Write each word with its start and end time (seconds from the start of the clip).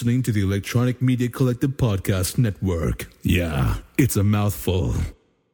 listening 0.00 0.22
to 0.22 0.32
the 0.32 0.40
Electronic 0.40 1.02
Media 1.02 1.28
Collective 1.28 1.72
Podcast 1.72 2.38
Network. 2.38 3.12
Yeah, 3.20 3.80
it's 3.98 4.16
a 4.16 4.24
mouthful. 4.24 4.94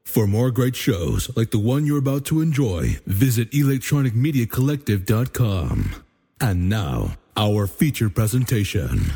For 0.04 0.28
more 0.28 0.52
great 0.52 0.76
shows 0.76 1.36
like 1.36 1.50
the 1.50 1.58
one 1.58 1.84
you're 1.84 1.98
about 1.98 2.24
to 2.26 2.40
enjoy, 2.40 3.00
visit 3.06 3.50
electronicmediacollective.com. 3.50 6.04
And 6.40 6.68
now, 6.68 7.16
our 7.36 7.66
feature 7.66 8.08
presentation. 8.08 9.14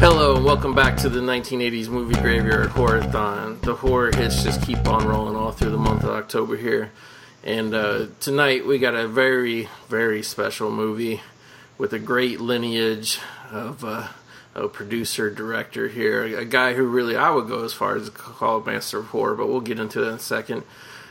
Hello, 0.00 0.34
and 0.34 0.44
welcome 0.44 0.74
back 0.74 0.96
to 0.96 1.08
the 1.08 1.20
1980s 1.20 1.88
Movie 1.88 2.20
Graveyard 2.20 2.70
Horrorthon. 2.70 3.60
The 3.60 3.76
horror 3.76 4.10
hits 4.16 4.42
just 4.42 4.62
keep 4.62 4.84
on 4.88 5.06
rolling 5.06 5.36
all 5.36 5.52
through 5.52 5.70
the 5.70 5.78
month 5.78 6.02
of 6.02 6.10
October 6.10 6.56
here. 6.56 6.90
And 7.44 7.72
uh, 7.72 8.06
tonight 8.18 8.66
we 8.66 8.80
got 8.80 8.96
a 8.96 9.06
very, 9.06 9.68
very 9.88 10.24
special 10.24 10.72
movie 10.72 11.20
with 11.78 11.92
a 11.92 11.98
great 11.98 12.40
lineage 12.40 13.18
of 13.50 13.84
uh, 13.84 14.08
a 14.54 14.68
producer, 14.68 15.30
director 15.30 15.88
here. 15.88 16.24
A 16.38 16.44
guy 16.44 16.74
who 16.74 16.86
really 16.86 17.16
I 17.16 17.30
would 17.30 17.48
go 17.48 17.64
as 17.64 17.72
far 17.72 17.96
as 17.96 18.08
call 18.10 18.60
master 18.62 18.98
of 18.98 19.06
horror, 19.06 19.34
but 19.34 19.48
we'll 19.48 19.60
get 19.60 19.78
into 19.78 20.00
that 20.00 20.08
in 20.08 20.14
a 20.14 20.18
second. 20.18 20.64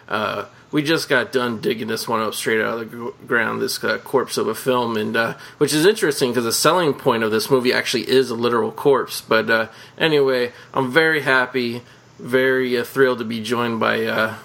Uh, 0.08 0.46
we 0.72 0.84
just 0.84 1.10
got 1.10 1.32
done 1.32 1.62
digging 1.62 1.88
this 1.88 2.08
one 2.08 2.22
up 2.22 2.34
straight 2.34 2.62
out 2.62 2.82
of 2.82 2.91
the 2.91 3.14
ground, 3.26 3.62
this 3.62 3.84
uh, 3.84 3.98
corpse 4.00 4.38
of 4.38 4.48
a 4.48 4.55
film, 4.55 4.98
and 4.98 5.16
uh, 5.16 5.36
which 5.58 5.74
is 5.74 5.86
interesting 5.86 6.32
because 6.32 6.44
the 6.44 6.52
selling 6.52 6.94
point 6.94 7.24
of 7.24 7.32
this 7.32 7.50
movie 7.50 7.74
actually 7.74 8.08
is 8.10 8.30
a 8.30 8.36
literal 8.36 8.72
corpse. 8.72 9.22
But 9.22 9.50
uh, 9.50 9.68
anyway, 9.98 10.52
I'm 10.74 10.91
very 10.91 11.22
happy, 11.22 11.82
very 12.20 12.77
uh, 12.77 12.84
thrilled 12.84 13.20
to 13.20 13.26
be 13.26 13.41
joined 13.41 13.80
by. 13.80 14.36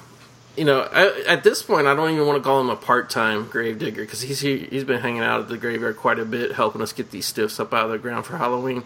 You 0.61 0.67
know, 0.67 0.81
I, 0.93 1.23
at 1.27 1.43
this 1.43 1.63
point, 1.63 1.87
I 1.87 1.95
don't 1.95 2.11
even 2.11 2.27
want 2.27 2.37
to 2.37 2.45
call 2.47 2.61
him 2.61 2.69
a 2.69 2.77
part-time 2.77 3.47
gravedigger 3.47 4.03
because 4.03 4.21
he's 4.21 4.41
he, 4.41 4.59
he's 4.59 4.85
been 4.85 5.01
hanging 5.01 5.23
out 5.23 5.41
at 5.41 5.49
the 5.49 5.57
graveyard 5.57 5.97
quite 5.97 6.19
a 6.19 6.25
bit, 6.27 6.53
helping 6.53 6.83
us 6.83 6.93
get 6.93 7.11
these 7.11 7.25
stiffs 7.25 7.59
up 7.59 7.73
out 7.73 7.87
of 7.87 7.93
the 7.93 7.97
ground 7.97 8.27
for 8.27 8.37
Halloween. 8.37 8.85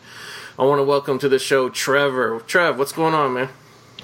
I 0.56 0.62
want 0.62 0.78
to 0.78 0.84
welcome 0.84 1.18
to 1.18 1.28
the 1.28 1.40
show 1.40 1.68
Trevor. 1.68 2.38
Trev, 2.46 2.78
what's 2.78 2.92
going 2.92 3.12
on, 3.12 3.34
man? 3.34 3.48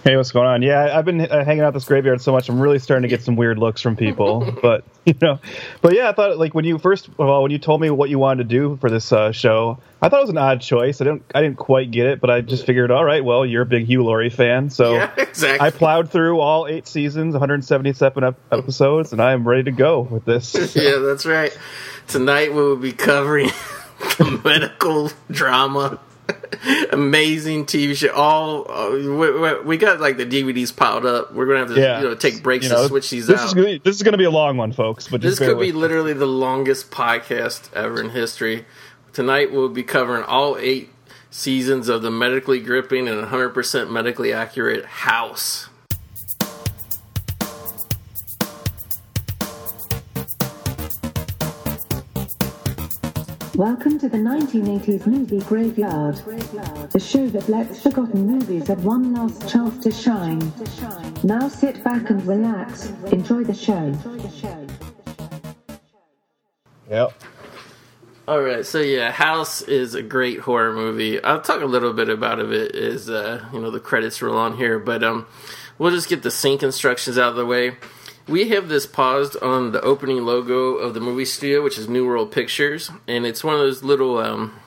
Hey, 0.03 0.17
what's 0.17 0.33
going 0.33 0.47
on? 0.47 0.63
Yeah, 0.63 0.97
I've 0.97 1.05
been 1.05 1.21
uh, 1.21 1.45
hanging 1.45 1.63
out 1.63 1.75
this 1.75 1.85
graveyard 1.85 2.23
so 2.23 2.33
much. 2.33 2.49
I'm 2.49 2.59
really 2.59 2.79
starting 2.79 3.03
to 3.03 3.09
get 3.09 3.23
some 3.23 3.37
weird 3.37 3.59
looks 3.59 3.83
from 3.83 3.97
people. 3.97 4.51
but 4.63 4.83
you 5.05 5.15
know, 5.21 5.41
but 5.83 5.95
yeah, 5.95 6.09
I 6.09 6.13
thought 6.13 6.39
like 6.39 6.55
when 6.55 6.65
you 6.65 6.79
first 6.79 7.09
of 7.09 7.21
all 7.21 7.43
when 7.43 7.51
you 7.53 7.59
told 7.59 7.83
me 7.83 7.91
what 7.91 8.09
you 8.09 8.19
wanted 8.19 8.49
to 8.49 8.49
do 8.49 8.79
for 8.81 8.89
this 8.89 9.13
uh, 9.13 9.31
show, 9.33 9.79
I 10.01 10.09
thought 10.09 10.21
it 10.21 10.23
was 10.23 10.31
an 10.31 10.39
odd 10.39 10.63
choice. 10.63 11.03
I 11.03 11.05
didn't 11.05 11.25
I 11.35 11.43
didn't 11.43 11.59
quite 11.59 11.91
get 11.91 12.07
it, 12.07 12.21
but 12.21 12.31
I 12.31 12.41
just 12.41 12.65
figured, 12.65 12.91
all 12.91 13.05
right, 13.05 13.23
well, 13.23 13.45
you're 13.45 13.63
a 13.63 13.67
big 13.67 13.87
Hugh 13.87 14.03
Laurie 14.03 14.31
fan, 14.31 14.71
so 14.71 14.95
Yeah, 14.95 15.11
exactly. 15.19 15.67
I 15.67 15.71
plowed 15.71 16.11
through 16.11 16.41
all 16.41 16.67
eight 16.67 16.87
seasons, 16.87 17.35
177 17.35 18.25
ep- 18.25 18.39
episodes, 18.51 19.13
and 19.13 19.21
I 19.21 19.33
am 19.33 19.47
ready 19.47 19.65
to 19.65 19.73
go 19.73 20.01
with 20.01 20.25
this. 20.25 20.55
yeah, 20.75 20.97
that's 20.97 21.27
right. 21.27 21.57
Tonight 22.09 22.55
we 22.55 22.63
will 22.63 22.77
be 22.77 22.93
covering 22.93 23.51
the 24.17 24.41
medical 24.43 25.11
drama, 25.31 26.01
amazing 26.93 27.67
TV 27.67 27.97
show. 27.97 28.13
All 28.13 28.71
uh, 28.71 28.91
we, 28.91 29.63
we- 29.65 29.77
got 29.77 30.01
like 30.01 30.17
the 30.17 30.27
DVDs 30.27 30.75
piled 30.75 31.07
up. 31.07 31.33
We're 31.33 31.47
gonna 31.47 31.61
have 31.61 31.75
to 31.75 31.81
Yeah, 31.81 32.01
you 32.01 32.09
know 32.09 32.15
take 32.15 32.43
breaks 32.43 32.67
You 32.67 32.73
know, 32.73 32.83
to 32.83 32.89
switch 32.89 33.11
these 33.11 33.27
this 33.27 33.41
out. 33.41 33.47
Is 33.47 33.55
gonna, 33.55 33.79
this 33.79 33.97
is 33.97 34.03
going 34.03 34.13
to 34.13 34.19
be 34.19 34.25
a 34.25 34.31
long 34.31 34.57
one, 34.59 34.73
folks. 34.73 35.09
But 35.09 35.23
this 35.23 35.39
could 35.39 35.59
be 35.59 35.73
literally 35.73 36.13
the 36.13 36.27
longest 36.27 36.91
podcast 36.91 37.73
ever 37.73 38.01
in 38.01 38.11
history. 38.11 38.67
Tonight 39.13 39.53
we'll 39.53 39.71
be 39.71 39.83
covering 39.83 40.23
all 40.25 40.57
eight 40.59 40.91
seasons 41.31 41.89
of 41.89 42.03
the 42.03 42.11
medically 42.11 42.61
gripping 42.61 43.09
and 43.09 43.27
100% 43.27 43.91
medically 43.91 44.33
accurate 44.33 44.85
House. 44.85 45.70
Welcome 53.57 53.99
to 53.99 54.09
the 54.09 54.17
1980s 54.17 55.07
movie 55.07 55.41
graveyard, 55.41 56.17
the 56.93 57.01
show 57.01 57.27
that 57.29 57.49
lets 57.49 57.83
forgotten 57.83 58.27
movies 58.27 58.69
have 58.69 58.85
one 58.85 59.13
last 59.13 59.49
chance 59.49 59.83
to 59.83 59.91
shine. 59.91 60.53
Now 61.25 61.49
sit 61.49 61.83
back 61.83 62.11
and 62.11 62.25
relax, 62.25 62.91
enjoy 63.11 63.45
the 63.45 63.55
show. 63.55 63.93
Yep. 66.89 67.23
All 68.29 68.41
right, 68.41 68.65
so 68.65 68.81
yeah, 68.81 69.11
House 69.11 69.63
is 69.63 69.97
a 69.97 70.03
great 70.03 70.39
horror 70.39 70.73
movie. 70.73 71.23
I'll 71.23 71.41
talk 71.41 71.61
a 71.61 71.67
little 71.67 71.93
bit 71.93 72.09
about 72.09 72.39
it 72.39 72.75
as 72.77 73.11
uh, 73.11 73.45
you 73.53 73.61
know 73.61 73.73
the 73.73 73.81
credits 73.81 74.23
roll 74.23 74.39
on 74.39 74.57
here, 74.57 74.79
but 74.79 75.03
um, 75.03 75.27
we'll 75.77 75.91
just 75.91 76.09
get 76.09 76.23
the 76.23 76.31
sync 76.31 76.63
instructions 76.63 77.19
out 77.19 77.31
of 77.31 77.37
the 77.37 77.47
way. 77.47 77.77
We 78.31 78.51
have 78.51 78.69
this 78.69 78.87
paused 78.87 79.37
on 79.43 79.73
the 79.73 79.81
opening 79.81 80.25
logo 80.25 80.77
of 80.77 80.95
the 80.95 81.01
movie 81.01 81.25
studio, 81.25 81.65
which 81.65 81.77
is 81.77 81.89
New 81.89 82.07
World 82.07 82.31
Pictures, 82.31 82.89
and 83.09 83.27
it's 83.27 83.43
one 83.43 83.55
of 83.55 83.61
those 83.61 83.83
little 83.83 84.19
um, 84.19 84.61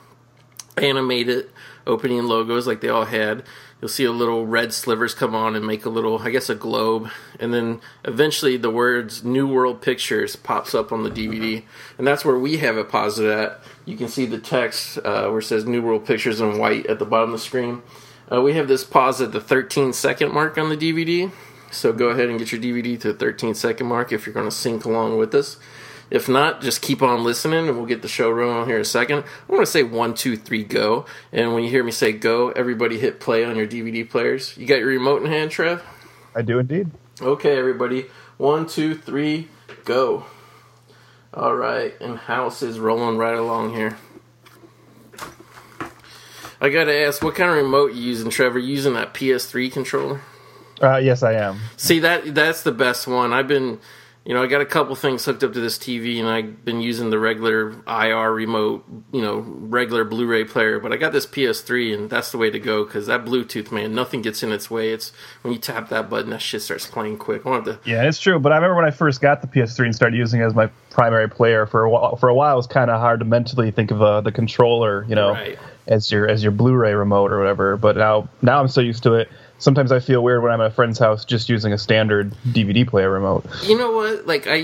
animated 0.75 1.49
opening 1.87 2.25
logos 2.25 2.67
like 2.67 2.81
they 2.81 2.89
all 2.89 3.05
had. 3.05 3.43
You'll 3.79 3.87
see 3.87 4.03
a 4.03 4.11
little 4.11 4.45
red 4.45 4.73
slivers 4.73 5.13
come 5.13 5.33
on 5.33 5.55
and 5.55 5.65
make 5.65 5.85
a 5.85 5.89
little, 5.89 6.19
I 6.19 6.29
guess, 6.29 6.49
a 6.49 6.55
globe, 6.55 7.09
and 7.39 7.53
then 7.53 7.79
eventually 8.03 8.57
the 8.57 8.69
words 8.69 9.23
"New 9.23 9.47
World 9.47 9.81
Pictures" 9.81 10.35
pops 10.35 10.75
up 10.75 10.91
on 10.91 11.03
the 11.03 11.09
DVD, 11.09 11.63
and 11.97 12.05
that's 12.05 12.25
where 12.25 12.37
we 12.37 12.57
have 12.57 12.77
it 12.77 12.89
paused 12.89 13.21
at. 13.21 13.61
You 13.85 13.95
can 13.95 14.09
see 14.09 14.25
the 14.25 14.39
text 14.39 14.97
uh, 14.97 15.29
where 15.29 15.39
it 15.39 15.43
says 15.43 15.63
"New 15.63 15.81
World 15.81 16.05
Pictures" 16.05 16.41
in 16.41 16.57
white 16.57 16.85
at 16.87 16.99
the 16.99 17.05
bottom 17.05 17.29
of 17.29 17.39
the 17.39 17.45
screen. 17.45 17.81
Uh, 18.29 18.41
we 18.41 18.55
have 18.55 18.67
this 18.67 18.83
paused 18.83 19.21
at 19.21 19.31
the 19.31 19.39
13 19.39 19.93
second 19.93 20.33
mark 20.33 20.57
on 20.57 20.67
the 20.67 20.75
DVD, 20.75 21.31
so 21.73 21.93
go 21.93 22.07
ahead 22.07 22.29
and 22.29 22.39
get 22.39 22.51
your 22.51 22.61
DVD 22.61 22.99
to 23.01 23.13
the 23.13 23.17
13 23.17 23.53
second 23.53 23.87
mark 23.87 24.11
if 24.11 24.25
you're 24.25 24.33
going 24.33 24.49
to 24.49 24.55
sync 24.55 24.85
along 24.85 25.17
with 25.17 25.33
us. 25.35 25.57
If 26.09 26.29
not, 26.29 26.61
just 26.61 26.81
keep 26.81 27.01
on 27.01 27.23
listening 27.23 27.67
and 27.67 27.77
we'll 27.77 27.87
get 27.87 28.01
the 28.01 28.07
show 28.07 28.29
rolling 28.29 28.67
here 28.67 28.75
in 28.75 28.81
a 28.81 28.85
second. 28.85 29.19
I'm 29.19 29.47
going 29.47 29.61
to 29.61 29.65
say 29.65 29.83
one, 29.83 30.13
two, 30.13 30.37
three, 30.37 30.63
go. 30.63 31.05
And 31.31 31.53
when 31.53 31.63
you 31.63 31.69
hear 31.69 31.83
me 31.83 31.91
say 31.91 32.11
go, 32.11 32.51
everybody 32.51 32.99
hit 32.99 33.19
play 33.19 33.43
on 33.43 33.55
your 33.55 33.65
DVD 33.65 34.07
players. 34.07 34.55
You 34.57 34.67
got 34.67 34.79
your 34.79 34.89
remote 34.89 35.23
in 35.23 35.31
hand, 35.31 35.51
Trev? 35.51 35.83
I 36.35 36.41
do 36.41 36.59
indeed. 36.59 36.91
Okay, 37.21 37.57
everybody. 37.57 38.05
One, 38.37 38.67
two, 38.67 38.95
three, 38.95 39.47
go. 39.85 40.25
All 41.33 41.55
right, 41.55 41.99
and 41.99 42.17
House 42.17 42.61
is 42.61 42.77
rolling 42.77 43.17
right 43.17 43.37
along 43.37 43.73
here. 43.73 43.97
I 46.61 46.69
gotta 46.69 46.95
ask, 46.95 47.23
what 47.23 47.35
kind 47.35 47.49
of 47.49 47.57
remote 47.57 47.93
you 47.93 48.01
using, 48.01 48.29
Trevor? 48.29 48.59
You 48.59 48.75
using 48.75 48.93
that 48.93 49.13
PS3 49.13 49.71
controller? 49.71 50.21
Uh, 50.81 50.97
yes, 50.97 51.23
I 51.23 51.33
am. 51.33 51.59
See 51.77 51.99
that 51.99 52.33
that's 52.35 52.63
the 52.63 52.71
best 52.71 53.07
one. 53.07 53.31
I've 53.33 53.47
been, 53.47 53.79
you 54.25 54.33
know, 54.33 54.41
I 54.43 54.47
got 54.47 54.61
a 54.61 54.65
couple 54.65 54.95
things 54.95 55.25
hooked 55.25 55.43
up 55.43 55.53
to 55.53 55.59
this 55.59 55.77
TV, 55.77 56.19
and 56.19 56.27
I've 56.29 56.63
been 56.65 56.81
using 56.81 57.09
the 57.09 57.19
regular 57.19 57.71
IR 57.87 58.31
remote, 58.31 58.85
you 59.11 59.21
know, 59.21 59.39
regular 59.39 60.03
Blu-ray 60.05 60.45
player. 60.45 60.79
But 60.79 60.91
I 60.93 60.97
got 60.97 61.11
this 61.11 61.25
PS3, 61.25 61.93
and 61.93 62.09
that's 62.09 62.31
the 62.31 62.37
way 62.37 62.49
to 62.49 62.59
go 62.59 62.85
because 62.85 63.07
that 63.07 63.25
Bluetooth, 63.25 63.71
man, 63.71 63.93
nothing 63.93 64.21
gets 64.21 64.41
in 64.43 64.51
its 64.51 64.71
way. 64.71 64.91
It's 64.91 65.11
when 65.41 65.53
you 65.53 65.59
tap 65.59 65.89
that 65.89 66.09
button, 66.09 66.29
that 66.31 66.41
shit 66.41 66.61
starts 66.61 66.87
playing 66.87 67.17
quick. 67.17 67.45
I 67.45 67.49
want 67.49 67.65
to. 67.65 67.79
Yeah, 67.85 68.07
it's 68.07 68.19
true. 68.19 68.39
But 68.39 68.51
I 68.51 68.55
remember 68.55 68.75
when 68.75 68.85
I 68.85 68.91
first 68.91 69.19
got 69.21 69.41
the 69.41 69.47
PS3 69.47 69.85
and 69.85 69.95
started 69.95 70.15
using 70.17 70.39
it 70.41 70.45
as 70.45 70.55
my 70.55 70.67
primary 70.89 71.29
player 71.29 71.65
for 71.65 71.83
a 71.83 71.89
while. 71.89 72.15
For 72.15 72.29
a 72.29 72.33
while, 72.33 72.53
it 72.53 72.57
was 72.57 72.67
kind 72.67 72.89
of 72.89 72.99
hard 72.99 73.19
to 73.19 73.25
mentally 73.25 73.71
think 73.71 73.91
of 73.91 74.01
uh, 74.01 74.21
the 74.21 74.31
controller, 74.31 75.05
you 75.07 75.15
know, 75.15 75.31
Right. 75.31 75.59
as 75.87 76.09
your 76.11 76.29
as 76.29 76.41
your 76.43 76.51
Blu-ray 76.53 76.93
remote 76.93 77.31
or 77.31 77.39
whatever. 77.39 77.75
But 77.77 77.97
now 77.97 78.29
now 78.41 78.59
I'm 78.61 78.69
so 78.69 78.79
used 78.79 79.03
to 79.03 79.15
it. 79.15 79.29
Sometimes 79.63 79.93
I 79.93 80.01
feel 80.01 80.21
weird 80.21 80.43
when 80.43 80.51
I'm 80.51 80.59
at 80.59 80.67
a 80.67 80.71
friend's 80.71 80.99
house 80.99 81.23
just 81.23 81.47
using 81.47 81.71
a 81.71 81.77
standard 81.77 82.33
DVD 82.45 82.85
player 82.85 83.09
remote. 83.09 83.45
You 83.63 83.77
know 83.77 83.93
what? 83.93 84.27
Like 84.27 84.45
I 84.45 84.57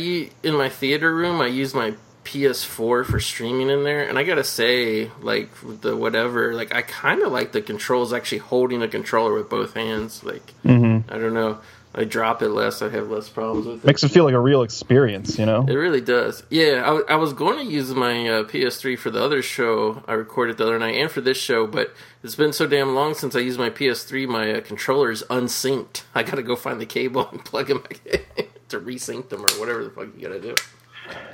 in 0.43 0.55
my 0.55 0.67
theater 0.67 1.15
room, 1.15 1.39
I 1.39 1.47
use 1.47 1.73
my 1.73 1.93
PS4 2.25 3.05
for 3.05 3.19
streaming 3.19 3.69
in 3.69 3.85
there, 3.85 4.07
and 4.07 4.19
I 4.19 4.23
gotta 4.23 4.43
say, 4.43 5.09
like 5.21 5.49
the 5.81 5.95
whatever, 5.95 6.53
like 6.53 6.75
I 6.75 6.81
kind 6.81 7.21
of 7.21 7.31
like 7.31 7.53
the 7.53 7.61
controls 7.61 8.11
actually 8.11 8.39
holding 8.39 8.81
the 8.81 8.89
controller 8.89 9.33
with 9.33 9.49
both 9.49 9.73
hands. 9.73 10.21
Like 10.23 10.53
I 10.65 11.17
don't 11.17 11.33
know, 11.33 11.59
I 11.95 12.03
drop 12.03 12.41
it 12.41 12.49
less, 12.49 12.81
I 12.81 12.89
have 12.89 13.09
less 13.09 13.29
problems 13.29 13.65
with 13.65 13.83
it. 13.83 13.87
Makes 13.87 14.03
it 14.03 14.09
feel 14.09 14.23
like 14.23 14.35
a 14.35 14.39
real 14.39 14.61
experience, 14.61 15.39
you 15.39 15.45
know. 15.45 15.65
It 15.67 15.73
really 15.73 16.01
does. 16.01 16.43
Yeah, 16.49 17.01
I 17.09 17.15
was 17.15 17.33
going 17.33 17.65
to 17.65 17.71
use 17.71 17.89
my 17.95 18.27
uh, 18.27 18.43
PS3 18.43 18.97
for 18.97 19.09
the 19.09 19.23
other 19.23 19.41
show 19.41 20.03
I 20.07 20.13
recorded 20.13 20.57
the 20.57 20.65
other 20.65 20.77
night 20.77 20.95
and 20.95 21.09
for 21.09 21.21
this 21.21 21.37
show, 21.37 21.65
but 21.65 21.93
it's 22.23 22.35
been 22.35 22.53
so 22.53 22.67
damn 22.67 22.95
long 22.95 23.13
since 23.13 23.35
I 23.35 23.39
used 23.39 23.59
my 23.59 23.69
PS3, 23.69 24.27
my 24.27 24.51
uh, 24.53 24.61
controller 24.61 25.11
is 25.11 25.23
unsynced. 25.29 26.03
I 26.13 26.23
gotta 26.23 26.43
go 26.43 26.55
find 26.55 26.79
the 26.79 26.85
cable 26.85 27.27
and 27.29 27.43
plug 27.45 27.67
them 27.67 27.79
back 27.81 28.05
in 28.05 28.45
to 28.69 28.79
resync 28.79 29.29
them 29.29 29.41
or 29.41 29.49
whatever 29.59 29.83
the 29.83 29.89
fuck 29.89 30.07
you 30.15 30.27
gotta 30.27 30.39
do. 30.39 30.55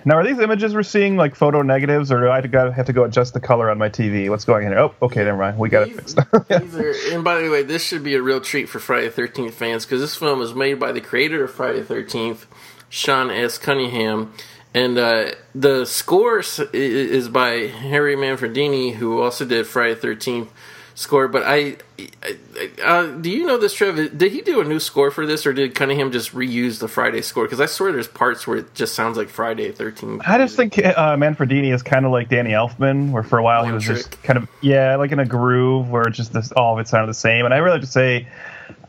Now, 0.05 0.15
are 0.15 0.23
these 0.23 0.39
images 0.39 0.73
we're 0.73 0.83
seeing 0.83 1.17
like 1.17 1.35
photo 1.35 1.61
negatives, 1.61 2.11
or 2.11 2.21
do 2.21 2.29
I 2.29 2.39
gotta- 2.41 2.71
have 2.71 2.85
to 2.85 2.93
go 2.93 3.03
adjust 3.03 3.33
the 3.33 3.39
color 3.41 3.69
on 3.69 3.77
my 3.77 3.89
TV? 3.89 4.29
What's 4.29 4.45
going 4.45 4.65
on 4.67 4.71
here? 4.71 4.79
Oh, 4.79 4.93
okay, 5.01 5.23
never 5.23 5.37
mind. 5.37 5.57
We 5.57 5.69
got 5.69 5.87
it 5.89 5.95
fixed. 5.95 6.17
And 7.11 7.23
by 7.23 7.41
the 7.41 7.49
way, 7.49 7.63
this 7.63 7.83
should 7.83 8.03
be 8.03 8.15
a 8.15 8.21
real 8.21 8.39
treat 8.39 8.69
for 8.69 8.79
Friday 8.79 9.07
the 9.07 9.11
Thirteenth 9.11 9.55
fans 9.55 9.85
because 9.85 9.99
this 10.01 10.15
film 10.15 10.41
is 10.41 10.53
made 10.53 10.79
by 10.79 10.91
the 10.91 11.01
creator 11.01 11.43
of 11.43 11.51
Friday 11.51 11.79
the 11.79 11.85
Thirteenth, 11.85 12.45
Sean 12.89 13.29
S. 13.29 13.57
Cunningham, 13.57 14.33
and 14.73 14.97
uh, 14.97 15.31
the 15.53 15.85
score 15.85 16.41
is 16.71 17.27
by 17.29 17.67
Harry 17.67 18.15
Manfredini, 18.15 18.93
who 18.93 19.21
also 19.21 19.43
did 19.43 19.67
Friday 19.67 19.95
the 19.95 19.99
Thirteenth 19.99 20.53
score. 20.95 21.27
But 21.27 21.43
I, 21.45 21.75
I 22.23 22.37
uh, 22.83 23.07
do 23.17 23.29
you 23.29 23.45
know 23.45 23.57
this, 23.57 23.73
Trev? 23.73 24.17
Did 24.17 24.31
he 24.31 24.41
do 24.41 24.59
a 24.59 24.63
new 24.63 24.79
score 24.79 25.11
for 25.11 25.27
this, 25.27 25.45
or 25.45 25.53
did 25.53 25.75
Cunningham 25.75 26.11
just 26.11 26.33
reuse 26.33 26.79
the 26.79 26.87
Friday 26.87 27.21
score? 27.21 27.43
Because 27.43 27.61
I 27.61 27.67
swear 27.67 27.91
there's 27.91 28.07
parts 28.07 28.47
where 28.47 28.57
it 28.57 28.73
just 28.73 28.95
sounds 28.95 29.17
like 29.17 29.29
Friday 29.29 29.71
Thirteen. 29.71 30.21
I 30.25 30.37
just 30.39 30.55
think 30.55 30.77
uh, 30.79 31.15
Manfredini 31.15 31.73
is 31.73 31.83
kind 31.83 32.05
of 32.05 32.11
like 32.11 32.29
Danny 32.29 32.51
Elfman, 32.51 33.11
where 33.11 33.23
for 33.23 33.37
a 33.37 33.43
while 33.43 33.65
he 33.65 33.71
was 33.71 33.83
just 33.83 34.21
kind 34.23 34.37
of 34.37 34.49
yeah, 34.61 34.95
like 34.95 35.11
in 35.11 35.19
a 35.19 35.25
groove 35.25 35.89
where 35.89 36.05
just 36.05 36.33
this, 36.33 36.51
all 36.53 36.73
of 36.73 36.79
it 36.79 36.87
sounded 36.87 37.07
the 37.07 37.13
same. 37.13 37.45
And 37.45 37.53
I 37.53 37.57
really 37.57 37.75
have 37.75 37.85
to 37.85 37.91
say. 37.91 38.27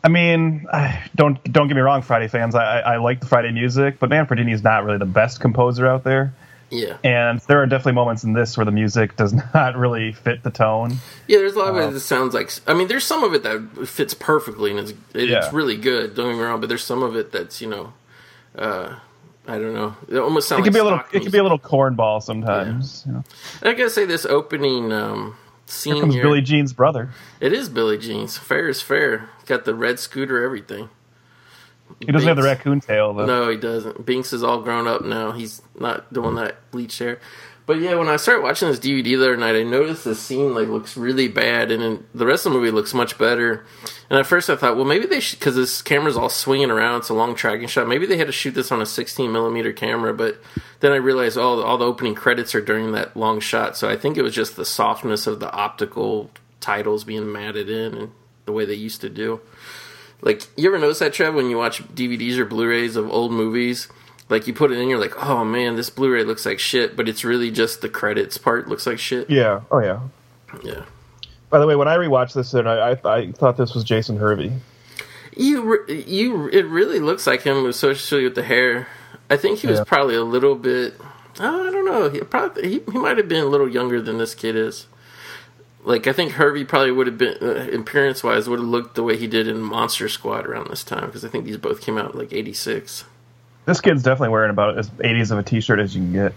I 0.05 0.09
mean, 0.09 0.67
don't 1.17 1.43
don't 1.53 1.67
get 1.67 1.75
me 1.75 1.81
wrong, 1.81 2.01
Friday 2.01 2.29
fans. 2.29 2.55
I, 2.55 2.79
I, 2.79 2.95
I 2.95 2.97
like 2.99 3.19
the 3.19 3.27
Friday 3.27 3.51
music, 3.51 3.99
but 3.99 4.09
Manfredini 4.09 4.55
is 4.55 4.63
not 4.63 4.85
really 4.85 4.99
the 4.99 5.05
best 5.05 5.41
composer 5.41 5.85
out 5.85 6.05
there. 6.05 6.33
Yeah, 6.71 6.97
And 7.05 7.39
there 7.41 7.63
are 7.63 7.67
definitely 7.67 7.93
moments 7.93 8.25
in 8.25 8.33
this 8.33 8.57
where 8.57 8.65
the 8.65 8.73
music 8.73 9.15
does 9.17 9.33
not 9.55 9.77
really 9.77 10.13
fit 10.13 10.43
the 10.43 10.51
tone. 10.51 10.93
yeah. 11.29 11.39
There's 11.39 11.55
a 11.55 11.59
lot 11.61 11.69
of 11.69 11.77
it 11.77 11.93
that 11.93 12.01
sounds 12.01 12.35
like. 12.35 12.51
I 12.67 12.75
mean, 12.75 12.89
there's 12.89 13.05
some 13.05 13.23
of 13.23 13.35
it 13.35 13.45
that 13.45 13.87
fits 13.87 14.15
perfectly 14.15 14.71
and 14.73 14.81
it's 14.81 14.93
it's 15.15 15.31
Yeah. 15.31 15.49
really 15.53 15.77
good. 15.77 16.15
Don't 16.17 16.31
get 16.31 16.37
me 16.39 16.43
wrong, 16.43 16.61
but 16.61 16.69
there's 16.69 16.83
some 16.85 17.03
of 17.05 17.15
it 17.15 17.31
that's 17.31 17.61
you 17.61 17.69
know, 17.69 17.93
uh, 18.59 18.97
I 19.47 19.59
don't 19.59 19.75
know. 19.75 19.95
It 20.09 20.19
almost 20.19 20.47
It 20.47 20.49
sounds 20.49 20.65
can 20.65 20.73
like 20.73 20.73
be 20.75 20.79
a 20.81 20.85
little 20.85 20.99
stock 20.99 21.15
it 21.15 21.23
can 21.23 21.31
be 21.31 21.39
a 21.39 21.43
little 21.45 21.59
cornball 21.61 22.21
sometimes. 22.23 23.05
You 23.07 23.13
know. 23.13 23.25
I 23.63 23.73
gotta 23.75 23.89
say, 23.91 24.05
this 24.05 24.27
opening 24.27 24.93
um, 24.93 25.37
scene 25.67 25.95
Here 25.95 26.03
comes 26.03 26.15
here, 26.15 26.25
Billie 26.25 26.43
Jean's 26.43 26.73
brother. 26.73 27.11
it 27.39 27.53
is 27.53 27.69
Billie 27.69 27.97
Jean's. 27.99 28.39
Fair 28.39 28.69
is 28.69 28.83
fair. 28.83 29.31
Got 29.47 29.67
the 29.67 29.75
red 29.75 30.01
scooter, 30.01 30.43
everything. 30.43 30.89
He 32.01 32.13
doesn't 32.13 32.29
have 32.29 32.37
the 32.37 32.43
raccoon 32.43 32.81
tail 32.81 33.15
though. 33.15 33.27
No, 33.27 33.49
he 33.49 33.57
doesn't. 33.57 34.05
Binx 34.05 34.33
is 34.33 34.43
all 34.43 34.61
grown 34.61 34.87
up 34.87 35.05
now. 35.05 35.33
He's 35.33 35.63
not 35.79 36.13
doing 36.13 36.35
that 36.37 36.71
bleach 36.71 36.99
hair. 36.99 37.19
But 37.67 37.81
yeah, 37.81 37.97
when 37.97 38.07
I 38.07 38.15
started 38.15 38.43
watching 38.43 38.69
this 38.69 38.79
DVD 38.79 39.03
the 39.03 39.17
other 39.17 39.37
night, 39.37 39.57
I 39.57 39.65
noticed 39.65 40.05
the 40.05 40.15
scene 40.15 40.55
like 40.55 40.69
looks 40.69 40.97
really 40.97 41.27
bad, 41.27 41.73
and 41.73 41.83
then 41.83 42.07
the 42.15 42.25
rest 42.25 42.47
of 42.47 42.53
the 42.53 42.59
movie 42.59 42.71
looks 42.71 42.95
much 42.95 43.19
better. 43.19 43.67
And 44.09 44.21
at 44.21 44.27
first, 44.27 44.49
I 44.49 44.55
thought, 44.55 44.77
well, 44.77 44.85
maybe 44.85 45.07
they 45.07 45.19
should 45.19 45.41
because 45.41 45.57
this 45.57 45.83
camera's 45.83 46.17
all 46.17 46.29
swinging 46.29 46.71
around. 46.71 46.99
It's 46.99 47.09
a 47.09 47.15
long 47.15 47.35
tracking 47.35 47.67
shot. 47.67 47.89
Maybe 47.89 48.07
they 48.07 48.19
had 48.19 48.29
to 48.29 48.33
shoot 48.33 48.55
this 48.55 48.71
on 48.71 48.81
a 48.81 48.87
16 48.87 49.33
millimeter 49.33 49.73
camera. 49.73 50.15
But 50.15 50.41
then 50.79 50.93
I 50.93 50.97
realized, 50.97 51.37
oh, 51.37 51.61
all 51.61 51.77
the 51.77 51.85
opening 51.85 52.15
credits 52.15 52.55
are 52.55 52.61
during 52.61 52.93
that 52.93 53.17
long 53.17 53.41
shot. 53.41 53.77
So 53.77 53.89
I 53.89 53.97
think 53.97 54.17
it 54.17 54.23
was 54.23 54.35
just 54.35 54.55
the 54.55 54.65
softness 54.65 55.27
of 55.27 55.41
the 55.41 55.51
optical 55.51 56.31
titles 56.61 57.03
being 57.03 57.33
matted 57.33 57.69
in 57.69 57.95
and 57.95 58.13
the 58.45 58.53
way 58.53 58.65
they 58.65 58.75
used 58.75 59.01
to 59.01 59.09
do. 59.09 59.41
Like, 60.23 60.43
you 60.57 60.69
ever 60.69 60.79
notice 60.79 60.99
that, 61.01 61.13
Trev, 61.13 61.35
when 61.35 61.51
you 61.51 61.59
watch 61.59 61.83
DVDs 61.95 62.39
or 62.39 62.45
Blu-rays 62.45 62.97
of 62.97 63.11
old 63.11 63.33
movies? 63.33 63.89
Like, 64.29 64.47
you 64.47 64.55
put 64.55 64.73
it 64.73 64.79
in, 64.79 64.89
you're 64.89 64.99
like, 64.99 65.23
oh 65.25 65.45
man, 65.45 65.77
this 65.77 65.91
Blu-ray 65.91 66.25
looks 66.25 66.45
like 66.47 66.59
shit, 66.59 66.97
but 66.97 67.09
it's 67.09 67.25
really 67.25 67.51
just 67.51 67.81
the 67.81 67.89
credits 67.89 68.39
part 68.39 68.69
looks 68.69 68.87
like 68.87 68.99
shit. 68.99 69.31
Yeah. 69.31 69.61
Oh 69.71 69.79
yeah. 69.79 70.01
Yeah. 70.65 70.85
By 71.51 71.59
the 71.61 71.67
way, 71.67 71.77
when 71.77 71.87
I 71.87 71.97
rewatched 71.97 72.35
this, 72.35 72.55
and 72.55 72.69
I, 72.69 72.91
I, 72.93 73.15
I 73.19 73.33
thought 73.33 73.57
this 73.57 73.75
was 73.75 73.85
Jason 73.85 74.17
Hervey. 74.17 74.53
You, 75.37 75.85
you, 75.89 76.49
it 76.49 76.65
really 76.67 76.99
looks 76.99 77.27
like 77.27 77.43
him, 77.43 77.67
especially 77.67 78.25
with 78.25 78.35
the 78.35 78.43
hair. 78.43 78.89
I 79.31 79.37
think 79.37 79.59
he 79.61 79.67
was 79.67 79.79
Yeah. 79.79 79.85
probably 79.85 80.15
a 80.17 80.25
little 80.25 80.55
bit. 80.57 80.95
Oh, 81.39 81.69
I 81.69 81.71
don't 81.71 81.85
know. 81.85 82.09
He 82.09 82.21
probably 82.21 82.69
he, 82.69 82.83
he 82.91 82.99
might 82.99 83.19
have 83.19 83.29
been 83.29 83.43
a 83.45 83.49
little 83.49 83.69
younger 83.69 84.01
than 84.01 84.19
this 84.19 84.35
kid 84.35 84.57
is. 84.57 84.87
Like 85.87 86.09
I 86.09 86.13
think 86.13 86.33
Hervey 86.33 86.65
probably 86.65 86.91
would 86.91 87.07
have 87.07 87.17
been 87.17 87.39
uh, 87.41 87.79
appearance 87.79 88.25
wise 88.25 88.49
would 88.49 88.59
have 88.59 88.69
looked 88.69 88.97
the 88.97 89.05
way 89.05 89.17
he 89.17 89.29
did 89.29 89.47
in 89.47 89.63
Monster 89.63 90.09
Squad 90.09 90.45
around 90.45 90.69
this 90.69 90.83
time 90.83 91.07
because 91.07 91.25
I 91.25 91.29
think 91.29 91.45
these 91.45 91.57
both 91.59 91.81
came 91.81 91.97
out 91.97 92.17
like 92.17 92.33
'86. 92.33 93.05
This 93.67 93.81
kid's 93.81 94.03
definitely 94.03 94.31
wearing 94.31 94.51
about 94.51 94.79
as 94.79 94.91
80s 94.91 95.31
of 95.31 95.39
a 95.39 95.43
t-shirt 95.45 95.79
as 95.81 95.95
you 95.95 96.03
can 96.03 96.13
get. 96.13 96.33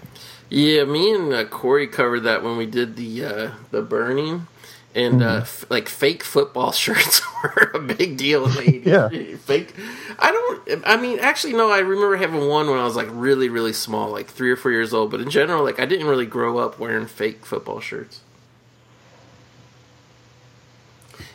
Yeah, 0.50 0.84
me 0.86 1.14
and 1.14 1.34
uh, 1.34 1.46
Corey 1.46 1.88
covered 1.88 2.22
that 2.22 2.44
when 2.44 2.58
we 2.58 2.68
did 2.68 2.96
the 2.96 3.26
uh, 3.26 3.52
the 3.72 3.82
burning, 3.82 4.46
and 4.94 5.24
uh, 5.24 5.38
f- 5.42 5.66
like 5.70 5.90
fake 5.90 6.24
football 6.24 6.72
shirts 6.84 7.22
were 7.44 7.72
a 7.74 7.80
big 7.80 8.18
deal 8.18 8.46
in 8.46 8.52
the 8.52 8.62
80s. 8.84 8.86
Yeah. 8.86 9.36
fake. 9.38 9.74
I 10.20 10.32
don't. 10.32 10.84
I 10.86 10.98
mean, 10.98 11.18
actually, 11.20 11.54
no. 11.54 11.72
I 11.72 11.80
remember 11.80 12.18
having 12.18 12.48
one 12.48 12.70
when 12.70 12.78
I 12.78 12.84
was 12.84 12.96
like 12.96 13.08
really, 13.10 13.50
really 13.50 13.74
small, 13.74 14.12
like 14.12 14.28
three 14.28 14.52
or 14.52 14.56
four 14.56 14.70
years 14.70 14.94
old. 14.94 15.10
But 15.10 15.22
in 15.22 15.32
general, 15.32 15.64
like 15.64 15.80
I 15.80 15.86
didn't 15.88 16.06
really 16.06 16.28
grow 16.28 16.60
up 16.60 16.78
wearing 16.78 17.08
fake 17.08 17.48
football 17.48 17.80
shirts. 17.80 18.22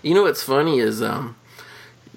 You 0.04 0.14
know 0.14 0.22
what's 0.22 0.42
funny 0.42 0.80
is 0.80 1.00
um, 1.00 1.34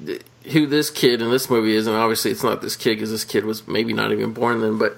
th- 0.06 0.22
who 0.51 0.68
this 0.68 0.89
kid 0.89 1.22
in 1.22 1.31
this 1.31 1.50
movie 1.50 1.74
is, 1.74 1.88
and 1.88 1.95
obviously 1.95 2.31
it's 2.31 2.44
not 2.44 2.62
this 2.62 2.75
kid 2.75 2.95
because 2.95 3.12
this 3.12 3.24
kid 3.24 3.45
was 3.45 3.66
maybe 3.66 3.94
not 3.94 4.12
even 4.12 4.34
born 4.34 4.60
then, 4.60 4.78
but 4.78 4.98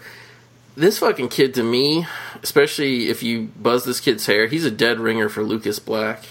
this 0.75 0.97
fucking 0.97 1.29
kid 1.29 1.53
to 1.53 1.63
me, 1.63 2.07
especially 2.41 3.09
if 3.09 3.21
you 3.21 3.51
buzz 3.55 3.85
this 3.85 3.99
kid's 3.99 4.25
hair, 4.25 4.47
he's 4.47 4.65
a 4.65 4.71
dead 4.71 4.99
ringer 4.99 5.29
for 5.29 5.43
Lucas 5.43 5.77
Black. 5.77 6.23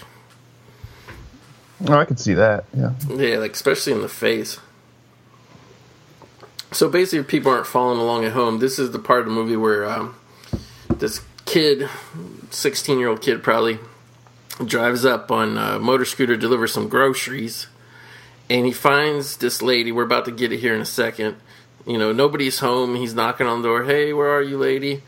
Oh, 1.87 1.93
I 1.93 2.03
could 2.03 2.19
see 2.19 2.33
that. 2.33 2.65
Yeah. 2.75 2.91
Yeah, 3.07 3.37
like 3.37 3.53
especially 3.53 3.93
in 3.93 4.01
the 4.01 4.09
face. 4.09 4.59
So 6.73 6.89
basically, 6.89 7.19
if 7.19 7.27
people 7.27 7.51
aren't 7.51 7.67
following 7.67 7.99
along 7.99 8.25
at 8.25 8.33
home, 8.33 8.59
this 8.59 8.77
is 8.77 8.91
the 8.91 8.99
part 8.99 9.21
of 9.21 9.25
the 9.27 9.31
movie 9.31 9.55
where 9.55 9.89
um, 9.89 10.15
this 10.93 11.21
kid, 11.45 11.89
sixteen-year-old 12.51 13.21
kid, 13.21 13.41
probably 13.41 13.79
drives 14.65 15.05
up 15.05 15.31
on 15.31 15.57
a 15.57 15.79
motor 15.79 16.05
scooter 16.05 16.35
to 16.35 16.39
deliver 16.39 16.67
some 16.67 16.89
groceries, 16.89 17.67
and 18.49 18.65
he 18.65 18.71
finds 18.71 19.37
this 19.37 19.61
lady. 19.61 19.91
We're 19.91 20.03
about 20.03 20.25
to 20.25 20.31
get 20.31 20.51
it 20.51 20.59
here 20.59 20.75
in 20.75 20.81
a 20.81 20.85
second. 20.85 21.35
You 21.85 21.97
know, 21.97 22.11
nobody's 22.11 22.59
home. 22.59 22.95
He's 22.95 23.13
knocking 23.15 23.47
on 23.47 23.61
the 23.61 23.67
door. 23.67 23.83
Hey, 23.83 24.13
where 24.13 24.29
are 24.29 24.41
you, 24.43 24.57
lady? 24.57 25.01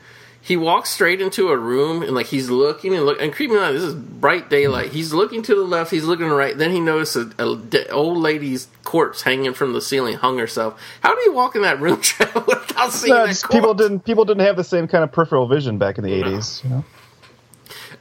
He 0.43 0.57
walks 0.57 0.89
straight 0.89 1.21
into 1.21 1.49
a 1.49 1.57
room 1.57 2.01
and 2.01 2.13
like 2.15 2.25
he's 2.25 2.49
looking 2.49 2.95
and 2.95 3.05
look 3.05 3.21
and 3.21 3.31
creeping 3.31 3.57
out. 3.57 3.73
This 3.73 3.83
is 3.83 3.93
bright 3.93 4.49
daylight. 4.49 4.89
He's 4.91 5.13
looking 5.13 5.43
to 5.43 5.53
the 5.53 5.61
left. 5.61 5.91
He's 5.91 6.03
looking 6.03 6.25
to 6.25 6.29
the 6.29 6.35
right. 6.35 6.57
Then 6.57 6.71
he 6.71 6.79
notices 6.79 7.31
a, 7.37 7.47
a 7.47 7.57
de- 7.57 7.89
old 7.91 8.17
lady's 8.17 8.67
corpse 8.83 9.21
hanging 9.21 9.53
from 9.53 9.73
the 9.73 9.81
ceiling, 9.81 10.15
hung 10.15 10.39
herself. 10.39 10.81
How 11.01 11.13
do 11.13 11.21
you 11.21 11.33
walk 11.33 11.55
in 11.55 11.61
that 11.61 11.79
room 11.79 11.97
without 12.47 12.91
seeing 12.91 13.13
No, 13.13 13.27
that 13.27 13.39
corpse? 13.39 13.45
people 13.53 13.75
didn't 13.75 13.99
people 13.99 14.25
didn't 14.25 14.43
have 14.47 14.55
the 14.55 14.63
same 14.63 14.87
kind 14.87 15.03
of 15.03 15.11
peripheral 15.11 15.47
vision 15.47 15.77
back 15.77 15.99
in 15.99 16.03
the 16.03 16.09
80s. 16.09 16.63
You 16.63 16.69
know? 16.71 16.85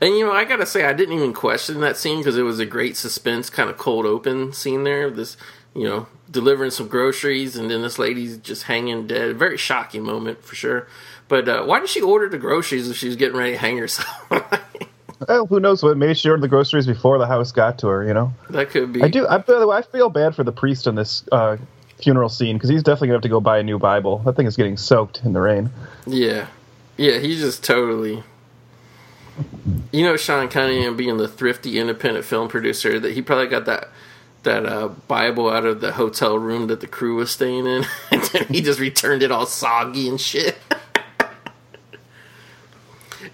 And 0.00 0.17
you 0.17 0.25
know, 0.25 0.32
I 0.32 0.44
gotta 0.44 0.67
say, 0.67 0.85
I 0.85 0.93
didn't 0.93 1.14
even 1.14 1.32
question 1.32 1.81
that 1.81 1.97
scene 1.97 2.19
because 2.19 2.37
it 2.37 2.43
was 2.43 2.58
a 2.58 2.67
great 2.67 2.97
suspense, 2.97 3.50
kind 3.50 3.69
of 3.69 3.76
cold 3.76 4.06
open 4.06 4.52
scene 4.52 4.85
there. 4.85 5.11
This, 5.11 5.37
you 5.75 5.85
know, 5.85 6.06
delivering 6.31 6.70
some 6.70 6.88
groceries, 6.88 7.56
and 7.56 7.70
then 7.70 7.82
this 7.82 7.99
lady's 7.99 8.38
just 8.38 8.64
hanging 8.64 9.06
dead. 9.06 9.37
Very 9.37 9.58
shocking 9.58 10.02
moment 10.02 10.43
for 10.43 10.55
sure. 10.55 10.87
But 11.29 11.49
uh, 11.49 11.64
why 11.64 11.81
did 11.81 11.88
she 11.88 12.00
order 12.00 12.29
the 12.29 12.38
groceries 12.38 12.88
if 12.88 12.97
she 12.97 13.06
was 13.06 13.17
getting 13.17 13.37
ready 13.37 13.52
to 13.52 13.58
hang 13.58 13.79
herself? 13.79 14.08
Well, 15.29 15.47
who 15.47 15.61
knows 15.61 15.82
what? 15.82 15.97
Maybe 15.99 16.14
she 16.14 16.31
ordered 16.31 16.43
the 16.43 16.49
groceries 16.49 16.87
before 16.87 17.19
the 17.19 17.26
house 17.26 17.52
got 17.52 17.79
to 17.81 17.88
her. 17.88 18.06
You 18.06 18.14
know. 18.14 18.32
that 18.49 18.70
could 18.70 18.93
be. 18.93 19.02
I 19.02 19.08
do. 19.08 19.26
I, 19.26 19.38
by 19.38 19.58
the 19.58 19.67
way, 19.67 19.76
I 19.76 19.82
feel 19.82 20.08
bad 20.08 20.35
for 20.35 20.44
the 20.44 20.52
priest 20.52 20.87
in 20.87 20.94
this 20.94 21.25
uh, 21.31 21.58
funeral 22.02 22.29
scene 22.29 22.56
because 22.56 22.70
he's 22.70 22.82
definitely 22.82 23.08
gonna 23.08 23.17
have 23.17 23.23
to 23.23 23.29
go 23.29 23.41
buy 23.41 23.58
a 23.58 23.62
new 23.62 23.79
Bible. 23.79 24.19
That 24.20 24.37
thing 24.37 24.47
is 24.47 24.56
getting 24.56 24.76
soaked 24.76 25.20
in 25.23 25.35
the 25.35 25.41
rain. 25.41 25.70
Yeah, 26.06 26.47
yeah, 26.97 27.19
he's 27.19 27.40
just 27.40 27.62
totally. 27.62 28.23
You 29.92 30.04
know, 30.04 30.16
Sean 30.16 30.49
Cunningham 30.49 30.97
being 30.97 31.16
the 31.16 31.28
thrifty 31.28 31.78
independent 31.78 32.25
film 32.25 32.49
producer, 32.49 32.99
that 33.00 33.12
he 33.12 33.23
probably 33.23 33.49
got 33.49 33.64
that 33.66 33.88
that 34.42 34.64
uh, 34.64 34.88
Bible 35.09 35.50
out 35.50 35.66
of 35.66 35.80
the 35.80 35.92
hotel 35.92 36.38
room 36.38 36.68
that 36.68 36.80
the 36.80 36.87
crew 36.87 37.16
was 37.16 37.30
staying 37.30 37.66
in, 37.66 37.85
and 38.11 38.23
then 38.32 38.47
he 38.49 38.61
just 38.62 38.80
returned 38.80 39.23
it 39.23 39.30
all 39.30 39.47
soggy 39.47 40.09
and 40.09 40.20
shit. 40.20 40.56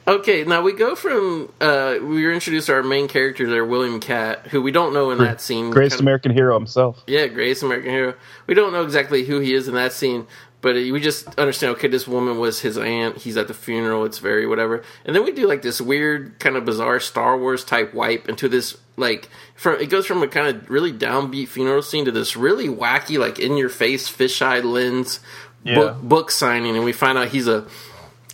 okay, 0.09 0.45
now 0.45 0.63
we 0.63 0.73
go 0.73 0.95
from 0.97 1.53
uh, 1.61 1.97
we 2.01 2.25
were 2.25 2.33
introduced 2.33 2.67
to 2.67 2.75
our 2.75 2.83
main 2.83 3.09
character 3.09 3.49
there, 3.49 3.65
William 3.65 4.01
Katt, 4.01 4.49
who 4.49 4.61
we 4.61 4.73
don't 4.73 4.93
know 4.93 5.11
in 5.11 5.19
that 5.19 5.41
scene. 5.41 5.71
Greatest 5.71 5.95
Kind 5.95 6.01
of- 6.01 6.05
American 6.05 6.33
hero 6.33 6.55
himself. 6.59 7.03
yeah, 7.07 7.27
greatest 7.27 7.63
American 7.63 7.91
hero. 7.91 8.15
We 8.47 8.55
don't 8.55 8.73
know 8.73 8.83
exactly 8.83 9.25
who 9.25 9.41
he 9.41 9.55
is 9.55 9.69
in 9.69 9.75
that 9.75 9.93
scene, 9.93 10.27
but 10.67 10.75
we 10.75 10.99
just 10.99 11.29
understand. 11.39 11.77
Okay, 11.77 11.87
this 11.87 12.09
woman 12.09 12.39
was 12.39 12.61
his 12.61 12.77
aunt. 12.77 13.19
He's 13.19 13.37
at 13.37 13.47
the 13.47 13.55
funeral. 13.55 14.05
It's 14.05 14.19
very 14.19 14.49
whatever. 14.49 14.83
And 15.05 15.15
then 15.15 15.23
we 15.25 15.31
do 15.31 15.47
like 15.47 15.63
this 15.63 15.81
weird, 15.81 16.41
kind 16.41 16.57
of 16.57 16.65
bizarre 16.65 16.99
Star 16.99 17.39
Wars 17.39 17.63
type 17.63 17.95
wipe 17.95 18.29
into 18.29 18.49
this 18.49 18.77
like 18.97 19.29
from 19.55 19.79
it 19.81 19.91
goes 19.91 20.07
from 20.07 20.25
a 20.25 20.27
kind 20.27 20.49
of 20.49 20.69
really 20.69 20.93
downbeat 20.93 21.47
funeral 21.47 21.83
scene 21.83 22.05
to 22.07 22.11
this 22.11 22.37
really 22.37 22.67
wacky, 22.67 23.17
like 23.17 23.39
in 23.39 23.57
your 23.57 23.69
face 23.69 24.11
fisheye 24.11 24.65
lens 24.65 25.21
Yeah. 25.63 25.77
book 25.77 26.03
book 26.03 26.31
signing, 26.33 26.75
and 26.75 26.85
we 26.85 26.93
find 26.93 27.17
out 27.17 27.29
he's 27.29 27.47
a 27.47 27.65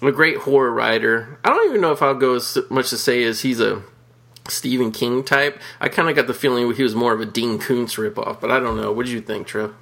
a 0.01 0.11
great 0.11 0.39
horror 0.39 0.73
writer. 0.73 1.39
I 1.45 1.51
don't 1.51 1.69
even 1.69 1.83
know 1.83 1.93
if 1.93 2.01
I'll 2.01 2.15
go 2.15 2.37
as 2.37 2.57
much 2.71 2.89
to 2.91 2.97
say 2.97 3.25
as 3.25 3.43
he's 3.43 3.61
a 3.61 3.83
Stephen 4.49 4.91
King 4.91 5.23
type. 5.23 5.61
I 5.83 5.89
kind 5.91 6.09
of 6.09 6.17
got 6.17 6.27
the 6.29 6.35
feeling 6.35 6.73
he 6.73 6.83
was 6.83 6.95
more 6.95 7.13
of 7.13 7.21
a 7.21 7.27
Dean 7.27 7.59
Koontz 7.59 7.97
ripoff, 7.97 8.41
but 8.41 8.51
I 8.51 8.59
don't 8.59 8.77
know. 8.81 8.91
What 8.91 9.05
did 9.05 9.13
you 9.13 9.21
think, 9.21 9.47
Trev? 9.47 9.75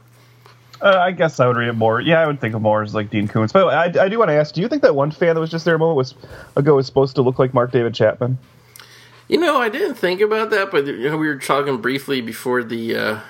Uh, 0.83 0.99
I 0.99 1.11
guess 1.13 1.41
I 1.41 1.47
would 1.47 1.57
read 1.57 1.69
it 1.69 1.75
more. 1.75 2.01
Yeah, 2.01 2.21
I 2.21 2.27
would 2.27 2.41
think 2.41 2.55
of 2.55 2.63
more 2.63 2.83
as 2.83 2.95
like 2.95 3.11
Dean 3.11 3.29
Koontz. 3.29 3.53
But 3.53 3.67
I, 3.69 4.05
I 4.05 4.09
do 4.09 4.19
want 4.19 4.31
to 4.31 4.35
ask: 4.35 4.55
Do 4.55 4.61
you 4.61 4.69
think 4.69 4.83
that 4.83 4.95
one 4.95 5.11
fan 5.11 5.35
that 5.35 5.41
was 5.41 5.51
just 5.51 5.65
there 5.65 5.75
a 5.75 5.79
moment 5.79 5.97
was 5.97 6.15
ago 6.57 6.77
was 6.77 6.87
supposed 6.87 7.17
to 7.17 7.23
look 7.23 7.39
like 7.39 7.53
Mark 7.53 7.71
David 7.71 7.95
Chapman? 7.95 8.39
You 9.29 9.39
know, 9.39 9.59
I 9.59 9.69
didn't 9.69 9.95
think 9.95 10.21
about 10.21 10.51
that, 10.51 10.71
but 10.71 10.87
you 10.87 11.11
know, 11.11 11.17
we 11.17 11.29
were 11.29 11.37
talking 11.37 11.81
briefly 11.81 12.21
before 12.21 12.65
the 12.65 12.97
uh, 12.97 13.21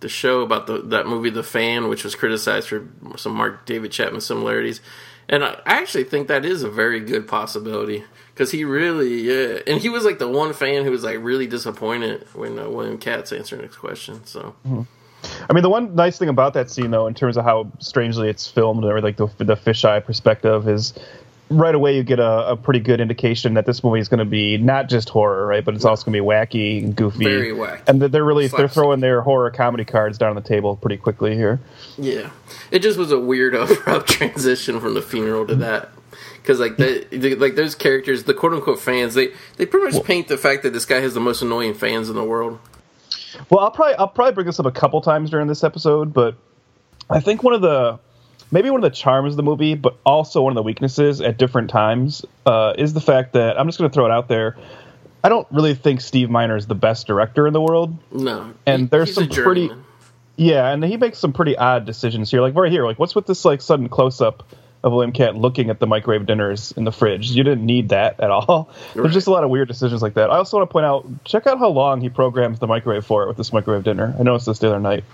the 0.00 0.08
show 0.08 0.42
about 0.42 0.66
the 0.66 0.78
that 0.82 1.06
movie 1.06 1.30
The 1.30 1.42
Fan, 1.42 1.88
which 1.88 2.04
was 2.04 2.14
criticized 2.14 2.68
for 2.68 2.86
some 3.16 3.34
Mark 3.34 3.64
David 3.64 3.90
Chapman 3.90 4.20
similarities, 4.20 4.80
and 5.28 5.42
I 5.42 5.60
actually 5.64 6.04
think 6.04 6.28
that 6.28 6.44
is 6.44 6.62
a 6.62 6.70
very 6.70 7.00
good 7.00 7.26
possibility 7.26 8.04
because 8.34 8.50
he 8.50 8.64
really 8.64 9.22
yeah, 9.22 9.60
and 9.66 9.80
he 9.80 9.88
was 9.88 10.04
like 10.04 10.18
the 10.18 10.28
one 10.28 10.52
fan 10.52 10.84
who 10.84 10.90
was 10.90 11.04
like 11.04 11.16
really 11.20 11.46
disappointed 11.46 12.26
when 12.34 12.58
uh, 12.58 12.68
William 12.68 12.98
Katz 12.98 13.32
answered 13.32 13.62
next 13.62 13.76
question. 13.76 14.26
So. 14.26 14.54
Mm-hmm. 14.66 14.82
I 15.48 15.52
mean, 15.52 15.62
the 15.62 15.70
one 15.70 15.94
nice 15.94 16.18
thing 16.18 16.28
about 16.28 16.54
that 16.54 16.70
scene, 16.70 16.90
though, 16.90 17.06
in 17.06 17.14
terms 17.14 17.36
of 17.36 17.44
how 17.44 17.70
strangely 17.78 18.28
it's 18.28 18.46
filmed, 18.46 18.84
or 18.84 19.00
like 19.00 19.16
the 19.16 19.26
the 19.38 19.56
fisheye 19.56 20.04
perspective, 20.04 20.68
is 20.68 20.94
right 21.50 21.74
away 21.74 21.96
you 21.96 22.02
get 22.02 22.18
a, 22.18 22.50
a, 22.50 22.56
pretty 22.56 22.80
good 22.80 23.00
indication 23.00 23.54
that 23.54 23.66
this 23.66 23.82
movie 23.82 24.00
is 24.00 24.08
going 24.08 24.18
to 24.18 24.24
be 24.24 24.58
not 24.58 24.88
just 24.88 25.08
horror, 25.08 25.46
right? 25.46 25.64
But 25.64 25.74
it's 25.74 25.84
also 25.84 26.04
going 26.04 26.16
to 26.16 26.22
be 26.22 26.26
wacky 26.26 26.84
and 26.84 26.94
goofy. 26.94 27.24
Very 27.24 27.52
wacky. 27.52 27.80
And 27.86 28.02
they're 28.02 28.24
really 28.24 28.48
they're 28.48 28.68
throwing 28.68 29.00
their 29.00 29.22
horror 29.22 29.50
comedy 29.50 29.84
cards 29.84 30.18
down 30.18 30.30
on 30.30 30.36
the 30.36 30.42
table 30.42 30.76
pretty 30.76 30.96
quickly 30.96 31.34
here. 31.34 31.60
Yeah, 31.96 32.30
it 32.70 32.80
just 32.80 32.98
was 32.98 33.12
a 33.12 33.18
weird 33.18 33.54
abrupt 33.54 34.08
transition 34.08 34.80
from 34.80 34.94
the 34.94 35.02
funeral 35.02 35.46
to 35.46 35.54
that. 35.56 35.90
Because 36.36 36.60
like 36.60 36.76
the, 36.76 37.36
like 37.38 37.56
those 37.56 37.74
characters, 37.74 38.24
the 38.24 38.34
quote 38.34 38.54
unquote 38.54 38.80
fans, 38.80 39.14
they 39.14 39.32
they 39.56 39.66
pretty 39.66 39.96
much 39.96 40.04
paint 40.04 40.28
the 40.28 40.38
fact 40.38 40.62
that 40.62 40.72
this 40.72 40.84
guy 40.84 41.00
has 41.00 41.14
the 41.14 41.20
most 41.20 41.42
annoying 41.42 41.74
fans 41.74 42.08
in 42.08 42.16
the 42.16 42.24
world. 42.24 42.58
Well, 43.50 43.60
I'll 43.60 43.70
probably 43.70 43.94
I'll 43.94 44.08
probably 44.08 44.34
bring 44.34 44.46
this 44.46 44.60
up 44.60 44.66
a 44.66 44.70
couple 44.72 45.00
times 45.00 45.30
during 45.30 45.46
this 45.46 45.64
episode, 45.64 46.12
but 46.12 46.36
I 47.10 47.20
think 47.20 47.42
one 47.42 47.54
of 47.54 47.60
the 47.60 47.98
maybe 48.50 48.70
one 48.70 48.82
of 48.82 48.90
the 48.90 48.96
charms 48.96 49.32
of 49.32 49.36
the 49.36 49.42
movie, 49.42 49.74
but 49.74 49.96
also 50.04 50.42
one 50.42 50.52
of 50.52 50.56
the 50.56 50.62
weaknesses 50.62 51.20
at 51.20 51.38
different 51.38 51.70
times, 51.70 52.24
uh, 52.46 52.74
is 52.78 52.94
the 52.94 53.00
fact 53.00 53.34
that 53.34 53.58
I'm 53.58 53.66
just 53.66 53.78
going 53.78 53.90
to 53.90 53.94
throw 53.94 54.06
it 54.06 54.12
out 54.12 54.28
there. 54.28 54.56
I 55.22 55.28
don't 55.28 55.46
really 55.50 55.74
think 55.74 56.00
Steve 56.00 56.30
Miner 56.30 56.56
is 56.56 56.66
the 56.66 56.74
best 56.74 57.06
director 57.06 57.46
in 57.46 57.52
the 57.52 57.60
world. 57.60 57.96
No, 58.12 58.52
and 58.66 58.82
he, 58.82 58.88
there's 58.88 59.14
some 59.14 59.28
pretty, 59.28 59.70
yeah, 60.36 60.70
and 60.70 60.82
he 60.84 60.96
makes 60.96 61.18
some 61.18 61.32
pretty 61.32 61.56
odd 61.56 61.84
decisions 61.84 62.30
here. 62.30 62.40
Like 62.40 62.54
right 62.54 62.70
here, 62.70 62.84
like 62.84 62.98
what's 62.98 63.14
with 63.14 63.26
this 63.26 63.44
like 63.44 63.60
sudden 63.60 63.88
close 63.88 64.20
up 64.20 64.48
of 64.82 64.92
William 64.92 65.12
Katt 65.12 65.36
looking 65.36 65.70
at 65.70 65.80
the 65.80 65.86
microwave 65.86 66.26
dinners 66.26 66.72
in 66.72 66.84
the 66.84 66.92
fridge? 66.92 67.30
You 67.30 67.42
didn't 67.42 67.66
need 67.66 67.88
that 67.90 68.20
at 68.20 68.30
all. 68.30 68.70
Right. 68.94 68.94
There's 69.02 69.14
just 69.14 69.26
a 69.26 69.30
lot 69.30 69.44
of 69.44 69.50
weird 69.50 69.68
decisions 69.68 70.02
like 70.02 70.14
that. 70.14 70.30
I 70.30 70.36
also 70.36 70.58
want 70.58 70.68
to 70.68 70.72
point 70.72 70.86
out, 70.86 71.06
check 71.24 71.46
out 71.46 71.58
how 71.58 71.68
long 71.68 72.00
he 72.00 72.08
programs 72.08 72.58
the 72.58 72.66
microwave 72.66 73.04
for 73.04 73.26
with 73.26 73.36
this 73.36 73.52
microwave 73.52 73.84
dinner. 73.84 74.14
I 74.18 74.22
noticed 74.22 74.46
this 74.46 74.58
the 74.58 74.68
other 74.68 74.80
night. 74.80 75.04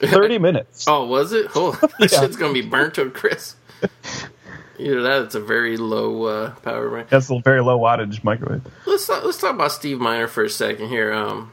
30 0.00 0.38
minutes. 0.40 0.86
oh, 0.88 1.06
was 1.06 1.32
it? 1.32 1.50
Oh, 1.54 1.72
that 1.98 2.12
yeah. 2.12 2.20
shit's 2.20 2.36
going 2.36 2.54
to 2.54 2.62
be 2.62 2.68
burnt 2.68 2.94
to 2.94 3.02
a 3.02 3.10
crisp. 3.10 3.56
Either 4.78 5.02
that, 5.02 5.22
it's 5.22 5.34
a 5.34 5.40
very 5.40 5.76
low 5.76 6.24
uh, 6.24 6.50
power 6.56 6.88
rank. 6.88 7.08
That's 7.08 7.30
a 7.30 7.40
very 7.40 7.60
low 7.60 7.78
wattage 7.78 8.22
microwave. 8.22 8.62
Let's 8.86 9.06
talk, 9.06 9.24
let's 9.24 9.38
talk 9.38 9.54
about 9.54 9.72
Steve 9.72 9.98
Miner 9.98 10.28
for 10.28 10.44
a 10.44 10.50
second 10.50 10.88
here. 10.88 11.12
Um, 11.12 11.52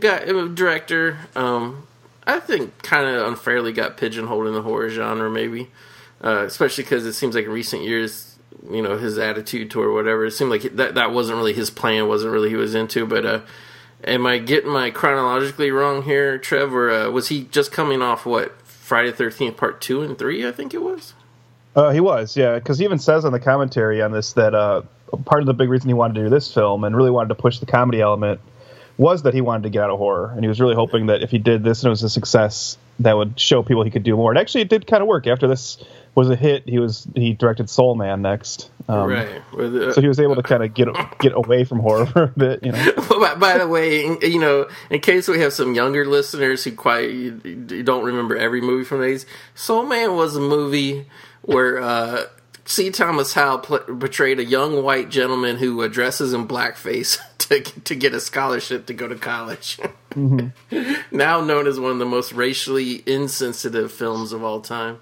got 0.00 0.28
a 0.28 0.48
director. 0.48 1.18
Um, 1.34 1.86
I 2.26 2.40
think 2.40 2.82
kind 2.82 3.06
of 3.06 3.26
unfairly 3.26 3.72
got 3.72 3.96
pigeonholed 3.96 4.46
in 4.46 4.54
the 4.54 4.62
horror 4.62 4.88
genre, 4.88 5.30
maybe, 5.30 5.70
uh, 6.22 6.44
especially 6.46 6.84
because 6.84 7.06
it 7.06 7.12
seems 7.12 7.34
like 7.34 7.44
in 7.44 7.50
recent 7.50 7.82
years, 7.82 8.36
you 8.70 8.82
know, 8.82 8.98
his 8.98 9.18
attitude 9.18 9.70
toward 9.70 9.92
whatever 9.92 10.24
it 10.26 10.32
seemed 10.32 10.50
like 10.50 10.62
that 10.76 10.94
that 10.94 11.12
wasn't 11.12 11.36
really 11.38 11.52
his 11.52 11.70
plan, 11.70 12.08
wasn't 12.08 12.32
really 12.32 12.48
he 12.50 12.56
was 12.56 12.74
into, 12.74 13.06
but. 13.06 13.26
Uh, 13.26 13.40
Am 14.04 14.26
I 14.26 14.38
getting 14.38 14.70
my 14.70 14.90
chronologically 14.90 15.70
wrong 15.70 16.02
here, 16.02 16.36
Trevor? 16.38 16.90
Uh, 16.90 17.10
was 17.10 17.28
he 17.28 17.44
just 17.44 17.72
coming 17.72 18.02
off 18.02 18.26
what 18.26 18.60
Friday 18.62 19.10
Thirteenth 19.10 19.56
Part 19.56 19.80
Two 19.80 20.02
and 20.02 20.18
Three? 20.18 20.46
I 20.46 20.52
think 20.52 20.74
it 20.74 20.82
was. 20.82 21.14
Uh, 21.74 21.90
he 21.90 22.00
was, 22.00 22.36
yeah, 22.36 22.54
because 22.54 22.78
he 22.78 22.84
even 22.84 22.98
says 22.98 23.24
on 23.24 23.32
the 23.32 23.40
commentary 23.40 24.00
on 24.02 24.12
this 24.12 24.34
that 24.34 24.54
uh, 24.54 24.82
part 25.24 25.40
of 25.40 25.46
the 25.46 25.54
big 25.54 25.68
reason 25.68 25.88
he 25.88 25.94
wanted 25.94 26.14
to 26.14 26.22
do 26.24 26.28
this 26.28 26.52
film 26.52 26.84
and 26.84 26.96
really 26.96 27.10
wanted 27.10 27.28
to 27.30 27.34
push 27.34 27.58
the 27.58 27.66
comedy 27.66 28.00
element 28.00 28.40
was 28.98 29.22
that 29.22 29.34
he 29.34 29.40
wanted 29.40 29.64
to 29.64 29.70
get 29.70 29.82
out 29.82 29.90
of 29.90 29.98
horror, 29.98 30.30
and 30.32 30.42
he 30.42 30.48
was 30.48 30.60
really 30.60 30.74
hoping 30.74 31.06
that 31.06 31.22
if 31.22 31.30
he 31.30 31.38
did 31.38 31.62
this 31.62 31.82
and 31.82 31.88
it 31.88 31.90
was 31.90 32.02
a 32.02 32.10
success, 32.10 32.78
that 33.00 33.16
would 33.16 33.38
show 33.38 33.62
people 33.62 33.84
he 33.84 33.90
could 33.90 34.02
do 34.02 34.16
more. 34.16 34.30
And 34.30 34.38
actually, 34.38 34.62
it 34.62 34.68
did 34.68 34.86
kind 34.86 35.02
of 35.02 35.08
work. 35.08 35.26
After 35.26 35.46
this 35.46 35.82
was 36.14 36.30
a 36.30 36.36
hit, 36.36 36.66
he 36.66 36.78
was 36.78 37.06
he 37.14 37.34
directed 37.34 37.68
Soul 37.68 37.94
Man 37.94 38.22
next. 38.22 38.70
Um, 38.88 39.10
right. 39.10 39.42
Uh, 39.52 39.92
so 39.92 40.00
he 40.00 40.08
was 40.08 40.18
able 40.18 40.36
to 40.36 40.42
kind 40.42 40.62
of 40.62 40.72
get 40.72 40.88
get 41.18 41.32
away 41.34 41.64
from 41.64 41.80
horror 41.80 42.06
for 42.06 42.22
a 42.22 42.28
bit. 42.28 42.64
You 42.64 42.72
know. 42.72 42.92
by, 43.20 43.34
by, 43.34 43.58
the 43.58 43.68
way, 43.68 44.02
you 44.22 44.38
know, 44.38 44.68
in 44.90 45.00
case 45.00 45.28
we 45.28 45.40
have 45.40 45.52
some 45.52 45.74
younger 45.74 46.06
listeners 46.06 46.64
who 46.64 46.72
quite 46.72 47.10
you, 47.10 47.32
don't 47.82 48.04
remember 48.04 48.36
every 48.36 48.62
movie 48.62 48.84
from 48.84 49.00
the 49.00 49.06
80s, 49.06 49.26
Soul 49.54 49.84
Man 49.84 50.16
was 50.16 50.36
a 50.36 50.40
movie 50.40 51.06
where. 51.42 51.80
Uh, 51.80 52.24
C. 52.66 52.90
Thomas 52.90 53.32
Howell 53.34 53.58
pl- 53.60 53.78
portrayed 53.78 54.40
a 54.40 54.44
young 54.44 54.82
white 54.82 55.08
gentleman 55.08 55.56
who 55.56 55.88
dresses 55.88 56.32
in 56.32 56.46
blackface 56.48 57.18
to 57.38 57.60
to 57.62 57.94
get 57.94 58.12
a 58.12 58.20
scholarship 58.20 58.86
to 58.86 58.94
go 58.94 59.08
to 59.08 59.16
college. 59.16 59.78
Mm-hmm. 60.16 60.94
now 61.14 61.42
known 61.42 61.66
as 61.66 61.78
one 61.78 61.90
of 61.90 61.98
the 61.98 62.06
most 62.06 62.32
racially 62.32 63.02
insensitive 63.04 63.92
films 63.92 64.32
of 64.32 64.42
all 64.42 64.62
time. 64.62 64.98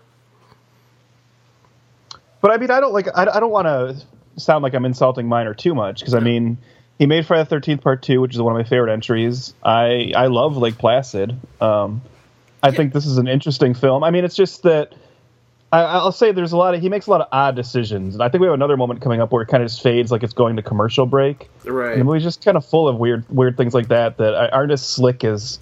But 2.40 2.50
I 2.50 2.56
mean, 2.56 2.72
I 2.72 2.80
don't 2.80 2.92
like. 2.92 3.06
I, 3.14 3.22
I 3.32 3.38
don't 3.38 3.52
want 3.52 3.66
to 3.66 4.40
sound 4.40 4.64
like 4.64 4.74
I'm 4.74 4.84
insulting 4.84 5.28
Miner 5.28 5.54
too 5.54 5.72
much 5.72 6.00
because 6.00 6.14
I 6.14 6.18
mean, 6.18 6.58
he 6.98 7.06
made 7.06 7.26
Friday 7.26 7.44
the 7.44 7.48
Thirteenth 7.48 7.80
Part 7.80 8.02
Two, 8.02 8.20
which 8.20 8.34
is 8.34 8.40
one 8.42 8.56
of 8.56 8.58
my 8.58 8.68
favorite 8.68 8.92
entries. 8.92 9.54
I 9.62 10.12
I 10.16 10.26
love 10.26 10.56
Lake 10.56 10.78
Placid. 10.78 11.38
Um, 11.60 12.02
I 12.60 12.72
think 12.72 12.92
this 12.92 13.06
is 13.06 13.18
an 13.18 13.28
interesting 13.28 13.72
film. 13.74 14.02
I 14.02 14.10
mean, 14.10 14.24
it's 14.24 14.34
just 14.34 14.64
that 14.64 14.94
I, 15.80 16.02
will 16.02 16.12
say 16.12 16.32
there's 16.32 16.52
a 16.52 16.56
lot 16.56 16.74
of 16.74 16.80
he 16.80 16.88
makes 16.88 17.06
a 17.06 17.10
lot 17.10 17.20
of 17.20 17.28
odd 17.32 17.56
decisions, 17.56 18.14
and 18.14 18.22
I 18.22 18.28
think 18.28 18.40
we 18.40 18.46
have 18.46 18.54
another 18.54 18.76
moment 18.76 19.00
coming 19.00 19.20
up 19.20 19.32
where 19.32 19.42
it 19.42 19.46
kind 19.46 19.62
of 19.62 19.68
just 19.68 19.82
fades 19.82 20.10
like 20.10 20.22
it's 20.22 20.32
going 20.32 20.56
to 20.56 20.62
commercial 20.62 21.06
break. 21.06 21.48
Right. 21.64 21.92
And 21.92 22.00
the 22.00 22.04
movie's 22.04 22.22
just 22.22 22.44
kind 22.44 22.56
of 22.56 22.64
full 22.64 22.88
of 22.88 22.96
weird 22.96 23.24
weird 23.28 23.56
things 23.56 23.74
like 23.74 23.88
that 23.88 24.18
that 24.18 24.52
aren't 24.52 24.72
as 24.72 24.84
slick 24.84 25.24
as 25.24 25.58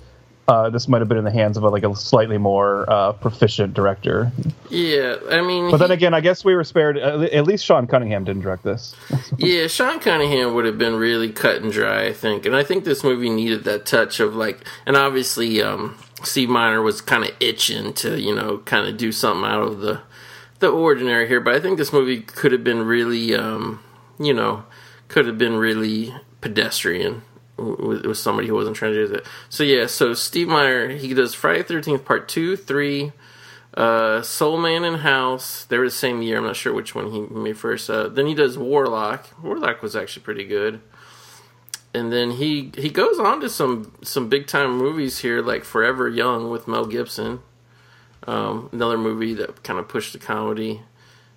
uh, 0.48 0.70
this 0.70 0.88
might 0.88 1.00
have 1.00 1.08
been 1.08 1.18
in 1.18 1.24
the 1.24 1.30
hands 1.30 1.56
of 1.56 1.62
a, 1.62 1.68
like 1.68 1.84
a 1.84 1.94
slightly 1.94 2.36
more 2.36 2.90
uh, 2.90 3.12
proficient 3.12 3.74
director. 3.74 4.32
Yeah, 4.70 5.16
I 5.30 5.40
mean, 5.40 5.70
but 5.70 5.76
then 5.76 5.90
again, 5.90 6.14
I 6.14 6.20
guess 6.20 6.44
we 6.44 6.54
were 6.54 6.64
spared. 6.64 6.98
At 6.98 7.44
least 7.44 7.64
Sean 7.64 7.86
Cunningham 7.86 8.24
didn't 8.24 8.42
direct 8.42 8.64
this. 8.64 8.94
yeah, 9.38 9.66
Sean 9.68 10.00
Cunningham 10.00 10.54
would 10.54 10.64
have 10.64 10.78
been 10.78 10.96
really 10.96 11.30
cut 11.30 11.62
and 11.62 11.72
dry, 11.72 12.06
I 12.06 12.12
think, 12.12 12.44
and 12.44 12.56
I 12.56 12.64
think 12.64 12.84
this 12.84 13.04
movie 13.04 13.30
needed 13.30 13.64
that 13.64 13.86
touch 13.86 14.20
of 14.20 14.34
like, 14.34 14.64
and 14.84 14.96
obviously, 14.96 15.62
um, 15.62 15.96
Steve 16.24 16.48
Miner 16.48 16.82
was 16.82 17.00
kind 17.00 17.24
of 17.24 17.30
itching 17.40 17.92
to 17.94 18.20
you 18.20 18.34
know 18.34 18.58
kind 18.58 18.88
of 18.88 18.96
do 18.96 19.12
something 19.12 19.44
out 19.44 19.62
of 19.62 19.80
the 19.80 20.00
the 20.62 20.68
ordinary 20.68 21.28
here, 21.28 21.40
but 21.40 21.54
I 21.54 21.60
think 21.60 21.76
this 21.76 21.92
movie 21.92 22.20
could 22.20 22.52
have 22.52 22.64
been 22.64 22.84
really, 22.84 23.34
um, 23.34 23.80
you 24.18 24.32
know, 24.32 24.64
could 25.08 25.26
have 25.26 25.36
been 25.36 25.56
really 25.56 26.14
pedestrian 26.40 27.22
with, 27.56 28.06
with, 28.06 28.16
somebody 28.16 28.46
who 28.46 28.54
wasn't 28.54 28.76
trying 28.76 28.92
to 28.92 29.06
do 29.06 29.12
that. 29.12 29.26
So 29.48 29.64
yeah, 29.64 29.86
so 29.86 30.14
Steve 30.14 30.48
Miner 30.48 30.90
he 30.90 31.12
does 31.12 31.34
Friday 31.34 31.64
Thirteenth 31.64 32.04
Part 32.04 32.28
Two, 32.28 32.56
Three, 32.56 33.12
uh, 33.74 34.22
Soul 34.22 34.56
Man 34.56 34.84
and 34.84 34.98
House. 34.98 35.64
They 35.64 35.78
were 35.78 35.86
the 35.86 35.90
same 35.90 36.22
year. 36.22 36.38
I'm 36.38 36.44
not 36.44 36.56
sure 36.56 36.72
which 36.72 36.94
one 36.94 37.10
he 37.10 37.20
made 37.20 37.58
first. 37.58 37.90
Uh, 37.90 38.08
then 38.08 38.26
he 38.26 38.34
does 38.34 38.56
Warlock. 38.56 39.26
Warlock 39.42 39.82
was 39.82 39.96
actually 39.96 40.22
pretty 40.22 40.44
good 40.44 40.80
and 41.94 42.12
then 42.12 42.32
he 42.32 42.72
he 42.76 42.88
goes 42.88 43.18
on 43.18 43.40
to 43.40 43.48
some 43.48 43.92
some 44.02 44.28
big 44.28 44.46
time 44.46 44.76
movies 44.76 45.18
here 45.18 45.42
like 45.42 45.64
Forever 45.64 46.08
Young 46.08 46.50
with 46.50 46.66
Mel 46.66 46.86
Gibson, 46.86 47.40
um, 48.26 48.70
another 48.72 48.98
movie 48.98 49.34
that 49.34 49.62
kind 49.62 49.78
of 49.78 49.88
pushed 49.88 50.12
the 50.12 50.18
comedy, 50.18 50.82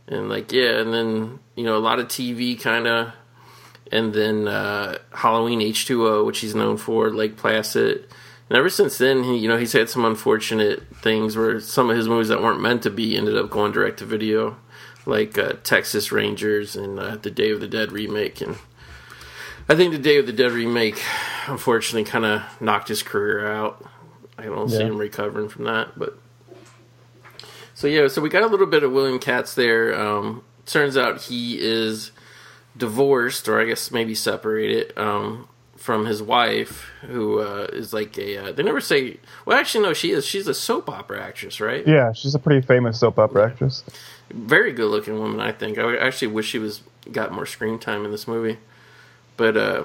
and 0.07 0.29
like 0.29 0.51
yeah, 0.51 0.79
and 0.79 0.93
then 0.93 1.39
you 1.55 1.63
know 1.63 1.77
a 1.77 1.79
lot 1.79 1.99
of 1.99 2.07
TV 2.07 2.59
kind 2.59 2.87
of, 2.87 3.11
and 3.91 4.13
then 4.13 4.47
uh, 4.47 4.97
Halloween 5.11 5.61
H 5.61 5.85
two 5.85 6.07
O, 6.07 6.23
which 6.23 6.39
he's 6.39 6.55
known 6.55 6.77
for, 6.77 7.09
Lake 7.09 7.37
Placid. 7.37 8.07
And 8.47 8.59
ever 8.59 8.69
since 8.69 8.99
then, 8.99 9.23
he, 9.23 9.37
you 9.37 9.47
know, 9.47 9.57
he's 9.57 9.73
had 9.73 9.89
some 9.89 10.05
unfortunate 10.05 10.83
things 10.97 11.35
where 11.35 11.59
some 11.59 11.89
of 11.89 11.97
his 11.97 12.07
movies 12.07 12.27
that 12.27 12.43
weren't 12.43 12.61
meant 12.61 12.83
to 12.83 12.91
be 12.91 13.17
ended 13.17 13.35
up 13.35 13.49
going 13.49 13.71
direct 13.71 13.97
to 13.99 14.05
video, 14.05 14.57
like 15.07 15.35
uh, 15.35 15.53
Texas 15.63 16.11
Rangers 16.11 16.75
and 16.75 16.99
uh, 16.99 17.15
the 17.15 17.31
Day 17.31 17.49
of 17.49 17.59
the 17.59 17.67
Dead 17.67 17.91
remake, 17.91 18.41
and 18.41 18.57
I 19.67 19.75
think 19.75 19.93
the 19.93 19.99
Day 19.99 20.17
of 20.17 20.27
the 20.27 20.33
Dead 20.33 20.51
remake, 20.51 21.01
unfortunately, 21.47 22.09
kind 22.09 22.25
of 22.25 22.61
knocked 22.61 22.87
his 22.87 23.01
career 23.01 23.51
out. 23.51 23.83
I 24.37 24.43
don't 24.43 24.69
yeah. 24.69 24.77
see 24.77 24.83
him 24.83 24.97
recovering 24.97 25.49
from 25.49 25.65
that. 25.65 25.97
But 25.97 26.17
so 27.73 27.87
yeah, 27.87 28.07
so 28.07 28.21
we 28.21 28.29
got 28.29 28.43
a 28.43 28.47
little 28.47 28.67
bit 28.67 28.83
of 28.83 28.91
William 28.91 29.19
Katz 29.19 29.55
there. 29.55 29.99
Um, 29.99 30.43
turns 30.65 30.97
out 30.97 31.23
he 31.23 31.59
is 31.59 32.11
divorced, 32.77 33.47
or 33.47 33.59
I 33.59 33.65
guess 33.65 33.89
maybe 33.89 34.13
separated 34.13 34.95
um, 34.97 35.47
from 35.75 36.05
his 36.05 36.21
wife, 36.21 36.89
who 37.01 37.39
uh, 37.39 37.67
is 37.73 37.91
like 37.91 38.17
a. 38.19 38.37
Uh, 38.37 38.51
they 38.51 38.61
never 38.61 38.81
say. 38.81 39.17
Well, 39.45 39.57
actually, 39.57 39.83
no. 39.83 39.93
She 39.93 40.11
is. 40.11 40.25
She's 40.25 40.47
a 40.47 40.53
soap 40.53 40.89
opera 40.89 41.21
actress, 41.21 41.59
right? 41.59 41.87
Yeah, 41.87 42.13
she's 42.13 42.35
a 42.35 42.39
pretty 42.39 42.65
famous 42.65 42.99
soap 42.99 43.17
opera 43.17 43.47
actress. 43.47 43.83
Very 44.29 44.73
good 44.73 44.91
looking 44.91 45.17
woman, 45.17 45.39
I 45.39 45.51
think. 45.51 45.79
I 45.79 45.97
actually 45.97 46.27
wish 46.27 46.47
she 46.47 46.59
was 46.59 46.83
got 47.11 47.31
more 47.31 47.45
screen 47.47 47.79
time 47.79 48.05
in 48.05 48.11
this 48.11 48.27
movie. 48.27 48.57
But 49.37 49.57
uh, 49.57 49.83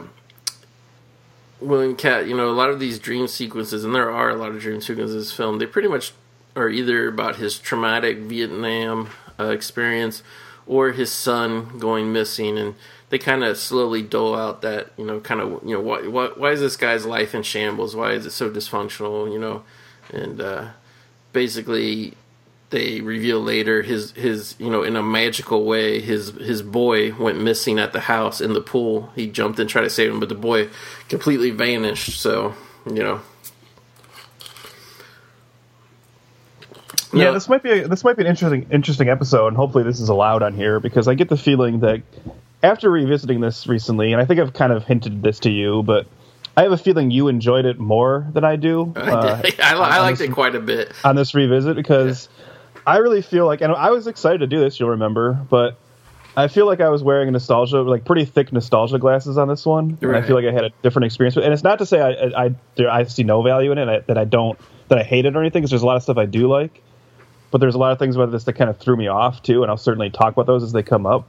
William 1.61 1.97
Katt, 1.97 2.27
you 2.27 2.37
know, 2.37 2.51
a 2.51 2.53
lot 2.53 2.71
of 2.71 2.81
these 2.81 2.99
dream 2.99 3.29
sequences, 3.29 3.85
and 3.85 3.95
there 3.95 4.11
are 4.11 4.31
a 4.31 4.37
lot 4.37 4.51
of 4.51 4.61
dream 4.61 4.81
sequences 4.81 5.13
in 5.13 5.19
this 5.19 5.33
film, 5.33 5.59
they 5.59 5.67
pretty 5.67 5.89
much 5.89 6.13
are 6.57 6.69
either 6.69 7.09
about 7.09 7.37
his 7.37 7.59
traumatic 7.59 8.19
Vietnam 8.19 9.11
uh, 9.39 9.47
experience 9.47 10.23
or 10.67 10.93
his 10.93 11.11
son 11.11 11.79
going 11.79 12.13
missing, 12.13 12.59
and 12.59 12.75
they 13.09 13.19
kind 13.19 13.43
of 13.43 13.57
slowly 13.57 14.03
dole 14.03 14.35
out 14.35 14.63
that 14.63 14.93
you 14.97 15.05
know 15.05 15.21
kind 15.21 15.41
of 15.41 15.63
you 15.65 15.75
know 15.75 15.81
why, 15.81 16.07
why 16.07 16.27
why 16.29 16.53
is 16.53 16.61
this 16.61 16.77
guy's 16.77 17.05
life 17.05 17.35
in 17.35 17.43
shambles? 17.43 17.97
Why 17.97 18.13
is 18.13 18.27
it 18.27 18.31
so 18.31 18.51
dysfunctional? 18.51 19.33
You 19.33 19.39
know, 19.39 19.63
and 20.13 20.41
uh, 20.41 20.69
basically 21.33 22.15
they 22.71 23.01
reveal 23.01 23.41
later 23.41 23.83
his 23.83 24.13
his 24.13 24.55
you 24.59 24.71
know 24.71 24.83
in 24.83 24.97
a 24.97 25.03
magical 25.03 25.65
way 25.65 26.01
his 26.01 26.31
his 26.31 26.63
boy 26.63 27.15
went 27.15 27.41
missing 27.41 27.79
at 27.79 27.93
the 27.93 28.01
house 28.01 28.41
in 28.41 28.53
the 28.53 28.61
pool. 28.61 29.11
He 29.15 29.27
jumped 29.27 29.59
and 29.59 29.69
tried 29.69 29.83
to 29.83 29.91
save 29.91 30.11
him, 30.11 30.21
but 30.21 30.29
the 30.29 30.35
boy 30.35 30.69
completely 31.09 31.51
vanished. 31.51 32.21
So 32.21 32.55
you 32.87 33.03
know. 33.03 33.21
Yeah, 37.13 37.33
this 37.33 37.49
might 37.49 37.63
be 37.65 37.71
a, 37.71 37.89
this 37.89 38.05
might 38.05 38.17
be 38.17 38.23
an 38.23 38.29
interesting 38.29 38.69
interesting 38.71 39.09
episode, 39.09 39.49
and 39.49 39.57
hopefully 39.57 39.83
this 39.83 40.01
is 40.01 40.09
allowed 40.09 40.43
on 40.43 40.55
here 40.55 40.79
because 40.79 41.09
I 41.09 41.15
get 41.15 41.29
the 41.29 41.37
feeling 41.37 41.81
that 41.81 42.03
after 42.63 42.89
revisiting 42.89 43.41
this 43.41 43.67
recently, 43.67 44.13
and 44.13 44.23
I 44.23 44.25
think 44.25 44.39
I've 44.39 44.53
kind 44.53 44.73
of 44.73 44.85
hinted 44.85 45.21
this 45.23 45.41
to 45.41 45.51
you, 45.51 45.83
but 45.83 46.07
I 46.57 46.63
have 46.63 46.73
a 46.73 46.79
feeling 46.79 47.11
you 47.11 47.27
enjoyed 47.27 47.65
it 47.65 47.81
more 47.81 48.29
than 48.33 48.45
I 48.45 48.55
do. 48.57 48.93
I, 48.95 49.01
uh, 49.01 49.43
did. 49.43 49.61
I, 49.61 49.73
I 49.73 50.01
liked 50.01 50.19
this- 50.19 50.29
it 50.29 50.33
quite 50.33 50.55
a 50.55 50.61
bit. 50.61 50.93
on 51.03 51.17
this 51.17 51.35
revisit 51.35 51.75
because 51.75 52.29
I 52.87 52.99
really 52.99 53.23
feel 53.23 53.47
like, 53.47 53.61
and 53.61 53.73
I 53.73 53.91
was 53.91 54.07
excited 54.07 54.39
to 54.39 54.47
do 54.47 54.61
this. 54.61 54.81
You'll 54.81 54.91
remember, 54.91 55.35
but 55.49 55.79
I 56.37 56.49
feel 56.49 56.67
like 56.67 56.81
I 56.81 56.89
was 56.89 57.03
wearing 57.03 57.29
a 57.29 57.33
nostalgia, 57.33 57.83
like 57.83 58.05
pretty 58.05 58.25
thick 58.25 58.53
nostalgia 58.53 58.99
glasses 58.99 59.37
on 59.37 59.49
this 59.49 59.67
one, 59.67 59.99
and 60.01 60.17
I 60.17 60.23
feel 60.27 60.37
like 60.37 60.45
I 60.47 60.53
had 60.53 60.65
a 60.65 60.71
different 60.83 61.07
experience. 61.07 61.37
And 61.37 61.53
it's 61.53 61.63
not 61.65 61.79
to 61.81 61.87
say 61.87 62.01
I 62.01 62.11
I, 62.11 62.55
I, 62.79 62.87
I 63.01 63.05
see 63.05 63.25
no 63.25 63.43
value 63.43 63.73
in 63.73 63.79
it, 63.79 63.89
I, 63.89 63.99
that 64.01 64.17
I 64.19 64.25
don't, 64.25 64.59
that 64.89 64.99
I 64.99 65.03
hate 65.03 65.27
it 65.27 65.37
or 65.37 65.41
anything. 65.41 65.63
Because 65.63 65.71
there's 65.71 65.83
a 65.83 65.87
lot 65.87 65.97
of 65.97 66.03
stuff 66.03 66.17
I 66.17 66.27
do 66.27 66.49
like, 66.49 66.83
but 67.51 67.59
there's 67.59 67.75
a 67.75 67.79
lot 67.79 67.93
of 67.93 67.99
things 67.99 68.17
about 68.17 68.31
this 68.31 68.45
that 68.45 68.55
kind 68.55 68.71
of 68.71 68.79
threw 68.79 68.97
me 68.97 69.09
off 69.09 69.43
too, 69.43 69.63
and 69.63 69.71
I'll 69.71 69.77
certainly 69.77 70.11
talk 70.11 70.33
about 70.33 70.47
those 70.47 70.63
as 70.63 70.73
they 70.73 70.83
come 70.83 71.05
up. 71.07 71.27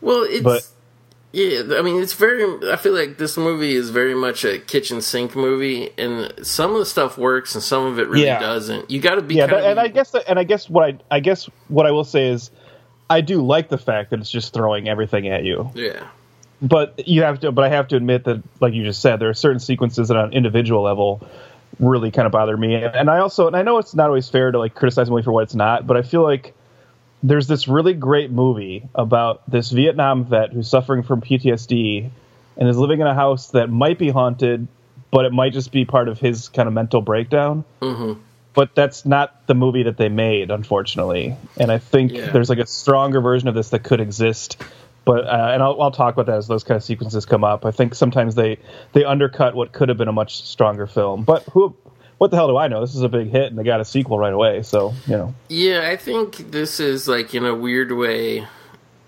Well, 0.00 0.24
it's 0.24 0.42
But- 0.42 0.66
yeah. 1.32 1.62
I 1.78 1.82
mean, 1.82 2.02
it's 2.02 2.12
very. 2.14 2.70
I 2.70 2.76
feel 2.76 2.92
like 2.92 3.18
this 3.18 3.36
movie 3.36 3.74
is 3.74 3.90
very 3.90 4.14
much 4.14 4.44
a 4.44 4.58
kitchen 4.58 5.00
sink 5.00 5.34
movie, 5.34 5.90
and 5.98 6.32
some 6.46 6.72
of 6.72 6.78
the 6.78 6.86
stuff 6.86 7.16
works 7.18 7.54
and 7.54 7.62
some 7.64 7.86
of 7.86 7.98
it 7.98 8.08
really 8.08 8.24
Yeah. 8.26 8.38
doesn't. 8.40 8.90
You 8.90 9.00
got 9.00 9.14
to 9.16 9.22
be 9.22 9.36
Yeah, 9.36 9.46
that, 9.46 9.64
and 9.64 9.80
I 9.80 9.88
guess 9.88 10.10
that, 10.12 10.24
and 10.28 10.38
I 10.38 10.44
guess 10.44 10.68
what 10.70 10.84
I 10.88 10.98
I 11.16 11.20
guess 11.20 11.48
what 11.68 11.86
I 11.86 11.90
will 11.90 12.04
say 12.04 12.28
is. 12.28 12.50
I 13.10 13.20
do 13.20 13.42
like 13.42 13.68
the 13.68 13.76
fact 13.76 14.08
that 14.10 14.20
it's 14.20 14.30
just 14.30 14.54
throwing 14.54 14.88
everything 14.88 15.28
at 15.28 15.44
you. 15.44 15.70
yeah. 15.74 16.06
but 16.62 17.06
you 17.06 17.22
have 17.22 17.40
to 17.40 17.52
but 17.52 17.62
i 17.62 17.68
have 17.68 17.88
to 17.88 17.96
admit 17.96 18.24
that 18.24 18.42
like 18.60 18.72
you 18.72 18.84
just 18.84 19.02
said 19.02 19.16
there 19.20 19.28
are 19.28 19.34
certain 19.34 19.58
sequences 19.60 20.08
that 20.08 20.16
on 20.16 20.26
an 20.26 20.32
individual 20.32 20.80
level 20.82 21.20
really 21.78 22.10
kind 22.10 22.24
of 22.24 22.32
bother 22.32 22.56
me 22.56 22.74
and 22.76 23.10
i 23.10 23.18
also 23.18 23.46
and 23.48 23.54
i 23.56 23.60
know 23.62 23.76
it's 23.76 23.94
not 23.94 24.06
always 24.06 24.30
fair 24.30 24.50
to 24.50 24.58
like 24.58 24.74
criticize 24.74 25.08
a 25.08 25.10
movie 25.10 25.22
for 25.24 25.32
what 25.32 25.42
it's 25.42 25.54
not 25.54 25.86
but 25.86 25.96
i 25.98 26.02
feel 26.02 26.22
like 26.22 26.54
there's 27.22 27.46
this 27.46 27.68
really 27.68 27.94
great 27.94 28.30
movie 28.30 28.88
about 28.94 29.48
this 29.50 29.70
vietnam 29.70 30.24
vet 30.24 30.52
who's 30.52 30.68
suffering 30.68 31.02
from 31.02 31.20
ptsd 31.20 32.10
and 32.56 32.68
is 32.68 32.76
living 32.76 33.00
in 33.00 33.06
a 33.06 33.14
house 33.14 33.50
that 33.50 33.68
might 33.68 33.98
be 33.98 34.10
haunted 34.10 34.66
but 35.10 35.24
it 35.24 35.32
might 35.32 35.52
just 35.52 35.72
be 35.72 35.84
part 35.84 36.08
of 36.08 36.18
his 36.18 36.48
kind 36.48 36.66
of 36.66 36.72
mental 36.74 37.00
breakdown 37.00 37.64
hmm 37.80 38.12
but 38.54 38.74
that's 38.74 39.06
not 39.06 39.46
the 39.46 39.54
movie 39.54 39.84
that 39.84 39.96
they 39.96 40.10
made, 40.10 40.50
unfortunately. 40.50 41.34
And 41.56 41.72
I 41.72 41.78
think 41.78 42.12
Yeah. 42.12 42.32
there's 42.32 42.50
like 42.50 42.58
a 42.58 42.66
stronger 42.66 43.20
version 43.20 43.48
of 43.48 43.54
this 43.54 43.70
that 43.70 43.82
could 43.82 44.00
exist. 44.00 44.62
But 45.04 45.24
uh, 45.26 45.50
and 45.52 45.62
I'll, 45.62 45.80
I'll 45.80 45.90
talk 45.90 46.14
about 46.14 46.26
that 46.26 46.36
as 46.36 46.48
those 46.48 46.62
kind 46.62 46.76
of 46.76 46.84
sequences 46.84 47.24
come 47.24 47.44
up. 47.44 47.64
I 47.64 47.70
think 47.70 47.94
sometimes 47.94 48.34
they 48.34 48.58
they 48.92 49.04
undercut 49.04 49.54
what 49.54 49.72
could 49.72 49.88
have 49.88 49.98
been 49.98 50.08
a 50.08 50.12
much 50.12 50.44
stronger 50.46 50.86
film. 50.86 51.24
But 51.24 51.44
who, 51.52 51.74
what 52.22 52.30
the 52.30 52.36
hell 52.36 52.46
do 52.46 52.56
I 52.56 52.68
know? 52.68 52.80
This 52.80 52.94
is 52.94 53.02
a 53.02 53.08
big 53.08 53.30
hit, 53.30 53.46
and 53.46 53.58
they 53.58 53.64
got 53.64 53.80
a 53.80 53.84
sequel 53.84 54.16
right 54.16 54.32
away. 54.32 54.62
So 54.62 54.94
you 55.08 55.16
know, 55.16 55.34
Yeah, 55.48 55.88
I 55.90 55.96
think 55.96 56.52
this 56.52 56.78
is 56.78 57.08
like 57.08 57.34
in 57.34 57.44
a 57.44 57.52
weird 57.52 57.90
way, 57.90 58.46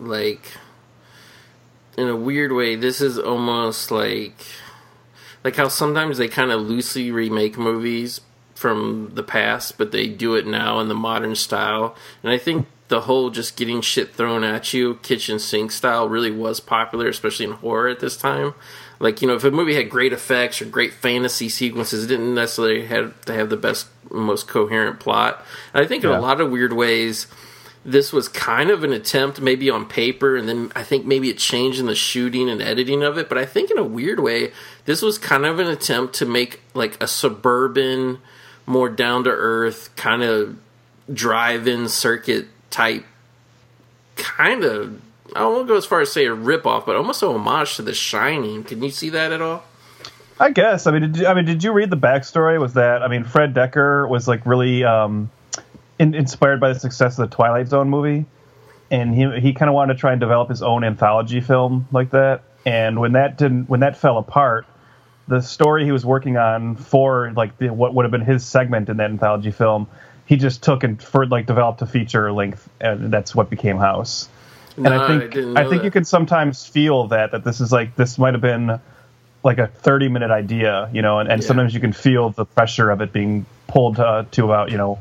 like 0.00 0.44
in 1.96 2.08
a 2.08 2.16
weird 2.16 2.50
way, 2.50 2.74
this 2.74 3.00
is 3.00 3.16
almost 3.16 3.92
like 3.92 4.34
like 5.44 5.54
how 5.54 5.68
sometimes 5.68 6.18
they 6.18 6.26
kind 6.26 6.50
of 6.50 6.62
loosely 6.62 7.12
remake 7.12 7.56
movies 7.56 8.20
from 8.56 9.12
the 9.14 9.22
past, 9.22 9.78
but 9.78 9.92
they 9.92 10.08
do 10.08 10.34
it 10.34 10.44
now 10.44 10.80
in 10.80 10.88
the 10.88 10.94
modern 10.96 11.36
style. 11.36 11.94
And 12.24 12.32
I 12.32 12.38
think 12.38 12.66
the 12.88 13.02
whole 13.02 13.30
just 13.30 13.56
getting 13.56 13.80
shit 13.80 14.12
thrown 14.12 14.42
at 14.42 14.74
you 14.74 14.96
kitchen 14.96 15.38
sink 15.38 15.70
style 15.70 16.08
really 16.08 16.32
was 16.32 16.58
popular, 16.58 17.06
especially 17.06 17.46
in 17.46 17.52
horror 17.52 17.86
at 17.86 18.00
this 18.00 18.16
time. 18.16 18.54
Like 19.00 19.22
you 19.22 19.28
know, 19.28 19.34
if 19.34 19.44
a 19.44 19.50
movie 19.50 19.74
had 19.74 19.90
great 19.90 20.12
effects 20.12 20.62
or 20.62 20.66
great 20.66 20.92
fantasy 20.92 21.48
sequences, 21.48 22.04
it 22.04 22.08
didn't 22.08 22.34
necessarily 22.34 22.86
have 22.86 23.20
to 23.26 23.34
have 23.34 23.50
the 23.50 23.56
best, 23.56 23.88
most 24.10 24.48
coherent 24.48 25.00
plot. 25.00 25.44
And 25.72 25.84
I 25.84 25.88
think 25.88 26.04
in 26.04 26.10
a 26.10 26.20
lot 26.20 26.40
of 26.40 26.50
weird 26.50 26.72
ways, 26.72 27.26
this 27.84 28.12
was 28.12 28.28
kind 28.28 28.70
of 28.70 28.82
an 28.82 28.92
attempt 28.92 29.40
maybe 29.40 29.68
on 29.68 29.86
paper 29.86 30.36
and 30.36 30.48
then 30.48 30.72
i 30.74 30.82
think 30.82 31.04
maybe 31.04 31.28
it 31.28 31.36
changed 31.36 31.78
in 31.78 31.86
the 31.86 31.94
shooting 31.94 32.48
and 32.48 32.62
editing 32.62 33.02
of 33.02 33.18
it 33.18 33.28
but 33.28 33.36
i 33.36 33.44
think 33.44 33.70
in 33.70 33.78
a 33.78 33.84
weird 33.84 34.20
way 34.20 34.50
this 34.86 35.02
was 35.02 35.18
kind 35.18 35.44
of 35.44 35.58
an 35.58 35.66
attempt 35.66 36.14
to 36.14 36.24
make 36.24 36.60
like 36.72 37.00
a 37.02 37.06
suburban 37.06 38.18
more 38.66 38.88
down 38.88 39.24
to 39.24 39.30
earth 39.30 39.94
kind 39.96 40.22
of 40.22 40.56
drive-in 41.12 41.88
circuit 41.88 42.46
type 42.70 43.04
kind 44.16 44.64
of 44.64 45.00
i 45.34 45.44
won't 45.44 45.68
go 45.68 45.76
as 45.76 45.86
far 45.86 46.00
as 46.00 46.12
say 46.12 46.26
a 46.26 46.34
rip-off 46.34 46.86
but 46.86 46.96
almost 46.96 47.22
a 47.22 47.26
homage 47.26 47.76
to 47.76 47.82
the 47.82 47.94
shining 47.94 48.64
can 48.64 48.82
you 48.82 48.90
see 48.90 49.10
that 49.10 49.32
at 49.32 49.40
all 49.40 49.64
I 50.38 50.50
guess. 50.50 50.86
I 50.86 50.90
mean, 50.90 51.02
did 51.02 51.16
you, 51.18 51.26
I 51.26 51.34
mean, 51.34 51.44
did 51.44 51.62
you 51.62 51.72
read 51.72 51.90
the 51.90 51.96
backstory? 51.96 52.60
Was 52.60 52.74
that 52.74 53.02
I 53.02 53.08
mean, 53.08 53.24
Fred 53.24 53.54
Dekker 53.54 54.08
was 54.08 54.26
like 54.26 54.44
really 54.44 54.82
um, 54.82 55.30
in, 55.98 56.14
inspired 56.14 56.60
by 56.60 56.72
the 56.72 56.80
success 56.80 57.18
of 57.18 57.30
the 57.30 57.34
Twilight 57.34 57.68
Zone 57.68 57.88
movie, 57.88 58.26
and 58.90 59.14
he 59.14 59.40
he 59.40 59.52
kind 59.52 59.68
of 59.68 59.74
wanted 59.74 59.94
to 59.94 60.00
try 60.00 60.12
and 60.12 60.20
develop 60.20 60.48
his 60.48 60.62
own 60.62 60.84
anthology 60.84 61.40
film 61.40 61.86
like 61.92 62.10
that. 62.10 62.42
And 62.66 62.98
when 62.98 63.12
that 63.12 63.38
didn't, 63.38 63.68
when 63.68 63.80
that 63.80 63.96
fell 63.96 64.18
apart, 64.18 64.66
the 65.28 65.40
story 65.40 65.84
he 65.84 65.92
was 65.92 66.04
working 66.04 66.36
on 66.36 66.76
for 66.76 67.32
like 67.36 67.56
the, 67.58 67.68
what 67.68 67.94
would 67.94 68.04
have 68.04 68.12
been 68.12 68.22
his 68.22 68.44
segment 68.44 68.88
in 68.88 68.96
that 68.96 69.10
anthology 69.10 69.50
film, 69.50 69.86
he 70.26 70.36
just 70.36 70.62
took 70.62 70.82
and 70.82 71.00
for 71.02 71.26
like 71.26 71.46
developed 71.46 71.80
a 71.82 71.86
feature 71.86 72.32
length, 72.32 72.68
and 72.80 73.12
that's 73.12 73.34
what 73.34 73.50
became 73.50 73.76
House. 73.76 74.28
And 74.76 74.88
No, 74.88 74.92
I 74.92 75.04
I 75.04 75.06
think 75.06 75.32
didn't 75.34 75.54
I, 75.56 75.64
think 75.64 75.82
that. 75.82 75.84
you 75.84 75.90
can 75.90 76.04
sometimes 76.04 76.66
feel 76.66 77.08
that 77.08 77.32
that 77.32 77.44
this 77.44 77.60
is 77.60 77.70
like 77.72 77.96
this 77.96 78.18
might 78.18 78.34
have 78.34 78.40
been 78.42 78.80
like 79.44 79.58
a 79.58 79.66
30 79.66 80.08
minute 80.08 80.30
idea, 80.30 80.88
you 80.92 81.02
know, 81.02 81.18
and, 81.18 81.30
and 81.30 81.42
Yeah. 81.42 81.46
sometimes 81.46 81.74
you 81.74 81.80
can 81.80 81.92
feel 81.92 82.30
the 82.30 82.44
pressure 82.44 82.90
of 82.90 83.00
it 83.00 83.12
being 83.12 83.46
pulled 83.66 83.98
uh, 84.00 84.24
to 84.32 84.44
about, 84.44 84.70
you 84.70 84.78
know, 84.78 84.98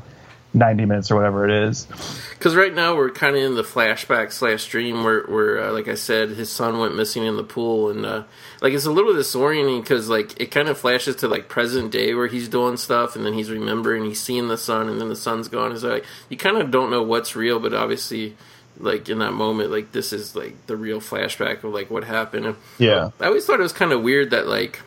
90 0.52 0.84
minutes 0.84 1.10
or 1.10 1.16
whatever 1.16 1.44
it 1.48 1.68
is. 1.68 1.86
Because 2.30 2.54
right 2.54 2.72
now 2.74 2.94
we're 2.94 3.10
kind 3.10 3.34
of 3.36 3.42
in 3.42 3.54
the 3.54 3.62
flashback 3.62 4.30
slash 4.32 4.66
dream 4.68 5.02
where, 5.02 5.22
where 5.22 5.64
uh, 5.64 5.72
like 5.72 5.88
I 5.88 5.94
said, 5.94 6.28
his 6.30 6.50
son 6.50 6.78
went 6.78 6.94
missing 6.94 7.24
in 7.24 7.36
the 7.36 7.42
pool, 7.42 7.90
and 7.90 8.04
uh, 8.04 8.24
like 8.60 8.72
it's 8.74 8.84
a 8.84 8.92
little 8.92 9.14
disorienting 9.14 9.80
because 9.80 10.08
like 10.08 10.38
it 10.40 10.50
kind 10.50 10.68
of 10.68 10.78
flashes 10.78 11.16
to 11.16 11.28
like 11.28 11.48
present 11.48 11.90
day 11.90 12.14
where 12.14 12.26
he's 12.28 12.48
doing 12.48 12.76
stuff, 12.76 13.16
and 13.16 13.24
then 13.24 13.32
he's 13.32 13.50
remembering 13.50 14.04
he's 14.04 14.20
seeing 14.20 14.48
the 14.48 14.58
sun, 14.58 14.88
and 14.88 15.00
then 15.00 15.08
the 15.08 15.16
sun's 15.16 15.48
gone. 15.48 15.72
It's 15.72 15.82
like 15.82 16.04
you 16.28 16.36
kind 16.36 16.58
of 16.58 16.70
don't 16.70 16.90
know 16.90 17.02
what's 17.02 17.34
real, 17.34 17.58
but 17.58 17.72
obviously, 17.72 18.36
like 18.78 19.08
in 19.08 19.18
that 19.18 19.32
moment, 19.32 19.70
like 19.70 19.92
this 19.92 20.12
is 20.12 20.34
like 20.34 20.66
the 20.66 20.76
real 20.76 21.00
flashback 21.00 21.64
of 21.64 21.72
like 21.72 21.90
what 21.90 22.04
happened. 22.04 22.46
And, 22.46 22.56
Yeah. 22.78 23.10
I 23.20 23.26
always 23.26 23.46
thought 23.46 23.60
it 23.60 23.62
was 23.62 23.72
kind 23.72 23.92
of 23.92 24.02
weird 24.02 24.30
that 24.30 24.46
like. 24.46 24.80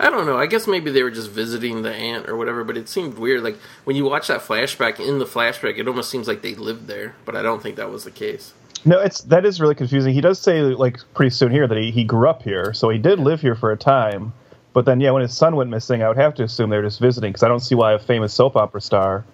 I 0.00 0.10
don't 0.10 0.26
know. 0.26 0.36
I 0.36 0.46
guess 0.46 0.66
maybe 0.66 0.90
they 0.90 1.04
were 1.04 1.12
just 1.12 1.30
visiting 1.30 1.82
the 1.82 1.92
aunt 1.92 2.28
or 2.28 2.36
whatever, 2.36 2.64
but 2.64 2.76
it 2.76 2.88
seemed 2.88 3.18
weird. 3.18 3.42
Like 3.42 3.56
when 3.84 3.94
you 3.94 4.04
watch 4.04 4.26
that 4.28 4.40
flashback, 4.40 4.98
in 4.98 5.20
the 5.20 5.24
flashback, 5.24 5.78
it 5.78 5.86
almost 5.86 6.10
seems 6.10 6.26
like 6.26 6.42
they 6.42 6.54
lived 6.56 6.88
there, 6.88 7.14
but 7.24 7.36
I 7.36 7.42
don't 7.42 7.62
think 7.62 7.76
that 7.76 7.88
was 7.90 8.02
the 8.02 8.10
case. 8.10 8.52
No, 8.84 8.98
it's 8.98 9.20
that 9.22 9.44
is 9.46 9.60
really 9.60 9.76
confusing. 9.76 10.12
He 10.12 10.20
does 10.20 10.40
say 10.40 10.60
like 10.60 10.98
pretty 11.14 11.30
soon 11.30 11.52
here 11.52 11.68
that 11.68 11.78
he, 11.78 11.92
he 11.92 12.04
grew 12.04 12.28
up 12.28 12.42
here, 12.42 12.72
so 12.72 12.88
he 12.88 12.98
did 12.98 13.20
live 13.20 13.40
here 13.40 13.54
for 13.54 13.70
a 13.70 13.76
time. 13.76 14.32
But 14.72 14.86
then, 14.86 15.00
yeah, 15.00 15.10
when 15.10 15.22
his 15.22 15.36
son 15.36 15.54
went 15.54 15.70
missing, 15.70 16.02
I 16.02 16.08
would 16.08 16.16
have 16.16 16.34
to 16.36 16.44
assume 16.44 16.70
they 16.70 16.78
were 16.78 16.82
just 16.82 16.98
visiting 16.98 17.30
because 17.30 17.42
I 17.42 17.48
don't 17.48 17.60
see 17.60 17.74
why 17.74 17.92
a 17.92 17.98
famous 17.98 18.32
soap 18.32 18.56
opera 18.56 18.80
star 18.80 19.24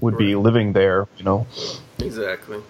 would 0.00 0.18
be 0.18 0.34
living 0.34 0.72
there. 0.72 1.06
You 1.16 1.24
know. 1.24 1.46
Exactly. 2.02 2.62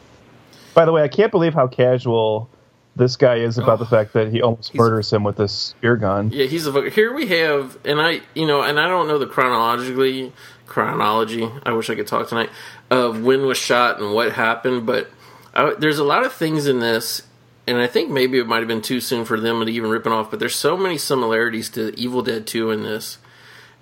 By 0.75 0.85
the 0.85 0.93
way, 0.93 1.03
I 1.03 1.09
can't 1.09 1.31
believe 1.31 1.55
how 1.55 1.67
casual 1.67 2.49
this 2.97 3.17
guy 3.17 3.37
is 3.37 3.57
about 3.57 3.79
the 3.79 3.87
fact 3.87 4.13
that 4.13 4.29
he 4.29 4.43
almost 4.43 4.75
murders 4.75 5.13
him 5.13 5.25
with 5.25 5.37
this 5.37 5.53
spear 5.53 5.97
gun. 5.97 6.31
Yeah, 6.33 6.47
he's 6.47 6.67
a. 6.67 6.91
Here 6.91 7.15
we 7.15 7.27
have, 7.27 7.79
and 7.85 8.01
I, 8.01 8.21
you 8.35 8.47
know, 8.47 8.63
and 8.63 8.79
I 8.79 8.89
don't 8.89 9.09
know 9.09 9.19
the 9.19 9.27
chronologically 9.27 10.33
chronology. 10.67 11.49
I 11.65 11.73
wish 11.73 11.89
I 11.91 11.95
could 11.95 12.07
talk 12.07 12.29
tonight 12.29 12.51
of 12.91 13.23
when 13.23 13.47
was 13.47 13.59
shot 13.59 14.01
and 14.01 14.13
what 14.15 14.33
happened, 14.33 14.87
but 14.87 15.11
I, 15.55 15.75
there's 15.79 15.99
a 15.99 16.05
lot 16.05 16.25
of 16.25 16.33
things 16.33 16.67
in 16.67 16.81
this, 16.81 17.23
and 17.67 17.79
I 17.79 17.87
think 17.87 18.11
maybe 18.11 18.39
it 18.39 18.47
might 18.47 18.59
have 18.59 18.69
been 18.69 18.83
too 18.83 19.01
soon 19.01 19.25
for 19.25 19.41
them 19.41 19.65
to 19.65 19.73
even 19.73 19.91
rip 19.91 20.07
it 20.07 20.13
off. 20.13 20.31
But 20.31 20.41
there's 20.41 20.57
so 20.57 20.77
many 20.77 20.99
similarities 20.99 21.71
to 21.71 21.99
Evil 21.99 22.23
Dead 22.23 22.47
2 22.47 22.71
in 22.71 22.83
this, 22.83 23.19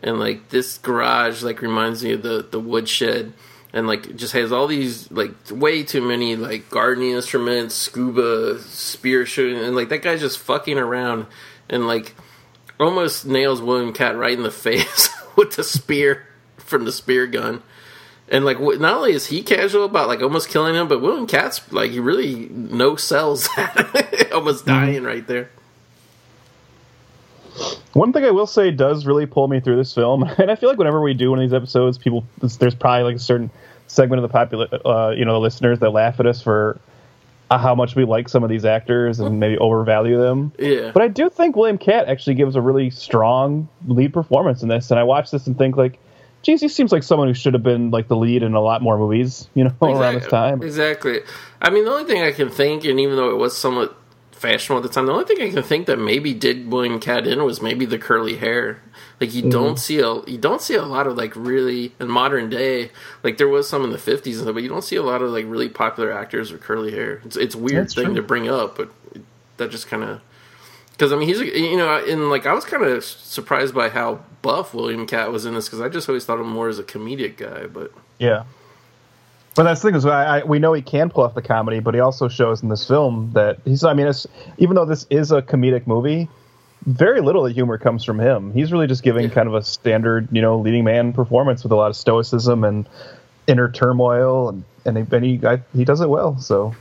and 0.02 0.18
like 0.18 0.50
this 0.50 0.78
garage 0.78 1.42
like 1.42 1.61
reminds 1.61 2.04
me 2.04 2.12
of 2.12 2.22
the 2.22 2.46
the 2.48 2.61
woodshed. 2.61 3.32
And 3.72 3.87
like 3.87 4.16
just 4.16 4.33
has 4.33 4.50
all 4.50 4.66
these 4.66 5.11
like 5.11 5.33
way 5.50 5.83
too 5.83 6.00
many 6.00 6.37
like 6.37 6.70
gardening 6.70 7.11
instruments, 7.11 7.74
scuba, 7.74 8.61
spear 8.61 9.26
shooting, 9.26 9.62
and 9.62 9.76
like 9.76 9.90
that 9.90 10.02
guy's 10.02 10.20
just 10.20 10.38
fucking 10.38 10.78
around 10.78 11.26
and 11.68 11.87
like 11.87 12.14
almost 12.81 13.26
nails 13.26 13.61
William 13.61 13.92
Katt 13.92 14.16
right 14.16 14.33
in 14.33 14.42
the 14.42 14.50
face 14.50 15.11
with 15.37 15.57
the 15.57 15.64
spear 15.64 16.26
from 16.57 16.85
the 16.85 16.92
spear 16.92 17.26
gun. 17.26 17.62
And 18.31 18.44
like, 18.44 18.61
not 18.61 18.94
only 18.94 19.12
is 19.12 19.26
he 19.26 19.42
casual 19.42 19.85
about 19.85 20.09
like 20.09 20.20
almost 20.20 20.50
killing 20.50 20.74
him, 20.74 20.87
but 20.87 21.00
William 21.00 21.26
Katt's 21.26 21.72
like 21.72 21.90
he 21.90 22.00
really 22.00 22.48
no 22.50 22.96
sells 22.96 23.48
that, 23.57 24.28
almost 24.33 24.66
mm-hmm. 24.66 24.81
dying 24.81 25.02
right 25.02 25.26
there. 25.26 25.50
One 27.92 28.12
thing 28.12 28.25
I 28.25 28.31
will 28.31 28.47
say 28.47 28.71
does 28.71 29.07
really 29.07 29.27
pull 29.27 29.49
me 29.49 29.61
through 29.61 29.77
this 29.77 29.94
film, 29.94 30.23
and 30.38 30.51
I 30.51 30.57
feel 30.57 30.68
like 30.68 30.79
whenever 30.79 31.01
we 31.01 31.14
do 31.14 31.31
one 31.31 31.38
of 31.38 31.49
these 31.49 31.55
episodes, 31.55 31.99
people 31.99 32.25
there's 32.40 32.75
probably 32.75 33.05
like 33.05 33.16
a 33.16 33.21
certain 33.21 33.51
segment 33.87 34.23
of 34.23 34.31
the 34.31 34.33
popular, 34.33 34.68
uh, 34.87 35.11
you 35.11 35.25
know, 35.25 35.33
the 35.33 35.40
listeners 35.40 35.79
that 35.81 35.90
laugh 35.90 36.21
at 36.21 36.27
us 36.27 36.42
for 36.42 36.79
uh, 37.51 37.59
how 37.59 37.75
much 37.75 37.97
we 37.97 38.05
like 38.05 38.29
some 38.29 38.44
of 38.44 38.51
these 38.51 38.64
actors 38.64 39.21
and 39.21 39.40
maybe 39.40 39.57
overvalue 39.59 40.18
them. 40.18 40.53
Yeah. 40.59 40.90
But 40.92 41.03
I 41.03 41.09
do 41.09 41.31
think 41.31 41.57
William 41.57 41.79
Katt 41.79 42.07
actually 42.09 42.35
gives 42.35 42.57
a 42.57 42.61
really 42.61 42.90
strong 42.90 43.68
lead 43.87 44.12
performance 44.12 44.62
in 44.62 44.68
this, 44.68 44.90
and 44.90 45.01
I 45.01 45.05
watch 45.05 45.31
this 45.31 45.47
and 45.47 45.57
think 45.57 45.77
like, 45.77 45.99
geez, 46.42 46.61
he 46.61 46.68
seems 46.68 46.92
like 46.92 47.03
someone 47.03 47.29
who 47.29 47.35
should 47.35 47.55
have 47.55 47.62
been 47.62 47.90
like 47.90 48.09
the 48.09 48.16
lead 48.16 48.42
in 48.42 48.55
a 48.55 48.61
lot 48.61 48.83
more 48.83 48.99
movies, 48.99 49.49
you 49.55 49.64
know, 49.64 49.73
around 49.83 50.14
this 50.14 50.27
time. 50.27 50.62
Exactly. 50.62 51.21
I 51.61 51.71
mean, 51.71 51.85
the 51.85 51.90
only 51.90 52.05
thing 52.05 52.23
I 52.23 52.33
can 52.33 52.51
think, 52.51 52.85
and 52.85 53.01
even 53.01 53.16
though 53.16 53.31
it 53.31 53.37
was 53.37 53.57
somewhat 53.57 53.97
fashionable 54.38 54.85
at 54.85 54.88
the 54.88 54.94
time, 54.94 55.07
the 55.07 55.12
only 55.12 55.24
thing 55.24 55.40
I 55.40 55.51
can 55.51 55.62
think 55.62 55.87
that 55.87 55.98
maybe 55.98 56.33
did 56.33 56.70
William 56.70 57.01
Katt 57.01 57.27
in 57.27 57.44
was 57.44 57.61
maybe 57.61 57.85
the 57.85 57.98
curly 57.98 58.37
hair. 58.37 58.81
Like 59.20 59.35
you 59.35 59.51
don't 59.51 59.74
mm-hmm. 59.74 59.77
see 59.77 59.98
a 59.98 60.20
you 60.31 60.38
don't 60.38 60.62
see 60.62 60.74
a 60.74 60.85
lot 60.85 61.07
of 61.07 61.16
like 61.16 61.35
really 61.35 61.92
in 61.98 62.09
modern 62.09 62.48
day. 62.48 62.90
Like 63.22 63.37
there 63.37 63.48
was 63.48 63.68
some 63.68 63.85
in 63.85 63.90
the 63.90 63.98
fifties 63.98 64.37
and 64.38 64.44
stuff, 64.44 64.55
but 64.55 64.62
you 64.62 64.68
don't 64.68 64.85
see 64.85 64.96
a 64.96 65.03
lot 65.03 65.22
of 65.22 65.31
like 65.31 65.44
really 65.48 65.68
popular 65.68 66.12
actors 66.12 66.53
with 66.53 66.62
curly 66.62 66.92
hair. 66.92 67.20
It's 67.24 67.37
it's 67.37 67.55
a 67.55 67.59
weird 67.59 67.85
That's 67.85 67.94
thing 67.94 68.07
true. 68.07 68.14
to 68.16 68.22
bring 68.22 68.48
up, 68.48 68.77
but 68.77 68.90
that 69.57 69.70
just 69.70 69.88
kind 69.88 70.05
of 70.05 70.20
because 70.92 71.12
I 71.12 71.16
mean 71.16 71.29
he's 71.29 71.40
a, 71.40 71.59
you 71.59 71.77
know 71.77 72.05
and 72.05 72.31
like 72.31 72.46
I 72.46 72.53
was 72.53 72.64
kind 72.64 72.85
of 72.85 73.05
surprised 73.05 73.74
by 73.74 73.88
how 73.88 74.20
buff 74.42 74.72
William 74.72 75.07
Katt 75.07 75.33
was 75.33 75.44
in 75.46 75.55
this 75.55 75.66
because 75.66 75.81
I 75.81 75.88
just 75.88 76.09
always 76.09 76.24
thought 76.24 76.38
of 76.38 76.46
him 76.46 76.53
more 76.53 76.68
as 76.68 76.79
a 76.79 76.85
comedic 76.85 77.37
guy, 77.37 77.66
but 77.66 77.92
Yeah. 78.18 78.44
But 79.59 79.64
that's 79.64 79.83
the 79.83 79.88
thing 79.88 79.97
is, 79.97 80.07
I, 80.07 80.38
I, 80.38 80.44
we 80.44 80.61
know 80.61 80.73
he 80.73 80.83
can 80.83 81.11
pull 81.11 81.25
off 81.25 81.35
the 81.35 81.42
comedy, 81.42 81.81
but 81.81 81.92
he 81.92 81.99
also 81.99 82.29
shows 82.29 82.62
in 82.62 82.68
this 82.68 82.87
film 82.87 83.33
that 83.35 83.59
he's. 83.64 83.83
I 83.83 83.92
mean, 83.92 84.07
it's, 84.07 84.25
even 84.59 84.77
though 84.77 84.85
this 84.85 85.05
is 85.11 85.33
a 85.33 85.42
comedic 85.42 85.85
movie, 85.85 86.29
very 86.87 87.21
little 87.21 87.44
of 87.44 87.51
the 87.51 87.55
humor 87.55 87.77
comes 87.77 88.05
from 88.05 88.21
him. 88.21 88.53
He's 88.53 88.71
really 88.71 88.87
just 88.87 89.03
giving 89.03 89.25
Yeah. 89.25 89.31
kind 89.35 89.49
of 89.49 89.55
a 89.57 89.62
standard, 89.64 90.29
you 90.31 90.40
know, 90.42 90.61
leading 90.61 90.85
man 90.85 91.12
performance 91.12 91.64
with 91.64 91.73
a 91.73 91.75
lot 91.75 91.88
of 91.88 91.97
stoicism 91.97 92.62
and 92.62 92.88
inner 93.49 93.68
turmoil, 93.68 94.51
and 94.51 94.64
and 94.85 94.97
he, 94.97 95.16
and 95.16 95.25
he, 95.25 95.40
I, 95.44 95.61
he 95.75 95.85
does 95.85 96.01
it 96.01 96.09
well. 96.09 96.38
So 96.38 96.77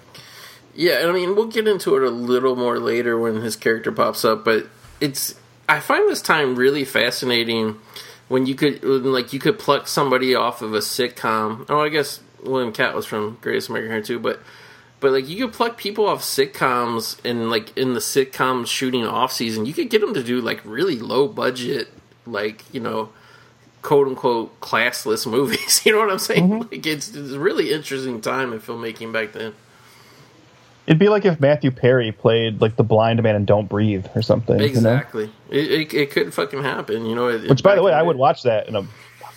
Yeah, 0.75 1.05
I 1.07 1.11
mean, 1.11 1.35
we'll 1.35 1.47
get 1.47 1.67
into 1.67 1.97
it 1.97 2.03
a 2.03 2.11
little 2.11 2.55
more 2.55 2.77
later 2.79 3.17
when 3.17 3.37
his 3.41 3.55
character 3.55 3.91
pops 3.91 4.23
up, 4.23 4.45
but 4.45 4.67
it's 5.01 5.33
I 5.67 5.79
find 5.79 6.07
this 6.07 6.21
time 6.21 6.55
really 6.55 6.85
fascinating 6.85 7.79
when 8.27 8.45
you 8.45 8.53
could 8.53 8.83
when, 8.83 9.11
like 9.11 9.33
you 9.33 9.39
could 9.39 9.57
pluck 9.57 9.87
somebody 9.87 10.35
off 10.35 10.61
of 10.61 10.75
a 10.75 10.79
sitcom. 10.79 11.65
Oh, 11.69 11.79
I 11.81 11.89
guess 11.89 12.19
William 12.43 12.71
Katt 12.71 12.95
was 12.95 13.05
from 13.05 13.37
Greatest 13.41 13.69
American 13.69 13.91
Hero 13.91 14.03
too, 14.03 14.19
but 14.19 14.39
but 14.99 15.11
like 15.11 15.27
you 15.29 15.45
could 15.45 15.53
pluck 15.53 15.77
people 15.77 16.07
off 16.07 16.21
sitcoms 16.21 17.17
and 17.23 17.49
like 17.49 17.75
in 17.77 17.93
the 17.93 17.99
sitcom 17.99 18.65
shooting 18.65 19.05
off 19.05 19.31
season, 19.31 19.65
you 19.65 19.73
could 19.73 19.89
get 19.89 20.01
them 20.01 20.13
to 20.13 20.23
do 20.23 20.41
like 20.41 20.61
really 20.65 20.97
low 20.99 21.27
budget, 21.27 21.89
like 22.25 22.63
you 22.73 22.79
know, 22.79 23.09
quote 23.81 24.07
unquote 24.07 24.59
classless 24.59 25.25
movies. 25.31 25.85
You 25.85 25.91
know 25.93 25.99
what 25.99 26.09
I'm 26.11 26.19
saying? 26.19 26.49
Mm-hmm. 26.49 26.71
Like 26.71 26.85
it's, 26.85 27.09
it's 27.15 27.31
a 27.31 27.39
really 27.39 27.71
interesting 27.71 28.21
time 28.21 28.53
in 28.53 28.59
filmmaking 28.59 29.11
back 29.13 29.33
then. 29.33 29.53
it'd 30.87 30.97
be 30.99 31.09
like 31.09 31.25
if 31.25 31.39
Matthew 31.39 31.69
Perry 31.71 32.11
played 32.11 32.59
like 32.61 32.75
the 32.75 32.83
blind 32.83 33.21
man 33.21 33.35
in 33.35 33.45
Don't 33.45 33.67
Breathe 33.69 34.05
or 34.15 34.21
something. 34.21 34.55
You 34.55 34.61
know? 34.61 34.65
Exactly. 34.65 35.31
It, 35.49 35.71
it 35.71 35.93
it 35.93 36.11
could 36.11 36.33
fucking 36.33 36.63
happen, 36.63 37.05
you 37.05 37.13
know. 37.15 37.27
it- 37.27 37.47
Which, 37.49 37.61
by 37.61 37.75
the 37.75 37.83
way, 37.83 37.93
I 37.93 38.01
would 38.01 38.17
watch 38.17 38.43
that 38.43 38.67
in 38.67 38.75
a. 38.75 38.87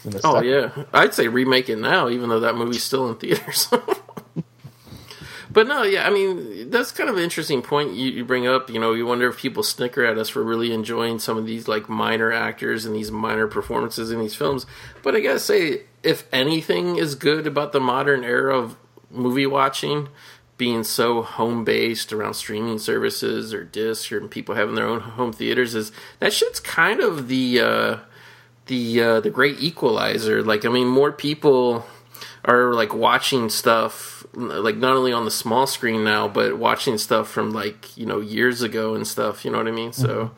Oh 0.06 0.34
second. 0.34 0.48
yeah, 0.48 0.84
I'd 0.92 1.14
say 1.14 1.28
remake 1.28 1.68
it 1.68 1.76
now, 1.76 2.08
even 2.08 2.28
though 2.28 2.40
that 2.40 2.54
movie's 2.54 2.82
still 2.82 3.08
in 3.08 3.16
theaters. 3.16 3.68
but 5.50 5.66
no, 5.66 5.82
yeah, 5.82 6.06
I 6.06 6.10
mean 6.10 6.70
that's 6.70 6.90
kind 6.92 7.10
of 7.10 7.16
an 7.16 7.22
interesting 7.22 7.62
point 7.62 7.92
you, 7.92 8.10
you 8.10 8.24
bring 8.24 8.46
up. 8.46 8.70
You 8.70 8.80
know, 8.80 8.92
you 8.92 9.04
wonder 9.06 9.28
if 9.28 9.38
people 9.38 9.62
snicker 9.62 10.04
at 10.04 10.18
us 10.18 10.28
for 10.28 10.42
really 10.42 10.72
enjoying 10.72 11.18
some 11.18 11.36
of 11.36 11.46
these 11.46 11.68
like 11.68 11.88
minor 11.88 12.32
actors 12.32 12.84
and 12.84 12.94
these 12.94 13.10
minor 13.10 13.46
performances 13.46 14.10
in 14.10 14.20
these 14.20 14.34
films. 14.34 14.64
But 15.02 15.14
I 15.14 15.20
gotta 15.20 15.40
say, 15.40 15.82
if 16.02 16.26
anything 16.32 16.96
is 16.96 17.14
good 17.14 17.46
about 17.46 17.72
the 17.72 17.80
modern 17.80 18.24
era 18.24 18.56
of 18.56 18.76
movie 19.10 19.46
watching, 19.46 20.08
being 20.56 20.84
so 20.84 21.22
home 21.22 21.64
based 21.64 22.12
around 22.12 22.34
streaming 22.34 22.78
services 22.78 23.52
or 23.52 23.64
discs 23.64 24.12
or 24.12 24.20
people 24.28 24.54
having 24.54 24.74
their 24.74 24.86
own 24.86 25.00
home 25.00 25.32
theaters, 25.32 25.74
is 25.74 25.92
that 26.20 26.32
shit's 26.32 26.60
kind 26.60 27.00
of 27.00 27.28
the 27.28 27.60
uh, 27.60 27.96
the 28.70 29.02
uh, 29.02 29.20
the 29.20 29.30
great 29.30 29.61
equalizer. 29.61 30.42
Like, 30.42 30.64
I 30.64 30.68
mean, 30.70 30.87
more 30.87 31.12
people 31.12 31.85
are 32.44 32.72
like 32.72 32.94
watching 32.94 33.50
stuff 33.50 34.24
like 34.35 34.76
not 34.76 34.96
only 34.96 35.12
on 35.12 35.24
the 35.24 35.30
small 35.30 35.66
screen 35.66 36.04
now, 36.04 36.28
but 36.28 36.56
watching 36.56 36.96
stuff 36.96 37.28
from 37.28 37.50
like 37.52 37.96
you 37.98 38.06
know 38.06 38.20
years 38.20 38.62
ago 38.62 38.94
and 38.94 39.06
stuff. 39.06 39.44
You 39.44 39.50
know 39.50 39.59
what 39.59 39.66
I 39.68 39.72
mean? 39.72 39.92
So, 39.92 40.30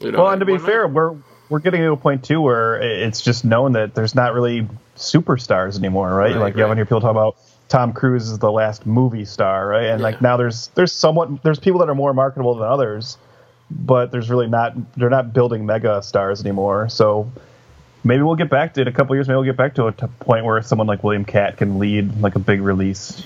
you 0.00 0.12
know, 0.12 0.18
Well, 0.22 0.30
and 0.30 0.40
to 0.40 0.46
be 0.46 0.52
not? 0.52 0.62
fair, 0.66 0.86
we're 0.86 1.16
we're 1.48 1.60
getting 1.60 1.80
to 1.80 1.92
a 1.92 1.96
point 1.96 2.22
too 2.24 2.40
where 2.40 2.80
it's 2.80 3.22
just 3.22 3.44
known 3.44 3.72
that 3.72 3.94
there's 3.94 4.14
not 4.14 4.34
really 4.34 4.68
superstars 4.96 5.78
anymore, 5.78 6.14
right? 6.14 6.32
Right, 6.32 6.36
like 6.36 6.54
you 6.54 6.60
have 6.60 6.66
right. 6.66 6.68
when 6.68 6.78
hear 6.78 6.84
people 6.84 7.00
talk 7.00 7.10
about 7.10 7.36
Tom 7.68 7.92
Cruise 7.94 8.28
is 8.28 8.38
the 8.38 8.52
last 8.52 8.86
movie 8.86 9.24
star, 9.24 9.66
right? 9.66 9.86
And 9.86 10.00
Yeah. 10.00 10.04
like 10.04 10.20
now 10.20 10.36
there's 10.36 10.68
there's 10.74 10.92
somewhat 10.92 11.42
there's 11.42 11.58
people 11.58 11.80
that 11.80 11.88
are 11.88 11.94
more 11.94 12.12
marketable 12.12 12.54
than 12.54 12.68
others, 12.68 13.16
but 13.70 14.10
there's 14.10 14.30
really 14.30 14.46
not 14.46 14.74
they're 14.96 15.10
not 15.10 15.32
building 15.32 15.66
mega 15.66 16.02
stars 16.02 16.40
anymore. 16.40 16.88
So 16.88 17.30
maybe 18.04 18.22
we'll 18.22 18.36
get 18.36 18.50
back 18.50 18.74
to 18.74 18.80
it 18.80 18.88
in 18.88 18.92
a 18.92 18.96
couple 18.96 19.14
years. 19.16 19.28
Maybe 19.28 19.36
we'll 19.36 19.44
get 19.44 19.56
back 19.56 19.74
to 19.76 19.86
a 19.86 19.92
point 19.92 20.44
where 20.44 20.60
someone 20.62 20.86
like 20.86 21.04
William 21.04 21.24
Katt 21.24 21.56
can 21.56 21.78
lead 21.78 22.20
like 22.20 22.34
a 22.34 22.40
big 22.40 22.60
release. 22.60 23.24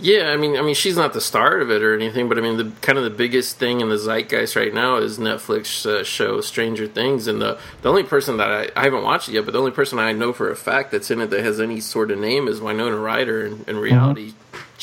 Yeah, 0.00 0.32
I 0.32 0.36
mean, 0.36 0.56
I 0.56 0.62
mean, 0.62 0.74
she's 0.74 0.96
not 0.96 1.14
the 1.14 1.20
star 1.20 1.58
of 1.60 1.70
it 1.70 1.82
or 1.82 1.94
anything, 1.94 2.28
but 2.28 2.36
I 2.36 2.42
mean, 2.42 2.56
the 2.56 2.70
kind 2.82 2.98
of 2.98 3.04
the 3.04 3.10
biggest 3.10 3.58
thing 3.58 3.80
in 3.80 3.88
the 3.88 3.96
zeitgeist 3.96 4.54
right 4.54 4.74
now 4.74 4.96
is 4.96 5.18
Netflix 5.18 5.86
uh, 5.86 6.04
show 6.04 6.40
Stranger 6.40 6.86
Things, 6.86 7.26
and 7.26 7.40
the 7.40 7.58
the 7.82 7.88
only 7.88 8.02
person 8.02 8.36
that 8.36 8.50
I, 8.50 8.68
I 8.76 8.84
haven't 8.84 9.02
watched 9.02 9.28
it 9.28 9.32
yet, 9.32 9.44
but 9.46 9.52
the 9.52 9.60
only 9.60 9.70
person 9.70 9.98
I 9.98 10.12
know 10.12 10.32
for 10.32 10.50
a 10.50 10.56
fact 10.56 10.90
that's 10.90 11.10
in 11.10 11.20
it 11.20 11.30
that 11.30 11.42
has 11.42 11.60
any 11.60 11.80
sort 11.80 12.10
of 12.10 12.18
name 12.18 12.48
is 12.48 12.60
Winona 12.60 12.96
Ryder. 12.96 13.46
And 13.46 13.68
in 13.68 13.78
reality, 13.78 14.34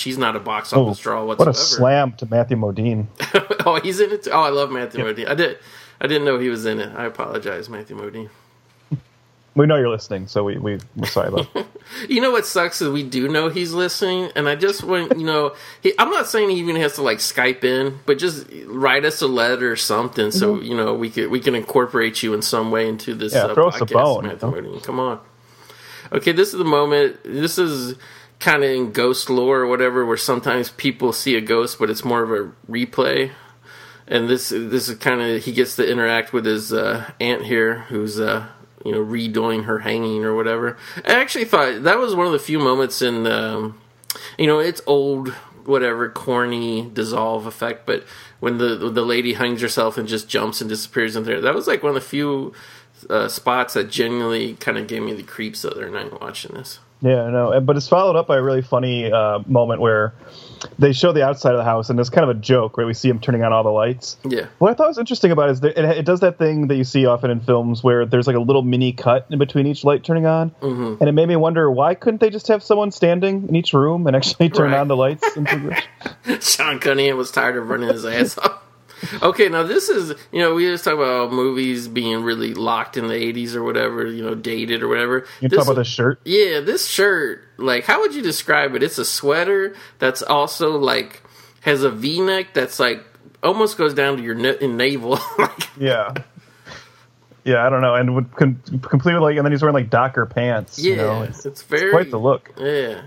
she's 0.02 0.18
not 0.18 0.36
a 0.36 0.40
box 0.40 0.74
office 0.74 1.00
draw 1.00 1.22
Mm-hmm. 1.22 1.32
Oh, 1.42 1.46
what 1.46 1.48
a 1.48 1.54
slam 1.54 2.14
to 2.14 2.26
Matthew 2.26 2.58
Modine. 2.58 3.08
oh, 3.66 3.80
he's 3.82 4.00
in 4.00 4.12
it. 4.12 4.24
Too? 4.24 4.32
Oh, 4.32 4.42
I 4.42 4.50
love 4.50 4.72
Matthew 4.72 5.04
Modine. 5.06 5.28
I 5.30 5.36
did. 5.36 5.58
I 6.02 6.08
didn't 6.08 6.26
know 6.26 6.40
he 6.40 6.50
was 6.50 6.66
in 6.66 6.80
it. 6.80 6.92
I 6.96 7.06
apologize, 7.06 7.70
Matthew 7.70 7.96
Modine. 7.98 8.30
We 9.54 9.66
know 9.66 9.76
you're 9.76 9.90
listening, 9.90 10.28
so 10.28 10.46
we, 10.46 10.58
we 10.58 10.80
we're 10.96 11.08
sorry 11.08 11.28
about. 11.28 11.54
that. 11.54 11.66
You 12.08 12.22
know 12.22 12.32
what 12.32 12.46
sucks 12.46 12.82
is 12.82 12.88
we 12.88 13.04
do 13.04 13.28
know 13.28 13.50
he's 13.50 13.74
listening, 13.74 14.32
and 14.38 14.48
I 14.48 14.56
just 14.56 14.82
want 14.82 15.20
you 15.20 15.26
know. 15.26 15.54
He, 15.84 15.92
I'm 16.00 16.10
not 16.10 16.28
saying 16.28 16.50
he 16.52 16.56
even 16.60 16.78
has 16.78 16.94
to 16.96 17.02
like 17.02 17.18
Skype 17.18 17.66
in, 17.66 18.00
but 18.06 18.18
just 18.18 18.48
write 18.66 19.04
us 19.04 19.22
a 19.22 19.28
letter 19.28 19.70
or 19.70 19.76
something, 19.76 20.32
so 20.32 20.56
Mm-hmm. 20.56 20.64
you 20.64 20.78
know 20.78 20.94
we 20.94 21.10
could 21.10 21.30
we 21.30 21.42
can 21.42 21.54
incorporate 21.54 22.24
you 22.24 22.34
in 22.34 22.42
some 22.42 22.72
way 22.72 22.88
into 22.88 23.14
this. 23.14 23.34
Yeah, 23.34 23.48
uh, 23.48 23.54
throw 23.56 23.68
us 23.68 23.82
a 23.82 23.86
bone, 23.86 24.24
Matthew? 24.28 24.50
Modine. 24.50 24.82
Come 24.84 25.00
on. 25.02 25.20
Okay, 26.14 26.32
this 26.32 26.54
is 26.54 26.58
the 26.58 26.64
moment. 26.64 27.18
This 27.26 27.58
is 27.58 27.96
kind 28.42 28.64
of 28.64 28.70
in 28.70 28.92
ghost 28.92 29.30
lore 29.30 29.60
or 29.60 29.68
whatever, 29.68 30.06
where 30.06 30.18
sometimes 30.18 30.72
people 30.72 31.14
see 31.14 31.36
a 31.36 31.42
ghost, 31.42 31.80
but 31.80 31.90
it's 31.90 32.04
more 32.04 32.24
of 32.24 32.32
a 32.32 32.52
replay. 32.70 33.32
And 34.08 34.28
this 34.28 34.50
this 34.50 34.90
is 34.90 34.98
kind 34.98 35.22
of 35.22 35.44
he 35.44 35.54
gets 35.54 35.78
to 35.78 35.90
interact 35.90 36.34
with 36.34 36.46
his 36.46 36.74
uh, 36.74 37.12
aunt 37.22 37.46
here, 37.46 37.82
who's 37.88 38.20
uh, 38.20 38.48
you 38.84 38.92
know 38.92 39.00
redoing 39.00 39.66
her 39.66 39.80
hanging 39.80 40.26
or 40.26 40.36
whatever. 40.36 40.78
I 41.06 41.14
actually 41.14 41.46
thought 41.46 41.84
that 41.84 41.98
was 41.98 42.16
one 42.16 42.26
of 42.26 42.34
the 42.34 42.40
few 42.40 42.60
moments 42.60 43.02
in 43.02 43.26
um, 43.28 43.80
you 44.38 44.48
know 44.48 44.60
it's 44.60 44.82
old 44.86 45.30
whatever 45.66 46.10
corny 46.10 46.90
dissolve 46.94 47.46
effect, 47.46 47.86
but 47.86 48.04
when 48.40 48.58
the 48.58 48.76
the 48.76 49.06
lady 49.06 49.34
hangs 49.34 49.62
herself 49.62 49.98
and 49.98 50.08
just 50.08 50.28
jumps 50.28 50.60
and 50.60 50.70
disappears 50.70 51.16
in 51.16 51.24
there, 51.24 51.40
that 51.40 51.56
was 51.56 51.68
like 51.68 51.84
one 51.84 51.92
of 51.92 51.96
the 51.96 52.02
few 52.02 52.54
uh, 53.10 53.28
spots 53.28 53.76
that 53.76 53.90
genuinely 53.90 54.56
kind 54.56 54.78
of 54.78 54.88
gave 54.88 55.04
me 55.04 55.14
the 55.14 55.24
creeps 55.24 55.62
the 55.62 55.72
other 55.72 55.90
night 55.90 56.20
watching 56.20 56.56
this. 56.56 56.80
Yeah, 57.04 57.30
no, 57.32 57.60
but 57.62 57.78
it's 57.78 57.88
followed 57.88 58.16
up 58.16 58.28
by 58.28 58.38
a 58.38 58.42
really 58.44 58.62
funny 58.62 59.12
uh, 59.12 59.40
moment 59.48 59.82
where 59.82 60.14
they 60.78 60.94
show 60.94 61.12
the 61.12 61.26
outside 61.26 61.54
of 61.54 61.58
the 61.58 61.64
house, 61.64 61.90
and 61.90 62.00
it's 62.00 62.12
kind 62.12 62.30
of 62.30 62.38
a 62.38 62.40
joke, 62.40 62.78
right? 62.78 62.86
We 62.86 62.94
see 62.94 63.10
him 63.10 63.20
turning 63.20 63.44
on 63.44 63.52
all 63.52 63.64
the 63.64 63.72
lights. 63.72 64.18
Yeah. 64.24 64.46
What 64.60 64.70
I 64.70 64.74
thought 64.76 64.90
was 64.90 65.00
interesting 65.00 65.32
about 65.32 65.50
it 65.50 65.54
is 65.54 65.60
that 65.62 65.80
it, 65.80 65.98
it 65.98 66.06
does 66.06 66.20
that 66.20 66.38
thing 66.38 66.68
that 66.68 66.76
you 66.76 66.84
see 66.84 67.08
often 67.08 67.32
in 67.32 67.40
films 67.40 67.84
where 67.84 68.06
there's 68.06 68.28
like 68.28 68.36
a 68.36 68.40
little 68.40 68.62
mini 68.62 68.94
cut 68.94 69.26
in 69.32 69.40
between 69.40 69.66
each 69.66 69.84
light 69.84 70.04
turning 70.04 70.28
on, 70.28 70.52
Mm-hmm. 70.62 70.98
and 71.00 71.10
it 71.10 71.14
made 71.14 71.28
me 71.28 71.36
wonder 71.36 71.72
why 71.72 71.96
couldn't 71.96 72.22
they 72.22 72.30
just 72.30 72.48
have 72.50 72.62
someone 72.62 72.92
standing 72.92 73.48
in 73.50 73.56
each 73.56 73.74
room 73.74 74.06
and 74.06 74.16
actually 74.16 74.50
turn 74.52 74.70
Right. 74.72 74.80
on 74.80 74.88
the 74.88 74.96
lights? 74.96 75.26
Sean 76.42 76.80
Cunningham 76.80 77.18
was 77.18 77.32
tired 77.32 77.58
of 77.58 77.68
running 77.68 77.90
his 77.90 78.06
ass 78.06 78.38
off. 78.38 78.61
Okay, 79.22 79.50
now 79.50 79.64
this 79.64 79.90
is 79.90 80.14
you 80.32 80.40
know 80.40 80.54
we 80.54 80.66
just 80.66 80.84
talk 80.84 80.94
about 80.94 81.32
movies 81.32 81.88
being 81.88 82.24
really 82.24 82.54
locked 82.54 82.98
in 82.98 83.08
the 83.08 83.14
'80s 83.14 83.56
or 83.56 83.64
whatever, 83.64 84.06
you 84.08 84.24
know, 84.24 84.36
dated 84.36 84.84
or 84.84 84.88
whatever. 84.88 85.26
you 85.40 85.50
This- 85.50 85.58
talk 85.58 85.68
about 85.68 85.76
the 85.76 85.84
shirt. 85.84 86.20
Yeah, 86.26 86.60
this 86.62 86.88
shirt, 86.88 87.44
like, 87.58 87.86
how 87.86 88.02
would 88.02 88.14
you 88.14 88.22
describe 88.22 88.76
it? 88.76 88.84
It's 88.84 88.98
a 88.98 89.06
sweater 89.06 89.76
that's 90.00 90.22
also 90.22 90.78
like 90.78 91.22
has 91.62 91.84
a 91.84 91.90
V-neck 91.92 92.54
that's 92.54 92.80
like 92.80 93.04
almost 93.44 93.78
goes 93.78 93.94
down 93.94 94.18
to 94.18 94.24
your 94.24 94.36
na- 94.36 94.60
navel. 94.62 95.20
like, 95.38 95.70
Yeah. 95.78 96.14
yeah, 97.44 97.66
I 97.66 97.70
don't 97.70 97.82
know, 97.82 97.96
and 97.96 98.14
would 98.16 98.36
con- 98.36 98.62
completely 98.82 99.20
like, 99.22 99.36
and 99.38 99.46
then 99.46 99.52
he's 99.52 99.62
wearing 99.62 99.74
like 99.74 99.90
Docker 99.90 100.26
pants. 100.28 100.78
Yeah, 100.80 100.90
you 100.92 100.96
know? 100.98 101.22
it's, 101.24 101.46
it's, 101.46 101.64
very 101.64 101.92
quite 101.92 102.12
the 102.12 102.20
look. 102.20 102.52
Yeah, 102.58 103.02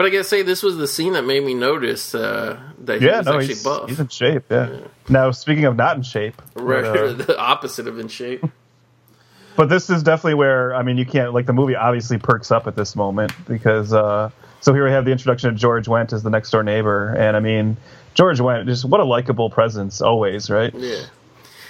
but 0.00 0.06
I 0.06 0.08
gotta 0.08 0.24
say 0.24 0.40
this 0.40 0.62
was 0.62 0.78
the 0.78 0.88
scene 0.88 1.12
that 1.12 1.26
made 1.26 1.44
me 1.44 1.52
notice 1.52 2.14
uh, 2.14 2.58
that 2.84 3.02
he 3.02 3.06
Yeah, 3.06 3.18
was 3.18 3.26
no, 3.26 3.32
actually 3.34 3.46
he's, 3.48 3.62
buff. 3.62 3.86
he's 3.90 4.00
in 4.00 4.08
shape. 4.08 4.44
Yeah. 4.50 4.78
Now, 5.10 5.30
speaking 5.30 5.66
of 5.66 5.76
not 5.76 5.94
in 5.98 6.02
shape, 6.02 6.40
right, 6.54 6.82
but, 6.82 6.96
uh, 6.96 7.12
the 7.26 7.38
opposite 7.38 7.86
of 7.86 7.98
in 7.98 8.08
shape. 8.08 8.42
but 9.56 9.68
this 9.68 9.90
is 9.90 10.02
definitely 10.02 10.36
where 10.36 10.74
I 10.74 10.82
mean, 10.82 10.96
you 10.96 11.04
can't 11.04 11.34
like 11.34 11.44
the 11.44 11.52
movie 11.52 11.74
obviously 11.74 12.16
perks 12.16 12.50
up 12.50 12.66
at 12.66 12.76
this 12.76 12.96
moment 12.96 13.32
because 13.46 13.92
uh, 13.92 14.30
so 14.62 14.72
here 14.72 14.86
we 14.86 14.90
have 14.90 15.04
the 15.04 15.12
introduction 15.12 15.50
of 15.50 15.56
George 15.56 15.84
Wendt 15.84 16.14
as 16.14 16.22
the 16.22 16.30
next 16.30 16.50
door 16.50 16.62
neighbor, 16.62 17.14
and 17.14 17.36
I 17.36 17.40
mean, 17.40 17.76
George 18.14 18.38
Wendt 18.38 18.64
just 18.64 18.86
what 18.86 19.00
a 19.00 19.04
likable 19.04 19.50
presence 19.50 20.00
always, 20.00 20.48
right? 20.48 20.74
Yeah. 20.74 21.02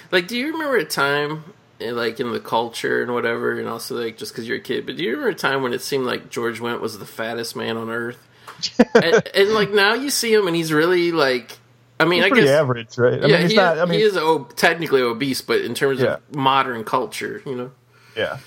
Like, 0.09 0.29
do 0.29 0.37
you 0.37 0.53
remember 0.53 0.77
a 0.77 0.85
time, 0.85 1.43
like 1.81 2.19
in 2.19 2.31
the 2.31 2.39
culture 2.39 3.01
and 3.01 3.13
whatever, 3.13 3.59
and 3.59 3.67
also 3.67 3.95
like 4.01 4.17
just 4.17 4.31
because 4.33 4.47
you're 4.47 4.57
a 4.57 4.61
kid, 4.61 4.85
but 4.85 4.97
do 4.97 5.03
you 5.03 5.11
remember 5.11 5.29
a 5.29 5.35
time 5.35 5.61
when 5.61 5.73
it 5.73 5.81
seemed 5.81 6.05
like 6.05 6.29
George 6.29 6.59
Wendt 6.59 6.81
was 6.81 6.99
the 6.99 7.05
fattest 7.05 7.55
man 7.55 7.77
on 7.77 7.89
earth? 7.89 8.17
and, 8.95 9.27
and 9.35 9.49
like 9.53 9.71
now 9.71 9.93
you 9.93 10.09
see 10.09 10.33
him, 10.33 10.47
and 10.47 10.55
he's 10.55 10.71
really 10.71 11.11
like, 11.11 11.57
I 11.99 12.05
mean, 12.05 12.23
He's 12.23 12.31
I 12.31 12.35
guess 12.35 12.49
average, 12.49 12.97
right? 12.97 13.23
I 13.23 13.27
yeah, 13.27 13.33
mean, 13.33 13.41
he's 13.41 13.51
he, 13.51 13.57
not. 13.57 13.79
I 13.79 13.85
mean, 13.85 13.99
he 13.99 14.05
is 14.05 14.17
ob- 14.17 14.55
technically 14.55 15.01
obese, 15.01 15.41
but 15.41 15.61
in 15.61 15.73
terms 15.75 15.99
Yeah. 15.99 16.15
of 16.15 16.35
modern 16.35 16.83
culture, 16.83 17.41
you 17.45 17.55
know, 17.55 17.71
Yeah. 18.15 18.37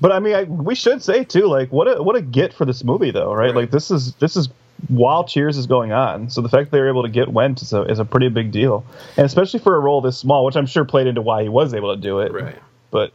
But 0.00 0.12
I 0.12 0.18
mean, 0.20 0.34
I, 0.34 0.44
we 0.44 0.74
should 0.74 1.02
say 1.02 1.24
too, 1.24 1.46
like 1.46 1.72
what 1.72 1.86
a 1.86 2.02
what 2.02 2.16
a 2.16 2.20
get 2.22 2.52
for 2.52 2.64
this 2.64 2.84
movie, 2.84 3.10
though, 3.10 3.32
right? 3.32 3.46
Right. 3.46 3.54
Like 3.54 3.70
this 3.70 3.90
is 3.90 4.14
this 4.16 4.36
is 4.36 4.48
while 4.88 5.24
Cheers 5.24 5.56
is 5.56 5.66
going 5.66 5.92
on, 5.92 6.30
so 6.30 6.40
the 6.40 6.48
fact 6.48 6.70
that 6.70 6.76
they 6.76 6.80
were 6.80 6.88
able 6.88 7.04
to 7.04 7.08
get 7.08 7.28
Wendt 7.28 7.62
is 7.62 7.72
a 7.72 7.82
is 7.82 7.98
a 7.98 8.04
pretty 8.04 8.28
big 8.28 8.52
deal, 8.52 8.84
and 9.16 9.24
especially 9.24 9.60
for 9.60 9.74
a 9.74 9.80
role 9.80 10.00
this 10.00 10.18
small, 10.18 10.44
which 10.44 10.56
I'm 10.56 10.66
sure 10.66 10.84
played 10.84 11.06
into 11.06 11.22
why 11.22 11.42
he 11.42 11.48
was 11.48 11.74
able 11.74 11.94
to 11.94 12.00
do 12.00 12.20
it. 12.20 12.32
right? 12.32 12.58
But 12.90 13.12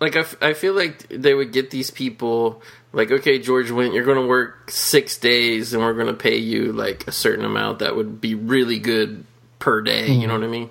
Like 0.00 0.16
I, 0.16 0.20
f- 0.20 0.36
I 0.42 0.54
feel 0.54 0.74
like 0.74 1.08
they 1.08 1.34
would 1.34 1.52
get 1.52 1.70
these 1.70 1.90
people 1.90 2.62
like, 2.92 3.10
okay, 3.10 3.38
George 3.38 3.68
Wendt 3.68 3.94
you're 3.94 4.04
going 4.04 4.20
to 4.20 4.26
work 4.26 4.70
six 4.70 5.18
days, 5.18 5.74
and 5.74 5.82
we're 5.82 5.94
going 5.94 6.06
to 6.06 6.14
pay 6.14 6.36
you 6.36 6.72
like 6.72 7.06
a 7.06 7.12
certain 7.12 7.44
amount 7.44 7.80
that 7.80 7.96
would 7.96 8.20
be 8.20 8.34
really 8.34 8.78
good 8.78 9.24
per 9.58 9.82
day. 9.82 10.08
You 10.08 10.22
hmm. 10.22 10.28
know 10.28 10.34
what 10.34 10.44
I 10.44 10.48
mean? 10.48 10.70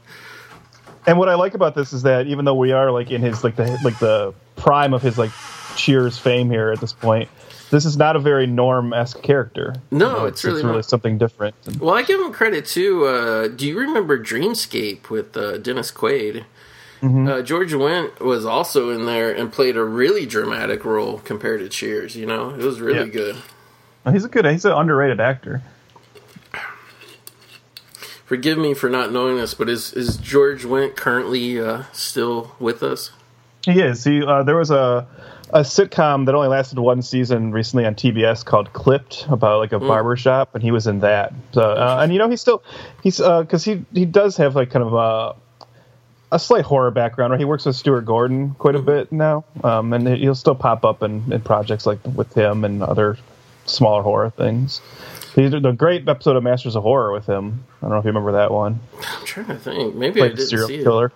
and 1.05 1.17
what 1.17 1.29
I 1.29 1.35
like 1.35 1.53
about 1.53 1.75
this 1.75 1.93
is 1.93 2.03
that 2.03 2.27
even 2.27 2.45
though 2.45 2.55
we 2.55 2.71
are 2.71 2.91
like 2.91 3.11
in 3.11 3.21
his 3.21 3.43
like 3.43 3.55
the 3.55 3.77
like 3.83 3.99
the 3.99 4.33
prime 4.55 4.93
of 4.93 5.01
his 5.01 5.17
like 5.17 5.31
Cheers 5.75 6.19
fame 6.19 6.51
here 6.51 6.71
at 6.71 6.79
this 6.79 6.93
point, 6.93 7.29
this 7.73 7.85
is 7.85 7.97
not 7.97 8.15
a 8.15 8.19
very 8.19 8.45
norm 8.45 8.93
esque 8.93 9.23
character. 9.23 9.73
No, 9.89 10.25
it's 10.25 10.43
really 10.43 10.61
not. 10.61 10.85
something 10.85 11.17
different. 11.17 11.55
Well, 11.79 11.95
I 11.95 12.03
give 12.03 12.19
him 12.21 12.31
credit 12.31 12.67
too. 12.67 13.05
Uh, 13.05 13.47
do 13.47 13.65
you 13.67 13.79
remember 13.79 14.17
Dreamscape 14.23 15.09
with 15.09 15.35
uh, 15.35 15.57
Dennis 15.57 15.91
Quaid? 15.91 16.45
Uh, 17.01 17.41
George 17.41 17.73
Wendt 17.73 18.21
was 18.21 18.45
also 18.45 18.89
in 18.91 19.05
there 19.05 19.29
and 19.35 19.51
played 19.51 19.75
a 19.75 19.83
really 19.83 20.25
dramatic 20.25 20.85
role 20.85 21.17
compared 21.17 21.59
to 21.61 21.67
Cheers. 21.67 22.15
You 22.15 22.25
know, 22.27 22.51
it 22.51 22.63
was 22.63 22.79
really 22.79 22.99
Yeah. 22.99 23.05
good. 23.07 23.35
He's 24.11 24.23
a 24.23 24.29
good. 24.29 24.45
He's 24.45 24.63
an 24.65 24.71
underrated 24.71 25.19
actor. 25.19 25.63
Forgive 28.25 28.57
me 28.57 28.73
for 28.73 28.89
not 28.89 29.11
knowing 29.11 29.35
this, 29.37 29.53
but 29.55 29.67
is 29.67 29.91
is 29.93 30.15
George 30.17 30.63
Wendt 30.63 30.95
currently 30.95 31.59
uh, 31.59 31.83
still 31.91 32.55
with 32.59 32.83
us? 32.83 33.11
He 33.65 33.81
is. 33.81 34.03
He 34.03 34.23
uh, 34.23 34.43
there 34.43 34.55
was 34.57 34.71
a 34.71 35.05
a 35.53 35.59
sitcom 35.61 36.25
that 36.25 36.33
only 36.35 36.47
lasted 36.49 36.79
one 36.79 37.01
season 37.01 37.51
recently 37.51 37.85
on 37.85 37.93
TBS 37.95 38.43
called 38.43 38.73
Clipped 38.73 39.25
about 39.29 39.59
like 39.59 39.71
a 39.71 39.79
barber 39.79 40.17
shop, 40.17 40.55
and 40.55 40.63
he 40.63 40.71
was 40.71 40.87
in 40.87 40.99
that. 41.01 41.31
So, 41.53 41.61
uh, 41.61 41.99
and 42.01 42.11
you 42.11 42.19
know, 42.19 42.27
he's 42.29 42.41
still 42.41 42.63
he's 43.03 43.19
because 43.19 43.63
he 43.63 43.85
he 43.93 44.05
does 44.05 44.35
have 44.37 44.55
like 44.55 44.71
kind 44.71 44.83
of 44.83 44.93
a 44.93 45.35
a 46.35 46.39
slight 46.39 46.65
horror 46.65 46.89
background. 46.91 47.31
Right, 47.31 47.39
he 47.39 47.45
works 47.45 47.65
with 47.65 47.75
Stuart 47.75 48.01
Gordon 48.01 48.55
quite 48.55 48.75
a 48.75 48.81
bit 48.81 49.11
now, 49.11 49.45
um, 49.63 49.93
and 49.93 50.07
he'll 50.07 50.33
still 50.35 50.55
pop 50.55 50.83
up 50.83 51.03
in, 51.03 51.31
in 51.31 51.39
projects 51.41 51.85
like 51.85 51.99
with 52.15 52.33
him 52.33 52.65
and 52.65 52.81
other 52.81 53.17
smaller 53.65 54.01
horror 54.01 54.31
things. 54.31 54.81
He 55.35 55.49
did 55.49 55.65
a 55.65 55.73
great 55.73 56.07
episode 56.09 56.35
of 56.35 56.43
Masters 56.43 56.75
of 56.75 56.83
Horror 56.83 57.11
with 57.11 57.25
him. 57.27 57.63
I 57.77 57.81
don't 57.81 57.91
know 57.91 57.97
if 57.97 58.03
you 58.05 58.09
remember 58.09 58.33
that 58.33 58.51
one. 58.51 58.79
I'm 59.07 59.25
trying 59.25 59.47
to 59.47 59.55
think. 59.57 59.95
Maybe 59.95 60.21
I 60.21 60.25
Like 60.25 60.31
the 60.33 60.37
didn't 60.37 60.49
serial 60.49 60.67
see 60.67 60.83
killer. 60.83 61.05
it. 61.07 61.11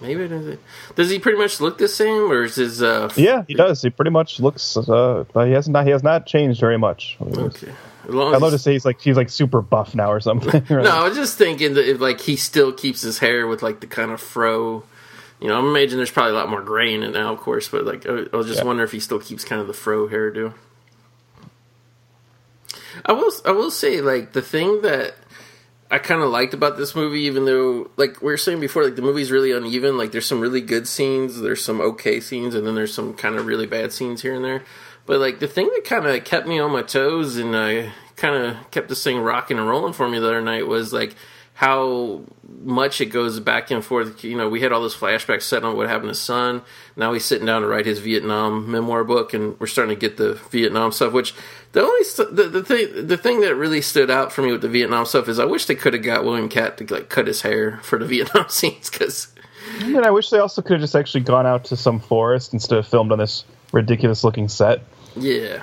Maybe 0.00 0.24
I 0.24 0.26
didn't. 0.26 0.60
Does 0.96 1.10
he 1.10 1.18
pretty 1.18 1.38
much 1.38 1.60
look 1.60 1.78
the 1.78 1.88
same, 1.88 2.30
or 2.30 2.42
is 2.44 2.56
his? 2.56 2.82
Uh, 2.82 3.10
Yeah, 3.16 3.44
he 3.46 3.54
does. 3.54 3.80
He 3.82 3.90
pretty 3.90 4.10
much 4.10 4.40
looks. 4.40 4.76
Uh, 4.76 5.24
but 5.32 5.46
he 5.46 5.52
has 5.54 5.68
not. 5.68 5.84
He 5.86 5.90
has 5.92 6.02
not 6.02 6.26
changed 6.26 6.60
very 6.60 6.78
much. 6.78 7.16
Okay. 7.20 7.72
As 8.06 8.10
long 8.14 8.34
I'd 8.34 8.42
love 8.42 8.52
to 8.52 8.58
say 8.58 8.72
he's 8.72 8.84
like 8.84 9.00
he's 9.00 9.16
like 9.16 9.30
super 9.30 9.62
buff 9.62 9.94
now 9.94 10.10
or 10.12 10.20
something. 10.20 10.50
right? 10.68 10.84
No, 10.84 10.90
I 10.90 11.08
was 11.08 11.16
just 11.16 11.38
thinking 11.38 11.74
that 11.74 11.88
if 11.88 12.00
like 12.00 12.20
he 12.20 12.36
still 12.36 12.72
keeps 12.72 13.00
his 13.02 13.18
hair 13.20 13.46
with 13.46 13.62
like 13.62 13.80
the 13.80 13.86
kind 13.86 14.10
of 14.10 14.20
fro. 14.20 14.84
You 15.40 15.48
know, 15.48 15.58
I'm 15.58 15.66
imagining 15.66 15.98
there's 15.98 16.10
probably 16.10 16.32
a 16.32 16.34
lot 16.34 16.48
more 16.48 16.62
gray 16.62 16.92
in 16.92 17.02
it 17.02 17.12
now, 17.12 17.32
of 17.32 17.38
course, 17.40 17.68
but 17.68 17.84
like 17.86 18.06
I 18.06 18.26
I 18.32 18.36
was 18.36 18.46
just 18.46 18.58
Yeah. 18.60 18.64
wondering 18.66 18.86
if 18.86 18.92
he 18.92 19.00
still 19.00 19.20
keeps 19.20 19.44
kind 19.44 19.60
of 19.60 19.66
the 19.68 19.72
fro 19.74 20.08
hairdo. 20.08 20.52
I 23.06 23.12
will, 23.12 23.32
I 23.44 23.50
will 23.50 23.70
say, 23.70 24.00
like 24.00 24.32
the 24.32 24.42
thing 24.42 24.82
that 24.82 25.14
I 25.94 25.98
kind 26.00 26.22
of 26.22 26.28
liked 26.28 26.54
about 26.54 26.76
this 26.76 26.96
movie, 26.96 27.20
even 27.20 27.44
though, 27.44 27.88
like 27.96 28.20
we 28.20 28.26
were 28.26 28.36
saying 28.36 28.58
before, 28.58 28.82
like 28.82 28.96
the 28.96 29.02
movie's 29.02 29.30
really 29.30 29.52
uneven. 29.52 29.96
Like 29.96 30.10
there's 30.10 30.26
some 30.26 30.40
really 30.40 30.60
good 30.60 30.88
scenes, 30.88 31.40
there's 31.40 31.64
some 31.64 31.80
okay 31.80 32.18
scenes, 32.18 32.56
and 32.56 32.66
then 32.66 32.74
there's 32.74 32.92
some 32.92 33.14
kind 33.14 33.36
of 33.36 33.46
really 33.46 33.66
bad 33.66 33.92
scenes 33.92 34.20
here 34.20 34.34
and 34.34 34.44
there. 34.44 34.64
But 35.06 35.20
like 35.20 35.38
the 35.38 35.46
thing 35.46 35.70
that 35.72 35.84
kind 35.84 36.04
of 36.04 36.24
kept 36.24 36.48
me 36.48 36.58
on 36.58 36.72
my 36.72 36.82
toes 36.82 37.36
and 37.36 37.54
uh, 37.54 37.90
kind 38.16 38.34
of 38.34 38.70
kept 38.72 38.88
this 38.88 39.04
thing 39.04 39.20
rocking 39.20 39.56
and 39.56 39.68
rolling 39.68 39.92
for 39.92 40.08
me 40.08 40.18
the 40.18 40.26
other 40.26 40.42
night 40.42 40.66
was 40.66 40.92
like 40.92 41.14
how 41.54 42.22
much 42.62 43.00
it 43.00 43.06
goes 43.06 43.38
back 43.40 43.70
and 43.70 43.84
forth. 43.84 44.24
You 44.24 44.36
know, 44.36 44.48
we 44.48 44.60
had 44.60 44.72
all 44.72 44.80
those 44.80 44.96
flashbacks 44.96 45.42
set 45.42 45.64
on 45.64 45.76
what 45.76 45.88
happened 45.88 46.08
to 46.10 46.14
Son. 46.14 46.62
Now 46.96 47.12
he's 47.12 47.24
sitting 47.24 47.46
down 47.46 47.62
to 47.62 47.68
write 47.68 47.86
his 47.86 48.00
Vietnam 48.00 48.70
memoir 48.70 49.04
book, 49.04 49.32
and 49.34 49.58
we're 49.60 49.68
starting 49.68 49.94
to 49.94 50.00
get 50.00 50.16
the 50.16 50.34
Vietnam 50.50 50.90
stuff. 50.92 51.12
Which 51.12 51.34
the 51.72 51.82
only 51.82 52.04
st- 52.04 52.34
the, 52.34 52.44
the 52.48 52.62
thing 52.62 53.06
the 53.06 53.16
thing 53.16 53.40
that 53.42 53.54
really 53.54 53.80
stood 53.80 54.10
out 54.10 54.32
for 54.32 54.42
me 54.42 54.50
with 54.52 54.62
the 54.62 54.68
Vietnam 54.68 55.06
stuff 55.06 55.28
is 55.28 55.38
I 55.38 55.44
wish 55.44 55.66
they 55.66 55.74
could 55.76 55.94
have 55.94 56.02
got 56.02 56.24
William 56.24 56.48
Katt 56.48 56.76
to 56.78 56.92
like 56.92 57.08
cut 57.08 57.26
his 57.28 57.42
hair 57.42 57.78
for 57.82 57.98
the 57.98 58.06
Vietnam 58.14 58.48
scenes 58.48 58.90
because 58.90 59.28
I 59.80 59.86
mean, 59.86 60.04
I 60.04 60.10
wish 60.10 60.30
they 60.30 60.38
also 60.38 60.60
could 60.60 60.72
have 60.72 60.80
just 60.80 60.96
actually 60.96 61.22
gone 61.22 61.46
out 61.46 61.64
to 61.66 61.76
some 61.76 62.00
forest 62.00 62.52
instead 62.52 62.78
of 62.78 62.86
filmed 62.86 63.12
on 63.12 63.18
this 63.18 63.44
ridiculous 63.72 64.24
looking 64.24 64.48
set. 64.48 64.82
yeah. 65.16 65.62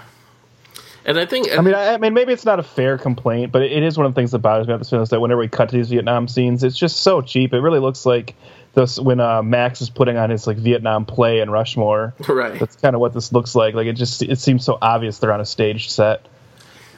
And 1.04 1.18
I 1.18 1.26
think 1.26 1.52
I 1.52 1.62
mean, 1.62 1.74
I, 1.74 1.94
I 1.94 1.98
mean, 1.98 2.14
maybe 2.14 2.32
it's 2.32 2.46
not 2.46 2.60
a 2.60 2.64
fair 2.64 2.98
complaint, 2.98 3.52
but 3.52 3.64
it 3.64 3.84
is 3.84 3.98
one 3.98 4.06
of 4.06 4.14
the 4.14 4.20
things 4.20 4.32
that 4.32 4.40
bothers 4.40 4.68
me 4.68 4.74
about 4.74 4.80
this 4.80 4.90
film 4.90 5.02
is 5.02 5.10
that 5.10 5.20
whenever 5.20 5.42
we 5.42 5.48
cut 5.48 5.70
to 5.70 5.76
these 5.76 5.90
Vietnam 5.90 6.28
scenes, 6.28 6.64
it's 6.64 6.78
just 6.78 6.98
so 6.98 7.22
cheap. 7.22 7.54
It 7.54 7.60
really 7.60 7.80
looks 7.80 8.06
like 8.06 8.36
this 8.74 9.00
when 9.00 9.20
uh, 9.20 9.42
Max 9.42 9.82
is 9.82 9.90
putting 9.90 10.18
on 10.18 10.30
his 10.30 10.46
like 10.46 10.58
Vietnam 10.58 11.06
play 11.06 11.40
in 11.40 11.50
Rushmore. 11.50 12.14
right. 12.28 12.60
That's 12.60 12.76
kind 12.76 12.96
of 12.96 13.02
what 13.02 13.14
this 13.14 13.34
looks 13.34 13.56
like. 13.56 13.74
Like 13.74 13.88
it 13.88 13.94
just 13.94 14.22
it 14.22 14.40
seems 14.40 14.64
so 14.64 14.78
obvious 14.82 15.20
they're 15.20 15.34
on 15.34 15.42
a 15.42 15.46
staged 15.46 15.92
set. 15.92 16.28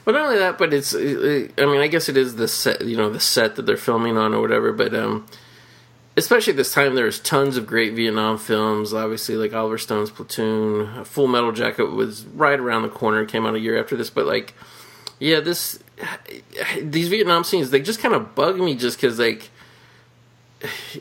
But 0.04 0.12
not 0.12 0.26
only 0.26 0.38
that, 0.38 0.58
but 0.58 0.74
it's. 0.74 0.94
uh, 0.94 1.48
I 1.56 1.64
mean, 1.64 1.80
I 1.80 1.86
guess 1.86 2.10
it 2.10 2.18
is 2.18 2.36
the 2.36 2.46
set, 2.46 2.84
you 2.84 2.96
know, 2.96 3.08
the 3.08 3.20
set 3.20 3.56
that 3.56 3.64
they're 3.64 3.78
filming 3.78 4.18
on 4.18 4.34
or 4.34 4.42
whatever. 4.42 4.72
But 4.72 4.94
um, 4.94 5.26
especially 6.16 6.52
at 6.52 6.56
this 6.56 6.72
time, 6.72 6.94
there's 6.94 7.18
tons 7.20 7.56
of 7.56 7.66
great 7.66 7.94
Vietnam 7.94 8.38
films. 8.38 8.92
Obviously, 8.94 9.36
like 9.36 9.52
Oliver 9.52 9.78
Stone's 9.78 10.10
Platoon, 10.10 11.04
Full 11.04 11.26
Metal 11.26 11.52
Jacket 11.52 11.90
was 11.92 12.24
right 12.26 12.58
around 12.58 12.82
the 12.82 12.88
corner. 12.88 13.22
It 13.22 13.28
came 13.28 13.46
out 13.46 13.54
a 13.54 13.60
year 13.60 13.78
after 13.80 13.96
this, 13.96 14.10
but 14.10 14.26
like, 14.26 14.54
yeah, 15.18 15.40
this 15.40 15.78
these 16.82 17.08
Vietnam 17.08 17.44
scenes 17.44 17.70
they 17.70 17.80
just 17.80 18.00
kind 18.00 18.14
of 18.14 18.34
bug 18.34 18.58
me 18.58 18.74
just 18.74 18.96
because 18.96 19.18
like. 19.18 19.50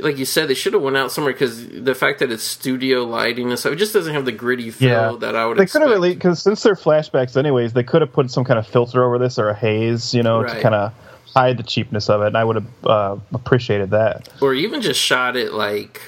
Like 0.02 0.18
you 0.18 0.26
said, 0.26 0.50
they 0.50 0.56
should 0.56 0.74
have 0.74 0.82
went 0.82 0.98
out 0.98 1.10
somewhere 1.10 1.32
because 1.32 1.66
the 1.70 1.96
fact 1.96 2.20
that 2.20 2.30
it's 2.30 2.44
studio 2.44 3.06
lighting 3.06 3.50
and 3.50 3.58
stuff, 3.58 3.72
it 3.72 3.76
just 3.78 3.94
doesn't 3.94 4.14
have 4.14 4.26
the 4.26 4.34
gritty 4.34 4.72
feel 4.72 5.18
that 5.20 5.38
I 5.38 5.46
would. 5.46 5.58
They 5.58 5.68
could 5.68 5.82
have 5.84 5.92
at 5.92 6.02
least 6.02 6.18
because 6.18 6.42
since 6.44 6.64
they're 6.64 6.76
flashbacks, 6.76 7.38
anyways, 7.38 7.72
they 7.72 7.84
could 7.84 8.02
have 8.02 8.12
put 8.12 8.30
some 8.30 8.44
kind 8.44 8.60
of 8.60 8.68
filter 8.68 9.02
over 9.02 9.18
this 9.20 9.40
or 9.40 9.48
a 9.48 9.54
haze, 9.54 10.14
you 10.14 10.22
know, 10.22 10.42
Right. 10.42 10.56
to 10.56 10.62
kind 10.62 10.76
of 10.76 10.92
hide 11.34 11.58
the 11.58 11.64
cheapness 11.64 12.10
of 12.10 12.22
it. 12.22 12.28
And 12.28 12.38
I 12.38 12.44
would 12.44 12.56
have 12.58 12.86
uh, 12.86 13.18
appreciated 13.34 13.90
that. 13.92 14.30
or 14.42 14.54
even 14.54 14.82
just 14.82 15.00
shot 15.00 15.36
it 15.36 15.54
like 15.54 16.02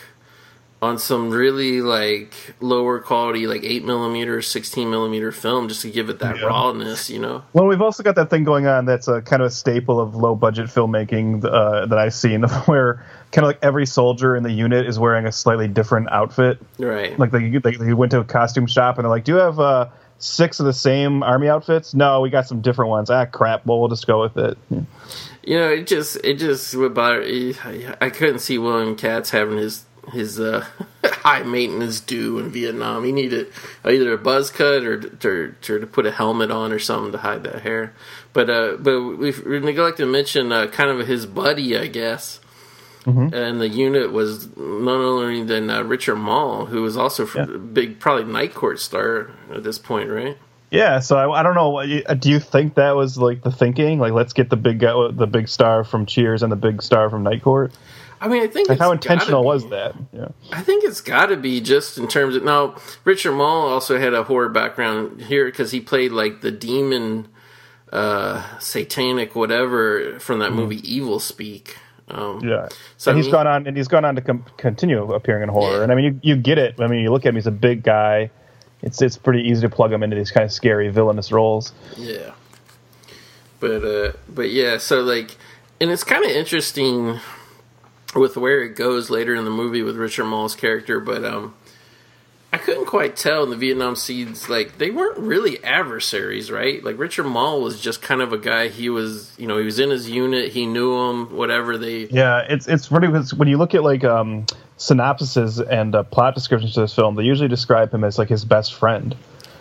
on 0.81 0.99
some 0.99 1.31
really 1.31 1.81
like 1.81 2.33
lower 2.59 2.99
quality 2.99 3.47
like 3.47 3.63
8 3.63 3.85
millimeter 3.85 4.39
16 4.41 4.87
millimeter 4.89 5.31
film 5.31 5.67
just 5.67 5.81
to 5.81 5.89
give 5.89 6.09
it 6.09 6.19
that 6.19 6.37
Yeah. 6.37 6.45
rawness 6.45 7.09
you 7.09 7.17
know 7.17 7.43
Well, 7.53 7.65
we've 7.65 7.81
also 7.81 8.03
got 8.03 8.15
that 8.15 8.29
thing 8.29 8.43
going 8.43 8.67
on 8.67 8.85
that's 8.85 9.07
a 9.07 9.21
kind 9.21 9.41
of 9.41 9.47
a 9.47 9.51
staple 9.51 9.99
of 9.99 10.15
low 10.15 10.35
budget 10.35 10.67
filmmaking 10.67 11.43
uh, 11.45 11.85
that 11.87 11.97
I've 11.97 12.13
seen, 12.13 12.43
where 12.65 13.03
kind 13.31 13.45
of 13.45 13.49
like 13.49 13.59
every 13.63 13.85
soldier 13.87 14.35
in 14.35 14.43
the 14.43 14.51
unit 14.51 14.85
is 14.85 14.99
wearing 14.99 15.25
a 15.25 15.31
slightly 15.31 15.67
different 15.67 16.11
outfit. 16.11 16.59
right 16.77 17.17
Like 17.17 17.31
they, 17.31 17.49
they, 17.57 17.71
they 17.77 17.93
went 17.93 18.11
to 18.11 18.19
a 18.19 18.23
costume 18.25 18.67
shop 18.67 18.97
and 18.97 19.05
they're 19.05 19.09
like, 19.09 19.23
"Do 19.23 19.31
you 19.31 19.39
have 19.39 19.59
uh, 19.59 19.87
six 20.19 20.59
of 20.59 20.65
the 20.65 20.73
same 20.73 21.23
army 21.23 21.47
outfits?" 21.49 21.93
No, 21.93 22.21
we 22.21 22.29
got 22.29 22.47
some 22.47 22.61
different 22.61 22.89
ones. 22.89 23.09
Ah, 23.09 23.25
crap. 23.25 23.65
Well, 23.65 23.79
we'll 23.79 23.89
just 23.89 24.07
go 24.07 24.21
with 24.21 24.37
it. 24.37 24.57
you 25.43 25.57
know 25.57 25.69
it 25.69 25.87
just 25.87 26.17
it 26.23 26.35
just 26.39 26.73
would 26.75 26.93
bother 26.93 27.21
I, 28.01 28.09
couldn't 28.09 28.39
see 28.39 28.57
william 28.57 28.95
katz 28.95 29.29
having 29.29 29.57
his 29.57 29.85
his 30.11 30.39
uh, 30.39 30.65
high 31.05 31.43
maintenance 31.43 31.99
due 31.99 32.39
in 32.39 32.49
vietnam 32.49 33.03
he 33.03 33.11
needed 33.11 33.47
either 33.83 34.11
a 34.13 34.17
buzz 34.17 34.49
cut 34.49 34.83
or 34.83 34.99
to, 34.99 35.53
to, 35.61 35.79
to 35.79 35.87
put 35.87 36.05
a 36.07 36.11
helmet 36.11 36.49
on 36.51 36.71
or 36.71 36.79
something 36.79 37.11
to 37.11 37.19
hide 37.19 37.43
that 37.43 37.61
hair 37.61 37.93
but 38.33 38.49
uh 38.49 38.75
but 38.79 38.99
we 39.01 39.31
neglected 39.59 40.03
to 40.05 40.11
mention 40.11 40.51
uh, 40.51 40.65
kind 40.67 40.89
of 40.89 41.07
his 41.07 41.25
buddy 41.27 41.77
i 41.77 41.85
guess 41.87 42.39
and 43.05 43.61
the 43.61 43.69
unit 43.69 44.11
was 44.11 44.47
none 44.57 44.87
only 45.01 45.43
than 45.43 45.69
uh, 45.69 45.83
Richard 45.83 46.15
Moll, 46.15 46.65
who 46.65 46.81
was 46.81 46.97
also 46.97 47.25
a 47.25 47.29
Yeah. 47.37 47.45
big, 47.45 47.99
probably 47.99 48.25
Night 48.25 48.53
Court 48.53 48.79
star 48.79 49.31
at 49.53 49.63
this 49.63 49.77
point, 49.77 50.09
right? 50.09 50.37
Yeah, 50.71 50.99
so 50.99 51.15
I, 51.15 51.39
I 51.39 51.43
don't 51.43 51.55
know. 51.55 51.85
Do 52.15 52.29
you 52.29 52.39
think 52.39 52.75
that 52.75 52.95
was 52.95 53.17
like 53.17 53.43
the 53.43 53.51
thinking? 53.51 53.99
Like, 53.99 54.13
let's 54.13 54.33
get 54.33 54.49
the 54.49 54.57
big 54.57 54.79
guy, 54.79 54.93
the 55.11 55.27
big 55.27 55.47
star 55.47 55.83
from 55.83 56.05
Cheers 56.05 56.41
and 56.43 56.51
the 56.51 56.55
big 56.57 56.81
star 56.81 57.09
from 57.09 57.23
Night 57.23 57.43
Court. 57.43 57.71
I 58.19 58.27
mean, 58.27 58.41
I 58.41 58.47
think 58.47 58.69
Like, 58.69 58.77
it's 58.77 58.81
how 58.83 58.91
intentional 58.91 59.43
was 59.43 59.69
that? 59.69 59.93
Yeah. 60.11 60.29
I 60.51 60.61
think 60.63 60.83
it's 60.83 61.01
got 61.01 61.27
to 61.27 61.37
be 61.37 61.61
just 61.61 61.97
in 61.97 62.07
terms 62.07 62.35
of 62.35 62.43
now. 62.43 62.75
Richard 63.03 63.33
Moll 63.33 63.67
also 63.67 63.99
had 63.99 64.13
a 64.13 64.23
horror 64.23 64.49
background 64.49 65.21
here 65.21 65.45
because 65.45 65.71
he 65.71 65.79
played 65.79 66.11
like 66.11 66.41
the 66.41 66.51
demon, 66.51 67.27
uh, 67.93 68.57
satanic 68.59 69.35
whatever 69.35 70.19
from 70.19 70.39
that 70.39 70.51
movie 70.53 70.81
Evil 70.91 71.19
Speak. 71.19 71.77
Um. 72.09 72.41
Yeah. 72.43 72.69
So, 72.97 73.11
and 73.11 73.17
he's 73.17 73.31
gone 73.31 73.47
on, 73.47 73.65
and 73.67 73.75
he's 73.75 73.87
gone 73.87 74.05
on 74.05 74.15
to 74.15 74.21
com- 74.21 74.45
continue 74.57 75.13
appearing 75.13 75.43
in 75.43 75.49
horror. 75.49 75.77
Yeah. 75.77 75.83
And 75.83 75.91
I 75.91 75.95
mean, 75.95 76.05
you, 76.05 76.19
you 76.21 76.35
get 76.35 76.57
it. 76.57 76.79
I 76.79 76.87
mean, 76.87 77.01
you 77.01 77.11
look 77.11 77.25
at 77.25 77.29
him; 77.29 77.35
he's 77.35 77.47
a 77.47 77.51
big 77.51 77.83
guy. 77.83 78.29
It's 78.81 79.01
it's 79.01 79.17
pretty 79.17 79.41
easy 79.41 79.61
to 79.61 79.69
plug 79.69 79.91
him 79.91 80.03
into 80.03 80.15
these 80.15 80.31
kind 80.31 80.43
of 80.43 80.51
scary 80.51 80.89
villainous 80.89 81.31
roles. 81.31 81.73
Yeah. 81.97 82.31
But 83.59 83.83
uh 83.83 84.11
but 84.29 84.51
yeah, 84.51 84.77
so 84.77 85.01
like 85.01 85.37
and 85.81 85.89
it's 85.89 86.03
kind 86.03 86.23
of 86.23 86.29
interesting 86.29 87.19
with 88.15 88.37
where 88.37 88.61
it 88.61 88.75
goes 88.75 89.09
later 89.09 89.33
in 89.33 89.43
the 89.43 89.49
movie 89.51 89.81
with 89.81 89.95
Richard 89.95 90.25
Moll's 90.25 90.55
character, 90.55 90.99
but 90.99 91.25
um 91.25 91.55
I 92.55 92.57
couldn't 92.57 92.85
quite 92.85 93.17
tell 93.17 93.43
in 93.43 93.49
the 93.49 93.57
Vietnam 93.57 93.97
scenes 93.97 94.47
like 94.47 94.77
they 94.77 94.89
weren't 94.89 95.17
really 95.17 95.61
adversaries, 95.61 96.49
right? 96.49 96.81
Like 96.81 96.97
Richard 96.97 97.25
Moll 97.25 97.61
was 97.61 97.81
just 97.81 98.01
kind 98.01 98.21
of 98.21 98.31
a 98.31 98.37
guy 98.37 98.69
he 98.69 98.89
was, 98.89 99.33
you 99.37 99.45
know, 99.45 99.57
he 99.57 99.65
was 99.65 99.77
in 99.77 99.89
his 99.89 100.09
unit, 100.09 100.53
he 100.53 100.65
knew 100.65 100.97
him, 100.97 101.35
whatever 101.35 101.77
they 101.77 102.05
Yeah, 102.05 102.45
it's 102.47 102.65
it's 102.65 102.89
really 102.91 103.19
it's, 103.19 103.33
when 103.33 103.49
you 103.49 103.57
look 103.57 103.75
at 103.75 103.83
like 103.83 104.05
um, 104.05 104.45
synopsises 104.77 105.59
and 105.69 105.95
uh, 105.95 106.03
plot 106.03 106.33
descriptions 106.33 106.73
to 106.75 106.79
this 106.81 106.95
film, 106.95 107.15
they 107.15 107.23
usually 107.23 107.49
describe 107.49 107.93
him 107.93 108.05
as 108.05 108.17
like 108.17 108.29
his 108.29 108.45
best 108.45 108.73
friend. 108.73 109.15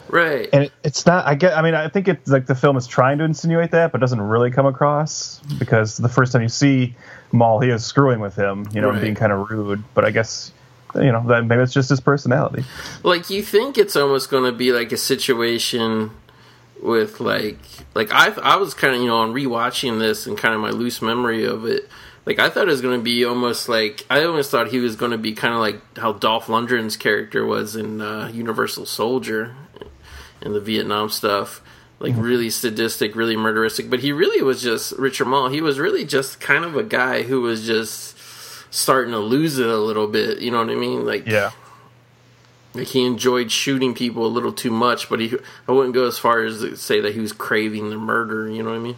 Right. 0.09 0.49
and 0.53 0.65
it, 0.65 0.73
it's 0.85 1.05
not. 1.05 1.27
I 1.27 1.35
get. 1.35 1.57
I 1.59 1.63
mean, 1.63 1.75
I 1.75 1.89
think 1.89 2.07
it's 2.07 2.31
like 2.31 2.47
the 2.47 2.55
film 2.55 2.77
is 2.77 2.87
trying 2.87 3.19
to 3.19 3.25
insinuate 3.25 3.73
that, 3.73 3.91
but 3.91 4.01
doesn't 4.01 4.21
really 4.21 4.53
come 4.53 4.67
across 4.67 5.41
because 5.59 5.97
the 5.97 6.09
first 6.09 6.31
time 6.33 6.43
you 6.43 6.49
see 6.49 6.95
Moll, 7.33 7.59
he 7.59 7.71
is 7.71 7.85
screwing 7.85 8.21
with 8.21 8.37
him, 8.37 8.69
you 8.73 8.81
know, 8.81 8.91
and 8.91 8.99
Right. 8.99 9.03
being 9.03 9.15
kind 9.17 9.33
of 9.33 9.51
rude. 9.51 9.83
But 9.95 10.05
I 10.05 10.11
guess 10.13 10.53
you 10.97 11.13
know 11.13 11.27
that 11.29 11.45
maybe 11.47 11.63
it's 11.63 11.73
just 11.73 11.91
his 11.91 12.01
personality. 12.01 12.65
like 13.03 13.31
you 13.31 13.43
think 13.43 13.79
it's 13.79 13.97
almost 13.97 14.31
going 14.31 14.45
to 14.45 14.57
be 14.57 14.73
like 14.73 14.93
a 14.93 14.97
situation 14.97 16.11
with 16.83 17.19
like 17.21 17.59
like 17.95 18.13
I 18.13 18.29
I 18.43 18.57
was 18.57 18.75
kind 18.75 18.95
of 18.95 19.01
you 19.01 19.09
know 19.09 19.19
on 19.19 19.33
rewatching 19.33 19.99
this 19.99 20.27
and 20.27 20.37
kind 20.37 20.55
of 20.55 20.61
my 20.61 20.71
loose 20.71 21.03
memory 21.03 21.45
of 21.45 21.65
it. 21.65 21.89
Like 22.27 22.39
I 22.39 22.49
thought 22.49 22.69
it 22.69 22.71
was 22.71 22.81
going 22.81 22.99
to 22.99 23.03
be 23.03 23.25
almost 23.25 23.69
like 23.69 24.07
I 24.09 24.25
almost 24.25 24.51
thought 24.51 24.69
he 24.69 24.79
was 24.79 24.97
going 24.97 25.11
to 25.11 25.19
be 25.19 25.33
kind 25.33 25.55
of 25.55 25.61
like 25.61 25.99
how 25.99 26.13
Dolph 26.13 26.47
Lundgren's 26.47 26.97
character 26.97 27.45
was 27.45 27.77
in 27.77 28.01
uh, 28.01 28.31
Universal 28.33 28.87
Soldier 28.87 29.55
in 30.41 30.53
the 30.53 30.61
Vietnam 30.61 31.09
stuff. 31.09 31.63
Like 32.01 32.15
really 32.17 32.51
sadistic, 32.51 33.15
really 33.15 33.37
murderistic, 33.37 33.89
but 33.89 34.01
he 34.01 34.13
really 34.13 34.43
was 34.43 34.61
just 34.61 34.93
Richard 34.99 35.27
Moll. 35.27 35.49
He 35.49 35.63
was 35.63 35.79
really 35.79 36.05
just 36.05 36.39
kind 36.41 36.65
of 36.65 36.77
a 36.77 36.83
guy 36.83 37.23
who 37.23 37.41
was 37.41 37.67
just 37.67 38.14
starting 38.75 39.13
to 39.13 39.19
lose 39.21 39.59
it 39.59 39.69
a 39.69 39.77
little 39.79 40.09
bit. 40.09 40.41
You 40.41 40.51
know 40.51 40.59
what 40.59 40.71
I 40.71 40.75
mean? 40.75 41.05
Like 41.07 41.27
Yeah. 41.27 41.53
like 42.75 42.89
he 42.89 43.05
enjoyed 43.07 43.51
shooting 43.53 43.95
people 43.95 44.27
a 44.27 44.29
little 44.29 44.53
too 44.53 44.71
much, 44.71 45.09
but 45.09 45.21
he 45.21 45.33
I 45.69 45.73
wouldn't 45.73 45.95
go 45.95 46.07
as 46.07 46.19
far 46.19 46.43
as 46.45 46.61
to 46.61 46.77
say 46.77 47.01
that 47.01 47.15
he 47.15 47.21
was 47.21 47.33
craving 47.33 47.91
the 47.91 47.97
murder. 47.99 48.51
You 48.51 48.63
know 48.63 48.71
what 48.71 48.77
I 48.77 48.81
mean? 48.81 48.97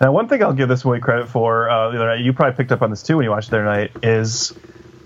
Now, 0.00 0.12
one 0.12 0.28
thing 0.28 0.42
I'll 0.42 0.52
give 0.52 0.68
this 0.68 0.84
movie 0.84 1.00
credit 1.00 1.28
for, 1.28 1.70
uh, 1.70 1.90
the 1.90 1.96
other 1.96 2.06
night, 2.08 2.20
you 2.20 2.32
probably 2.32 2.56
picked 2.56 2.72
up 2.72 2.82
on 2.82 2.90
this 2.90 3.02
too 3.02 3.16
when 3.16 3.24
you 3.24 3.30
watched 3.30 3.48
it 3.48 3.50
the 3.52 3.56
other 3.58 3.64
night, 3.66 3.92
is 4.02 4.52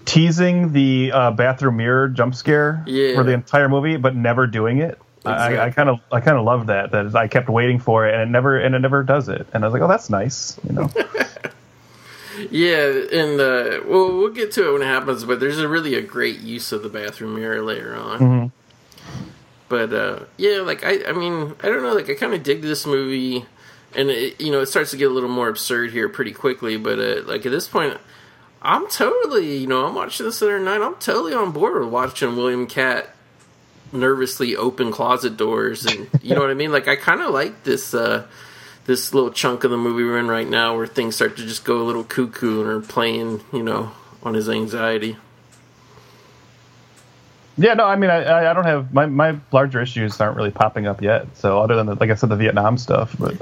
teasing 0.07 0.73
the 0.73 1.13
uh, 1.13 1.31
bathroom 1.33 1.77
mirror 1.77 2.09
jump 2.09 2.35
scare 2.35 2.83
Yeah. 2.87 3.15
for 3.15 3.23
the 3.23 3.33
entire 3.33 3.69
movie, 3.69 3.97
but 3.99 4.17
never 4.17 4.47
doing 4.47 4.79
it. 4.79 4.99
I, 5.25 5.67
I 5.67 5.71
kind 5.71 5.91
of, 5.91 6.01
I 6.11 6.21
kind 6.21 6.39
of 6.39 6.45
love 6.45 6.69
that. 6.69 6.93
That 6.93 7.15
I 7.15 7.29
kept 7.29 7.51
waiting 7.51 7.79
for 7.79 8.07
it, 8.09 8.15
and 8.15 8.23
it 8.23 8.31
never, 8.33 8.57
and 8.59 8.75
it 8.75 8.79
never 8.79 9.03
does 9.03 9.29
it. 9.29 9.47
And 9.53 9.63
I 9.63 9.67
was 9.69 9.75
like, 9.75 9.83
oh, 9.83 9.89
that's 9.89 10.09
nice, 10.09 10.59
you 10.67 10.73
know. 10.75 10.91
Yeah, 12.50 12.87
and 13.12 13.40
uh, 13.40 13.81
well, 13.87 14.16
we'll 14.16 14.31
get 14.33 14.53
to 14.53 14.68
it 14.68 14.72
when 14.72 14.83
it 14.83 14.87
happens. 14.87 15.24
But 15.24 15.40
there's 15.40 15.59
a 15.59 15.68
really 15.68 15.94
a 15.94 16.03
great 16.03 16.40
use 16.40 16.72
of 16.72 16.83
the 16.83 16.88
bathroom 16.88 17.35
mirror 17.35 17.62
later 17.62 17.94
on. 17.94 18.20
But 19.68 19.92
uh, 19.92 20.20
yeah, 20.37 20.59
like 20.61 20.85
I, 20.85 21.05
I 21.09 21.12
mean, 21.12 21.55
I 21.62 21.68
don't 21.68 21.83
know. 21.83 21.94
Like 21.94 22.11
I 22.11 22.14
kind 22.14 22.35
of 22.35 22.42
dig 22.42 22.62
this 22.62 22.87
movie, 22.87 23.46
and 23.94 24.11
it, 24.11 24.40
you 24.40 24.50
know, 24.50 24.61
it 24.61 24.66
starts 24.66 24.90
to 24.92 24.96
get 24.96 25.11
a 25.11 25.14
little 25.14 25.29
more 25.29 25.48
absurd 25.48 25.92
here 25.92 26.09
pretty 26.09 26.33
quickly. 26.33 26.76
But 26.76 26.98
uh, 26.98 27.22
like 27.24 27.46
at 27.46 27.53
this 27.53 27.68
point, 27.68 27.98
I'm 28.62 28.88
totally, 28.88 29.59
you 29.59 29.66
know, 29.66 29.87
I'm 29.87 29.94
watching 29.94 30.26
this 30.26 30.40
the 30.40 30.46
other 30.46 30.61
night. 30.61 30.83
I'm 30.83 30.96
totally 30.96 31.35
on 31.35 31.53
board 31.53 31.81
with 31.81 31.92
watching 31.92 32.37
William 32.37 32.66
Katt 32.66 33.11
nervously 33.92 34.57
open 34.57 34.92
closet 34.92 35.37
doors, 35.37 35.87
and 35.87 36.09
you 36.22 36.35
know 36.35 36.40
what 36.40 36.50
I 36.50 36.55
mean. 36.55 36.72
Like 36.72 36.88
I 36.88 36.96
kind 36.96 37.20
of 37.20 37.33
like 37.33 37.64
this. 37.64 37.94
uh 37.94 38.26
this 38.87 39.14
little 39.14 39.31
chunk 39.31 39.64
of 39.64 39.71
the 39.71 39.77
movie 39.77 40.03
we're 40.03 40.19
in 40.19 40.29
right 40.29 40.49
now 40.49 40.77
where 40.77 40.87
things 40.87 41.16
start 41.16 41.37
to 41.37 41.47
just 41.47 41.64
go 41.64 41.81
a 41.81 41.85
little 41.85 42.05
cuckoo 42.05 42.61
and 42.61 42.71
are 42.71 42.81
playing, 42.81 43.43
you 43.53 43.62
know, 43.62 43.93
on 44.23 44.35
his 44.35 44.49
anxiety. 44.49 45.16
Yeah, 47.57 47.75
no, 47.75 47.85
I 47.85 47.97
mean, 47.97 48.09
I, 48.11 48.51
I 48.51 48.55
don't 48.55 48.64
have 48.64 48.93
my, 48.95 49.07
my 49.07 49.37
larger 49.53 49.83
issues 49.83 50.19
aren't 50.21 50.37
really 50.37 50.51
popping 50.51 50.87
up 50.87 51.03
yet. 51.03 51.27
So 51.37 51.61
other 51.61 51.77
than 51.77 51.87
the, 51.87 51.95
like 51.95 52.11
I 52.11 52.14
said, 52.14 52.31
the 52.31 52.37
Vietnam 52.37 52.79
stuff, 52.79 53.14
but 53.19 53.37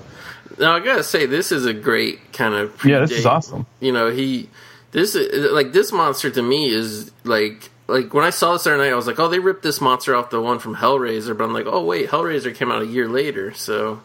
Now 0.59 0.75
I 0.77 0.81
gotta 0.81 1.05
say, 1.05 1.27
this 1.27 1.53
is 1.53 1.67
a 1.67 1.73
great 1.73 2.33
kind 2.33 2.55
of 2.55 2.85
Yeah, 2.85 3.01
this 3.01 3.13
is 3.13 3.27
awesome. 3.27 3.67
You 3.81 3.93
know, 3.93 4.11
he 4.11 4.49
this 4.91 5.15
is 5.15 5.53
like 5.53 5.73
this 5.73 5.93
monster 5.93 6.31
to 6.31 6.43
me 6.43 6.69
is 6.71 7.13
like 7.25 7.71
like 7.87 8.13
when 8.13 8.25
I 8.25 8.31
saw 8.31 8.55
this 8.55 8.65
the 8.65 8.75
other 8.75 8.83
night, 8.83 8.93
I 8.93 8.97
was 8.97 9.07
like, 9.07 9.19
oh, 9.19 9.29
they 9.29 9.39
ripped 9.39 9.63
this 9.63 9.81
monster 9.81 10.15
off 10.15 10.31
the 10.31 10.41
one 10.41 10.59
from 10.59 10.77
Hellraiser, 10.77 11.37
but 11.37 11.45
I'm 11.45 11.53
like, 11.53 11.67
oh 11.67 11.85
wait, 11.85 12.09
Hellraiser 12.09 12.55
came 12.55 12.73
out 12.73 12.83
a 12.83 12.87
year 12.87 13.09
later, 13.09 13.55
so 13.55 14.01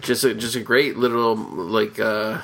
just 0.00 0.24
a, 0.24 0.34
just 0.34 0.56
a 0.56 0.60
great 0.60 0.96
little 0.96 1.36
like 1.36 1.98
uh 1.98 2.40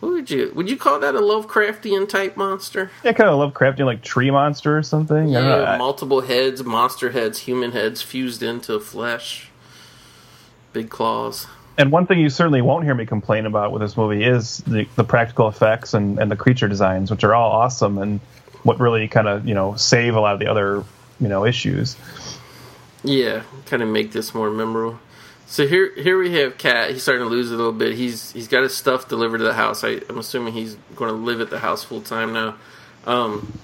what 0.00 0.12
would 0.12 0.30
you 0.30 0.52
would 0.54 0.68
you 0.68 0.76
call 0.76 1.00
that 1.00 1.14
a 1.14 1.20
Lovecraftian 1.20 2.08
type 2.08 2.36
monster? 2.36 2.90
yeah, 3.02 3.12
kind 3.12 3.30
of 3.30 3.38
Lovecraftian 3.38 3.86
like 3.86 4.02
tree 4.02 4.30
monster 4.30 4.76
or 4.76 4.82
something. 4.82 5.34
I 5.34 5.40
don't 5.40 5.48
know. 5.48 5.62
Yeah, 5.62 5.76
multiple 5.78 6.20
heads, 6.20 6.62
monster 6.62 7.10
heads, 7.10 7.40
human 7.40 7.72
heads 7.72 8.02
fused 8.02 8.42
into 8.42 8.78
flesh. 8.80 9.48
Big 10.74 10.90
claws. 10.90 11.46
And 11.78 11.90
one 11.90 12.06
thing 12.06 12.20
you 12.20 12.28
certainly 12.28 12.62
won't 12.62 12.84
hear 12.84 12.94
me 12.94 13.06
complain 13.06 13.46
about 13.46 13.72
with 13.72 13.80
this 13.82 13.96
movie 13.96 14.22
is 14.22 14.58
the, 14.58 14.86
the 14.94 15.04
practical 15.04 15.48
effects 15.48 15.94
and, 15.94 16.18
and 16.18 16.30
the 16.30 16.36
creature 16.36 16.68
designs, 16.68 17.10
which 17.10 17.24
are 17.24 17.34
all 17.34 17.50
awesome 17.50 17.98
and 17.98 18.20
what 18.62 18.78
really 18.80 19.08
kind 19.08 19.28
of 19.28 19.46
you 19.48 19.54
know 19.54 19.74
save 19.76 20.14
a 20.16 20.20
lot 20.20 20.34
of 20.34 20.40
the 20.40 20.46
other 20.46 20.84
you 21.20 21.28
know 21.28 21.44
issues. 21.44 21.96
Yeah, 23.02 23.42
kind 23.66 23.82
of 23.82 23.88
make 23.88 24.12
this 24.12 24.34
more 24.34 24.50
memorable. 24.50 24.98
So 25.46 25.66
here, 25.66 25.94
here 25.94 26.18
we 26.18 26.34
have 26.34 26.58
Katt. 26.58 26.90
He's 26.90 27.02
starting 27.02 27.24
to 27.24 27.30
lose 27.30 27.50
a 27.50 27.56
little 27.56 27.72
bit. 27.72 27.94
He's 27.94 28.32
he's 28.32 28.48
got 28.48 28.62
his 28.62 28.76
stuff 28.76 29.08
delivered 29.08 29.38
to 29.38 29.44
the 29.44 29.54
house. 29.54 29.84
I, 29.84 30.00
I'm 30.08 30.18
assuming 30.18 30.54
he's 30.54 30.76
going 30.96 31.10
to 31.10 31.16
live 31.16 31.40
at 31.40 31.50
the 31.50 31.58
house 31.58 31.84
full 31.84 32.00
time 32.00 32.32
now. 32.32 32.56
Um, 33.06 33.58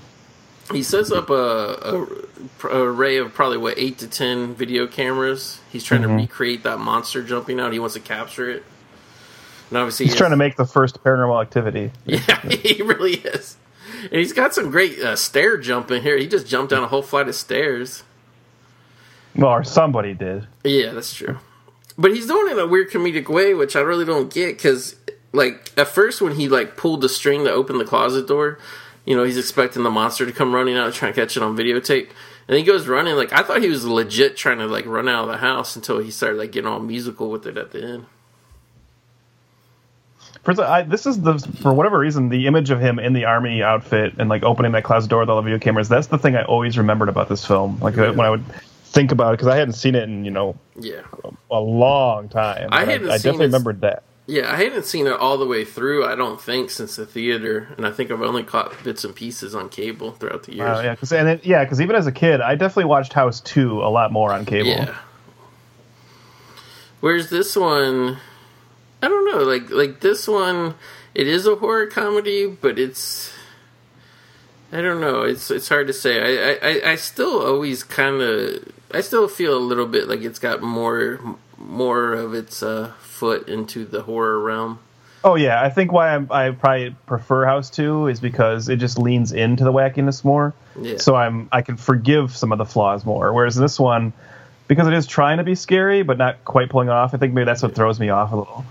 he 0.71 0.83
sets 0.83 1.11
up 1.11 1.31
a, 1.31 1.35
a, 1.35 2.69
a 2.69 2.83
array 2.83 3.17
of 3.17 3.33
probably 3.33 3.57
what 3.59 3.79
eight 3.79 3.99
to 3.99 4.09
ten 4.09 4.55
video 4.55 4.87
cameras. 4.87 5.61
He's 5.73 5.83
trying 5.85 6.03
to 6.03 6.09
recreate 6.09 6.63
that 6.65 6.79
monster 6.79 7.23
jumping 7.23 7.59
out. 7.59 7.73
He 7.73 7.79
wants 7.79 7.95
to 7.95 8.01
capture 8.01 8.49
it. 8.51 8.63
And 9.71 9.79
obviously, 9.79 10.07
He's 10.07 10.17
trying 10.17 10.31
to 10.31 10.37
make 10.37 10.57
the 10.57 10.67
first 10.67 11.03
paranormal 11.03 11.41
activity. 11.41 11.93
Yeah, 12.05 12.41
he 12.43 12.83
really 12.83 13.15
is. 13.15 13.57
And 14.03 14.15
he's 14.15 14.33
got 14.33 14.55
some 14.55 14.71
great 14.71 14.99
uh, 15.01 15.17
stair 15.17 15.57
jumping 15.59 16.03
here. 16.03 16.17
He 16.17 16.27
just 16.27 16.47
jumped 16.47 16.71
down 16.71 16.85
a 16.85 16.89
whole 16.89 17.03
flight 17.03 17.29
of 17.29 17.35
stairs. 17.35 18.03
Well, 19.35 19.51
or 19.51 19.65
somebody 19.65 20.15
did. 20.15 20.47
Yeah, 20.65 20.93
that's 20.93 21.15
true. 21.15 21.39
But 22.01 22.15
he's 22.15 22.27
doing 22.27 22.49
it 22.49 22.53
in 22.53 22.59
a 22.59 22.67
weird 22.67 22.91
comedic 22.91 23.29
way, 23.29 23.53
which 23.53 23.77
I 23.77 23.81
really 23.81 24.07
don't 24.07 24.33
get. 24.33 24.57
Because, 24.57 24.97
like, 25.33 25.71
at 25.77 25.87
first 25.87 26.23
when 26.23 26.35
he 26.35 26.49
like 26.49 26.79
pulled 26.79 27.03
the 27.03 27.11
string 27.11 27.45
to 27.45 27.53
open 27.53 27.77
the 27.77 27.85
closet 27.85 28.27
door, 28.27 28.59
you 29.05 29.15
know, 29.15 29.23
he's 29.23 29.37
expecting 29.37 29.83
the 29.83 29.91
monster 29.91 30.25
to 30.25 30.33
come 30.33 30.55
running 30.55 30.79
out 30.79 30.87
and 30.87 30.95
try 30.95 31.09
to 31.11 31.15
catch 31.15 31.37
it 31.37 31.43
on 31.43 31.55
videotape. 31.55 32.09
And 32.49 32.57
he 32.57 32.65
goes 32.65 32.89
running. 32.89 33.17
Like, 33.17 33.35
I 33.35 33.43
thought 33.43 33.61
he 33.61 33.69
was 33.69 33.85
legit 33.85 34.35
trying 34.39 34.59
to 34.59 34.67
like 34.67 34.87
run 34.87 35.11
out 35.11 35.25
of 35.25 35.31
the 35.31 35.37
house 35.37 35.77
until 35.77 35.99
he 35.99 36.11
started 36.11 36.39
like 36.39 36.53
getting 36.53 36.71
all 36.71 36.81
musical 36.81 37.31
with 37.31 37.47
it 37.47 37.59
at 37.59 37.71
the 37.73 37.85
end. 37.85 38.07
I, 40.59 40.83
this 40.83 41.07
is 41.07 41.21
the 41.21 41.39
for 41.61 41.75
whatever 41.75 41.99
reason 41.99 42.31
the 42.31 42.47
image 42.47 42.71
of 42.71 42.81
him 42.81 42.99
in 42.99 43.13
the 43.13 43.27
army 43.27 43.63
outfit 43.63 44.15
and 44.19 44.31
like 44.31 44.43
opening 44.43 44.73
that 44.73 44.85
closet 44.85 45.11
door 45.11 45.21
with 45.21 45.29
all 45.29 45.37
the 45.37 45.43
video 45.43 45.59
cameras. 45.59 45.89
That's 45.89 46.07
the 46.07 46.19
thing 46.19 46.35
I 46.35 46.45
always 46.45 46.79
remembered 46.79 47.11
about 47.11 47.29
this 47.29 47.45
film. 47.45 47.79
Like 47.81 47.99
uh, 47.99 48.13
when 48.13 48.27
I 48.27 48.31
would 48.31 48.45
think 48.91 49.13
about 49.13 49.35
it 49.35 49.39
because 49.39 49.49
I 49.53 49.57
hadn't 49.57 49.75
seen 49.75 49.95
it 49.95 50.03
in 50.05 50.25
you 50.25 50.31
know 50.31 50.57
Yeah. 50.79 51.03
a 51.51 51.59
long 51.61 52.29
time. 52.29 52.69
I 52.73 52.85
hadn't 52.85 53.09
I, 53.11 53.17
seen 53.17 53.33
definitely 53.33 53.45
it- 53.45 53.49
remembered 53.49 53.81
that. 53.83 54.03
Yeah, 54.27 54.53
I 54.53 54.57
hadn't 54.63 54.85
seen 54.85 55.09
it 55.09 55.13
all 55.15 55.39
the 55.39 55.47
way 55.47 55.65
through. 55.65 56.07
I 56.07 56.15
don't 56.15 56.41
think 56.41 56.71
since 56.71 56.95
the 56.95 57.05
theater, 57.05 57.67
and 57.77 57.85
I 57.85 57.91
think 57.91 58.13
I've 58.13 58.23
only 58.23 58.45
caught 58.45 58.73
bits 58.85 59.03
and 59.03 59.13
pieces 59.13 59.57
on 59.57 59.69
cable 59.71 60.13
throughout 60.13 60.45
the 60.45 60.55
years. 60.55 60.85
Yeah, 60.85 60.93
because 60.95 61.13
and 61.13 61.29
it, 61.29 61.45
yeah, 61.45 61.65
because 61.65 61.81
even 61.81 61.97
as 61.97 62.07
a 62.07 62.13
kid, 62.13 62.41
I 62.41 62.55
definitely 62.55 62.85
watched 62.85 63.13
House 63.13 63.41
Two 63.41 63.83
a 63.83 63.91
lot 63.91 64.13
more 64.13 64.33
on 64.33 64.45
cable. 64.45 64.69
Yeah. 64.69 64.95
Whereas 67.01 67.31
this 67.31 67.57
one, 67.57 68.19
I 69.03 69.09
don't 69.09 69.25
know, 69.33 69.43
like 69.43 69.71
like 69.71 70.01
this 70.01 70.29
one, 70.29 70.75
it 71.15 71.27
is 71.27 71.47
a 71.47 71.57
horror 71.57 71.87
comedy, 71.87 72.47
but 72.47 72.79
it's 72.79 73.33
I 74.71 74.81
don't 74.81 75.01
know. 75.01 75.23
It's 75.23 75.51
it's 75.51 75.69
hard 75.69 75.87
to 75.89 75.93
say. 75.93 76.21
I 76.63 76.69
I, 76.69 76.91
I 76.93 76.95
still 76.97 77.41
always 77.45 77.83
kind 77.83 78.21
of 78.23 78.65
I 78.93 79.01
still 79.01 79.29
feel 79.29 79.57
a 79.57 79.61
little 79.61 79.87
bit 79.87 80.09
like 80.09 80.23
it's 80.23 80.39
got 80.39 80.63
more 80.63 81.21
more 81.59 82.13
of 82.15 82.35
its 82.35 82.63
uh, 82.63 82.93
foot 83.01 83.49
into 83.49 83.85
the 83.85 84.03
horror 84.03 84.41
realm. 84.41 84.79
Oh 85.23 85.35
yeah, 85.35 85.63
I 85.63 85.69
think 85.69 85.93
why 85.93 86.15
I'm, 86.15 86.29
I 86.31 86.51
probably 86.51 86.97
prefer 87.07 87.45
House 87.45 87.69
Two 87.69 88.07
is 88.07 88.21
because 88.21 88.69
it 88.69 88.77
just 88.77 88.99
leans 88.99 89.33
into 89.33 89.65
the 89.65 89.73
wackiness 89.73 90.25
more. 90.25 90.55
Yeah. 90.81 90.97
So 90.97 91.15
I'm 91.15 91.49
I 91.53 91.63
can 91.63 91.77
forgive 91.77 92.35
some 92.35 92.53
of 92.53 92.59
the 92.59 92.65
flaws 92.65 93.05
more. 93.05 93.33
Whereas 93.33 93.55
this 93.55 93.79
one, 93.79 94.13
because 94.67 94.87
it 94.87 94.95
is 94.95 95.07
trying 95.07 95.39
to 95.39 95.45
be 95.45 95.55
scary 95.55 96.03
but 96.03 96.17
not 96.17 96.45
quite 96.45 96.71
pulling 96.71 96.89
it 96.89 96.93
off, 96.93 97.13
I 97.13 97.19
think 97.19 97.35
maybe 97.35 97.45
that's 97.45 97.63
what 97.63 97.75
throws 97.75 98.01
me 98.01 98.09
off 98.09 98.33
a 98.33 98.37
little. 98.37 98.65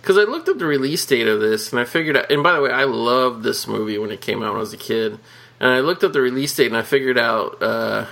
Because 0.00 0.16
I 0.16 0.22
looked 0.22 0.48
up 0.48 0.58
the 0.58 0.66
release 0.66 1.04
date 1.04 1.26
of 1.26 1.40
this 1.40 1.72
and 1.72 1.80
I 1.80 1.84
figured 1.84 2.16
out. 2.16 2.30
And 2.30 2.42
by 2.44 2.52
the 2.52 2.62
way, 2.62 2.70
I 2.70 2.84
loved 2.84 3.42
this 3.42 3.66
movie 3.66 3.98
when 3.98 4.12
it 4.12 4.20
came 4.20 4.42
out 4.42 4.50
when 4.50 4.56
I 4.56 4.60
was 4.60 4.72
a 4.72 4.78
kid. 4.78 5.18
And 5.60 5.70
I 5.70 5.80
looked 5.80 6.04
up 6.04 6.12
the 6.12 6.20
release 6.20 6.54
date 6.54 6.68
and 6.68 6.76
I 6.76 6.82
figured 6.82 7.18
out 7.18 7.60
uh, 7.60 8.06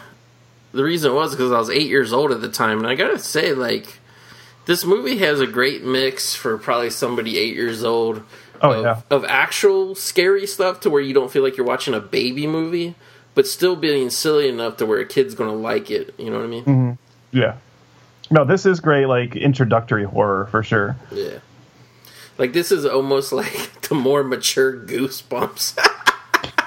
the 0.76 0.84
reason 0.84 1.12
it 1.12 1.14
was 1.14 1.32
because 1.32 1.52
I 1.52 1.58
was 1.58 1.70
eight 1.70 1.88
years 1.88 2.12
old 2.12 2.30
at 2.32 2.40
the 2.40 2.48
time. 2.48 2.78
And 2.78 2.86
I 2.86 2.94
gotta 2.94 3.18
say, 3.18 3.52
like, 3.52 3.98
this 4.66 4.84
movie 4.84 5.18
has 5.18 5.40
a 5.40 5.46
great 5.46 5.82
mix 5.82 6.34
for 6.34 6.58
probably 6.58 6.90
somebody 6.90 7.38
eight 7.38 7.54
years 7.54 7.82
old. 7.82 8.22
Oh, 8.62 8.72
of, 8.72 8.84
yeah. 8.84 9.00
of 9.10 9.24
actual 9.24 9.94
scary 9.94 10.46
stuff 10.46 10.80
to 10.80 10.90
where 10.90 11.02
you 11.02 11.12
don't 11.12 11.30
feel 11.30 11.42
like 11.42 11.56
you're 11.56 11.66
watching 11.66 11.92
a 11.92 12.00
baby 12.00 12.46
movie, 12.46 12.94
but 13.34 13.46
still 13.46 13.76
being 13.76 14.08
silly 14.08 14.48
enough 14.48 14.78
to 14.78 14.86
where 14.86 15.00
a 15.00 15.06
kid's 15.06 15.34
gonna 15.34 15.54
like 15.54 15.90
it. 15.90 16.14
You 16.18 16.30
know 16.30 16.38
what 16.38 16.44
I 16.44 16.48
mean? 16.48 16.64
Mm-hmm. 16.64 16.92
Yeah. 17.36 17.56
No, 18.30 18.44
this 18.44 18.66
is 18.66 18.80
great, 18.80 19.06
like 19.06 19.36
introductory 19.36 20.04
horror 20.04 20.46
for 20.46 20.62
sure. 20.62 20.96
Yeah. 21.12 21.38
Like 22.38 22.52
this 22.52 22.72
is 22.72 22.86
almost 22.86 23.32
like 23.32 23.82
the 23.82 23.94
more 23.94 24.24
mature 24.24 24.72
Goosebumps. 24.72 25.78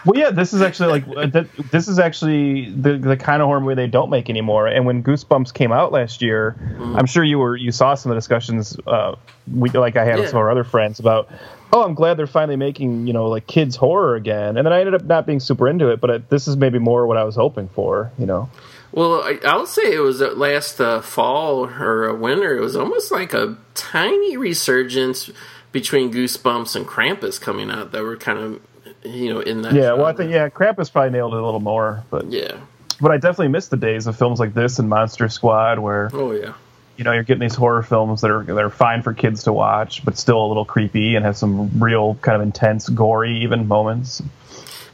Well, 0.06 0.20
yeah, 0.20 0.32
this 0.32 0.54
is 0.54 0.62
actually 0.62 1.02
like 1.02 1.36
uh, 1.36 1.44
this 1.72 1.88
is 1.88 2.00
actually 2.00 2.70
the 2.72 2.98
the 2.98 3.18
kind 3.18 3.42
of 3.42 3.48
horror 3.48 3.60
movie 3.60 3.76
they 3.76 3.88
don't 3.88 4.10
make 4.10 4.30
anymore. 4.30 4.68
And 4.68 4.86
when 4.86 5.04
Goosebumps 5.04 5.54
came 5.54 5.72
out 5.72 5.92
last 5.92 6.22
year, 6.22 6.56
I'm 6.80 7.06
sure 7.06 7.24
you 7.24 7.40
were 7.40 7.56
you 7.56 7.72
saw 7.72 7.96
some 7.96 8.12
of 8.12 8.16
the 8.16 8.20
discussions 8.20 8.78
uh, 8.88 9.16
we 9.54 9.70
like 9.70 9.98
I 9.98 10.06
had 10.06 10.20
with 10.20 10.30
some 10.30 10.38
of 10.38 10.44
our 10.44 10.52
other 10.52 10.64
friends 10.64 11.00
about. 11.00 11.30
Oh, 11.72 11.84
I'm 11.84 11.94
glad 11.94 12.18
they're 12.18 12.26
finally 12.26 12.56
making 12.56 13.06
you 13.06 13.14
know 13.14 13.28
like 13.28 13.46
kids 13.46 13.76
horror 13.76 14.16
again. 14.16 14.58
And 14.58 14.66
then 14.66 14.74
I 14.74 14.80
ended 14.80 14.96
up 14.96 15.04
not 15.04 15.28
being 15.28 15.40
super 15.40 15.68
into 15.68 15.90
it, 15.90 16.02
but 16.02 16.10
uh 16.10 16.20
this 16.30 16.48
is 16.48 16.58
maybe 16.58 16.80
more 16.80 17.06
what 17.06 17.18
I 17.18 17.24
was 17.24 17.36
hoping 17.36 17.70
for. 17.70 18.12
You 18.18 18.26
know. 18.26 18.50
Well, 18.92 19.22
I, 19.22 19.38
I'll 19.46 19.68
say 19.68 19.94
it 19.94 20.00
was 20.00 20.22
uh, 20.22 20.32
last 20.32 20.82
uh, 20.82 21.02
fall 21.02 21.66
or 21.66 22.12
winter. 22.16 22.58
It 22.58 22.62
was 22.62 22.76
almost 22.76 23.12
like 23.12 23.34
a 23.34 23.58
tiny 23.76 24.36
resurgence 24.36 25.30
between 25.72 26.12
Goosebumps 26.12 26.76
and 26.76 26.88
Krampus 26.88 27.40
coming 27.40 27.70
out 27.70 27.92
that 27.92 28.02
were 28.02 28.18
kind 28.18 28.40
of, 28.40 28.62
you 29.04 29.34
know, 29.34 29.40
in 29.40 29.62
that. 29.64 29.74
Yeah. 29.74 29.94
Well, 29.94 30.06
I 30.06 30.14
think 30.14 30.32
yeah, 30.32 30.50
Krampus 30.50 30.92
probably 30.92 31.12
nailed 31.12 31.34
it 31.34 31.40
a 31.40 31.46
little 31.46 31.60
more, 31.60 32.04
but 32.10 32.26
Yeah. 32.32 32.58
but 33.02 33.12
I 33.12 33.16
definitely 33.18 33.50
miss 33.50 33.68
the 33.68 33.78
days 33.78 34.08
of 34.08 34.18
films 34.18 34.40
like 34.40 34.54
this 34.54 34.80
and 34.80 34.90
Monster 34.90 35.30
Squad 35.30 35.80
where. 35.80 36.10
Oh 36.14 36.32
yeah. 36.32 36.54
you 36.98 37.06
know, 37.06 37.14
you're 37.14 37.24
getting 37.24 37.40
these 37.42 37.56
horror 37.56 37.82
films 37.82 38.22
that 38.22 38.30
are 38.32 38.44
that 38.44 38.58
are 38.64 38.70
fine 38.70 39.02
for 39.02 39.14
kids 39.14 39.44
to 39.44 39.54
watch, 39.54 40.04
but 40.04 40.18
still 40.18 40.44
a 40.46 40.48
little 40.48 40.66
creepy 40.66 41.16
and 41.16 41.24
have 41.26 41.38
some 41.38 41.80
real 41.82 42.16
kind 42.16 42.36
of 42.36 42.42
intense, 42.42 42.90
gory 42.90 43.42
even 43.44 43.68
moments. 43.68 44.22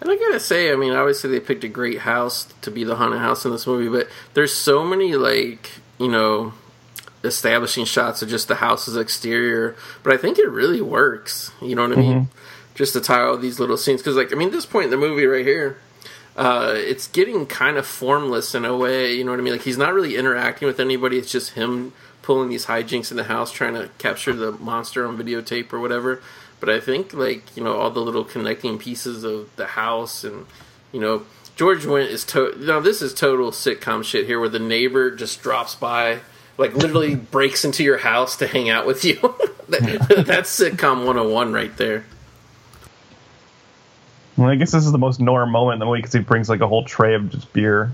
And 0.02 0.12
I 0.12 0.16
gotta 0.18 0.40
say, 0.40 0.72
I 0.72 0.76
mean, 0.76 0.92
obviously 0.94 1.32
they 1.32 1.40
picked 1.40 1.64
a 1.64 1.68
great 1.68 2.00
house 2.00 2.54
to 2.62 2.70
be 2.70 2.84
the 2.84 2.96
haunted 2.98 3.20
house 3.22 3.44
in 3.44 3.52
this 3.52 3.66
movie, 3.66 3.90
but 3.90 4.08
there's 4.36 4.54
so 4.54 4.84
many 4.84 5.16
like, 5.16 5.72
you 5.98 6.08
know, 6.10 6.54
establishing 7.24 7.86
shots 7.86 8.22
of 8.22 8.30
just 8.30 8.48
the 8.48 8.56
house's 8.56 8.96
exterior. 8.98 9.76
But 10.04 10.14
I 10.14 10.18
think 10.18 10.38
it 10.38 10.48
really 10.50 10.82
works. 10.82 11.52
You 11.62 11.76
know 11.76 11.88
what 11.88 11.98
I 11.98 12.02
mean? 12.02 12.14
Mm-hmm. 12.26 12.38
Just 12.76 12.94
to 12.94 13.02
tie 13.02 13.22
all 13.22 13.38
these 13.38 13.60
little 13.60 13.78
scenes, 13.78 14.02
because 14.02 14.16
like, 14.18 14.32
I 14.32 14.36
mean, 14.36 14.52
this 14.52 14.66
point 14.66 14.86
in 14.86 14.92
the 14.92 14.98
movie 14.98 15.26
right 15.26 15.46
here, 15.46 15.78
uh, 16.36 16.74
it's 16.76 17.08
getting 17.08 17.46
kind 17.46 17.78
of 17.78 17.88
formless 17.88 18.54
in 18.54 18.66
a 18.66 18.76
way. 18.76 19.14
You 19.14 19.24
know 19.24 19.32
what 19.32 19.40
I 19.40 19.44
mean? 19.44 19.54
Like 19.54 19.64
he's 19.64 19.78
not 19.78 19.94
really 19.94 20.18
interacting 20.18 20.68
with 20.68 20.80
anybody. 20.80 21.18
It's 21.18 21.32
just 21.32 21.52
him 21.52 21.94
pulling 22.22 22.50
these 22.50 22.66
hijinks 22.66 23.12
in 23.12 23.18
the 23.18 23.24
house, 23.24 23.52
trying 23.52 23.76
to 23.76 23.90
capture 23.98 24.34
the 24.34 24.52
monster 24.54 25.08
on 25.08 25.18
videotape 25.18 25.72
or 25.72 25.80
whatever. 25.80 26.22
But 26.60 26.70
I 26.70 26.80
think 26.82 27.14
like 27.14 27.56
you 27.56 27.64
know 27.64 27.78
all 27.78 27.92
the 27.92 28.02
little 28.02 28.26
connecting 28.26 28.78
pieces 28.78 29.24
of 29.24 29.56
the 29.56 29.68
house 29.68 30.24
and 30.26 30.46
you 30.92 31.00
know 31.00 31.24
George 31.56 31.84
Wendt 31.86 32.10
is 32.10 32.24
to 32.26 32.54
now 32.58 32.80
this 32.82 33.02
is 33.02 33.14
total 33.14 33.52
sitcom 33.52 34.04
shit 34.04 34.26
here 34.26 34.40
where 34.40 34.50
the 34.50 34.60
neighbor 34.60 35.12
just 35.12 35.42
drops 35.42 35.76
by 35.76 36.20
like 36.58 36.74
literally 36.74 37.16
breaks 37.16 37.64
into 37.64 37.84
your 37.84 38.00
house 38.00 38.36
to 38.38 38.48
hang 38.48 38.70
out 38.70 38.86
with 38.86 39.06
you. 39.06 39.18
That- 39.68 40.26
That's 40.28 40.60
sitcom 40.60 41.06
101 41.06 41.52
right 41.52 41.76
there. 41.78 42.06
Well, 44.38 44.50
I 44.50 44.56
guess 44.56 44.72
this 44.72 44.86
is 44.86 44.92
the 44.92 44.98
most 44.98 45.20
norm 45.20 45.52
moment 45.52 45.76
in 45.76 45.80
the 45.80 45.86
movie 45.86 46.00
because 46.00 46.14
he 46.14 46.20
brings 46.20 46.50
like 46.50 46.62
a 46.62 46.68
whole 46.68 46.84
tray 46.84 47.16
of 47.16 47.30
just 47.30 47.52
beer. 47.54 47.92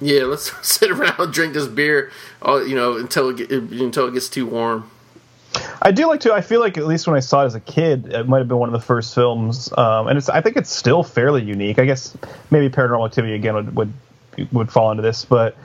Yeah, 0.00 0.22
let's 0.22 0.52
sit 0.66 0.90
around 0.90 1.18
and 1.18 1.32
drink 1.32 1.54
this 1.54 1.66
beer, 1.66 2.10
all 2.42 2.66
you 2.66 2.74
know, 2.74 2.96
until 2.96 3.38
it, 3.38 3.50
until 3.50 4.08
it 4.08 4.14
gets 4.14 4.28
too 4.28 4.46
warm. 4.46 4.90
I 5.82 5.92
do 5.92 6.06
like 6.06 6.20
to. 6.20 6.32
I 6.32 6.40
feel 6.40 6.60
like 6.60 6.78
at 6.78 6.86
least 6.86 7.06
when 7.06 7.16
I 7.16 7.20
saw 7.20 7.42
it 7.42 7.46
as 7.46 7.54
a 7.54 7.60
kid, 7.60 8.12
it 8.12 8.26
might 8.26 8.38
have 8.38 8.48
been 8.48 8.58
one 8.58 8.68
of 8.68 8.72
the 8.72 8.84
first 8.84 9.14
films, 9.14 9.72
um, 9.76 10.08
and 10.08 10.18
it's. 10.18 10.28
I 10.28 10.40
think 10.40 10.56
it's 10.56 10.74
still 10.74 11.02
fairly 11.02 11.42
unique. 11.42 11.78
I 11.78 11.84
guess 11.84 12.16
maybe 12.50 12.74
Paranormal 12.74 13.06
Activity 13.06 13.34
again 13.34 13.54
would 13.54 13.76
would 13.76 13.92
would 14.52 14.72
fall 14.72 14.90
into 14.90 15.02
this, 15.02 15.24
but 15.24 15.56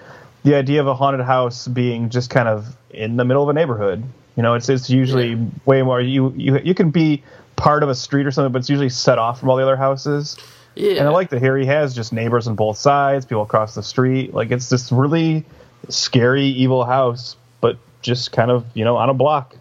the 0.43 0.55
idea 0.55 0.79
of 0.79 0.87
a 0.87 0.93
haunted 0.93 1.25
house 1.25 1.67
being 1.67 2.09
just 2.09 2.29
kind 2.29 2.47
of 2.47 2.75
in 2.91 3.17
the 3.17 3.25
middle 3.25 3.43
of 3.43 3.49
a 3.49 3.53
neighborhood. 3.53 4.03
You 4.39 4.43
know, 4.43 4.53
it's 4.53 4.69
it's 4.69 4.89
usually 4.89 5.31
Yeah. 5.31 5.45
way 5.65 5.81
more. 5.81 5.99
You 5.99 6.33
you 6.37 6.57
you 6.63 6.73
can 6.73 6.91
be 6.91 7.21
part 7.57 7.83
of 7.83 7.89
a 7.89 7.93
street 7.95 8.25
or 8.25 8.31
something, 8.31 8.53
but 8.53 8.59
it's 8.59 8.69
usually 8.69 8.87
set 8.87 9.19
off 9.19 9.37
from 9.37 9.49
all 9.49 9.57
the 9.57 9.63
other 9.63 9.75
houses. 9.75 10.37
Yeah, 10.75 10.93
And 10.93 11.09
I 11.09 11.11
like 11.11 11.29
that 11.31 11.41
here 11.41 11.57
he 11.57 11.65
has 11.65 11.93
just 11.93 12.13
neighbors 12.13 12.47
on 12.47 12.55
both 12.55 12.77
sides, 12.77 13.25
people 13.25 13.41
across 13.43 13.75
the 13.75 13.83
street. 13.83 14.33
Like 14.33 14.49
it's 14.51 14.69
this 14.69 14.93
really 14.93 15.43
scary, 15.89 16.45
evil 16.45 16.85
house, 16.85 17.35
but 17.59 17.77
just 18.01 18.31
kind 18.31 18.49
of 18.49 18.63
you 18.75 18.85
know 18.85 18.95
on 18.95 19.09
a 19.09 19.13
block. 19.13 19.57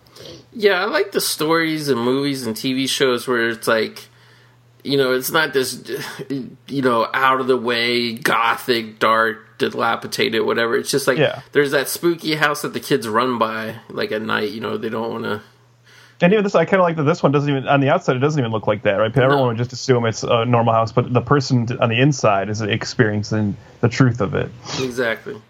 Yeah, 0.53 0.81
I 0.81 0.85
like 0.85 1.11
the 1.11 1.21
stories 1.21 1.89
and 1.89 2.01
movies 2.01 2.47
and 2.47 2.55
TV 2.55 2.89
shows 2.89 3.27
where 3.27 3.49
it's 3.49 3.67
like, 3.67 4.05
you 4.89 4.97
know, 4.97 5.13
it's 5.13 5.31
not 5.31 5.53
this, 5.53 5.83
you 6.67 6.83
know, 6.83 7.09
out 7.13 7.41
of 7.41 7.47
the 7.47 7.57
way, 7.57 8.15
gothic, 8.15 8.99
dark, 8.99 9.59
dilapidated, 9.59 10.45
whatever. 10.45 10.77
It's 10.77 10.91
just 10.91 11.07
like 11.07 11.19
Yeah. 11.19 11.43
there's 11.53 11.73
that 11.73 11.89
spooky 11.89 12.35
house 12.35 12.63
that 12.63 12.73
the 12.73 12.81
kids 12.81 13.07
run 13.07 13.39
by, 13.39 13.77
like 13.91 14.13
at 14.13 14.23
night. 14.23 14.51
You 14.51 14.61
know, 14.61 14.77
they 14.79 14.89
don't 14.89 15.11
want 15.13 15.25
to. 15.25 15.41
And 16.21 16.33
even 16.33 16.43
this, 16.43 16.57
I 16.57 16.65
kind 16.65 16.81
of 16.81 16.85
like 16.85 16.97
that 16.97 17.05
this 17.05 17.23
one 17.23 17.31
doesn't 17.31 17.49
even 17.49 17.69
on 17.69 17.81
the 17.81 17.91
outside. 17.91 18.17
It 18.17 18.21
doesn't 18.21 18.41
even 18.41 18.51
look 18.51 18.67
like 18.67 18.83
that, 18.83 18.95
right? 18.95 19.17
Everyone 19.17 19.49
would 19.49 19.57
just 19.57 19.73
assume 19.73 20.05
it's 20.05 20.25
a 20.25 20.45
normal 20.45 20.75
house, 20.75 20.91
but 20.91 21.13
the 21.13 21.21
person 21.21 21.69
on 21.81 21.91
the 21.91 22.01
inside 22.01 22.49
is 22.49 22.61
experiencing 22.61 23.57
the 23.83 23.89
truth 23.89 24.21
of 24.21 24.35
it. 24.35 24.51
Exactly. 24.81 25.41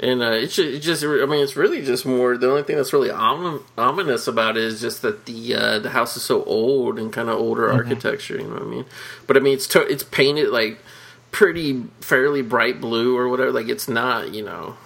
And 0.00 0.22
uh, 0.22 0.30
it's 0.30 0.54
ju- 0.54 0.68
it 0.76 0.80
just, 0.80 1.02
I 1.02 1.26
mean, 1.26 1.42
it's 1.42 1.56
really 1.56 1.84
just 1.84 2.06
more. 2.06 2.36
The 2.36 2.48
only 2.48 2.62
thing 2.62 2.76
that's 2.76 2.92
really 2.92 3.08
omin- 3.08 3.62
ominous 3.76 4.28
about 4.28 4.56
it 4.56 4.62
is 4.62 4.80
just 4.80 5.02
that 5.02 5.26
the 5.26 5.54
uh, 5.54 5.78
the 5.80 5.90
house 5.90 6.16
is 6.16 6.22
so 6.22 6.44
old 6.44 6.98
and 7.00 7.12
kind 7.12 7.28
of 7.28 7.36
older 7.36 7.70
architecture. 7.72 8.36
You 8.36 8.44
know 8.44 8.54
what 8.54 8.62
I 8.62 8.66
mean? 8.66 8.84
But 9.26 9.36
I 9.36 9.40
mean, 9.40 9.54
it's 9.54 9.66
to- 9.68 9.86
it's 9.90 10.04
painted 10.04 10.50
like 10.50 10.78
pretty 11.32 11.82
fairly 12.00 12.42
bright 12.42 12.80
blue 12.80 13.16
or 13.16 13.28
whatever. 13.28 13.50
Like 13.50 13.68
it's 13.68 13.88
not, 13.88 14.32
you 14.32 14.44
know. 14.44 14.76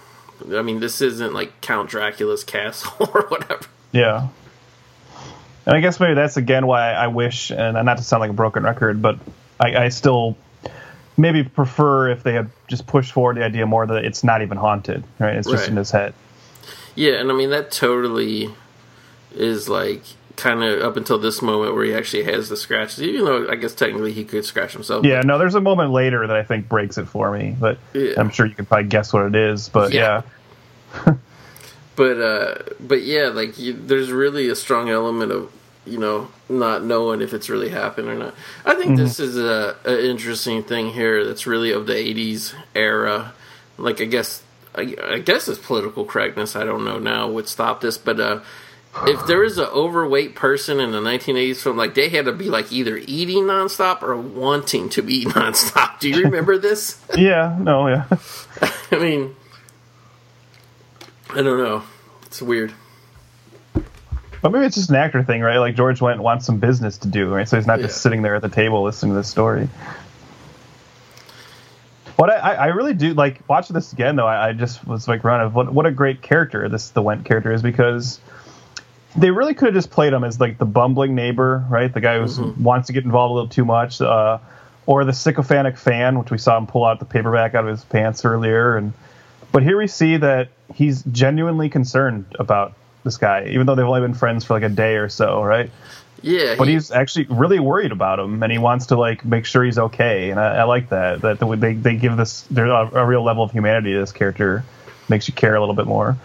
I 0.51 0.63
mean, 0.63 0.79
this 0.79 0.99
isn't 0.99 1.33
like 1.33 1.61
Count 1.61 1.89
Dracula's 1.91 2.43
castle 2.43 2.91
or 3.13 3.27
whatever. 3.27 3.65
Yeah. 3.91 4.29
And 5.65 5.77
I 5.77 5.79
guess 5.79 5.99
maybe 5.99 6.15
that's 6.15 6.37
again 6.37 6.65
why 6.65 6.91
I 6.91 7.07
wish, 7.07 7.51
and 7.51 7.73
not 7.85 7.97
to 7.97 8.03
sound 8.03 8.21
like 8.21 8.31
a 8.31 8.33
broken 8.33 8.63
record, 8.63 9.01
but 9.01 9.19
I, 9.59 9.85
I 9.85 9.89
still 9.89 10.35
maybe 11.17 11.43
prefer 11.43 12.09
if 12.09 12.23
they 12.23 12.33
had 12.33 12.49
just 12.67 12.87
pushed 12.87 13.11
forward 13.11 13.37
the 13.37 13.43
idea 13.43 13.65
more 13.65 13.85
that 13.85 14.03
it's 14.05 14.23
not 14.23 14.41
even 14.41 14.57
haunted, 14.57 15.03
right? 15.19 15.35
It's 15.35 15.47
just 15.49 15.63
Right. 15.63 15.69
in 15.69 15.75
his 15.77 15.91
head. 15.91 16.13
Yeah, 16.95 17.13
and 17.13 17.31
I 17.31 17.33
mean 17.35 17.49
that 17.51 17.71
totally 17.71 18.53
is 19.35 19.67
like 19.69 20.03
kind 20.35 20.63
of 20.63 20.81
up 20.81 20.97
until 20.97 21.17
this 21.19 21.41
moment 21.41 21.75
where 21.75 21.85
he 21.85 21.93
actually 21.93 22.23
has 22.23 22.49
the 22.49 22.57
scratches. 22.57 23.01
Even 23.03 23.25
though 23.25 23.49
I 23.49 23.55
guess 23.55 23.73
technically 23.75 24.13
he 24.13 24.23
could 24.23 24.45
scratch 24.45 24.73
himself. 24.73 25.05
Yeah, 25.05 25.21
no, 25.21 25.37
there's 25.37 25.55
a 25.55 25.61
moment 25.61 25.91
later 25.91 26.25
that 26.27 26.35
I 26.35 26.43
think 26.43 26.67
breaks 26.69 26.97
it 26.97 27.05
for 27.07 27.31
me, 27.31 27.55
but 27.59 27.77
Yeah. 27.93 28.13
I'm 28.17 28.29
sure 28.29 28.45
you 28.45 28.55
can 28.55 28.65
probably 28.65 28.87
guess 28.87 29.13
what 29.13 29.25
it 29.25 29.35
is. 29.35 29.69
But 29.69 29.91
Yeah. 29.93 30.21
yeah, 31.05 31.13
but 31.95 32.19
uh 32.19 32.55
but 32.79 33.03
yeah 33.03 33.27
like 33.29 33.57
you, 33.59 33.73
there's 33.73 34.11
really 34.11 34.49
a 34.49 34.55
strong 34.55 34.89
element 34.89 35.31
of 35.31 35.51
you 35.85 35.97
know 35.97 36.29
not 36.49 36.83
knowing 36.83 37.21
if 37.21 37.33
it's 37.33 37.49
really 37.49 37.69
happened 37.69 38.07
or 38.07 38.15
not. 38.15 38.33
I 38.65 38.75
think 38.75 38.97
this 38.97 39.19
is 39.19 39.37
a, 39.37 39.75
a 39.85 40.09
interesting 40.09 40.63
thing 40.63 40.91
here 40.93 41.25
that's 41.25 41.45
really 41.45 41.71
of 41.71 41.87
the 41.87 41.93
80s 41.93 42.53
era. 42.75 43.33
Like 43.77 44.01
i 44.01 44.05
guess 44.05 44.43
I, 44.75 44.95
I 45.03 45.19
guess 45.19 45.47
it's 45.47 45.59
political 45.59 46.05
correctness. 46.05 46.55
I 46.55 46.63
don't 46.63 46.85
know 46.85 46.99
now 46.99 47.29
would 47.29 47.47
stop 47.47 47.81
this 47.81 47.97
but 47.97 48.19
uh 48.19 48.39
if 49.07 49.25
there 49.25 49.43
is 49.43 49.57
an 49.57 49.65
overweight 49.65 50.35
person 50.35 50.79
in 50.79 50.91
the 50.91 50.99
1980s 50.99 51.57
film 51.57 51.77
like 51.77 51.95
they 51.95 52.09
had 52.09 52.25
to 52.25 52.31
be 52.31 52.45
like 52.49 52.71
either 52.71 52.97
eating 52.97 53.45
nonstop 53.45 54.03
or 54.03 54.15
wanting 54.15 54.87
to 54.89 55.09
eat 55.09 55.27
nonstop. 55.29 55.99
Do 55.99 56.09
you 56.09 56.23
remember 56.23 56.57
this? 56.57 56.99
Yeah, 57.17 57.57
no, 57.59 57.87
yeah. 57.87 58.05
i 58.91 58.97
mean 58.99 59.35
i 61.31 61.41
don't 61.41 61.57
know. 61.57 61.83
It's 62.27 62.41
weird 62.41 62.73
But 64.43 64.51
maybe 64.51 64.65
it's 64.65 64.75
just 64.75 64.89
an 64.89 64.97
actor 64.97 65.23
thing, 65.23 65.41
right? 65.41 65.57
Like 65.57 65.73
George 65.73 65.99
Wendt 66.01 66.19
wants 66.19 66.45
some 66.45 66.59
business 66.59 66.97
to 66.99 67.07
do, 67.07 67.33
right? 67.33 67.47
So 67.47 67.55
he's 67.57 67.65
not 67.65 67.79
Yeah. 67.79 67.87
just 67.87 68.01
sitting 68.01 68.21
there 68.21 68.35
at 68.35 68.41
the 68.41 68.49
table 68.49 68.83
listening 68.83 69.13
to 69.13 69.15
this 69.17 69.29
story. 69.29 69.69
What 72.17 72.29
I, 72.29 72.53
I 72.53 72.65
really 72.67 72.93
do 72.93 73.13
like 73.13 73.39
watching 73.47 73.73
this 73.73 73.91
again 73.93 74.17
though. 74.17 74.27
I, 74.27 74.49
I 74.49 74.53
just 74.53 74.85
was 74.85 75.07
like, 75.07 75.23
run 75.23 75.41
of 75.41 75.55
what 75.55 75.73
what 75.73 75.85
a 75.85 75.91
great 75.91 76.21
character 76.21 76.67
this 76.69 76.89
the 76.89 77.01
Wendt 77.01 77.25
character 77.25 77.51
is 77.53 77.61
because 77.63 78.19
they 79.15 79.31
really 79.31 79.53
could 79.53 79.67
have 79.67 79.73
just 79.73 79.89
played 79.91 80.11
him 80.13 80.23
as 80.25 80.39
like 80.39 80.57
the 80.57 80.65
bumbling 80.65 81.15
neighbor, 81.15 81.65
right? 81.69 81.91
The 81.91 82.01
guy 82.01 82.19
who 82.19 82.53
wants 82.59 82.87
to 82.87 82.93
get 82.93 83.05
involved 83.05 83.31
a 83.31 83.33
little 83.33 83.49
too 83.49 83.65
much, 83.65 84.01
uh, 84.01 84.39
or 84.85 85.05
the 85.05 85.13
sycophantic 85.13 85.77
fan, 85.77 86.19
which 86.19 86.31
we 86.31 86.37
saw 86.37 86.57
him 86.57 86.67
pull 86.67 86.83
out 86.83 86.99
the 86.99 87.05
paperback 87.05 87.55
out 87.55 87.63
of 87.63 87.69
his 87.69 87.83
pants 87.85 88.25
earlier. 88.25 88.75
And 88.75 88.93
but 89.51 89.63
here 89.63 89.77
we 89.77 89.87
see 89.87 90.17
that 90.17 90.49
he's 90.73 91.01
genuinely 91.03 91.69
concerned 91.69 92.25
about 92.37 92.73
this 93.03 93.17
guy, 93.17 93.45
even 93.49 93.65
though 93.65 93.75
they've 93.75 93.85
only 93.85 94.01
been 94.01 94.13
friends 94.13 94.43
for 94.45 94.53
like 94.53 94.63
a 94.63 94.69
day 94.69 94.95
or 94.95 95.09
so, 95.09 95.43
right? 95.43 95.69
Yeah, 96.21 96.55
But 96.57 96.67
he- 96.69 96.75
he's 96.75 96.89
actually 96.89 97.25
really 97.29 97.59
worried 97.59 97.91
about 97.91 98.17
him, 98.19 98.41
and 98.43 98.51
he 98.51 98.57
wants 98.57 98.85
to 98.87 98.95
like 98.97 99.25
make 99.25 99.45
sure 99.45 99.63
he's 99.63 99.77
okay. 99.77 100.29
And 100.31 100.39
I, 100.39 100.57
I 100.57 100.63
like 100.63 100.89
that 100.89 101.21
that 101.21 101.39
they 101.59 101.73
they 101.73 101.95
give 101.95 102.15
this 102.15 102.41
there's 102.49 102.69
a, 102.69 102.89
a 102.99 103.05
real 103.05 103.23
level 103.23 103.43
of 103.43 103.51
humanity 103.51 103.91
to 103.93 103.99
this 103.99 104.11
character, 104.13 104.63
makes 105.09 105.27
you 105.27 105.33
care 105.33 105.55
a 105.55 105.59
little 105.59 105.75
bit 105.75 105.85
more. 105.85 106.15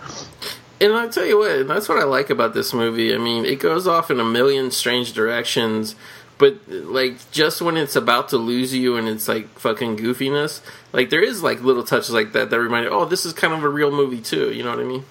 And 0.80 0.92
I'll 0.92 1.08
tell 1.10 1.26
you 1.26 1.36
what, 1.38 1.66
that's 1.66 1.88
what 1.88 1.98
I 1.98 2.04
like 2.04 2.30
about 2.30 2.54
this 2.54 2.72
movie. 2.72 3.12
I 3.12 3.18
mean, 3.18 3.44
it 3.44 3.58
goes 3.58 3.88
off 3.88 4.12
in 4.12 4.20
a 4.20 4.24
million 4.24 4.70
strange 4.70 5.12
directions, 5.12 5.96
but 6.38 6.54
like 6.68 7.28
just 7.32 7.60
when 7.60 7.76
it's 7.76 7.96
about 7.96 8.28
to 8.28 8.36
lose 8.36 8.72
you 8.72 8.96
and 8.96 9.08
it's 9.08 9.26
like 9.26 9.48
fucking 9.58 9.96
goofiness, 9.96 10.60
like 10.92 11.10
there 11.10 11.20
is 11.20 11.42
like 11.42 11.60
little 11.64 11.82
touches 11.82 12.10
like 12.12 12.32
that 12.34 12.50
that 12.50 12.60
remind 12.60 12.84
you, 12.84 12.90
oh, 12.92 13.04
this 13.04 13.26
is 13.26 13.32
kind 13.32 13.52
of 13.52 13.64
a 13.64 13.68
real 13.68 13.90
movie 13.90 14.20
too. 14.20 14.52
You 14.52 14.62
know 14.62 14.70
what 14.70 14.78
I 14.78 14.84
mean? 14.84 15.04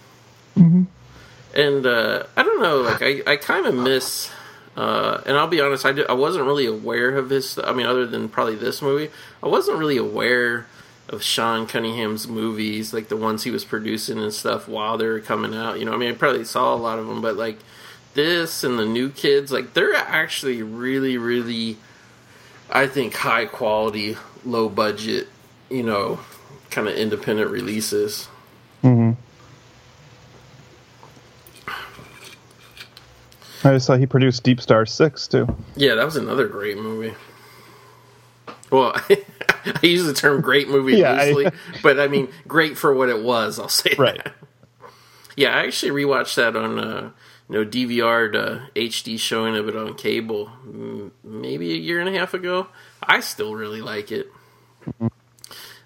Mm-hmm. 0.57 0.84
And 1.58 1.88
uh, 1.88 2.24
I 2.38 2.43
don't 2.43 2.62
know, 2.62 2.82
like 2.82 3.01
I, 3.01 3.24
I 3.26 3.36
kind 3.36 3.66
of 3.66 3.74
miss. 3.74 4.32
Uh, 4.76 5.22
and 5.26 5.36
I'll 5.36 5.47
be 5.47 5.60
honest, 5.60 5.86
I, 5.86 5.91
did, 5.91 6.08
I 6.08 6.14
wasn't 6.14 6.45
really 6.45 6.68
aware 6.68 7.18
of 7.18 7.32
his. 7.32 7.60
I 7.62 7.74
mean, 7.74 7.88
other 7.88 8.05
than 8.05 8.30
probably 8.30 8.55
this 8.55 8.80
movie, 8.80 9.12
I 9.41 9.47
wasn't 9.47 9.80
really 9.80 9.97
aware 9.97 10.68
of 11.10 11.24
Sean 11.24 11.66
Cunningham's 11.66 12.28
movies, 12.28 12.93
like 12.93 13.08
the 13.08 13.18
ones 13.18 13.43
he 13.43 13.49
was 13.49 13.66
producing 13.66 14.20
and 14.20 14.32
stuff 14.32 14.68
while 14.68 14.99
they 14.99 15.08
were 15.08 15.20
coming 15.20 15.55
out. 15.55 15.80
You 15.80 15.86
know, 15.86 15.93
I 15.93 15.97
mean, 15.97 16.12
I 16.12 16.14
probably 16.14 16.45
saw 16.45 16.76
a 16.76 16.78
lot 16.78 16.99
of 16.99 17.08
them, 17.08 17.22
but 17.22 17.38
like 17.38 17.58
this 18.14 18.64
and 18.64 18.78
the 18.78 18.86
new 18.86 19.10
kids, 19.10 19.51
like 19.51 19.74
they're 19.74 19.95
actually 19.95 20.62
really, 20.62 21.18
really, 21.18 21.78
I 22.70 22.86
think, 22.86 23.16
high 23.16 23.45
quality, 23.45 24.16
low 24.45 24.70
budget, 24.70 25.28
you 25.72 25.84
know, 25.84 26.20
kind 26.70 26.88
of 26.88 26.95
independent 26.95 27.49
releases. 27.49 28.28
I 33.68 33.74
just 33.74 33.86
saw 33.86 33.95
he 33.97 34.05
produced 34.05 34.43
Deep 34.43 34.61
Star 34.61 34.86
Six 34.86 35.28
too. 35.28 35.47
Yeah, 35.76 35.95
that 35.95 36.05
was 36.05 36.15
another 36.15 36.47
great 36.47 36.78
movie. 36.78 37.13
Well, 38.72 38.93
I 39.09 39.80
use 39.82 40.05
the 40.05 40.13
term 40.13 40.41
"great 40.41 40.70
movie" 40.70 40.97
Yeah, 40.97 41.11
I- 41.13 41.32
loosely, 41.32 41.51
but 41.84 41.99
I 41.99 42.07
mean 42.07 42.30
great 42.47 42.78
for 42.78 42.93
what 42.93 43.09
it 43.09 43.22
was. 43.22 43.59
I'll 43.59 43.70
say 43.70 43.93
Right. 43.97 44.24
that. 44.24 44.34
Yeah, 45.36 45.49
I 45.55 45.65
actually 45.68 45.91
rewatched 46.03 46.34
that 46.36 46.55
on 46.55 46.80
uh, 46.80 47.11
you 47.47 47.55
know 47.59 47.63
DVR 47.70 48.32
to 48.34 48.63
HD 48.76 49.20
showing 49.20 49.55
of 49.55 49.68
it 49.70 49.76
on 49.76 49.93
cable, 49.93 50.49
maybe 51.24 51.74
a 51.74 51.78
year 51.78 51.99
and 51.99 52.09
a 52.09 52.18
half 52.18 52.34
ago. 52.34 52.65
I 53.03 53.20
still 53.20 53.53
really 53.53 53.80
like 53.82 54.11
it. 54.11 54.32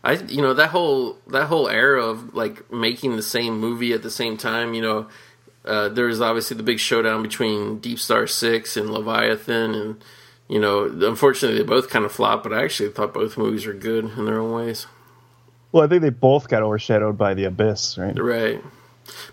I 0.06 0.14
you 0.14 0.42
know 0.42 0.54
that 0.54 0.70
whole 0.70 1.18
that 1.28 1.48
whole 1.48 1.68
era 1.68 2.02
of 2.02 2.34
like 2.34 2.72
making 2.72 3.18
the 3.18 3.22
same 3.22 3.60
movie 3.60 3.92
at 3.92 4.04
the 4.04 4.10
same 4.10 4.38
time. 4.38 4.74
You 4.74 4.82
know, 4.84 5.08
uh, 5.66 5.90
there 5.90 6.06
was 6.06 6.22
obviously 6.22 6.58
the 6.58 6.64
big 6.64 6.80
showdown 6.80 7.22
between 7.22 7.80
Deep 7.80 8.00
Star 8.00 8.28
Six 8.28 8.78
and 8.78 8.90
Leviathan, 8.90 9.76
and 9.76 10.04
you 10.48 10.60
know, 10.60 10.86
unfortunately 10.86 11.58
they 11.60 11.64
both 11.66 11.90
kind 11.90 12.06
of 12.06 12.12
flopped. 12.12 12.44
But 12.44 12.54
I 12.54 12.64
actually 12.64 12.90
thought 12.90 13.14
both 13.14 13.38
movies 13.38 13.66
were 13.66 13.74
good 13.74 14.06
in 14.18 14.26
their 14.26 14.40
own 14.40 14.52
ways. 14.54 14.88
Well, 15.72 15.84
I 15.84 15.88
think 15.88 16.02
they 16.02 16.10
both 16.10 16.50
got 16.50 16.64
overshadowed 16.64 17.18
by 17.18 17.34
the 17.34 17.46
Abyss, 17.46 17.98
right? 17.98 18.18
Right. 18.20 18.62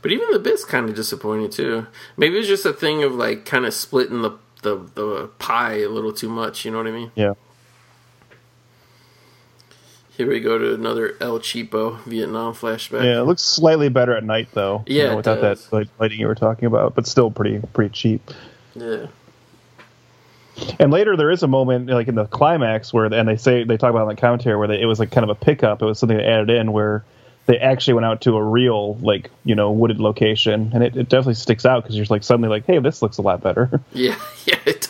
But 0.03 0.12
even 0.12 0.31
the 0.31 0.37
Abyss 0.37 0.64
kind 0.64 0.89
of 0.89 0.95
disappointed 0.95 1.53
too. 1.53 1.87
Maybe 2.16 2.39
it's 2.39 2.49
just 2.49 2.66
a 2.66 2.72
thing 2.72 3.03
of 3.03 3.14
like 3.14 3.45
kind 3.45 3.66
of 3.66 3.74
splitting 3.74 4.22
the, 4.22 4.33
the 4.62 4.76
the 4.95 5.31
pie 5.39 5.81
a 5.81 5.89
little 5.89 6.12
too 6.12 6.29
much. 6.29 6.64
You 6.64 6.70
know 6.70 6.79
what 6.79 6.87
I 6.87 6.93
mean? 6.93 7.11
Yeah. 7.14 7.35
Here 10.19 10.29
we 10.29 10.41
go 10.41 10.59
to 10.59 10.75
another 10.75 11.14
El 11.21 11.39
Cheapo 11.39 12.01
Vietnam 12.03 12.53
flashback. 12.53 13.05
Yeah, 13.05 13.21
it 13.21 13.25
looks 13.25 13.41
slightly 13.43 13.89
better 13.89 14.14
at 14.16 14.25
night 14.25 14.49
though. 14.53 14.83
you 14.87 14.99
Yeah, 14.99 15.05
know, 15.07 15.12
it 15.12 15.16
without 15.16 15.41
does. 15.41 15.64
that 15.69 15.73
light- 15.77 15.89
lighting 15.99 16.19
you 16.21 16.27
were 16.27 16.35
talking 16.35 16.66
about, 16.66 16.95
but 16.97 17.07
still 17.07 17.31
pretty 17.31 17.61
pretty 17.73 17.91
cheap. 17.95 18.31
Yeah. 18.75 19.07
And 20.81 20.91
later 20.91 21.16
there 21.16 21.31
is 21.31 21.43
a 21.45 21.47
moment 21.49 21.89
like 21.89 22.09
in 22.09 22.16
the 22.16 22.27
climax 22.27 22.93
where 22.93 23.05
and 23.07 23.29
they 23.29 23.37
say 23.37 23.62
they 23.62 23.77
talk 23.77 23.91
about 23.91 24.03
in 24.11 24.16
the 24.16 24.21
commentary 24.21 24.57
where 24.57 24.66
they, 24.66 24.81
it 24.81 24.87
was 24.87 24.99
like 24.99 25.12
kind 25.12 25.23
of 25.23 25.31
a 25.31 25.35
pickup. 25.37 25.81
It 25.83 25.85
was 25.85 25.99
something 26.01 26.19
they 26.19 26.25
added 26.27 26.51
in 26.51 26.73
where 26.73 27.05
they 27.47 27.57
actually 27.59 27.95
went 27.95 28.05
out 28.07 28.21
to 28.23 28.37
a 28.37 28.43
real 28.43 28.95
like 28.97 29.31
you 29.45 29.55
know 29.55 29.71
wooded 29.71 30.01
location, 30.01 30.71
and 30.75 30.83
it, 30.83 30.97
it 30.97 31.09
definitely 31.09 31.35
sticks 31.35 31.64
out 31.64 31.83
because 31.85 31.97
you're 31.97 32.07
like 32.11 32.25
suddenly 32.25 32.49
like, 32.49 32.66
hey, 32.66 32.79
this 32.81 33.01
looks 33.03 33.19
a 33.19 33.23
lot 33.23 33.41
better. 33.41 33.81
Yeah, 33.93 34.19
yeah. 34.47 34.57
It, 34.66 34.87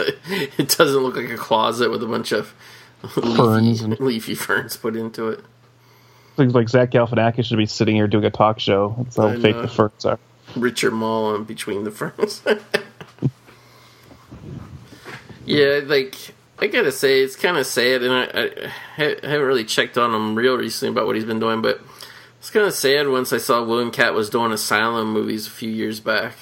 it 0.58 0.68
doesn't 0.76 1.02
look 1.02 1.16
like 1.16 1.28
a 1.30 1.36
closet 1.36 1.90
with 1.90 2.02
a 2.02 2.06
bunch 2.06 2.32
of 2.32 2.54
Ferns 3.06 3.82
leafy, 3.82 3.84
and- 3.84 4.00
leafy 4.00 4.34
ferns 4.34 4.76
put 4.76 4.96
into 4.96 5.28
it. 5.28 5.40
Things 6.36 6.54
like 6.54 6.68
Zach 6.68 6.90
Galifianakis 6.90 7.46
should 7.46 7.58
be 7.58 7.66
sitting 7.66 7.96
here 7.96 8.06
doing 8.06 8.24
a 8.24 8.30
talk 8.30 8.60
show. 8.60 8.94
That's 8.98 9.16
how 9.16 9.28
I 9.28 9.36
fake 9.40 9.56
know. 9.56 9.62
the 9.62 9.68
ferns 9.68 10.04
are. 10.04 10.18
Richard 10.56 10.92
Moll 10.92 11.34
in 11.34 11.44
between 11.44 11.84
the 11.84 11.90
ferns. 11.90 12.42
yeah, 15.46 15.80
like 15.84 16.16
I 16.58 16.66
gotta 16.66 16.92
say, 16.92 17.20
it's 17.22 17.36
kind 17.36 17.56
of 17.56 17.66
sad, 17.66 18.02
and 18.02 18.12
I, 18.12 18.24
I 18.24 18.68
ha- 18.96 19.20
haven't 19.22 19.46
really 19.46 19.64
checked 19.64 19.96
on 19.98 20.14
him 20.14 20.34
real 20.34 20.56
recently 20.56 20.92
about 20.92 21.06
what 21.06 21.16
he's 21.16 21.24
been 21.24 21.40
doing, 21.40 21.62
but 21.62 21.80
it's 22.38 22.50
kind 22.50 22.66
of 22.66 22.74
sad 22.74 23.08
once 23.08 23.32
I 23.32 23.38
saw 23.38 23.64
William 23.64 23.90
Katt 23.90 24.14
was 24.14 24.30
doing 24.30 24.52
Asylum 24.52 25.12
movies 25.12 25.46
a 25.46 25.50
few 25.50 25.70
years 25.70 26.00
back. 26.00 26.34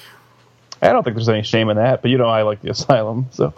I 0.83 0.93
don't 0.93 1.03
think 1.05 1.17
there's 1.17 1.29
any 1.29 1.43
shame 1.43 1.71
in 1.71 1.77
that, 1.77 2.03
but 2.03 2.11
you 2.11 2.19
know 2.19 2.29
I 2.29 2.43
like 2.43 2.63
the 2.63 2.71
Asylum, 2.71 3.27
so 3.31 3.55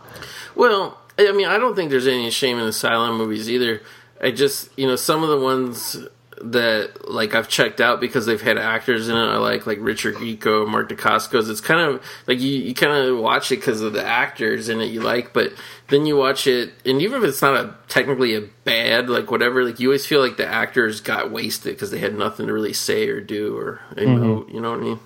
Well, 0.55 0.98
I 1.19 1.33
mean, 1.33 1.49
I 1.49 1.59
don't 1.59 1.75
think 1.75 1.91
there's 1.91 2.07
any 2.07 2.31
shame 2.31 2.59
in 2.59 2.65
the 2.65 2.71
Asylum 2.71 3.19
movies 3.19 3.51
either. 3.51 3.83
I 4.21 4.31
just, 4.31 4.71
you 4.79 4.87
know, 4.87 4.97
some 4.97 5.23
of 5.23 5.29
the 5.29 5.41
ones 5.41 5.97
that 6.41 7.11
like 7.11 7.35
I've 7.35 7.49
checked 7.49 7.81
out 7.81 8.01
because 8.01 8.27
they've 8.27 8.41
had 8.41 8.59
actors 8.59 9.09
in 9.09 9.17
it. 9.17 9.21
I 9.21 9.37
like 9.39 9.67
like 9.67 9.79
Richard 9.81 10.17
Grieco, 10.17 10.69
Mark 10.69 10.89
Dacascos. 10.89 11.51
It's 11.51 11.61
kind 11.61 11.81
of 11.81 12.03
like 12.27 12.39
you, 12.41 12.51
you 12.51 12.75
kind 12.75 12.93
of 12.93 13.19
watch 13.19 13.51
it 13.51 13.57
because 13.57 13.81
of 13.81 13.93
the 13.93 14.05
actors 14.05 14.69
in 14.69 14.81
it 14.81 14.87
you 14.87 15.01
like, 15.01 15.33
but 15.33 15.53
then 15.89 16.07
you 16.07 16.17
watch 16.17 16.47
it, 16.47 16.73
and 16.85 17.03
even 17.03 17.23
if 17.23 17.29
it's 17.29 17.43
not 17.43 17.57
a 17.57 17.75
technically 17.89 18.35
a 18.35 18.43
bad 18.65 19.09
like 19.09 19.31
whatever, 19.31 19.65
like 19.65 19.81
you 19.81 19.89
always 19.89 20.07
feel 20.07 20.21
like 20.21 20.37
the 20.37 20.47
actors 20.47 21.01
got 21.01 21.31
wasted 21.31 21.75
because 21.75 21.91
they 21.91 21.99
had 21.99 22.17
nothing 22.17 22.47
to 22.47 22.53
really 22.53 22.73
say 22.73 23.09
or 23.09 23.21
do 23.21 23.57
or 23.57 23.81
you 23.97 24.07
know, 24.07 24.47
you 24.49 24.61
know 24.61 24.71
what 24.71 24.81
I 24.81 24.83
mean. 24.83 25.01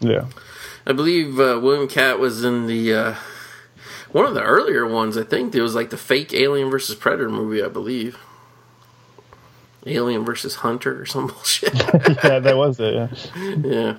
yeah. 0.00 0.26
I 0.88 0.92
believe 0.92 1.40
uh, 1.40 1.58
William 1.60 1.88
Katt 1.88 2.20
was 2.20 2.44
in 2.44 2.68
the 2.68 2.94
uh, 2.94 3.14
one 4.16 4.24
of 4.24 4.34
the 4.34 4.42
earlier 4.42 4.86
ones. 4.88 5.18
I 5.18 5.24
think 5.24 5.54
it 5.54 5.60
was 5.60 5.74
like 5.74 5.90
the 5.90 5.98
fake 5.98 6.32
Alien 6.32 6.70
versus 6.70 6.94
Predator 6.96 7.28
movie. 7.28 7.62
I 7.62 7.68
believe 7.68 8.18
Alien 9.84 10.24
versus 10.24 10.56
Hunter 10.56 11.00
or 11.02 11.06
some 11.06 11.26
bullshit. 11.32 11.74
yeah, 11.74 12.38
that 12.38 12.56
was 12.56 12.80
it. 12.80 12.94
Yeah. 12.94 13.54
yeah, 13.64 13.96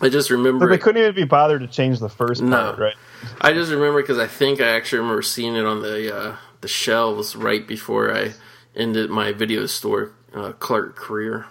I 0.00 0.08
just 0.08 0.30
remember. 0.30 0.66
But 0.66 0.70
they 0.70 0.76
it- 0.76 0.80
couldn't 0.82 1.02
even 1.02 1.14
be 1.14 1.24
bothered 1.24 1.60
to 1.60 1.66
change 1.68 2.00
the 2.00 2.08
first 2.08 2.42
No. 2.42 2.56
part, 2.56 2.78
right? 2.78 2.94
I 3.40 3.52
just 3.52 3.70
remember 3.70 4.00
because 4.00 4.18
I 4.18 4.26
think 4.26 4.60
I 4.60 4.68
actually 4.68 5.00
remember 5.00 5.22
seeing 5.22 5.54
it 5.56 5.64
on 5.66 5.82
the 5.82 6.16
uh, 6.16 6.36
the 6.60 6.68
shelves 6.68 7.36
right 7.36 7.66
before 7.66 8.14
I 8.16 8.32
ended 8.74 9.10
my 9.10 9.32
video 9.32 9.66
store 9.66 10.12
uh, 10.34 10.52
clerk 10.52 10.96
career. 10.96 11.46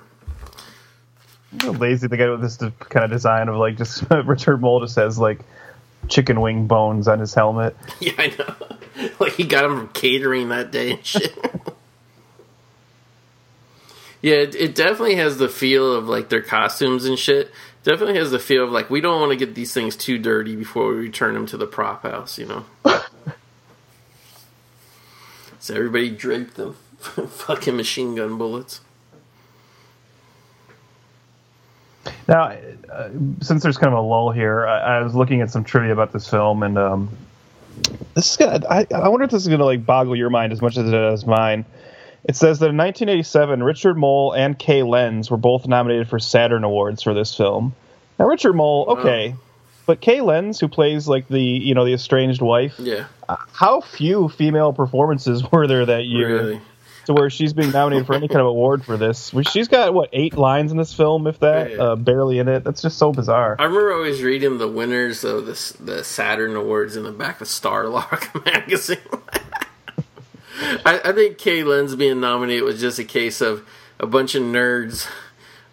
How 1.62 1.72
lazy 1.72 2.08
they 2.08 2.18
got 2.18 2.32
with 2.32 2.42
this 2.42 2.58
kind 2.58 3.06
of 3.06 3.12
design 3.12 3.48
of 3.48 3.56
like 3.58 3.78
just 3.78 4.04
Richard 4.26 4.58
Moll 4.62 4.82
just 4.82 4.96
has 4.98 5.18
like 5.20 5.40
chicken 6.08 6.42
wing 6.42 6.68
bones 6.68 7.08
on 7.08 7.20
his 7.20 7.34
helmet. 7.34 7.76
Yeah, 8.00 8.14
I 8.18 8.28
know. 8.38 9.10
like 9.20 9.34
he 9.34 9.44
got 9.44 9.64
them 9.64 9.78
from 9.78 9.88
catering 9.90 10.50
that 10.50 10.72
day 10.72 10.92
and 10.92 11.06
shit. 11.06 11.36
yeah, 14.22 14.36
it, 14.36 14.56
it 14.56 14.76
definitely 14.76 15.16
has 15.16 15.38
the 15.38 15.50
feel 15.50 15.94
of 15.94 16.08
like 16.08 16.30
their 16.30 16.42
costumes 16.42 17.06
and 17.06 17.18
shit. 17.18 17.52
Definitely 17.84 18.18
has 18.18 18.32
the 18.32 18.40
feel 18.40 18.66
of 18.66 18.72
like 18.72 18.90
we 18.90 19.02
don't 19.02 19.20
want 19.20 19.32
to 19.32 19.38
get 19.38 19.56
these 19.56 19.74
things 19.74 19.96
too 19.96 20.18
dirty 20.18 20.56
before 20.56 20.90
we 20.90 20.96
return 20.96 21.34
them 21.34 21.46
to 21.48 21.58
the 21.58 21.68
prop 21.68 22.04
house, 22.04 22.38
you 22.38 22.46
know. 22.46 22.66
so 25.60 25.76
everybody 25.76 26.10
draped 26.10 26.56
them 26.56 26.76
fucking 26.98 27.78
machine 27.78 28.16
gun 28.16 28.38
bullets. 28.38 28.82
Now, 32.28 32.58
uh, 32.92 33.10
since 33.42 33.64
there's 33.64 33.78
kind 33.78 33.94
of 33.94 34.00
a 34.00 34.02
lull 34.02 34.32
here, 34.32 34.68
I, 34.68 34.98
I 34.98 35.02
was 35.02 35.16
looking 35.16 35.42
at 35.42 35.52
some 35.52 35.64
trivia 35.64 35.94
about 35.94 36.12
this 36.12 36.30
film, 36.30 36.64
and 36.64 36.78
um, 36.78 37.10
this 38.14 38.32
is 38.32 38.38
gonna. 38.38 38.66
I, 38.70 38.86
I 38.94 39.10
wonder 39.10 39.26
if 39.26 39.32
this 39.32 39.42
is 39.42 39.48
gonna 39.48 39.66
like 39.66 39.86
boggle 39.86 40.16
your 40.16 40.30
mind 40.30 40.54
as 40.54 40.62
much 40.62 40.78
as 40.78 40.88
it 40.88 40.92
does 40.92 41.26
mine. 41.26 41.66
It 42.24 42.36
says 42.36 42.60
that 42.60 42.70
in 42.70 42.78
1987, 42.78 43.64
Richard 43.64 43.98
Moll 43.98 44.34
and 44.34 44.58
Kay 44.58 44.84
Lenz 44.84 45.32
were 45.32 45.38
both 45.38 45.66
nominated 45.68 46.10
for 46.10 46.20
Saturn 46.20 46.64
Awards 46.64 47.02
for 47.02 47.14
this 47.14 47.36
film. 47.36 47.74
Now, 48.20 48.26
Richard 48.26 48.54
Moll, 48.54 48.86
okay, 49.00 49.36
but 49.86 50.02
Kay 50.02 50.22
Lenz, 50.22 50.60
who 50.60 50.68
plays 50.68 51.08
like 51.08 51.28
the 51.28 51.42
you 51.42 51.74
know 51.74 51.86
the 51.86 51.94
estranged 51.94 52.42
wife, 52.42 52.76
Yeah, 52.80 53.06
how 53.54 53.82
few 53.82 54.30
female 54.30 54.74
performances 54.74 55.44
were 55.52 55.68
there 55.68 55.86
that 55.86 56.06
year 56.06 56.28
really. 56.28 56.62
To 57.08 57.14
where 57.14 57.30
she's 57.30 57.54
being 57.54 57.72
nominated 57.72 58.06
for 58.06 58.14
any 58.14 58.28
kind 58.28 58.42
of 58.42 58.48
award 58.48 58.86
for 58.86 58.98
this? 58.98 59.34
She's 59.52 59.68
got 59.68 59.94
what 59.94 60.10
eight 60.14 60.38
lines 60.38 60.72
in 60.72 60.78
this 60.78 60.94
film, 60.94 61.26
if 61.28 61.40
that, 61.40 61.80
uh, 61.80 61.96
barely 61.96 62.40
in 62.40 62.48
it. 62.48 62.64
That's 62.64 62.82
just 62.82 62.98
so 62.98 63.12
bizarre. 63.12 63.56
I 63.60 63.64
remember 63.64 63.94
always 63.94 64.22
reading 64.22 64.58
the 64.58 64.68
winners 64.68 65.24
of 65.24 65.46
the 65.46 65.76
the 65.80 66.04
Saturn 66.04 66.56
Awards 66.56 66.96
in 66.96 67.04
the 67.04 67.12
back 67.12 67.42
of 67.42 67.48
Starlog 67.48 68.46
magazine. 68.46 68.98
I, 70.86 71.02
I 71.06 71.12
think 71.14 71.38
Kay 71.38 71.64
Lenz 71.64 71.96
being 71.96 72.20
nominated 72.20 72.64
was 72.64 72.80
just 72.80 73.00
a 73.00 73.04
case 73.04 73.42
of 73.42 73.68
a 74.00 74.06
bunch 74.06 74.36
of 74.36 74.44
nerds 74.44 75.08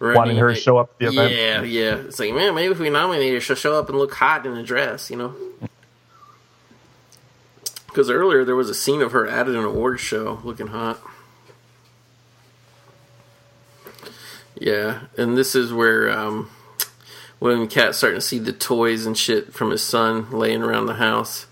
Wanting 0.00 0.36
her 0.36 0.52
to 0.52 0.60
show 0.60 0.76
up 0.76 0.90
at 0.90 0.98
the 0.98 1.06
event. 1.06 1.32
Yeah, 1.32 1.62
yeah. 1.62 1.96
It's 1.96 2.18
like, 2.18 2.34
man, 2.34 2.54
maybe 2.54 2.72
if 2.72 2.78
we 2.78 2.90
nominate 2.90 3.32
her, 3.32 3.40
she'll 3.40 3.56
show 3.56 3.78
up 3.78 3.88
and 3.88 3.96
look 3.96 4.12
hot 4.14 4.44
in 4.44 4.56
a 4.56 4.62
dress, 4.62 5.10
you 5.10 5.16
know? 5.16 5.34
Because 7.86 8.10
earlier 8.10 8.44
there 8.44 8.56
was 8.56 8.68
a 8.68 8.74
scene 8.74 9.00
of 9.02 9.12
her 9.12 9.24
at 9.24 9.46
an 9.46 9.54
award 9.54 10.00
show 10.00 10.40
looking 10.42 10.66
hot. 10.66 11.00
Yeah, 14.56 15.00
and 15.16 15.36
this 15.36 15.54
is 15.54 15.72
where 15.72 16.10
um, 16.10 16.50
William 17.40 17.66
Katt's 17.68 17.98
starting 17.98 18.18
to 18.20 18.26
see 18.26 18.38
the 18.38 18.52
toys 18.52 19.04
and 19.06 19.16
shit 19.18 19.52
from 19.52 19.70
his 19.70 19.82
son 19.82 20.30
laying 20.30 20.62
around 20.62 20.86
the 20.86 20.94
house. 20.94 21.46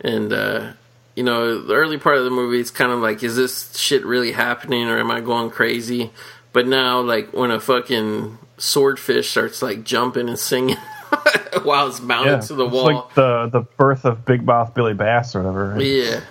And, 0.00 0.32
uh, 0.32 0.72
you 1.14 1.22
know, 1.22 1.60
the 1.62 1.74
early 1.74 1.98
part 1.98 2.16
of 2.16 2.24
the 2.24 2.30
movie, 2.30 2.58
it's 2.58 2.70
kind 2.70 2.90
of 2.90 3.00
like, 3.00 3.22
is 3.22 3.36
this 3.36 3.76
shit 3.76 4.04
really 4.04 4.32
happening 4.32 4.88
or 4.88 4.98
am 4.98 5.10
I 5.10 5.20
going 5.20 5.50
crazy? 5.50 6.10
But 6.52 6.66
now, 6.66 7.00
like, 7.00 7.32
when 7.32 7.50
a 7.50 7.60
fucking 7.60 8.38
swordfish 8.58 9.30
starts, 9.30 9.62
like, 9.62 9.84
jumping 9.84 10.28
and 10.28 10.38
singing 10.38 10.76
while 11.62 11.86
it's 11.88 12.00
mounted 12.00 12.30
Yeah, 12.30 12.40
to 12.40 12.54
the 12.54 12.64
it's 12.64 12.74
wall. 12.74 12.84
like 12.84 13.14
the 13.14 13.48
the 13.52 13.60
birth 13.76 14.04
of 14.06 14.24
Big 14.24 14.44
Mouth 14.44 14.74
Billy 14.74 14.94
Bass 14.94 15.34
or 15.36 15.42
whatever. 15.42 15.80
Yeah. 15.82 16.22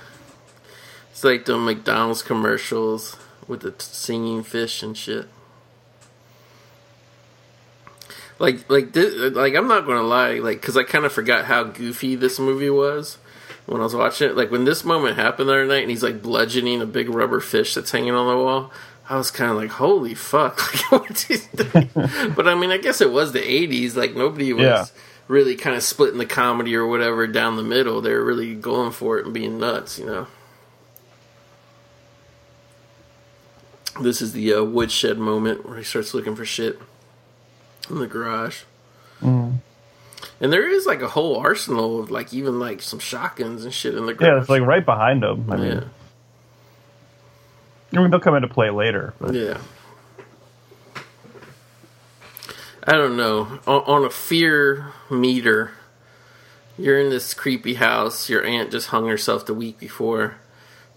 It's 1.12 1.24
like 1.24 1.46
the 1.46 1.58
McDonald's 1.58 2.24
commercials 2.24 3.16
with 3.48 3.62
the 3.62 3.72
t- 3.72 3.78
singing 3.80 4.44
fish 4.44 4.82
and 4.84 4.98
shit. 4.98 5.28
Like, 8.42 8.68
like, 8.72 8.92
this, 8.94 9.36
like 9.36 9.54
I'm 9.54 9.68
not 9.68 9.86
gonna 9.86 10.02
lie, 10.02 10.40
like, 10.40 10.60
because 10.62 10.76
I 10.76 10.82
kind 10.84 11.06
of 11.06 11.14
forgot 11.14 11.46
how 11.46 11.64
goofy 11.64 12.16
this 12.16 12.40
movie 12.40 12.72
was 12.72 13.20
when 13.68 13.82
I 13.82 13.84
was 13.84 13.96
watching 13.96 14.30
it. 14.30 14.36
Like 14.36 14.50
when 14.50 14.66
this 14.66 14.84
moment 14.84 15.16
happened 15.18 15.48
the 15.50 15.54
other 15.54 15.66
night, 15.66 15.84
and 15.84 15.92
he's 15.92 16.02
like 16.02 16.24
bludgeoning 16.24 16.82
a 16.82 16.88
big 16.88 17.08
rubber 17.10 17.40
fish 17.40 17.76
that's 17.76 17.92
hanging 17.92 18.16
on 18.16 18.28
the 18.28 18.44
wall. 18.44 18.72
I 19.08 19.18
was 19.18 19.30
kind 19.30 19.52
of 19.52 19.58
like, 19.58 19.70
"Holy 19.72 20.16
fuck!" 20.16 20.60
Like, 20.92 21.04
what's 21.04 21.24
he 21.26 21.38
doing? 21.56 21.90
but 22.36 22.48
I 22.48 22.56
mean, 22.56 22.72
I 22.72 22.78
guess 22.78 23.00
it 23.00 23.12
was 23.12 23.32
the 23.32 23.42
'80s. 23.42 23.96
Like 23.96 24.16
nobody 24.16 24.54
was 24.54 24.64
Yeah. 24.64 24.86
really 25.28 25.56
kind 25.56 25.76
of 25.76 25.84
splitting 25.84 26.18
the 26.18 26.26
comedy 26.26 26.76
or 26.76 26.88
whatever 26.88 27.28
down 27.28 27.58
the 27.58 27.64
middle. 27.64 28.02
They 28.02 28.12
were 28.14 28.26
really 28.26 28.56
going 28.56 28.92
for 28.92 29.20
it 29.20 29.26
and 29.26 29.34
being 29.36 29.60
nuts, 29.60 30.00
you 30.00 30.06
know. 30.08 30.26
This 34.02 34.22
is 34.22 34.32
the 34.34 34.54
uh, 34.54 34.64
woodshed 34.64 35.18
moment 35.20 35.66
where 35.68 35.78
he 35.78 35.84
starts 35.84 36.14
looking 36.14 36.36
for 36.36 36.46
shit 36.46 36.80
in 37.92 38.00
the 38.00 38.08
garage. 38.08 38.64
Mm. 39.22 39.60
And 40.40 40.52
there 40.52 40.68
is 40.68 40.86
like 40.86 41.02
a 41.02 41.08
whole 41.08 41.38
arsenal 41.38 42.00
of 42.00 42.10
like 42.10 42.34
even 42.34 42.60
like 42.60 42.82
some 42.82 43.00
shotguns 43.00 43.64
and 43.64 43.74
shit 43.74 43.96
in 43.96 44.06
the 44.08 44.14
garage. 44.14 44.32
Yeah, 44.32 44.40
it's 44.40 44.50
like 44.50 44.64
right 44.64 44.86
behind 44.86 45.22
them. 45.22 45.52
I 45.52 45.56
mean, 45.56 45.72
yeah, 45.72 45.84
I 47.94 48.02
mean, 48.02 48.10
they'll 48.10 48.20
come 48.20 48.36
into 48.36 48.48
play 48.48 48.70
later. 48.70 49.14
But 49.20 49.36
yeah. 49.36 49.60
I 52.84 52.94
don't 52.94 53.16
know. 53.16 53.60
On, 53.68 53.82
on 53.84 54.06
a 54.06 54.10
fear 54.10 54.94
meter, 55.10 55.72
you're 56.78 57.00
in 57.00 57.10
this 57.10 57.34
creepy 57.34 57.76
house. 57.76 58.30
Your 58.30 58.44
aunt 58.44 58.72
just 58.72 58.88
hung 58.88 59.08
herself 59.08 59.46
the 59.46 59.54
week 59.54 59.78
before. 59.78 60.38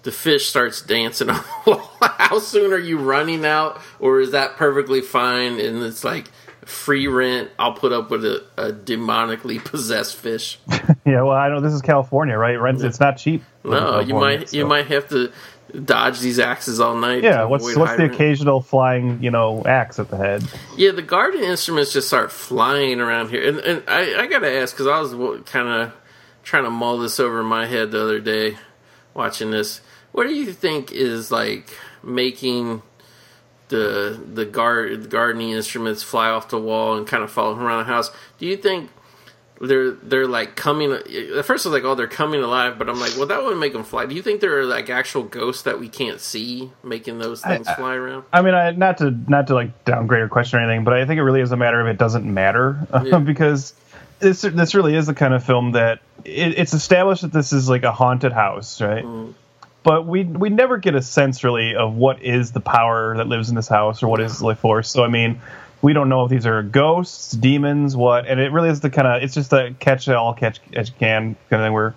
The 0.03 0.12
fish 0.12 0.47
starts 0.47 0.80
dancing 0.80 1.30
on 1.30 1.45
the 1.64 1.70
wall. 1.72 1.90
How 2.01 2.38
soon 2.38 2.72
are 2.72 2.78
you 2.78 2.99
running 2.99 3.45
out, 3.45 3.80
or 3.99 4.20
is 4.20 4.30
that 4.30 4.57
perfectly 4.57 5.01
fine? 5.01 5.61
And 5.61 5.82
it's 5.82 6.05
like 6.05 6.30
free 6.67 7.07
rent. 7.07 7.51
I'll 7.59 7.73
put 7.73 7.93
up 7.93 8.11
with 8.11 8.25
a, 8.25 8.45
a 8.57 8.73
demonically 8.73 9.62
possessed 9.65 10.17
fish. 10.17 10.59
yeah, 11.05 11.23
well, 11.23 11.31
I 11.31 11.49
know 11.49 11.61
this 11.61 11.73
is 11.73 11.83
California, 11.83 12.37
right? 12.37 12.61
Rent 12.61 12.83
it's 12.83 13.01
not 13.01 13.17
cheap. 13.17 13.43
No, 13.65 14.01
you 14.01 14.15
might 14.15 14.53
you 14.53 14.67
might 14.67 14.87
have 14.87 15.09
to 15.09 15.33
dodge 15.85 16.21
these 16.21 16.39
axes 16.39 16.81
all 16.81 16.97
night. 16.97 17.23
Yeah, 17.23 17.45
what's 17.45 17.77
what's 17.77 17.97
the 17.97 18.05
occasional 18.05 18.61
flying, 18.61 19.23
you 19.23 19.31
know, 19.31 19.62
axe 19.65 19.99
at 19.99 20.11
the 20.11 20.17
head? 20.17 20.45
Yeah, 20.77 20.93
the 20.93 21.03
garden 21.03 21.43
instruments 21.43 21.93
just 21.93 22.09
start 22.09 22.31
flying 22.31 23.01
around 23.01 23.31
here, 23.31 23.49
and, 23.49 23.59
and 23.61 23.83
I, 23.89 24.23
I 24.23 24.27
gotta 24.27 24.51
ask 24.51 24.75
because 24.75 24.87
I 24.87 25.01
was 25.01 25.43
kind 25.47 25.69
of 25.69 25.93
trying 26.43 26.65
to 26.65 26.71
mull 26.71 26.99
this 26.99 27.19
over 27.19 27.41
in 27.41 27.47
my 27.47 27.67
head 27.67 27.91
the 27.91 28.03
other 28.03 28.21
day, 28.21 28.59
watching 29.15 29.51
this. 29.51 29.81
What 30.12 30.27
do 30.27 30.35
you 30.35 30.53
think 30.53 30.93
is 30.93 31.31
like 31.31 31.71
making 32.03 32.83
the 33.69 34.21
the 34.33 34.45
guard 34.45 35.11
gardening 35.11 35.51
instruments 35.51 36.03
fly 36.03 36.29
off 36.29 36.49
the 36.49 36.59
wall 36.59 36.97
and 36.97 37.07
kind 37.07 37.23
of 37.23 37.31
follow 37.31 37.57
around 37.59 37.79
the 37.79 37.85
house? 37.93 38.11
Do 38.39 38.47
you 38.47 38.57
think 38.57 38.91
they're 39.61 39.93
they're 39.93 40.27
like 40.27 40.57
coming? 40.57 40.93
At 40.93 41.45
first, 41.45 41.65
I 41.65 41.71
was 41.71 41.75
like, 41.75 41.85
oh, 41.85 41.95
they're 41.95 42.07
coming 42.09 42.43
alive, 42.43 42.77
but 42.79 42.89
I'm 42.89 42.99
like, 43.01 43.17
well, 43.17 43.27
that 43.27 43.43
wouldn't 43.43 43.61
make 43.61 43.73
them 43.73 43.85
fly. 43.85 44.05
Do 44.07 44.15
you 44.15 44.23
think 44.23 44.41
there 44.41 44.59
are 44.59 44.65
like 44.65 44.91
actual 44.91 45.23
ghosts 45.23 45.62
that 45.62 45.79
we 45.81 45.89
can't 45.89 46.21
see 46.21 46.73
making 46.83 47.19
those 47.19 47.41
things 47.41 47.67
I- 47.69 47.75
fly 47.75 47.95
around? 47.95 48.25
I 48.33 48.43
mean, 48.43 48.55
I, 48.55 48.73
not 48.73 48.99
to 48.99 49.11
not 49.11 49.47
to 49.47 49.55
like 49.55 49.85
downgrade 49.85 50.23
or 50.23 50.29
question 50.29 50.59
or 50.59 50.62
anything, 50.62 50.85
but 50.85 50.93
I 50.95 51.07
think 51.07 51.19
it 51.19 51.23
really 51.23 51.41
is 51.41 51.53
a 51.53 51.57
matter 51.57 51.81
of 51.81 51.87
it 51.87 51.99
doesn't 51.99 52.25
matter 52.25 52.87
Yeah. 53.05 53.19
because 53.19 53.75
this 54.19 54.43
this 54.43 54.75
really 54.75 54.95
is 54.97 55.07
the 55.07 55.15
kind 55.15 55.33
of 55.35 55.45
film 55.45 55.73
that 55.73 56.01
it, 56.25 56.59
it's 56.59 56.75
established 56.75 57.23
that 57.23 57.33
this 57.33 57.53
is 57.53 57.69
like 57.69 57.85
a 57.85 57.93
haunted 57.93 58.33
house, 58.33 58.81
right? 58.81 59.05
Mm. 59.05 59.35
But 59.85 60.07
we 60.07 60.24
we 60.24 60.49
never 60.49 60.78
get 60.78 60.97
a 60.97 61.03
sense 61.03 61.45
really 61.45 61.76
of 61.76 61.95
what 61.95 62.20
is 62.22 62.51
the 62.53 62.61
power 62.61 63.16
that 63.16 63.28
lives 63.28 63.51
in 63.51 63.55
this 63.55 63.68
house 63.68 64.03
or 64.03 64.09
what 64.09 64.20
is 64.20 64.41
the 64.41 64.47
life 64.47 64.59
force. 64.59 64.91
So 64.91 65.05
I 65.05 65.09
mean, 65.09 65.41
we 65.82 65.93
don't 65.93 66.09
know 66.09 66.24
if 66.24 66.30
these 66.30 66.47
are 66.47 66.62
ghosts, 66.62 67.32
demons, 67.32 67.95
what, 67.95 68.26
and 68.26 68.41
it 68.41 68.51
really 68.51 68.70
is 68.70 68.80
the 68.80 68.91
kind 68.91 69.07
of 69.07 69.22
it's 69.22 69.35
just 69.35 69.53
a 69.53 69.74
catch 69.78 70.09
it 70.09 70.14
all, 70.14 70.35
catch 70.35 70.59
as 70.72 70.89
you 70.89 70.95
can 70.99 71.37
kind 71.51 71.62
of 71.62 71.66
thing 71.66 71.72
where 71.74 71.95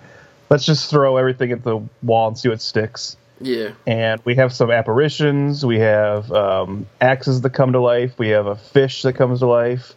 let's 0.50 0.64
just 0.64 0.90
throw 0.90 1.16
everything 1.16 1.50
at 1.50 1.64
the 1.64 1.82
wall 2.02 2.28
and 2.28 2.38
see 2.38 2.48
what 2.50 2.60
sticks 2.60 3.16
Yeah, 3.40 3.70
and 3.86 4.20
we 4.24 4.34
have 4.34 4.52
some 4.52 4.70
apparitions. 4.70 5.64
We 5.64 5.78
have 5.78 6.30
um, 6.30 6.86
axes 7.00 7.40
that 7.40 7.50
come 7.50 7.72
to 7.72 7.80
life. 7.80 8.18
We 8.18 8.28
have 8.28 8.46
a 8.46 8.56
fish 8.56 9.02
that 9.02 9.14
comes 9.14 9.40
to 9.40 9.46
life. 9.46 9.94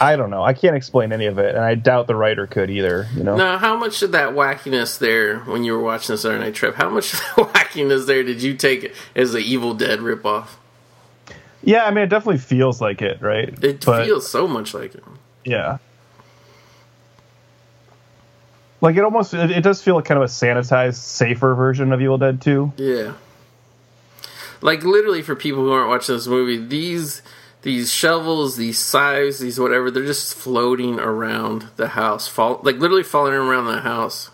I 0.00 0.14
don't 0.16 0.30
know. 0.30 0.42
I 0.44 0.52
can't 0.52 0.76
explain 0.76 1.12
any 1.12 1.26
of 1.26 1.38
it, 1.38 1.54
and 1.56 1.64
I 1.64 1.74
doubt 1.74 2.06
the 2.06 2.14
writer 2.14 2.46
could 2.46 2.70
either. 2.70 3.08
You 3.16 3.24
know? 3.24 3.36
Now, 3.36 3.58
how 3.58 3.76
much 3.76 4.00
of 4.02 4.12
that 4.12 4.30
wackiness 4.34 4.98
there 4.98 5.40
when 5.40 5.64
you 5.64 5.72
were 5.72 5.80
watching 5.82 6.12
this 6.12 6.22
Saturday 6.22 6.44
Night 6.44 6.54
Trip? 6.54 6.76
How 6.76 6.88
much 6.88 7.14
of 7.14 7.20
that 7.20 7.34
wackiness 7.52 8.06
there 8.06 8.22
did 8.22 8.40
you 8.42 8.54
take 8.54 8.92
as 9.16 9.32
the 9.32 9.40
Evil 9.40 9.74
Dead 9.74 9.98
ripoff? 9.98 10.50
Yeah, 11.62 11.84
I 11.84 11.90
mean, 11.90 12.04
it 12.04 12.08
definitely 12.10 12.38
feels 12.38 12.80
like 12.80 13.02
it, 13.02 13.20
right? 13.20 13.48
It 13.64 13.84
But, 13.84 14.06
feels 14.06 14.28
so 14.30 14.46
much 14.46 14.72
like 14.74 14.94
it. 14.94 15.02
yeah. 15.44 15.78
Like 18.80 18.94
it 18.96 19.02
almost, 19.02 19.34
it, 19.34 19.50
it 19.50 19.62
does 19.62 19.82
feel 19.82 19.96
like 19.96 20.04
kind 20.04 20.18
of 20.18 20.22
a 20.24 20.32
sanitized, 20.32 20.94
safer 20.94 21.54
version 21.56 21.92
of 21.92 22.00
Evil 22.00 22.18
Dead 22.18 22.40
2. 22.40 22.74
Yeah. 22.76 23.14
Like 24.60 24.84
literally, 24.84 25.22
for 25.22 25.34
people 25.34 25.62
who 25.64 25.72
aren't 25.72 25.88
watching 25.88 26.14
this 26.14 26.28
movie, 26.28 26.64
these 26.64 27.22
these 27.68 27.92
shovels, 27.92 28.56
these 28.56 28.78
scythes, 28.78 29.40
these 29.40 29.60
whatever, 29.60 29.90
they're 29.90 30.06
just 30.06 30.32
floating 30.32 30.98
around 30.98 31.68
the 31.76 31.88
house, 31.88 32.26
fall 32.26 32.60
like 32.62 32.76
literally 32.76 33.02
falling 33.02 33.34
around 33.34 33.66
the 33.66 33.80
house. 33.80 34.30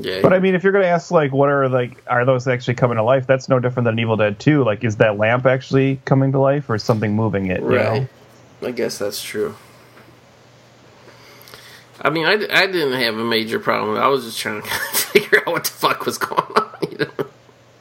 Yeah, 0.00 0.20
But 0.22 0.32
I 0.32 0.38
mean, 0.38 0.54
if 0.54 0.62
you're 0.62 0.72
going 0.72 0.84
to 0.84 0.88
ask, 0.88 1.10
like, 1.10 1.32
what 1.32 1.48
are 1.48 1.68
like, 1.68 2.00
are 2.06 2.24
those 2.24 2.46
actually 2.46 2.74
coming 2.74 2.96
to 2.96 3.02
life? 3.02 3.26
That's 3.26 3.48
no 3.48 3.58
different 3.58 3.86
than 3.86 3.98
Evil 3.98 4.16
Dead 4.16 4.38
2. 4.38 4.62
Like, 4.62 4.84
is 4.84 4.98
that 4.98 5.18
lamp 5.18 5.46
actually 5.46 6.00
coming 6.04 6.30
to 6.30 6.38
life, 6.38 6.70
or 6.70 6.76
is 6.76 6.84
something 6.84 7.16
moving 7.16 7.46
it? 7.46 7.60
you 7.60 7.70
know? 7.70 8.08
I 8.62 8.70
guess 8.70 8.98
that's 8.98 9.20
true. 9.20 9.56
I 12.02 12.10
mean, 12.10 12.26
I, 12.26 12.34
I 12.34 12.66
didn't 12.66 13.00
have 13.00 13.16
a 13.16 13.24
major 13.24 13.58
problem. 13.58 13.96
I 13.96 14.06
was 14.06 14.24
just 14.24 14.38
trying 14.38 14.62
to 14.62 14.68
figure 14.92 15.40
out 15.40 15.54
what 15.54 15.64
the 15.64 15.70
fuck 15.70 16.06
was 16.06 16.18
going 16.18 16.40
on. 16.40 16.62
You 16.90 16.98
know? 16.98 17.25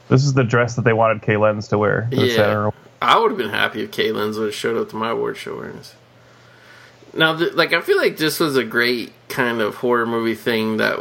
This 0.10 0.24
is 0.24 0.34
the 0.34 0.43
dress 0.43 0.76
that 0.76 0.84
they 0.84 0.93
wanted 0.93 1.22
Kay 1.22 1.38
Lenz 1.38 1.68
to 1.70 1.78
wear. 1.78 2.08
the 2.12 2.28
Yeah. 2.28 2.70
I 3.01 3.20
would 3.20 3.32
have 3.32 3.38
been 3.38 3.49
happy 3.49 3.84
if 3.84 3.91
Kay 3.91 4.12
Lenz 4.12 4.38
would 4.38 4.45
have 4.45 4.56
showed 4.56 4.78
up 4.78 4.89
to 4.89 4.95
my 4.95 5.10
award 5.10 5.38
show 5.38 5.53
awareness. 5.53 5.95
Now, 7.14 7.38
th- 7.38 7.53
like, 7.53 7.74
I 7.74 7.82
feel 7.82 7.97
like 7.97 8.18
this 8.18 8.39
was 8.39 8.58
a 8.58 8.64
great 8.64 9.14
kind 9.30 9.62
of 9.62 9.76
horror 9.76 10.06
movie 10.06 10.36
thing 10.36 10.78
that 10.78 10.99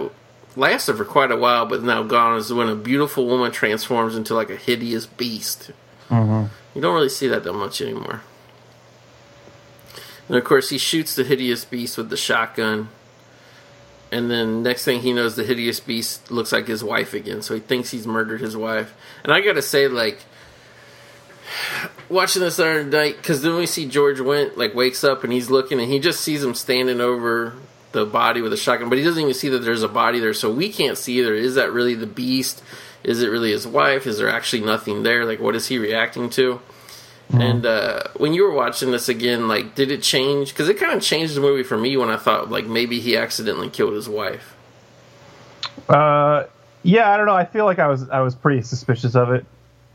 lasted 0.56 0.96
for 0.96 1.04
quite 1.04 1.30
a 1.30 1.36
while, 1.36 1.66
but 1.66 1.82
now 1.82 2.02
gone 2.02 2.38
is 2.38 2.52
when 2.52 2.68
a 2.68 2.76
beautiful 2.76 3.26
woman 3.26 3.50
transforms 3.50 4.16
into 4.16 4.34
like 4.34 4.50
a 4.50 4.56
hideous 4.56 5.06
beast. 5.06 5.72
Mm-hmm. 6.08 6.52
You 6.74 6.80
don't 6.80 6.94
really 6.94 7.08
see 7.08 7.28
that 7.28 7.44
that 7.44 7.52
much 7.52 7.80
anymore. 7.80 8.22
And 10.28 10.36
of 10.36 10.44
course, 10.44 10.70
he 10.70 10.78
shoots 10.78 11.14
the 11.14 11.24
hideous 11.24 11.64
beast 11.64 11.98
with 11.98 12.10
the 12.10 12.16
shotgun. 12.16 12.88
And 14.14 14.30
then 14.30 14.62
next 14.62 14.84
thing 14.84 15.00
he 15.00 15.12
knows, 15.12 15.34
the 15.34 15.42
hideous 15.42 15.80
beast 15.80 16.30
looks 16.30 16.52
like 16.52 16.68
his 16.68 16.84
wife 16.84 17.14
again. 17.14 17.42
So 17.42 17.54
he 17.54 17.60
thinks 17.60 17.90
he's 17.90 18.06
murdered 18.06 18.40
his 18.40 18.56
wife. 18.56 18.94
And 19.24 19.32
I 19.32 19.40
gotta 19.40 19.60
say, 19.60 19.88
like, 19.88 20.20
watching 22.08 22.40
this 22.40 22.56
the 22.56 22.64
other 22.64 22.84
night 22.84 23.16
because 23.16 23.42
then 23.42 23.56
we 23.56 23.66
see 23.66 23.88
George 23.88 24.18
Wendt 24.18 24.56
like 24.56 24.72
wakes 24.72 25.02
up 25.02 25.24
and 25.24 25.32
he's 25.32 25.50
looking 25.50 25.80
and 25.80 25.90
he 25.90 25.98
just 25.98 26.20
sees 26.20 26.44
him 26.44 26.54
standing 26.54 27.00
over 27.00 27.54
the 27.90 28.06
body 28.06 28.40
with 28.40 28.52
a 28.52 28.56
shotgun, 28.56 28.88
but 28.88 28.98
he 28.98 29.04
doesn't 29.04 29.20
even 29.20 29.34
see 29.34 29.48
that 29.48 29.60
there's 29.60 29.82
a 29.82 29.88
body 29.88 30.20
there, 30.20 30.34
so 30.34 30.52
we 30.52 30.68
can't 30.68 30.96
see 30.96 31.18
either. 31.18 31.34
Is 31.34 31.56
that 31.56 31.72
really 31.72 31.94
the 31.94 32.06
beast? 32.06 32.62
Is 33.02 33.20
it 33.20 33.28
really 33.28 33.50
his 33.50 33.66
wife? 33.66 34.06
Is 34.06 34.18
there 34.18 34.28
actually 34.28 34.62
nothing 34.62 35.02
there? 35.02 35.24
Like, 35.24 35.40
what 35.40 35.56
is 35.56 35.66
he 35.66 35.78
reacting 35.78 36.30
to? 36.30 36.60
And 37.32 37.66
uh, 37.66 38.02
when 38.16 38.34
you 38.34 38.44
were 38.44 38.52
watching 38.52 38.90
this 38.90 39.08
again, 39.08 39.48
like, 39.48 39.74
did 39.74 39.90
it 39.90 40.02
change? 40.02 40.50
Because 40.50 40.68
it 40.68 40.78
kind 40.78 40.92
of 40.92 41.02
changed 41.02 41.34
the 41.34 41.40
movie 41.40 41.62
for 41.62 41.76
me 41.76 41.96
when 41.96 42.10
I 42.10 42.16
thought 42.16 42.50
like 42.50 42.66
maybe 42.66 43.00
he 43.00 43.16
accidentally 43.16 43.70
killed 43.70 43.94
his 43.94 44.08
wife. 44.08 44.54
Uh, 45.88 46.44
yeah, 46.82 47.10
I 47.10 47.16
don't 47.16 47.26
know. 47.26 47.34
I 47.34 47.44
feel 47.44 47.64
like 47.64 47.78
I 47.78 47.88
was 47.88 48.08
I 48.10 48.20
was 48.20 48.34
pretty 48.34 48.62
suspicious 48.62 49.16
of 49.16 49.30
it, 49.30 49.44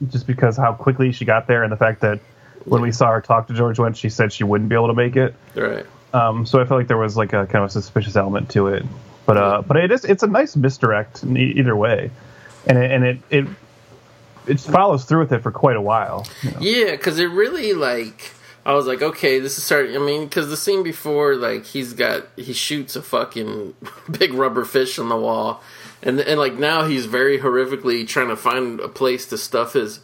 just 0.10 0.28
because 0.28 0.58
how 0.58 0.74
quickly 0.74 1.12
she 1.12 1.24
got 1.24 1.48
there 1.48 1.64
and 1.64 1.72
the 1.72 1.78
fact 1.78 2.02
that 2.02 2.20
when 2.66 2.82
we 2.82 2.92
saw 2.92 3.12
her 3.12 3.22
talk 3.22 3.48
to 3.48 3.54
George 3.54 3.78
Wendt, 3.78 3.96
she 3.96 4.10
said 4.10 4.34
she 4.34 4.44
wouldn't 4.44 4.70
be 4.70 4.76
able 4.76 4.88
to 4.88 4.94
make 4.94 5.16
it. 5.16 5.34
Right. 5.56 5.86
Um, 6.14 6.46
so 6.46 6.60
I 6.60 6.66
felt 6.66 6.80
like 6.80 6.88
there 6.88 6.98
was 6.98 7.16
like 7.16 7.34
a 7.34 7.46
kind 7.46 7.64
of 7.64 7.70
a 7.70 7.70
suspicious 7.70 8.16
element 8.16 8.50
to 8.52 8.68
it. 8.68 8.86
But 9.26 9.38
uh, 9.38 9.62
but 9.62 9.78
it 9.78 9.92
is 9.92 10.06
it's 10.06 10.24
a 10.24 10.28
nice 10.28 10.56
misdirect 10.56 11.24
either 11.24 11.76
way, 11.76 12.10
and 12.66 12.78
it, 12.78 12.92
and 12.92 13.04
it 13.04 13.18
it 13.30 13.48
it 14.50 14.60
follows 14.60 15.06
through 15.06 15.20
with 15.20 15.32
it 15.32 15.44
for 15.44 15.52
quite 15.52 15.76
a 15.76 15.82
while. 15.82 16.28
you 16.44 16.52
know. 16.52 16.58
Yeah, 16.60 16.92
because 16.92 17.20
it 17.20 17.28
really 17.28 17.74
like 17.74 18.34
I 18.66 18.74
was 18.74 18.86
like, 18.86 19.02
okay, 19.02 19.40
this 19.40 19.58
is 19.58 19.64
starting. 19.64 19.96
I 19.96 20.00
mean, 20.00 20.26
because 20.26 20.50
the 20.50 20.58
scene 20.58 20.84
before, 20.84 21.36
like 21.36 21.66
he's 21.66 21.94
got 21.94 22.28
he 22.36 22.54
shoots 22.54 22.96
a 22.96 23.02
fucking 23.02 23.74
big 24.12 24.34
rubber 24.34 24.66
fish 24.66 25.00
on 25.00 25.10
the 25.10 25.18
wall, 25.18 25.64
and 26.04 26.20
and 26.20 26.40
like 26.40 26.54
now 26.54 26.84
he's 26.84 27.06
very 27.06 27.40
horrifically 27.40 28.08
trying 28.08 28.28
to 28.28 28.36
find 28.36 28.80
a 28.80 28.90
place 28.90 29.26
to 29.28 29.38
stuff 29.38 29.74
his 29.74 30.02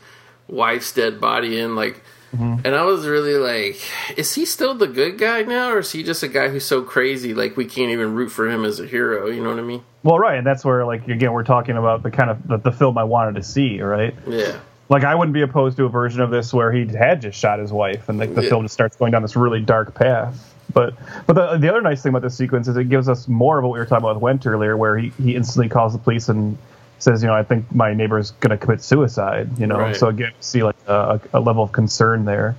wife's 0.47 0.91
dead 0.91 1.19
body 1.19 1.59
in, 1.59 1.75
like. 1.75 2.01
Mm-hmm. 2.35 2.65
And 2.65 2.75
I 2.75 2.83
was 2.83 3.05
really 3.07 3.35
like, 3.35 3.79
is 4.17 4.33
he 4.33 4.45
still 4.45 4.75
the 4.75 4.87
good 4.87 5.17
guy 5.17 5.43
now, 5.43 5.71
or 5.71 5.79
is 5.79 5.91
he 5.91 6.03
just 6.03 6.23
a 6.23 6.27
guy 6.27 6.49
who's 6.49 6.65
so 6.65 6.81
crazy 6.81 7.33
like 7.33 7.55
we 7.57 7.65
can't 7.65 7.91
even 7.91 8.13
root 8.15 8.29
for 8.29 8.49
him 8.49 8.65
as 8.65 8.79
a 8.79 8.85
hero? 8.85 9.27
You 9.27 9.41
know 9.43 9.49
what 9.49 9.59
I 9.59 9.63
mean? 9.63 9.83
Well, 10.03 10.19
right, 10.19 10.37
and 10.37 10.45
that's 10.45 10.63
where 10.65 10.85
like 10.85 11.07
again 11.07 11.31
we're 11.33 11.43
talking 11.43 11.77
about 11.77 12.03
the 12.03 12.11
kind 12.11 12.29
of 12.29 12.47
the, 12.47 12.57
the 12.57 12.71
film 12.71 12.97
I 12.97 13.03
wanted 13.05 13.35
to 13.35 13.43
see, 13.43 13.81
right? 13.81 14.13
Yeah. 14.27 14.59
Like 14.87 15.03
I 15.03 15.15
wouldn't 15.15 15.33
be 15.33 15.41
opposed 15.41 15.77
to 15.77 15.85
a 15.85 15.89
version 15.89 16.21
of 16.21 16.29
this 16.29 16.53
where 16.53 16.71
he 16.71 16.85
had 16.85 17.21
just 17.21 17.39
shot 17.39 17.59
his 17.59 17.71
wife, 17.71 18.07
and 18.09 18.19
like 18.19 18.35
the 18.35 18.43
Yeah. 18.43 18.49
film 18.49 18.63
just 18.65 18.73
starts 18.73 18.95
going 18.95 19.11
down 19.13 19.21
this 19.23 19.35
really 19.35 19.61
dark 19.61 19.95
path. 19.95 20.53
But 20.73 20.95
but 21.25 21.33
the, 21.33 21.57
the 21.57 21.69
other 21.69 21.81
nice 21.81 22.03
thing 22.03 22.09
about 22.11 22.21
this 22.21 22.35
sequence 22.37 22.67
is 22.67 22.75
it 22.77 22.89
gives 22.89 23.07
us 23.09 23.27
more 23.27 23.57
of 23.57 23.63
what 23.63 23.73
we 23.73 23.79
were 23.79 23.85
talking 23.85 24.03
about 24.05 24.21
with 24.21 24.23
Wendt 24.41 24.45
earlier, 24.45 24.75
where 24.75 24.97
he, 24.97 25.09
he 25.23 25.35
instantly 25.35 25.69
calls 25.69 25.93
the 25.93 25.99
police 25.99 26.27
and 26.29 26.57
says, 26.99 27.21
you 27.21 27.27
know, 27.27 27.33
I 27.35 27.43
think 27.43 27.73
my 27.73 27.93
neighbor's 27.93 28.31
going 28.31 28.51
to 28.51 28.57
commit 28.57 28.81
suicide. 28.81 29.59
You 29.59 29.67
know, 29.67 29.77
Right. 29.77 29.95
so 29.95 30.07
again, 30.07 30.33
see 30.39 30.63
like 30.63 30.75
a, 30.87 31.19
a 31.33 31.39
level 31.39 31.63
of 31.63 31.71
concern 31.71 32.25
there. 32.25 32.55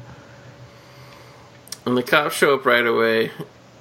And 1.84 1.96
the 1.96 2.02
cops 2.02 2.34
show 2.34 2.54
up 2.54 2.66
right 2.66 2.84
away, 2.86 3.30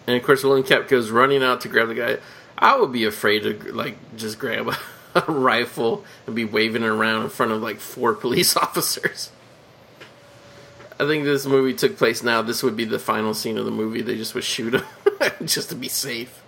and 0.06 0.16
of 0.16 0.24
course 0.24 0.44
William 0.44 0.66
Katt 0.66 0.88
goes 0.88 1.10
running 1.10 1.42
out 1.42 1.62
to 1.62 1.68
grab 1.68 1.88
the 1.88 1.96
guy. 1.96 2.18
I 2.58 2.78
would 2.80 2.92
be 2.92 3.04
afraid 3.06 3.44
to 3.44 3.74
like 3.74 3.98
just 4.16 4.38
grab 4.38 4.68
a, 4.70 4.78
a 5.28 5.32
rifle 5.32 6.06
and 6.28 6.36
be 6.36 6.46
waving 6.46 6.84
it 6.84 6.88
around 6.88 7.24
in 7.24 7.30
front 7.30 7.52
of 7.52 7.62
like 7.64 7.80
four 7.80 8.14
police 8.24 8.56
officers. 8.56 9.32
I 11.00 11.06
think 11.06 11.26
this 11.26 11.46
movie 11.46 11.74
took 11.74 11.98
place 11.98 12.24
now. 12.24 12.42
This 12.42 12.64
would 12.64 12.78
be 12.78 12.86
the 12.86 13.00
final 13.00 13.34
scene 13.34 13.58
of 13.58 13.66
the 13.66 13.72
movie. 13.72 14.02
They 14.02 14.16
just 14.16 14.34
would 14.36 14.46
shoot 14.46 14.76
him 14.76 14.84
just 15.46 15.70
to 15.70 15.76
be 15.76 15.90
safe. 15.90 16.42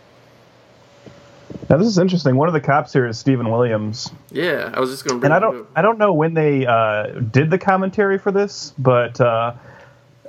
Now 1.70 1.78
this 1.78 1.88
is 1.88 1.98
interesting. 1.98 2.36
One 2.36 2.48
of 2.48 2.54
the 2.54 2.62
cops 2.62 2.94
here 2.94 3.06
is 3.06 3.20
Steven 3.20 3.52
Williams, 3.52 4.12
Yeah, 4.32 4.72
I 4.74 4.80
was 4.80 4.90
just 4.90 5.06
going 5.06 5.20
to 5.20 5.26
and 5.26 5.34
I 5.34 5.40
don't. 5.40 5.68
I 5.76 5.82
don't 5.82 5.98
know 5.98 6.14
when 6.14 6.34
they 6.34 6.66
uh, 6.66 7.08
did 7.08 7.50
the 7.50 7.58
commentary 7.58 8.18
for 8.18 8.32
this, 8.32 8.74
but 8.78 9.20
uh, 9.20 9.54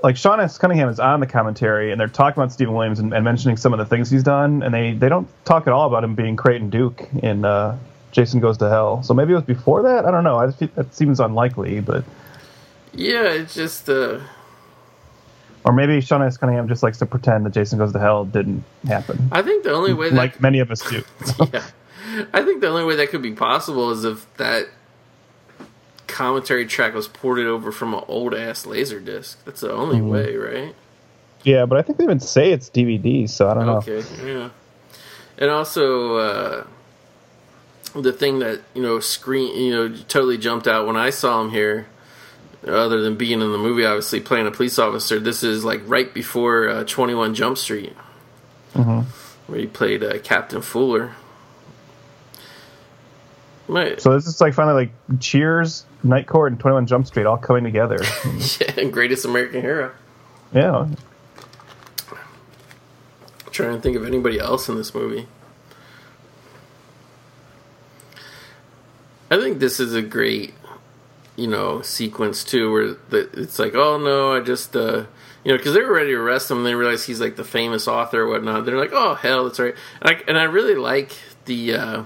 like 0.02 0.16
Sean 0.16 0.40
S. 0.40 0.58
Cunningham 0.58 0.88
is 0.88 0.98
on 0.98 1.20
the 1.20 1.26
commentary, 1.26 1.92
and 1.92 2.00
they're 2.00 2.08
talking 2.08 2.40
about 2.42 2.52
Steven 2.52 2.74
Williams 2.74 2.98
and, 2.98 3.12
and 3.12 3.24
mentioning 3.24 3.56
some 3.56 3.72
of 3.72 3.78
the 3.78 3.86
things 3.86 4.10
he's 4.10 4.22
done, 4.22 4.62
and 4.62 4.74
they 4.74 4.94
they 4.94 5.08
don't 5.08 5.28
talk 5.44 5.66
at 5.66 5.72
all 5.72 5.86
about 5.86 6.02
him 6.04 6.14
being 6.14 6.34
Creighton 6.36 6.70
Duke 6.70 7.08
in 7.22 7.44
uh, 7.44 7.78
Jason 8.10 8.40
Goes 8.40 8.58
to 8.58 8.68
Hell. 8.68 9.02
So 9.02 9.14
maybe 9.14 9.32
it 9.32 9.36
was 9.36 9.44
before 9.44 9.82
that. 9.82 10.04
I 10.04 10.10
don't 10.10 10.24
know. 10.24 10.38
I 10.38 10.46
just 10.46 10.74
that 10.74 10.94
seems 10.94 11.20
unlikely, 11.20 11.80
but 11.80 12.04
Yeah, 12.92 13.28
it's 13.30 13.54
just 13.54 13.88
uh, 13.88 14.20
or 15.64 15.72
maybe 15.72 16.00
Sean 16.00 16.22
S. 16.22 16.36
Cunningham 16.36 16.68
just 16.68 16.82
likes 16.82 16.98
to 16.98 17.06
pretend 17.06 17.44
that 17.46 17.50
Jason 17.54 17.78
Goes 17.78 17.92
to 17.92 17.98
Hell 17.98 18.24
didn't 18.24 18.64
happen, 18.86 19.28
I 19.32 19.42
think 19.42 19.64
the 19.64 19.72
only 19.72 19.92
way 19.94 20.10
that 20.10 20.16
like 20.16 20.40
many 20.40 20.60
of 20.60 20.70
us 20.70 20.80
do. 20.88 21.02
yeah. 21.52 21.64
I 22.32 22.42
think 22.42 22.60
the 22.60 22.68
only 22.68 22.84
way 22.84 22.96
that 22.96 23.10
could 23.10 23.22
be 23.22 23.32
possible 23.32 23.90
is 23.90 24.04
if 24.04 24.26
that 24.38 24.66
commentary 26.06 26.66
track 26.66 26.94
was 26.94 27.06
ported 27.06 27.46
over 27.46 27.70
from 27.70 27.94
an 27.94 28.02
old 28.08 28.34
ass 28.34 28.66
laser 28.66 28.98
disc. 29.00 29.44
That's 29.44 29.60
the 29.60 29.72
only 29.72 29.98
Mm-hmm. 29.98 30.08
way, 30.08 30.36
right? 30.36 30.74
yeah, 31.44 31.66
but 31.66 31.78
I 31.78 31.82
think 31.82 31.98
they 31.98 32.04
even 32.04 32.18
say 32.20 32.50
it's 32.52 32.68
DVD, 32.70 33.28
so 33.28 33.48
I 33.48 33.54
don't 33.54 33.66
know. 33.66 33.76
Okay, 33.78 34.02
yeah. 34.26 34.50
And 35.38 35.50
also, 35.50 36.16
uh, 36.16 36.66
the 37.94 38.12
thing 38.12 38.40
that 38.40 38.60
you 38.74 38.82
know, 38.82 38.98
screen, 39.00 39.56
you 39.56 39.70
know, 39.72 39.96
totally 40.08 40.36
jumped 40.38 40.66
out 40.66 40.86
when 40.86 40.96
I 40.96 41.10
saw 41.10 41.40
him 41.40 41.50
here. 41.50 41.86
Other 42.66 43.00
than 43.00 43.14
being 43.16 43.40
in 43.40 43.52
the 43.52 43.58
movie, 43.58 43.84
obviously 43.84 44.20
playing 44.20 44.46
a 44.46 44.50
police 44.50 44.78
officer, 44.78 45.20
this 45.20 45.42
is 45.44 45.64
like 45.64 45.80
right 45.86 46.12
before 46.12 46.68
uh, 46.68 46.84
Twenty 46.84 47.14
One 47.14 47.34
Jump 47.34 47.56
Street, 47.56 47.94
where 48.74 49.04
he 49.60 49.66
played 49.66 50.02
uh, 50.02 50.18
Captain 50.18 50.60
Fuller. 50.60 51.12
Right. 53.68 54.00
So 54.00 54.14
this 54.14 54.26
is 54.26 54.40
like 54.40 54.54
finally 54.54 54.86
like 54.86 55.20
Cheers, 55.20 55.84
Night 56.02 56.26
Court, 56.26 56.50
and 56.52 56.60
Twenty 56.60 56.74
One 56.74 56.86
Jump 56.86 57.06
Street 57.06 57.26
all 57.26 57.36
coming 57.38 57.64
together. 57.64 57.98
Yeah, 58.60 58.84
greatest 58.84 59.24
American 59.24 59.60
hero. 59.60 59.92
yeah, 60.52 60.88
trying 63.50 63.74
to 63.76 63.80
think 63.80 63.96
of 63.96 64.04
anybody 64.06 64.38
else 64.38 64.68
in 64.68 64.76
this 64.76 64.94
movie. 64.94 65.26
I 69.30 69.36
think 69.36 69.58
this 69.58 69.78
is 69.80 69.94
a 69.94 70.00
great, 70.02 70.54
you 71.38 71.46
know, 71.46 71.80
sequence 71.82 72.42
too, 72.42 72.72
where 72.72 72.88
the, 73.10 73.30
it's 73.40 73.58
like, 73.60 73.74
oh 73.76 73.96
no, 73.96 74.34
I 74.34 74.40
just, 74.40 74.74
uh, 74.74 75.04
you 75.44 75.52
know, 75.52 75.56
because 75.56 75.72
they 75.72 75.80
were 75.82 75.94
ready 75.94 76.10
to 76.10 76.16
arrest 76.16 76.50
him, 76.50 76.58
and 76.58 76.66
they 76.66 76.74
realize 76.74 77.04
he's 77.06 77.20
like 77.20 77.36
the 77.36 77.44
famous 77.44 77.86
author 77.86 78.22
or 78.22 78.28
whatnot. 78.28 78.66
They're 78.66 78.76
like, 78.76 78.92
oh 78.92 79.14
hell, 79.14 79.44
that's 79.44 79.60
right, 79.60 79.74
and 80.02 80.16
I, 80.16 80.22
and 80.26 80.36
I 80.36 80.42
really 80.44 80.74
like 80.74 81.12
the 81.44 81.74
uh, 81.74 82.02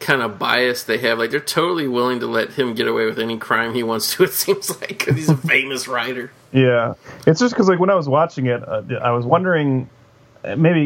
kind 0.00 0.22
of 0.22 0.38
bias 0.40 0.82
they 0.82 0.98
have. 0.98 1.18
Like 1.18 1.30
they're 1.30 1.38
totally 1.38 1.86
willing 1.86 2.18
to 2.20 2.26
let 2.26 2.52
him 2.54 2.74
get 2.74 2.88
away 2.88 3.06
with 3.06 3.20
any 3.20 3.38
crime 3.38 3.74
he 3.74 3.84
wants 3.84 4.14
to. 4.16 4.24
It 4.24 4.32
seems 4.32 4.68
like 4.80 4.88
because 4.88 5.14
he's 5.14 5.28
a 5.28 5.36
famous 5.36 5.86
writer. 5.86 6.32
yeah. 6.52 6.94
It's 7.28 7.38
just 7.38 7.54
because 7.54 7.68
like 7.68 7.78
when 7.78 7.90
I 7.90 7.94
was 7.94 8.08
watching 8.08 8.46
it, 8.46 8.66
uh, 8.66 8.82
I 9.00 9.12
was 9.12 9.24
wondering. 9.24 9.88
Maybe 10.42 10.80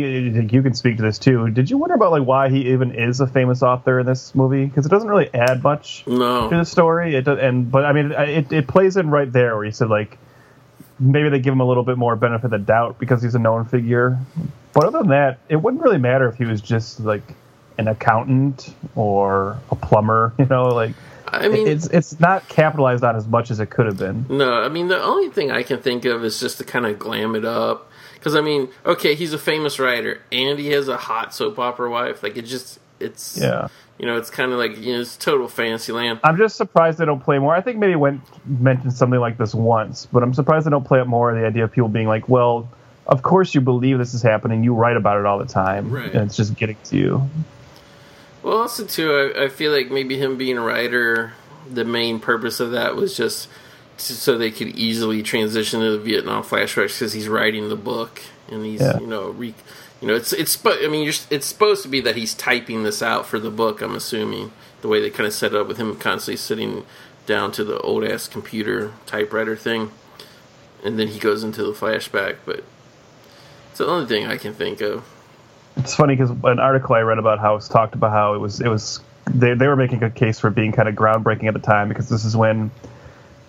you 0.51 0.63
can 0.63 0.75
speak 0.75 0.97
to 0.97 1.03
this 1.03 1.19
too. 1.19 1.49
Did 1.51 1.71
you 1.71 1.79
wonder 1.79 1.95
about 1.95 2.11
like 2.11 2.25
why 2.25 2.49
he 2.49 2.73
even 2.73 2.93
is 2.93 3.21
a 3.21 3.27
famous 3.27 3.63
author 3.63 4.01
in 4.01 4.07
this 4.07 4.35
movie? 4.35 4.65
Because 4.67 4.85
it 4.85 4.89
doesn't 4.89 5.09
really 5.09 5.33
add 5.33 5.63
much 5.63 6.05
No, 6.07 6.51
to 6.51 6.57
the 6.57 6.65
story. 6.65 7.15
It 7.15 7.25
does, 7.25 7.39
and 7.39 7.71
but 7.71 7.85
I 7.85 7.93
mean, 7.93 8.11
it, 8.13 8.53
it 8.53 8.67
plays 8.67 8.97
in 8.97 9.11
right 9.11 9.33
there 9.33 9.55
where 9.57 9.65
he 9.65 9.71
said 9.71 9.89
like 9.89 10.19
maybe 10.99 11.29
they 11.29 11.39
give 11.39 11.53
him 11.53 11.61
a 11.61 11.67
little 11.67 11.85
bit 11.85 11.99
more 11.99 12.17
benefit 12.17 12.47
of 12.47 12.51
the 12.51 12.59
doubt 12.59 12.99
because 12.99 13.23
he's 13.23 13.35
a 13.35 13.39
known 13.39 13.65
figure. 13.65 14.19
But 14.73 14.87
other 14.87 14.99
than 14.99 15.09
that, 15.09 15.39
it 15.49 15.57
wouldn't 15.57 15.83
really 15.83 15.99
matter 15.99 16.29
if 16.29 16.37
he 16.37 16.45
was 16.45 16.61
just 16.61 16.99
like 16.99 17.23
an 17.79 17.87
accountant 17.87 18.75
or 18.97 19.59
a 19.71 19.77
plumber. 19.77 20.33
You 20.39 20.47
know, 20.47 20.65
like 20.65 20.95
I 21.29 21.49
mean, 21.49 21.67
it's 21.67 21.87
it's 21.87 22.19
not 22.21 22.49
capitalized 22.49 23.05
on 23.05 23.17
as 23.17 23.27
much 23.27 23.51
as 23.51 23.61
it 23.61 23.71
could 23.71 23.87
have 23.87 23.99
been. 23.99 24.27
No, 24.29 24.53
I 24.53 24.69
mean 24.69 24.89
the 24.89 25.01
only 25.01 25.31
thing 25.31 25.51
I 25.51 25.63
can 25.63 25.79
think 25.79 26.05
of 26.05 26.25
is 26.25 26.41
just 26.41 26.59
to 26.59 26.65
kind 26.65 26.87
of 26.87 26.99
glam 26.99 27.35
it 27.35 27.45
up. 27.45 27.91
Because 28.25 28.37
I 28.37 28.41
mean, 28.41 28.71
okay, 28.87 29.15
he's 29.15 29.35
a 29.35 29.39
famous 29.39 29.79
writer, 29.79 30.19
and 30.33 30.59
he 30.59 30.69
has 30.69 30.89
a 30.89 30.97
hot 30.97 31.35
soap 31.35 31.59
opera 31.59 31.91
wife. 31.91 32.23
Like 32.23 32.39
it 32.39 32.47
just, 32.47 32.81
it's 32.99 33.37
Yeah. 33.39 33.69
you 33.99 34.07
know, 34.07 34.17
it's 34.17 34.31
kind 34.31 34.51
of 34.51 34.57
like 34.59 34.79
you 34.79 34.95
know, 34.95 35.01
it's 35.03 35.15
total 35.19 35.47
fantasy 35.47 35.93
land. 35.93 36.21
I'm 36.25 36.39
just 36.39 36.57
surprised 36.57 36.97
they 36.97 37.05
don't 37.05 37.23
play 37.23 37.39
more. 37.39 37.55
I 37.55 37.61
think 37.61 37.77
maybe 37.77 37.93
Wendt 37.93 38.21
mentioned 38.47 38.95
something 38.95 39.21
like 39.21 39.37
this 39.37 39.55
once, 39.55 40.07
but 40.11 40.23
I'm 40.23 40.33
surprised 40.33 40.65
they 40.67 40.71
don't 40.71 40.87
play 40.87 41.01
up 41.01 41.07
more 41.07 41.35
the 41.39 41.47
idea 41.47 41.65
of 41.65 41.73
people 41.73 41.91
being 41.91 42.09
like, 42.09 42.27
well. 42.29 42.67
Of 43.07 43.21
course, 43.21 43.55
you 43.55 43.61
believe 43.61 43.99
this 43.99 44.15
is 44.15 44.23
happening. 44.23 44.65
You 44.65 44.73
write 44.73 44.97
about 44.97 45.19
it 45.21 45.27
all 45.27 45.37
the 45.39 45.45
time, 45.45 45.91
Right. 45.91 46.11
and 46.11 46.25
it's 46.25 46.39
just 46.39 46.57
getting 46.57 46.79
to 46.85 46.97
you. 46.97 47.29
Well, 48.43 48.57
also 48.57 48.87
too, 48.87 49.33
I, 49.37 49.45
I 49.45 49.49
feel 49.51 49.73
like 49.73 49.91
maybe 49.91 50.17
him 50.19 50.39
being 50.39 50.57
a 50.57 50.63
writer, 50.63 51.35
the 51.71 51.85
main 51.85 52.19
purpose 52.19 52.61
of 52.61 52.71
that 52.71 52.97
was 52.97 53.15
just 53.15 53.51
so 53.97 54.37
they 54.37 54.51
could 54.51 54.69
easily 54.69 55.23
transition 55.23 55.81
to 55.81 55.91
the 55.93 55.99
Vietnam 55.99 56.43
flashbacks 56.43 56.99
because 56.99 57.13
he's 57.13 57.29
writing 57.29 57.69
the 57.69 57.77
book 57.77 58.23
and 58.51 58.65
he's 58.65 58.81
Yeah. 58.81 58.99
you 58.99 59.07
know 59.07 59.31
re, 59.31 59.55
you 60.01 60.09
know 60.09 60.15
it's 60.15 60.33
it's 60.33 60.59
I 60.67 60.89
mean 60.89 61.05
you're, 61.05 61.15
it's 61.31 61.47
supposed 61.47 61.83
to 61.83 61.89
be 61.89 62.01
that 62.03 62.17
he's 62.17 62.35
typing 62.35 62.83
this 62.83 63.03
out 63.03 63.27
for 63.27 63.39
the 63.39 63.51
book. 63.51 63.81
I'm 63.81 63.95
assuming 63.95 64.53
the 64.83 64.89
way 64.89 65.01
they 65.01 65.11
kind 65.11 65.27
of 65.27 65.33
set 65.33 65.53
it 65.55 65.61
up 65.61 65.67
with 65.69 65.79
him 65.79 65.97
constantly 65.97 66.37
sitting 66.37 66.85
down 67.27 67.53
to 67.53 67.65
the 67.65 67.79
old 67.79 68.05
ass 68.05 68.29
computer 68.29 68.93
typewriter 69.07 69.57
thing, 69.57 69.91
and 70.85 70.99
then 70.99 71.09
he 71.09 71.19
goes 71.19 71.43
into 71.43 71.63
the 71.63 71.73
flashback. 71.73 72.37
But 72.45 72.65
it's 73.71 73.79
the 73.79 73.87
only 73.87 74.07
thing 74.07 74.27
I 74.27 74.37
can 74.37 74.53
think 74.55 74.81
of. 74.81 75.05
It's 75.77 75.95
funny 75.95 76.15
because 76.15 76.31
an 76.31 76.59
article 76.61 76.95
I 76.95 77.01
read 77.01 77.19
about 77.19 77.39
House 77.41 77.69
talked 77.69 77.95
about 77.95 78.13
how 78.13 78.35
it 78.35 78.39
was 78.39 78.61
it 78.61 78.69
was 78.69 79.01
they 79.33 79.55
they 79.55 79.67
were 79.67 79.77
making 79.77 80.03
a 80.03 80.11
case 80.11 80.39
for 80.39 80.51
being 80.51 80.73
kind 80.73 80.89
of 80.89 80.95
groundbreaking 80.95 81.49
at 81.49 81.55
the 81.55 81.61
time 81.61 81.89
because 81.89 82.09
this 82.09 82.25
is 82.25 82.37
when 82.37 82.71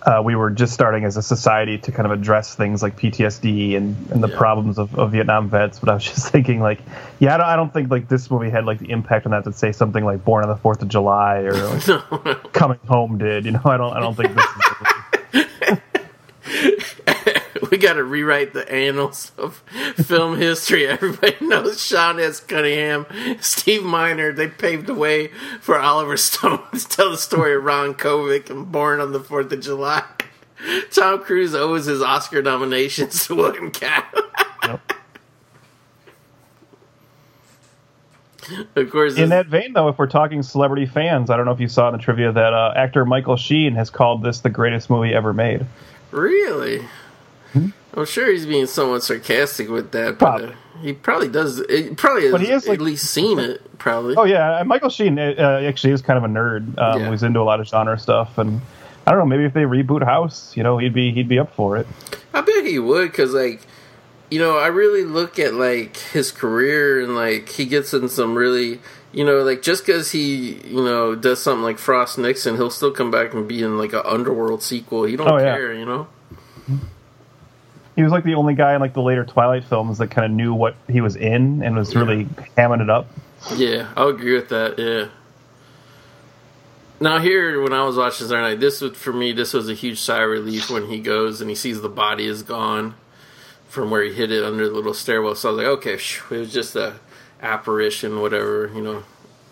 uh, 0.06 0.22
we 0.24 0.36
were 0.36 0.50
just 0.50 0.72
starting 0.72 1.04
as 1.04 1.16
a 1.16 1.22
society 1.22 1.78
to 1.78 1.90
kind 1.92 2.06
of 2.06 2.12
address 2.12 2.54
things 2.54 2.80
like 2.82 2.96
PTSD 2.96 3.76
and, 3.76 3.96
and 4.12 4.22
the 4.22 4.28
Yeah. 4.28 4.38
problems 4.38 4.78
of, 4.78 4.96
of 4.98 5.10
Vietnam 5.12 5.48
vets. 5.50 5.80
But 5.80 5.88
I 5.88 5.94
was 5.94 6.04
just 6.14 6.28
thinking, 6.30 6.60
like, 6.60 6.78
yeah, 7.18 7.34
I 7.34 7.38
don't, 7.38 7.46
I 7.46 7.56
don't 7.56 7.72
think 7.72 7.90
like 7.90 8.08
this 8.08 8.30
movie 8.30 8.48
had 8.48 8.64
like 8.64 8.78
the 8.78 8.90
impact 8.90 9.26
on 9.26 9.32
that 9.32 9.44
to 9.44 9.52
say 9.52 9.72
something 9.72 10.04
like 10.04 10.24
"Born 10.24 10.44
on 10.44 10.48
the 10.48 10.56
Fourth 10.56 10.80
of 10.80 10.88
July" 10.88 11.38
or 11.40 11.52
like, 11.52 11.82
"Coming 12.52 12.78
Home" 12.88 13.18
did. 13.18 13.44
You 13.46 13.52
know, 13.52 13.62
I 13.64 13.76
don't, 13.76 13.92
I 13.92 14.00
don't 14.00 14.14
think 14.14 14.34
this. 14.34 14.46
Is, 15.34 15.46
we 17.70 17.75
got 17.86 17.94
to 17.94 18.04
rewrite 18.04 18.52
the 18.52 18.68
annals 18.68 19.30
of 19.38 19.58
film 19.94 20.36
history. 20.38 20.88
Everybody 20.88 21.36
knows 21.40 21.80
Sean 21.80 22.18
S. 22.18 22.40
Cunningham, 22.40 23.06
Steve 23.40 23.84
Miner. 23.84 24.32
They 24.32 24.48
paved 24.48 24.86
the 24.88 24.94
way 24.94 25.28
for 25.60 25.78
Oliver 25.78 26.16
Stone 26.16 26.62
to 26.72 26.88
tell 26.88 27.12
the 27.12 27.16
story 27.16 27.54
of 27.54 27.62
Ron 27.62 27.94
Kovic 27.94 28.50
and 28.50 28.72
Born 28.72 28.98
on 28.98 29.12
the 29.12 29.20
Fourth 29.20 29.52
of 29.52 29.60
July. 29.60 30.02
Tom 30.90 31.22
Cruise 31.22 31.54
owes 31.54 31.84
his 31.84 32.02
Oscar 32.02 32.42
nominations 32.42 33.24
to 33.26 33.36
William 33.36 33.70
Katt. 33.70 34.12
Yep. 34.64 34.92
of 38.74 38.90
course, 38.90 39.16
In 39.16 39.28
that 39.28 39.46
vein, 39.46 39.74
though, 39.74 39.88
if 39.88 39.98
we're 39.98 40.08
talking 40.08 40.42
celebrity 40.42 40.86
fans, 40.86 41.30
I 41.30 41.36
don't 41.36 41.46
know 41.46 41.52
if 41.52 41.60
you 41.60 41.68
saw 41.68 41.88
in 41.88 41.92
the 41.92 42.02
trivia 42.02 42.32
that 42.32 42.52
uh, 42.52 42.72
actor 42.74 43.04
Michael 43.04 43.36
Sheen 43.36 43.74
has 43.76 43.90
called 43.90 44.24
this 44.24 44.40
the 44.40 44.50
greatest 44.50 44.90
movie 44.90 45.14
ever 45.14 45.32
made. 45.32 45.64
Really? 46.10 46.84
I'm 47.96 48.04
sure 48.06 48.30
he's 48.30 48.46
being 48.46 48.66
somewhat 48.66 49.02
sarcastic 49.02 49.68
with 49.68 49.92
that, 49.92 50.18
but 50.18 50.44
uh, 50.44 50.52
he 50.82 50.92
probably 50.92 51.28
does. 51.28 51.60
It 51.60 51.96
probably 51.96 52.24
has 52.24 52.32
But 52.32 52.40
he 52.42 52.50
is, 52.50 52.66
like- 52.68 52.78
at 52.78 52.84
least 52.84 53.06
seen 53.10 53.38
it. 53.38 53.62
Probably. 53.78 54.14
Oh 54.16 54.24
yeah, 54.24 54.62
Michael 54.64 54.90
Sheen 54.90 55.18
uh, 55.18 55.60
actually 55.66 55.92
is 55.92 56.02
kind 56.02 56.16
of 56.18 56.24
a 56.24 56.28
nerd. 56.32 56.78
Um, 56.78 57.00
Yeah. 57.00 57.10
He's 57.10 57.22
into 57.22 57.40
a 57.40 57.42
lot 57.42 57.60
of 57.60 57.66
genre 57.68 57.98
stuff, 57.98 58.38
and 58.38 58.60
I 59.06 59.10
don't 59.12 59.20
know. 59.20 59.26
Maybe 59.26 59.44
if 59.44 59.52
they 59.54 59.62
reboot 59.62 60.04
House, 60.04 60.56
you 60.56 60.62
know, 60.62 60.78
he'd 60.78 60.92
be 60.94 61.12
he'd 61.12 61.28
be 61.28 61.38
up 61.38 61.54
for 61.54 61.76
it. 61.76 61.86
I 62.34 62.40
bet 62.42 62.64
he 62.66 62.78
would, 62.78 63.10
because 63.10 63.32
like, 63.32 63.60
you 64.30 64.38
know, 64.38 64.58
I 64.58 64.66
really 64.68 65.04
look 65.04 65.38
at 65.38 65.54
like 65.54 65.96
his 65.96 66.30
career 66.32 67.02
and 67.02 67.14
like 67.14 67.48
he 67.48 67.64
gets 67.66 67.94
in 67.94 68.08
some 68.10 68.34
really, 68.34 68.80
you 69.12 69.24
know, 69.24 69.38
like 69.42 69.62
just 69.62 69.86
because 69.86 70.10
he, 70.12 70.54
you 70.66 70.82
know, 70.84 71.14
does 71.14 71.42
something 71.42 71.62
like 71.62 71.78
Frost 71.78 72.18
Nixon, 72.18 72.56
he'll 72.56 72.70
still 72.70 72.90
come 72.90 73.10
back 73.10 73.32
and 73.34 73.46
be 73.48 73.62
in 73.62 73.78
like 73.78 73.92
an 73.94 74.02
Underworld 74.04 74.62
sequel. 74.62 75.04
He 75.04 75.16
don't 75.16 75.30
Oh, 75.30 75.38
yeah. 75.38 75.54
care, 75.54 75.72
you 75.72 75.86
know. 75.86 76.08
He 77.96 78.02
was 78.02 78.12
like 78.12 78.24
the 78.24 78.34
only 78.34 78.54
guy 78.54 78.74
in 78.74 78.80
like 78.80 78.92
the 78.92 79.02
later 79.02 79.24
Twilight 79.24 79.64
films 79.64 79.98
that 79.98 80.08
kind 80.08 80.26
of 80.26 80.30
knew 80.30 80.54
what 80.54 80.76
he 80.88 81.00
was 81.00 81.16
in 81.16 81.62
and 81.62 81.74
was 81.76 81.96
really 81.96 82.26
hamming 82.56 82.82
it 82.82 82.90
up. 82.90 83.08
Yeah, 83.54 83.90
I'll 83.96 84.08
agree 84.08 84.34
with 84.34 84.50
that. 84.50 84.78
Yeah. 84.78 85.08
Now 87.00 87.18
here, 87.18 87.60
when 87.62 87.72
I 87.72 87.84
was 87.84 87.96
watching 87.96 88.26
Saturday 88.26 88.50
Night, 88.54 88.60
this 88.60 88.80
was 88.80 88.96
for 88.96 89.12
me. 89.12 89.32
This 89.32 89.52
was 89.52 89.68
a 89.68 89.74
huge 89.74 90.00
sigh 90.00 90.22
of 90.22 90.30
relief 90.30 90.70
when 90.70 90.86
he 90.86 91.00
goes 91.00 91.40
and 91.40 91.50
he 91.50 91.56
sees 91.56 91.80
the 91.80 91.88
body 91.88 92.26
is 92.26 92.42
gone 92.42 92.94
from 93.68 93.90
where 93.90 94.02
he 94.02 94.12
hid 94.12 94.30
it 94.30 94.44
under 94.44 94.68
the 94.68 94.74
little 94.74 94.94
stairwell. 94.94 95.34
So 95.34 95.48
I 95.48 95.52
was 95.52 95.58
like, 95.58 95.66
okay, 95.78 95.96
phew, 95.96 96.36
it 96.36 96.40
was 96.40 96.52
just 96.52 96.76
a 96.76 96.98
apparition, 97.42 98.20
whatever, 98.20 98.70
you 98.74 98.82
know. 98.82 99.04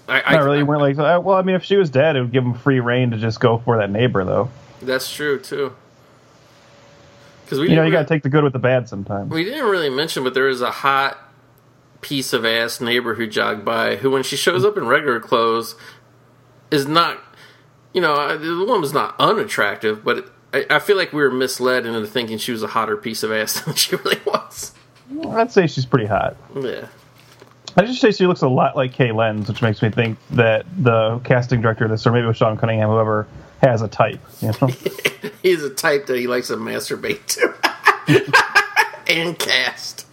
I, 0.09 0.23
I 0.23 0.33
Not 0.35 0.45
really. 0.45 0.63
Weren't 0.63 0.83
like, 0.83 0.99
uh, 0.99 1.21
well, 1.23 1.37
I 1.37 1.43
mean, 1.43 1.57
if 1.57 1.65
she 1.65 1.77
was 1.77 1.91
dead, 1.91 2.17
it 2.17 2.23
would 2.23 2.33
give 2.33 2.45
him 2.45 2.55
free 2.55 2.81
reign 2.81 3.11
to 3.13 3.17
just 3.17 3.41
go 3.41 3.59
for 3.59 3.79
that 3.79 3.91
neighbor, 3.91 4.25
though. 4.25 4.51
That's 4.83 5.13
true 5.13 5.39
too. 5.39 5.75
Because 7.45 7.61
we 7.61 7.71
You 7.71 7.77
know, 7.77 7.85
you 7.85 7.93
got 7.93 8.03
to 8.03 8.09
take 8.09 8.23
the 8.23 8.29
good 8.29 8.45
with 8.45 8.53
the 8.53 8.59
bad 8.59 8.89
sometimes. 8.89 9.31
we 9.31 9.45
didn't 9.45 9.67
really 9.67 9.91
mention, 9.91 10.25
but 10.25 10.35
there 10.35 10.49
is 10.49 10.61
a 10.61 10.71
hot 10.71 11.19
piece 12.01 12.33
of 12.33 12.45
ass 12.45 12.81
neighbor 12.81 13.15
who 13.15 13.27
jogged 13.27 13.65
by, 13.65 13.97
who 13.97 14.11
when 14.11 14.23
she 14.23 14.37
shows 14.37 14.65
up 14.65 14.77
in 14.77 14.87
regular 14.87 15.21
clothes, 15.21 15.75
is 16.71 16.87
not, 16.87 17.19
you 17.93 18.01
know, 18.01 18.37
the 18.37 18.65
woman's 18.65 18.93
not 18.93 19.15
unattractive, 19.19 20.05
but 20.05 20.31
I, 20.53 20.67
I 20.71 20.79
feel 20.79 20.97
like 20.97 21.13
we 21.13 21.23
were 21.23 21.31
misled 21.31 21.87
into 21.87 22.07
thinking 22.07 22.39
she 22.39 22.53
was 22.53 22.63
a 22.63 22.69
hotter 22.69 22.97
piece 22.97 23.23
of 23.23 23.33
ass 23.33 23.61
than 23.65 23.75
she 23.75 23.97
really 23.97 24.21
was. 24.27 24.73
I'd 25.31 25.53
say 25.53 25.67
she's 25.67 25.87
pretty 25.87 26.07
hot. 26.07 26.37
Yeah. 26.55 26.89
I 27.77 27.85
just 27.85 28.01
say 28.01 28.13
she 28.13 28.27
looks 28.27 28.43
a 28.43 28.49
lot 28.49 28.77
like 28.77 28.93
Kay 28.93 29.11
Lenz, 29.11 29.49
which 29.49 29.61
makes 29.61 29.83
me 29.83 29.91
think 29.91 30.19
that 30.31 30.65
the 30.79 31.21
casting 31.25 31.61
director 31.61 31.85
of 31.85 31.91
this, 31.91 32.07
or 32.07 32.13
maybe 32.13 32.25
it 32.25 32.29
was 32.29 32.37
Sean 32.37 32.57
Cunningham, 32.57 32.89
whoever, 32.89 33.27
has 33.69 33.83
a 33.83 33.89
type. 33.89 34.21
You 34.41 34.53
know, 34.61 34.69
He's 35.43 35.63
a 35.63 35.71
type 35.71 36.07
that 36.07 36.19
he 36.19 36.27
likes 36.27 36.49
to 36.49 36.57
masturbate 36.57 37.27
to. 37.27 37.55
and 39.07 39.39
cast. 39.39 40.07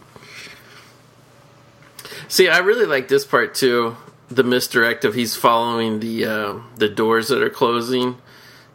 See, 2.27 2.47
I 2.47 2.59
really 2.59 2.85
like 2.85 3.07
this 3.07 3.25
part 3.25 3.55
too. 3.55 3.97
The 4.29 4.43
misdirect 4.43 5.03
of 5.03 5.13
he's 5.13 5.35
following 5.35 5.99
the 5.99 6.25
uh, 6.25 6.53
the 6.77 6.87
doors 6.87 7.27
that 7.27 7.41
are 7.43 7.49
closing, 7.49 8.17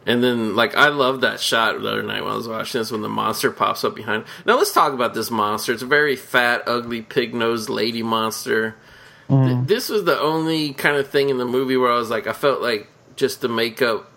and 0.05 0.23
then 0.23 0.55
like 0.55 0.75
I 0.75 0.89
love 0.89 1.21
that 1.21 1.39
shot 1.39 1.81
the 1.81 1.87
other 1.87 2.03
night 2.03 2.23
when 2.23 2.33
I 2.33 2.35
was 2.35 2.47
watching 2.47 2.79
this 2.79 2.91
when 2.91 3.01
the 3.01 3.09
monster 3.09 3.49
pops 3.49 3.83
up 3.83 3.95
behind. 3.95 4.25
Now 4.45 4.57
let's 4.57 4.73
talk 4.73 4.93
about 4.93 5.15
this 5.15 5.31
monster. 5.31 5.73
It's 5.73 5.81
a 5.81 5.87
very 5.87 6.15
fat, 6.15 6.63
ugly, 6.67 7.01
pig 7.01 7.33
nosed 7.33 7.69
lady 7.69 8.03
monster. 8.03 8.75
Th- 9.43 9.57
this 9.65 9.89
was 9.89 10.03
the 10.05 10.19
only 10.19 10.73
kind 10.73 10.97
of 10.97 11.09
thing 11.09 11.29
in 11.29 11.37
the 11.37 11.45
movie 11.45 11.77
where 11.77 11.91
I 11.91 11.97
was 11.97 12.09
like, 12.11 12.27
I 12.27 12.33
felt 12.33 12.61
like 12.61 12.87
just 13.15 13.41
the 13.41 13.49
makeup 13.49 14.09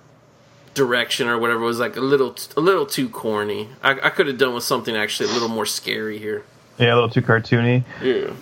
direction 0.85 1.29
or 1.29 1.39
whatever 1.39 1.61
was 1.61 1.79
like 1.79 1.97
a 1.97 2.01
little 2.01 2.35
a 2.57 2.61
little 2.61 2.87
too 2.87 3.09
corny. 3.11 3.69
I, 3.83 3.91
I 3.93 4.11
could 4.11 4.27
have 4.29 4.39
done 4.39 4.55
with 4.55 4.65
something 4.65 4.97
actually 4.97 5.29
a 5.31 5.33
little 5.33 5.49
more 5.49 5.67
scary 5.67 6.19
here. 6.19 6.43
yeah, 6.79 6.93
a 6.93 6.97
little 6.97 7.11
too 7.11 7.21
cartoony. 7.23 7.85
Yeah. 8.03 8.33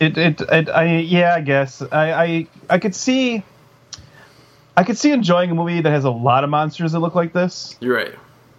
It, 0.00 0.18
it, 0.18 0.40
it, 0.40 0.68
I, 0.68 0.98
yeah, 0.98 1.34
I 1.36 1.40
guess 1.40 1.80
I, 1.80 2.12
I, 2.24 2.46
I 2.68 2.78
could 2.78 2.94
see, 2.94 3.42
I 4.76 4.82
could 4.84 4.98
see 4.98 5.12
enjoying 5.12 5.50
a 5.50 5.54
movie 5.54 5.80
that 5.80 5.90
has 5.90 6.04
a 6.04 6.10
lot 6.10 6.44
of 6.44 6.50
monsters 6.50 6.92
that 6.92 6.98
look 7.00 7.14
like 7.14 7.32
this. 7.32 7.76
You're 7.80 7.96
right. 7.96 8.14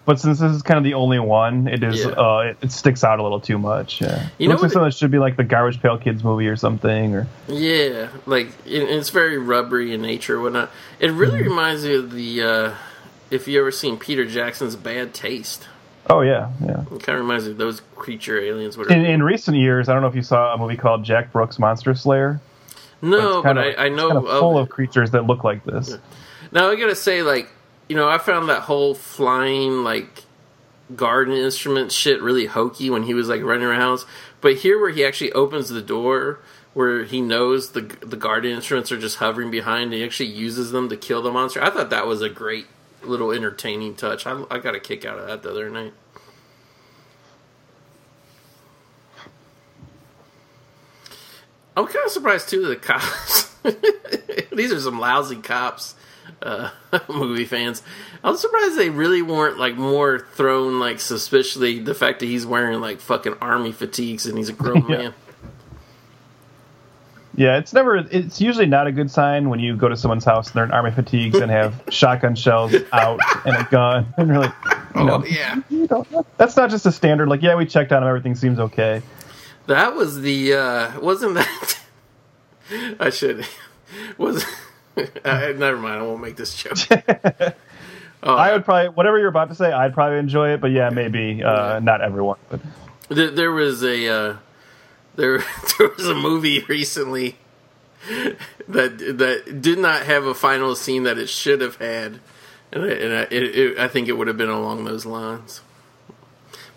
But 0.05 0.19
since 0.19 0.39
this 0.39 0.51
is 0.51 0.61
kind 0.61 0.77
of 0.77 0.83
the 0.83 0.93
only 0.93 1.17
one, 1.19 1.67
it 1.67 1.83
is, 1.83 2.05
Yeah. 2.05 2.11
uh, 2.11 2.37
it, 2.51 2.57
it 2.61 2.71
sticks 2.71 3.03
out 3.03 3.19
a 3.19 3.23
little 3.23 3.39
too 3.39 3.57
much. 3.57 4.01
Yeah, 4.01 4.29
You 4.37 4.45
it 4.45 4.47
know 4.47 4.51
looks 4.53 4.61
like 4.63 4.71
something 4.73 4.89
that 4.89 4.95
should 4.95 5.09
be 5.11 5.17
like 5.19 5.35
the 5.35 5.43
Garbage 5.43 5.81
Pail 5.81 5.97
Kids 5.97 6.23
movie 6.23 6.47
or 6.47 6.55
something. 6.55 7.15
Or 7.15 7.27
Yeah, 7.47 8.09
like 8.27 8.47
it, 8.65 8.83
it's 8.83 9.09
very 9.09 9.37
rubbery 9.39 9.93
in 9.95 10.01
nature, 10.03 10.37
or 10.37 10.41
whatnot. 10.43 10.69
It 10.99 11.11
really 11.11 11.39
Mm-hmm. 11.39 11.49
reminds 11.49 11.83
me 11.85 11.95
of 11.95 12.11
the 12.11 12.41
uh, 12.43 12.73
if 13.35 13.47
you 13.47 13.59
ever 13.59 13.71
seen 13.71 13.97
Peter 13.97 14.25
Jackson's 14.25 14.75
Bad 14.75 15.13
Taste. 15.13 15.67
oh 16.09 16.21
yeah, 16.21 16.51
yeah. 16.63 16.81
It 16.81 17.03
kind 17.03 17.17
of 17.17 17.19
reminds 17.19 17.45
me 17.45 17.51
of 17.51 17.57
those 17.57 17.81
creature 17.95 18.39
aliens. 18.39 18.77
Whatever. 18.77 18.99
In, 18.99 19.05
in 19.05 19.23
recent 19.23 19.57
years, 19.57 19.89
I 19.89 19.93
don't 19.93 20.01
know 20.01 20.07
if 20.07 20.15
you 20.15 20.21
saw 20.23 20.53
a 20.53 20.57
movie 20.57 20.77
called 20.77 21.03
Jack 21.03 21.31
Brooks 21.31 21.59
Monster 21.59 21.93
Slayer. 21.95 22.39
no, 23.01 23.41
but 23.43 23.53
kinda- 23.55 23.79
I, 23.79 23.85
I 23.85 23.89
know 23.89 24.07
it's 24.07 24.13
kinda 24.25 24.39
full 24.39 24.57
it. 24.57 24.61
of 24.63 24.69
creatures 24.69 25.11
that 25.11 25.25
look 25.25 25.43
like 25.43 25.63
this. 25.65 25.97
Now 26.51 26.69
I 26.69 26.75
gotta 26.75 26.95
say, 26.95 27.21
like, 27.21 27.49
you 27.89 27.95
know, 27.95 28.07
I 28.09 28.17
found 28.17 28.49
that 28.49 28.61
whole 28.61 28.93
flying 28.95 29.83
like 29.83 30.23
garden 30.95 31.33
instrument 31.35 31.91
shit 31.91 32.21
really 32.21 32.45
hokey 32.45 32.89
when 32.89 33.03
he 33.03 33.13
was 33.13 33.27
like 33.27 33.41
running 33.43 33.65
around. 33.65 33.81
house. 33.81 34.05
But 34.41 34.57
here, 34.57 34.79
where 34.79 34.91
he 34.91 35.03
actually 35.03 35.31
opens 35.33 35.69
the 35.69 35.81
door, 35.81 36.39
where 36.75 37.03
he 37.03 37.19
knows 37.21 37.71
the 37.71 37.81
the 37.81 38.15
garden 38.17 38.51
instruments 38.51 38.91
are 38.91 38.99
just 38.99 39.17
hovering 39.17 39.49
behind, 39.49 39.85
and 39.85 39.93
he 39.93 40.03
actually 40.03 40.29
uses 40.29 40.71
them 40.71 40.87
to 40.89 40.97
kill 40.97 41.21
the 41.23 41.31
monster. 41.31 41.63
I 41.63 41.71
thought 41.71 41.89
that 41.89 42.05
was 42.05 42.21
a 42.21 42.29
great 42.29 42.67
little 43.07 43.31
entertaining 43.31 43.95
touch. 43.95 44.25
I, 44.27 44.43
I 44.49 44.59
got 44.59 44.75
a 44.75 44.79
kick 44.79 45.05
out 45.05 45.17
of 45.19 45.27
that 45.27 45.43
the 45.43 45.51
other 45.51 45.69
night. 45.69 45.93
I'm 51.77 51.85
kind 51.87 52.05
of 52.05 52.11
surprised 52.11 52.49
too 52.49 52.61
that 52.63 52.67
the 52.69 52.75
cops. 52.77 53.53
These 54.55 54.71
are 54.71 54.79
some 54.79 54.99
lousy 54.99 55.35
cops, 55.37 55.95
uh, 56.41 56.69
movie 57.09 57.45
fans. 57.45 57.83
I'm 58.23 58.37
surprised 58.37 58.77
they 58.77 58.89
really 58.89 59.21
weren't 59.21 59.57
like 59.59 59.75
more 59.75 60.19
thrown 60.35 60.79
like 60.79 60.99
suspiciously 61.01 61.79
the 61.79 61.93
fact 61.93 62.19
that 62.21 62.27
he's 62.27 62.45
wearing 62.45 62.79
like 62.79 63.01
fucking 63.01 63.35
army 63.41 63.73
fatigues 63.73 64.25
and 64.25 64.37
he's 64.37 64.49
a 64.49 64.53
grown 64.53 64.85
Yeah. 64.89 64.97
man. 64.97 65.13
Yeah, 67.37 67.57
it's 67.57 67.73
never. 67.73 67.97
It's 67.97 68.39
usually 68.39 68.65
not 68.65 68.87
a 68.87 68.91
good 68.91 69.11
sign 69.11 69.49
when 69.49 69.59
you 69.59 69.75
go 69.75 69.89
to 69.89 69.97
someone's 69.97 70.23
house 70.23 70.47
and 70.47 70.55
they're 70.55 70.63
in 70.63 70.71
army 70.71 70.91
fatigues 70.91 71.37
and 71.37 71.51
have 71.51 71.81
shotgun 71.89 72.35
shells 72.35 72.73
out 72.93 73.19
and 73.45 73.55
a 73.57 73.67
gun, 73.69 74.13
and 74.17 74.27
you're 74.27 74.39
like, 74.39 74.53
you 74.95 75.03
know, 75.03 75.21
Oh 75.21 75.25
yeah, 75.25 75.61
you 75.69 75.87
that's 76.37 76.55
not 76.55 76.69
just 76.69 76.85
a 76.85 76.91
standard. 76.91 77.27
Like, 77.27 77.41
yeah, 77.41 77.55
we 77.55 77.65
checked 77.65 77.91
on 77.91 78.01
them, 78.01 78.07
everything 78.07 78.35
seems 78.35 78.59
okay. 78.59 79.01
that 79.67 79.95
was 79.95 80.21
the 80.21 80.53
uh, 80.53 80.99
wasn't 80.99 81.35
that? 81.35 81.79
I 82.99 83.09
should 83.09 83.45
was. 84.17 84.45
uh, 84.97 85.53
never 85.57 85.77
mind. 85.77 85.99
I 85.99 86.03
won't 86.03 86.21
make 86.21 86.37
this 86.37 86.55
joke. 86.55 86.77
Oh, 88.25 88.33
I 88.35 88.53
would 88.53 88.65
probably 88.65 88.89
whatever 88.89 89.19
you're 89.19 89.27
about 89.29 89.49
to 89.49 89.55
say, 89.55 89.71
I'd 89.71 89.93
probably 89.93 90.17
enjoy 90.17 90.53
it, 90.53 90.61
but 90.61 90.71
yeah, 90.71 90.89
maybe 90.89 91.43
uh, 91.43 91.79
not 91.79 92.01
everyone. 92.01 92.37
But 92.49 92.59
There, 93.09 93.29
there 93.29 93.51
was 93.51 93.83
a 93.83 94.07
uh, 94.07 94.37
there 95.15 95.39
there 95.77 95.89
was 95.89 96.07
a 96.07 96.15
movie 96.15 96.63
recently 96.67 97.37
that 98.67 98.97
that 99.17 99.61
did 99.61 99.79
not 99.79 100.03
have 100.03 100.25
a 100.25 100.33
final 100.33 100.75
scene 100.75 101.03
that 101.03 101.17
it 101.17 101.27
should 101.29 101.61
have 101.61 101.75
had, 101.77 102.19
and, 102.71 102.83
I, 102.83 102.87
and 102.89 103.13
I, 103.13 103.21
it, 103.31 103.43
it, 103.43 103.79
I 103.79 103.87
think 103.87 104.07
it 104.07 104.13
would 104.13 104.27
have 104.27 104.37
been 104.37 104.49
along 104.49 104.83
those 104.85 105.05
lines. 105.05 105.61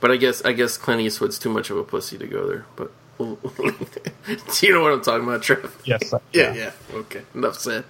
But 0.01 0.11
I 0.11 0.17
guess 0.17 0.43
I 0.45 0.53
guess 0.53 0.77
Clint 0.77 1.01
Eastwood's 1.03 1.39
too 1.39 1.51
much 1.51 1.71
of 1.71 1.77
a 1.77 1.85
pussy 1.85 2.17
to 2.19 2.27
go 2.27 2.47
there. 2.47 2.65
But 2.77 2.93
we'll, 3.19 3.35
do 3.57 4.67
you 4.67 4.73
know 4.73 4.81
what 4.83 4.93
I'm 4.93 5.03
talking 5.03 5.27
about, 5.27 5.43
Trev? 5.43 5.77
yes, 5.85 6.15
Yeah, 6.33 6.55
yeah. 6.55 6.71
Okay, 6.93 7.23
enough 7.35 7.57
said. 7.59 7.85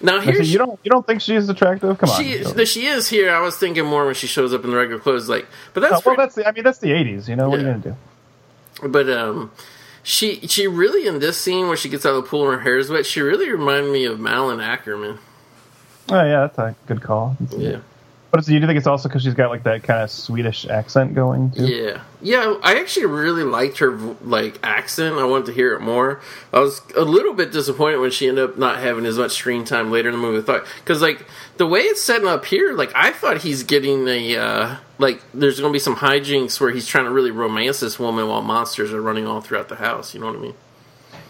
Now 0.00 0.20
here 0.20 0.42
you 0.42 0.58
don't 0.58 0.78
you 0.82 0.90
don't 0.90 1.06
think 1.06 1.20
she's 1.22 1.48
attractive? 1.48 1.96
Come 1.98 2.10
on. 2.10 2.16
she 2.22 2.42
Joe. 2.42 2.64
she 2.64 2.86
is 2.86 3.08
here. 3.08 3.30
I 3.34 3.40
was 3.40 3.56
thinking 3.56 3.86
more 3.86 4.04
when 4.04 4.14
she 4.14 4.26
shows 4.26 4.52
up 4.52 4.62
in 4.64 4.70
the 4.70 4.76
regular 4.76 5.00
clothes, 5.00 5.26
like, 5.28 5.46
but 5.74 5.80
that's 5.80 5.92
Oh, 5.92 5.94
well, 5.96 6.02
pretty- 6.02 6.22
that's 6.22 6.34
the, 6.34 6.48
I 6.48 6.52
mean 6.52 6.64
that's 6.64 6.78
the 6.80 6.88
'80s. 6.90 7.28
You 7.28 7.36
know 7.36 7.48
what 7.50 7.60
are 7.60 7.62
Yeah. 7.62 7.68
you 7.68 7.72
gonna 7.82 7.94
do? 7.94 7.96
But 8.82 9.08
um, 9.10 9.50
she 10.02 10.46
she 10.46 10.66
really 10.66 11.06
in 11.06 11.18
this 11.18 11.36
scene 11.36 11.66
where 11.68 11.76
she 11.76 11.88
gets 11.88 12.06
out 12.06 12.14
of 12.14 12.24
the 12.24 12.28
pool 12.28 12.48
and 12.48 12.58
her 12.58 12.62
hair 12.62 12.78
is 12.78 12.90
wet. 12.90 13.06
She 13.06 13.20
really 13.20 13.50
reminded 13.50 13.92
me 13.92 14.04
of 14.04 14.20
Malin 14.20 14.58
Akerman. 14.58 15.18
Oh 16.08 16.24
yeah, 16.24 16.46
that's 16.46 16.58
a 16.58 16.76
good 16.86 17.02
call. 17.02 17.36
Yeah, 17.56 17.78
But 18.30 18.38
it's, 18.38 18.48
you 18.48 18.60
do 18.60 18.66
think 18.66 18.76
it's 18.76 18.86
also 18.86 19.08
because 19.08 19.24
she's 19.24 19.34
got 19.34 19.50
like 19.50 19.64
that 19.64 19.82
kind 19.82 20.02
of 20.02 20.10
Swedish 20.10 20.64
accent 20.66 21.16
going? 21.16 21.50
Too? 21.50 21.66
yeah, 21.66 22.02
yeah. 22.22 22.54
I 22.62 22.78
actually 22.78 23.06
really 23.06 23.42
liked 23.42 23.78
her 23.78 23.90
like 24.22 24.60
accent. 24.62 25.16
I 25.16 25.24
wanted 25.24 25.46
to 25.46 25.52
hear 25.52 25.74
it 25.74 25.80
more. 25.80 26.20
I 26.52 26.60
was 26.60 26.80
a 26.96 27.02
little 27.02 27.34
bit 27.34 27.50
disappointed 27.50 27.98
when 27.98 28.12
she 28.12 28.28
ended 28.28 28.50
up 28.50 28.56
not 28.56 28.78
having 28.78 29.04
as 29.06 29.18
much 29.18 29.32
screen 29.32 29.64
time 29.64 29.90
later 29.90 30.08
in 30.10 30.14
the 30.14 30.20
movie. 30.20 30.38
I 30.38 30.42
thought 30.42 30.66
because 30.76 31.02
like 31.02 31.26
the 31.56 31.66
way 31.66 31.80
it's 31.80 32.00
setting 32.02 32.28
up 32.28 32.44
here, 32.44 32.72
like 32.74 32.92
I 32.94 33.10
thought 33.10 33.38
he's 33.38 33.64
getting 33.64 34.06
a 34.06 34.36
uh, 34.36 34.76
like 34.98 35.20
there's 35.34 35.60
going 35.60 35.70
to 35.70 35.74
be 35.74 35.78
some 35.80 35.96
hijinks 35.96 36.60
where 36.60 36.70
he's 36.70 36.86
trying 36.86 37.04
to 37.04 37.10
really 37.10 37.30
romance 37.30 37.80
this 37.80 37.98
woman 37.98 38.28
while 38.28 38.42
monsters 38.42 38.92
are 38.92 39.00
running 39.02 39.26
all 39.26 39.40
throughout 39.40 39.68
the 39.68 39.76
house. 39.76 40.14
You 40.14 40.20
know 40.20 40.26
what 40.26 40.36
I 40.36 40.40
mean? 40.40 40.54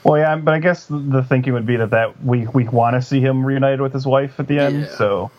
Well, 0.05 0.19
yeah, 0.21 0.37
but 0.37 0.55
I 0.55 0.61
guess 0.61 0.87
the- 0.87 1.25
thinking 1.29 1.53
would 1.55 1.67
be 1.67 1.77
that 1.77 1.91
that 1.91 2.23
we 2.25 2.47
we 2.47 2.69
want 2.69 2.95
to 2.95 3.03
see 3.03 3.21
him 3.21 3.45
reunited 3.45 3.81
with 3.81 3.93
his 3.93 4.07
wife 4.07 4.39
at 4.39 4.47
the 4.47 4.59
end. 4.61 4.83
Yeah. 4.83 4.97
So, 4.97 5.31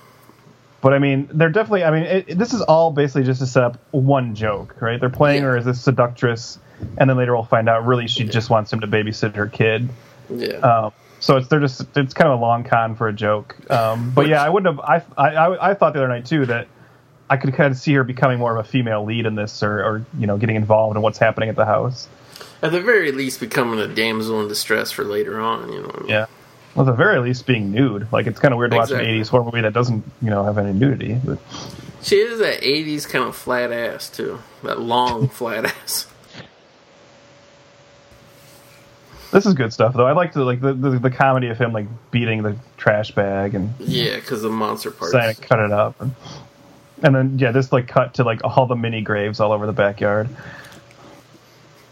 but 0.82 0.94
I 0.94 1.00
mean, 1.00 1.30
they're 1.32 1.50
definitely. 1.50 1.86
I 1.86 1.92
mean, 1.92 2.04
it, 2.04 2.38
this 2.38 2.54
is 2.54 2.62
all 2.62 2.92
basically 2.92 3.24
just 3.24 3.40
to 3.40 3.48
set 3.48 3.64
up 3.64 3.80
one 3.92 4.36
joke, 4.36 4.76
right? 4.82 5.00
They're 5.00 5.10
playing 5.10 5.44
Yeah. 5.44 5.50
her 5.52 5.58
as 5.58 5.66
this 5.66 5.82
seductress, 5.82 6.60
and 6.98 7.10
then 7.10 7.16
later 7.18 7.34
we'll 7.34 7.46
find 7.46 7.70
out 7.70 7.86
really 7.86 8.08
she 8.08 8.26
just 8.26 8.50
wants 8.50 8.74
him 8.74 8.82
to 8.82 8.88
babysit 8.88 9.36
her 9.36 9.48
kid. 9.48 9.88
Yeah. 10.30 10.58
Um, 10.58 10.92
so 11.22 11.38
it's 11.38 11.48
they're 11.48 11.62
just 11.62 11.86
it's 11.96 12.14
kind 12.14 12.30
of 12.30 12.38
a 12.38 12.42
long 12.42 12.66
con 12.66 12.96
for 12.96 13.08
a 13.08 13.14
joke. 13.14 13.56
Um, 13.72 14.12
but 14.12 14.28
yeah, 14.28 14.44
I 14.44 14.50
wouldn't 14.50 14.76
have. 14.76 14.84
I, 15.18 15.28
I 15.30 15.30
I 15.46 15.70
I 15.70 15.74
thought 15.76 15.94
the 15.94 16.00
other 16.00 16.10
night 16.10 16.26
too 16.26 16.46
that. 16.48 16.68
I 17.30 17.38
could 17.38 17.54
kind 17.54 17.72
of 17.72 17.78
see 17.78 17.94
her 17.94 18.04
becoming 18.04 18.40
more 18.40 18.58
of 18.58 18.66
a 18.66 18.68
female 18.68 19.04
lead 19.04 19.26
in 19.26 19.36
this, 19.36 19.62
or, 19.62 19.84
or 19.84 20.06
you 20.18 20.28
know, 20.28 20.38
getting 20.38 20.56
involved 20.56 20.96
in 20.96 21.02
what's 21.02 21.18
happening 21.18 21.50
at 21.50 21.56
the 21.56 21.66
house. 21.66 22.08
At 22.62 22.72
the 22.72 22.82
very 22.82 23.12
least, 23.12 23.40
becoming 23.40 23.80
a 23.80 23.88
damsel 23.88 24.42
in 24.42 24.48
distress 24.48 24.92
for 24.92 25.04
later 25.04 25.40
on. 25.40 25.72
You 25.72 25.82
know. 25.82 25.88
What 25.88 25.96
I 25.96 26.00
mean? 26.00 26.10
Yeah. 26.10 26.26
Well, 26.76 26.88
at 26.88 26.92
the 26.92 26.98
very 26.98 27.20
least, 27.20 27.46
being 27.46 27.72
nude. 27.72 28.08
Like, 28.12 28.28
it's 28.28 28.40
kind 28.40 28.54
of 28.54 28.60
weird 28.60 28.72
to 28.72 28.78
watch 28.78 28.92
an 28.92 29.00
80s 29.00 29.30
horror 29.30 29.44
movie 29.44 29.62
that 29.62 29.74
doesn't, 29.74 30.04
you 30.22 30.30
know, 30.30 30.44
have 30.44 30.58
any 30.58 30.74
nudity. 30.74 31.20
But 31.24 31.40
She 32.02 32.18
is 32.18 32.40
that 32.40 32.62
'80s 32.62 33.08
kind 33.08 33.26
of 33.26 33.36
flat 33.36 33.72
ass 33.72 34.10
too. 34.10 34.40
That 34.64 34.80
long 34.80 35.28
flat 35.28 35.66
ass. 35.66 36.08
this 39.32 39.46
is 39.46 39.54
good 39.54 39.74
stuff, 39.74 39.94
though. 39.94 40.08
I 40.08 40.14
like 40.14 40.34
the 40.34 40.44
like 40.44 40.62
the, 40.62 40.74
the, 40.74 41.00
the 41.00 41.12
comedy 41.12 41.48
of 41.48 41.58
him 41.58 41.74
like 41.74 41.88
beating 42.12 42.44
the 42.44 42.56
trash 42.78 43.12
bag 43.12 43.56
and 43.56 43.74
Yeah, 43.80 44.16
because 44.16 44.42
the 44.42 44.50
monster 44.50 44.92
to 44.92 45.36
cut 45.42 45.60
it 45.60 45.72
up, 45.72 46.00
and, 46.00 46.16
and 47.04 47.16
then 47.16 47.40
yeah, 47.40 47.52
this 47.52 47.72
like 47.72 47.88
cut 47.88 48.16
to 48.16 48.24
like 48.24 48.42
all 48.44 48.66
the 48.66 48.76
mini 48.76 49.02
graves 49.02 49.40
all 49.40 49.52
over 49.52 49.66
the 49.66 49.74
backyard. 49.74 50.30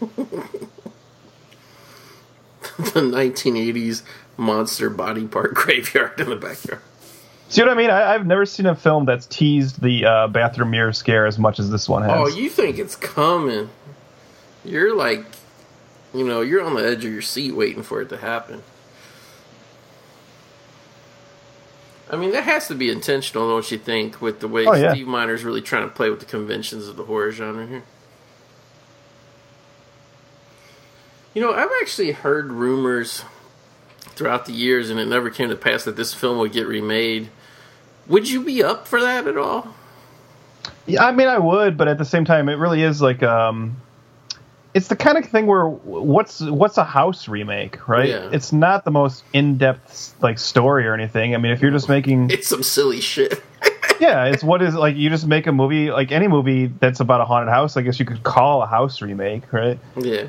the 2.78 3.00
1980s 3.00 4.02
monster 4.36 4.90
body 4.90 5.26
part 5.26 5.54
graveyard 5.54 6.20
in 6.20 6.28
the 6.28 6.36
backyard. 6.36 6.80
See 7.48 7.62
what 7.62 7.70
I 7.70 7.74
mean? 7.74 7.90
I, 7.90 8.14
I've 8.14 8.26
never 8.26 8.44
seen 8.44 8.66
a 8.66 8.74
film 8.74 9.04
that's 9.04 9.26
teased 9.26 9.80
the 9.80 10.04
uh, 10.04 10.28
bathroom 10.28 10.70
mirror 10.70 10.92
scare 10.92 11.26
as 11.26 11.38
much 11.38 11.58
as 11.60 11.70
this 11.70 11.88
one 11.88 12.02
has. 12.02 12.12
Oh, 12.12 12.26
you 12.26 12.50
think 12.50 12.78
it's 12.78 12.96
coming? 12.96 13.70
You're 14.64 14.96
like, 14.96 15.24
you 16.12 16.26
know, 16.26 16.40
you're 16.40 16.62
on 16.62 16.74
the 16.74 16.84
edge 16.84 17.04
of 17.04 17.12
your 17.12 17.22
seat 17.22 17.52
waiting 17.52 17.84
for 17.84 18.02
it 18.02 18.08
to 18.08 18.16
happen. 18.16 18.62
I 22.08 22.16
mean, 22.16 22.30
that 22.32 22.44
has 22.44 22.68
to 22.68 22.74
be 22.74 22.90
intentional, 22.90 23.48
don't 23.48 23.68
you 23.70 23.78
think, 23.78 24.20
with 24.22 24.40
the 24.40 24.48
way 24.48 24.64
Oh, 24.64 24.74
yeah. 24.74 24.92
Steve 24.92 25.08
Miner's 25.08 25.42
really 25.42 25.60
trying 25.60 25.82
to 25.88 25.94
play 25.94 26.08
with 26.08 26.20
the 26.20 26.26
conventions 26.26 26.86
of 26.86 26.96
the 26.96 27.04
horror 27.04 27.32
genre 27.32 27.66
here? 27.66 27.82
You 31.34 31.42
know, 31.42 31.52
I've 31.52 31.70
actually 31.82 32.12
heard 32.12 32.50
rumors 32.50 33.22
throughout 34.00 34.46
the 34.46 34.52
years, 34.52 34.88
and 34.88 34.98
it 34.98 35.06
never 35.06 35.30
came 35.30 35.50
to 35.50 35.56
pass 35.56 35.84
that 35.84 35.96
this 35.96 36.14
film 36.14 36.38
would 36.38 36.52
get 36.52 36.66
remade. 36.66 37.28
Would 38.06 38.30
you 38.30 38.42
be 38.42 38.62
up 38.62 38.86
for 38.86 39.00
that 39.00 39.26
at 39.26 39.36
all? 39.36 39.74
Yeah, 40.86 41.04
I 41.04 41.12
mean, 41.12 41.26
I 41.28 41.38
would, 41.38 41.76
but 41.76 41.88
at 41.88 41.98
the 41.98 42.04
same 42.04 42.24
time, 42.24 42.48
it 42.48 42.54
really 42.54 42.82
is 42.82 43.02
like 43.02 43.22
um, 43.22 43.76
it's 44.76 44.88
the 44.88 44.96
kind 44.96 45.16
of 45.16 45.24
thing 45.24 45.46
where 45.46 45.66
what's 45.66 46.42
what's 46.42 46.76
a 46.76 46.84
house 46.84 47.28
remake, 47.28 47.88
right? 47.88 48.10
Yeah. 48.10 48.28
It's 48.30 48.52
not 48.52 48.84
the 48.84 48.90
most 48.90 49.24
in 49.32 49.56
depth 49.56 50.14
like 50.20 50.38
story 50.38 50.86
or 50.86 50.92
anything. 50.92 51.34
I 51.34 51.38
mean, 51.38 51.52
if 51.52 51.62
you're 51.62 51.70
just 51.70 51.88
making, 51.88 52.28
It's 52.30 52.46
some 52.46 52.62
silly 52.62 53.00
shit. 53.00 53.42
yeah, 54.00 54.26
it's 54.26 54.44
what 54.44 54.60
is 54.60 54.74
like 54.74 54.94
you 54.94 55.08
just 55.08 55.26
make 55.26 55.46
a 55.46 55.52
movie 55.52 55.90
like 55.90 56.12
any 56.12 56.28
movie 56.28 56.66
that's 56.66 57.00
about 57.00 57.22
a 57.22 57.24
haunted 57.24 57.48
house. 57.48 57.78
I 57.78 57.82
guess 57.82 57.98
you 57.98 58.04
could 58.04 58.22
call 58.22 58.62
a 58.62 58.66
house 58.66 59.00
remake, 59.00 59.50
right? 59.50 59.78
yeah. 59.96 60.26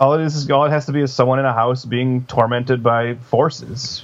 All 0.00 0.14
it 0.14 0.22
is 0.24 0.36
is 0.36 0.50
all 0.50 0.64
it 0.64 0.70
has 0.70 0.86
to 0.86 0.92
be 0.92 1.02
is 1.02 1.12
someone 1.12 1.38
in 1.38 1.44
a 1.44 1.52
house 1.52 1.84
being 1.84 2.24
tormented 2.24 2.82
by 2.82 3.16
forces. 3.16 4.02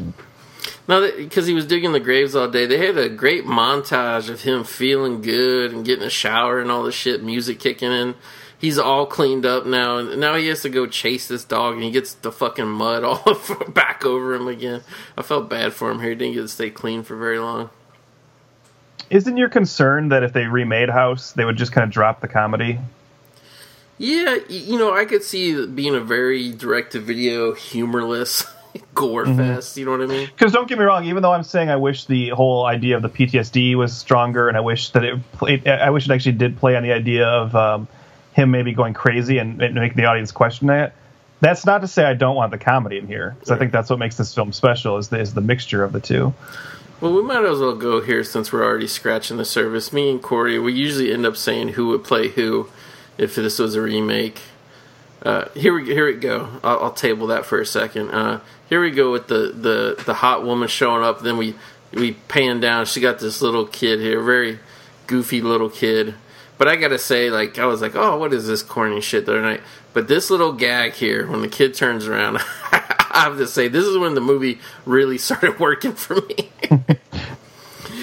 No, 0.86 1.10
because 1.16 1.46
he 1.46 1.54
was 1.54 1.66
digging 1.66 1.92
the 1.92 2.00
graves 2.00 2.36
all 2.36 2.48
day. 2.48 2.66
They 2.66 2.78
had 2.86 2.98
a 2.98 3.08
great 3.08 3.46
montage 3.46 4.28
of 4.28 4.42
him 4.42 4.64
feeling 4.64 5.22
good 5.22 5.72
and 5.72 5.82
getting 5.84 6.04
a 6.04 6.10
shower 6.10 6.60
and 6.60 6.70
all 6.70 6.82
this 6.82 6.94
shit, 6.94 7.22
music 7.22 7.58
kicking 7.58 7.90
in. 7.90 8.14
He's 8.58 8.78
all 8.78 9.06
cleaned 9.06 9.46
up 9.46 9.66
now, 9.66 9.98
and 9.98 10.20
now 10.20 10.34
he 10.34 10.48
has 10.48 10.62
to 10.62 10.68
go 10.68 10.86
chase 10.86 11.28
this 11.28 11.44
dog, 11.44 11.74
and 11.74 11.82
he 11.82 11.92
gets 11.92 12.14
the 12.14 12.32
fucking 12.32 12.66
mud 12.66 13.04
all 13.04 13.40
back 13.68 14.04
over 14.04 14.34
him 14.34 14.48
again. 14.48 14.82
I 15.16 15.22
felt 15.22 15.48
bad 15.48 15.72
for 15.72 15.90
him 15.90 16.00
here. 16.00 16.10
He 16.10 16.16
didn't 16.16 16.34
get 16.34 16.42
to 16.42 16.48
stay 16.48 16.70
clean 16.70 17.04
for 17.04 17.16
very 17.16 17.38
long. 17.38 17.70
Isn't 19.10 19.36
your 19.36 19.48
concern 19.48 20.08
that 20.10 20.22
if 20.22 20.32
they 20.32 20.46
remade 20.46 20.90
House, 20.90 21.32
they 21.32 21.44
would 21.44 21.56
just 21.56 21.72
kind 21.72 21.84
of 21.84 21.90
drop 21.90 22.20
the 22.20 22.28
comedy? 22.28 22.78
Yeah, 23.96 24.36
you 24.48 24.78
know, 24.78 24.94
I 24.94 25.06
could 25.06 25.22
see 25.22 25.50
it 25.50 25.74
being 25.74 25.94
a 25.94 26.00
very 26.00 26.52
direct-to-video, 26.52 27.54
humorless 27.54 28.44
gore 28.94 29.26
fest. 29.26 29.76
You 29.76 29.86
know 29.86 29.92
what 29.92 30.02
I 30.02 30.06
mean? 30.06 30.26
Because 30.26 30.52
don't 30.52 30.68
get 30.68 30.78
me 30.78 30.84
wrong, 30.84 31.04
even 31.04 31.22
though 31.22 31.32
I'm 31.32 31.42
saying 31.42 31.70
I 31.70 31.76
wish 31.76 32.04
the 32.04 32.30
whole 32.30 32.64
idea 32.66 32.96
of 32.96 33.02
the 33.02 33.08
PTSD 33.08 33.76
was 33.76 33.96
stronger, 33.96 34.48
and 34.48 34.56
I 34.56 34.60
wish 34.60 34.90
that 34.90 35.04
it, 35.04 35.18
it 35.42 35.66
I 35.66 35.90
wish 35.90 36.08
it 36.08 36.12
actually 36.12 36.32
did 36.32 36.58
play 36.58 36.76
on 36.76 36.82
the 36.82 36.92
idea 36.92 37.26
of 37.26 37.56
um, 37.56 37.88
him 38.38 38.52
maybe 38.52 38.72
going 38.72 38.94
crazy 38.94 39.38
and, 39.38 39.60
and 39.60 39.74
making 39.74 39.96
the 39.96 40.04
audience 40.04 40.30
question 40.30 40.70
it. 40.70 40.92
That's 41.40 41.66
not 41.66 41.82
to 41.82 41.88
say 41.88 42.04
I 42.04 42.14
don't 42.14 42.36
want 42.36 42.50
the 42.52 42.58
comedy 42.58 42.98
in 42.98 43.06
here, 43.06 43.34
because 43.34 43.50
I 43.50 43.58
think 43.58 43.72
that's 43.72 43.90
what 43.90 43.98
makes 43.98 44.16
this 44.16 44.34
film 44.34 44.52
special 44.52 44.96
is 44.98 45.08
the, 45.08 45.20
is 45.20 45.34
the 45.34 45.40
mixture 45.40 45.84
of 45.84 45.92
the 45.92 46.00
two. 46.00 46.34
Well, 47.00 47.12
we 47.14 47.22
might 47.22 47.44
as 47.44 47.60
well 47.60 47.76
go 47.76 48.00
here 48.00 48.24
since 48.24 48.52
we're 48.52 48.64
already 48.64 48.88
scratching 48.88 49.36
the 49.36 49.44
surface. 49.44 49.92
Me 49.92 50.10
and 50.10 50.22
Corey, 50.22 50.58
we 50.58 50.72
usually 50.72 51.12
end 51.12 51.26
up 51.26 51.36
saying 51.36 51.70
who 51.70 51.88
would 51.88 52.02
play 52.02 52.28
who 52.28 52.68
if 53.16 53.34
this 53.34 53.58
was 53.58 53.76
a 53.76 53.82
remake. 53.82 54.40
Uh, 55.22 55.48
here 55.54 55.74
we 55.74 55.84
here 55.84 56.06
we 56.06 56.14
go. 56.14 56.48
I'll, 56.62 56.84
I'll 56.84 56.92
table 56.92 57.28
that 57.28 57.44
for 57.44 57.60
a 57.60 57.66
second. 57.66 58.10
Uh, 58.10 58.40
here 58.68 58.80
we 58.80 58.90
go 58.90 59.10
with 59.12 59.28
the, 59.28 59.52
the, 59.54 60.02
the 60.06 60.14
hot 60.14 60.44
woman 60.44 60.68
showing 60.68 61.04
up. 61.04 61.22
Then 61.22 61.36
we 61.36 61.54
we 61.92 62.12
pan 62.12 62.60
down. 62.60 62.86
She 62.86 63.00
got 63.00 63.18
this 63.18 63.42
little 63.42 63.66
kid 63.66 64.00
here, 64.00 64.20
very 64.22 64.58
goofy 65.06 65.40
little 65.40 65.70
kid. 65.70 66.14
But 66.58 66.66
I 66.66 66.76
gotta 66.76 66.98
say, 66.98 67.30
like 67.30 67.58
I 67.58 67.66
was 67.66 67.80
like, 67.80 67.94
oh, 67.94 68.18
what 68.18 68.34
is 68.34 68.46
this 68.46 68.62
corny 68.62 69.00
shit 69.00 69.26
the 69.26 69.32
other 69.32 69.42
night? 69.42 69.60
But 69.94 70.08
this 70.08 70.28
little 70.28 70.52
gag 70.52 70.94
here, 70.94 71.26
when 71.26 71.40
the 71.40 71.48
kid 71.48 71.74
turns 71.74 72.06
around, 72.06 72.38
I 72.72 73.22
have 73.22 73.38
to 73.38 73.46
say, 73.46 73.68
this 73.68 73.84
is 73.84 73.96
when 73.96 74.14
the 74.14 74.20
movie 74.20 74.58
really 74.84 75.18
started 75.18 75.58
working 75.58 75.92
for 75.92 76.16
me. 76.16 76.50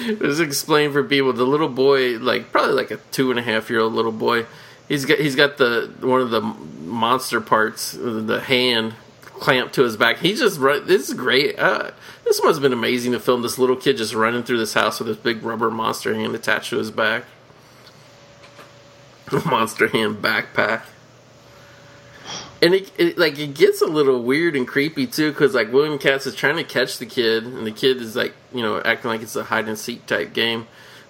Just 0.06 0.40
explain 0.40 0.92
for 0.92 1.04
people. 1.04 1.32
The 1.32 1.44
little 1.44 1.68
boy, 1.68 2.18
like 2.18 2.50
probably 2.50 2.74
like 2.74 2.90
a 2.90 2.96
two 3.12 3.30
and 3.30 3.38
a 3.38 3.42
half 3.42 3.68
year 3.68 3.80
old 3.80 3.92
little 3.92 4.12
boy, 4.12 4.46
he's 4.88 5.04
got 5.04 5.18
he's 5.18 5.36
got 5.36 5.58
the 5.58 5.92
one 6.00 6.22
of 6.22 6.30
the 6.30 6.40
monster 6.40 7.40
parts, 7.40 7.92
the 7.92 8.40
hand 8.40 8.94
clamped 9.24 9.74
to 9.74 9.82
his 9.82 9.96
back. 9.96 10.18
He's 10.18 10.38
just 10.40 10.58
run. 10.58 10.86
This 10.86 11.08
is 11.08 11.14
great. 11.14 11.58
Uh, 11.58 11.90
this 12.24 12.42
must 12.42 12.56
have 12.56 12.62
been 12.62 12.72
amazing 12.72 13.12
to 13.12 13.20
film 13.20 13.42
this 13.42 13.58
little 13.58 13.76
kid 13.76 13.96
just 13.96 14.14
running 14.14 14.42
through 14.42 14.58
this 14.58 14.74
house 14.74 14.98
with 14.98 15.08
this 15.08 15.16
big 15.16 15.42
rubber 15.42 15.70
monster 15.70 16.14
hand 16.14 16.34
attached 16.34 16.70
to 16.70 16.78
his 16.78 16.90
back. 16.90 17.24
monster 19.46 19.88
hand 19.88 20.16
backpack. 20.16 20.82
And 22.62 22.74
it, 22.74 22.90
it 22.96 23.18
like 23.18 23.38
it 23.38 23.54
gets 23.54 23.82
a 23.82 23.86
little 23.86 24.22
weird 24.22 24.56
and 24.56 24.66
creepy 24.66 25.06
too, 25.06 25.30
because 25.30 25.54
like 25.54 25.72
William 25.72 25.98
Katt 25.98 26.24
is 26.26 26.34
trying 26.34 26.56
to 26.56 26.64
catch 26.64 26.98
the 26.98 27.06
kid, 27.06 27.44
and 27.44 27.66
the 27.66 27.70
kid 27.70 28.00
is 28.00 28.16
like 28.16 28.34
you 28.52 28.62
know 28.62 28.80
acting 28.80 29.10
like 29.10 29.20
it's 29.20 29.36
a 29.36 29.44
hide 29.44 29.68
and 29.68 29.78
seek 29.78 30.06
type 30.06 30.32
game, 30.32 30.66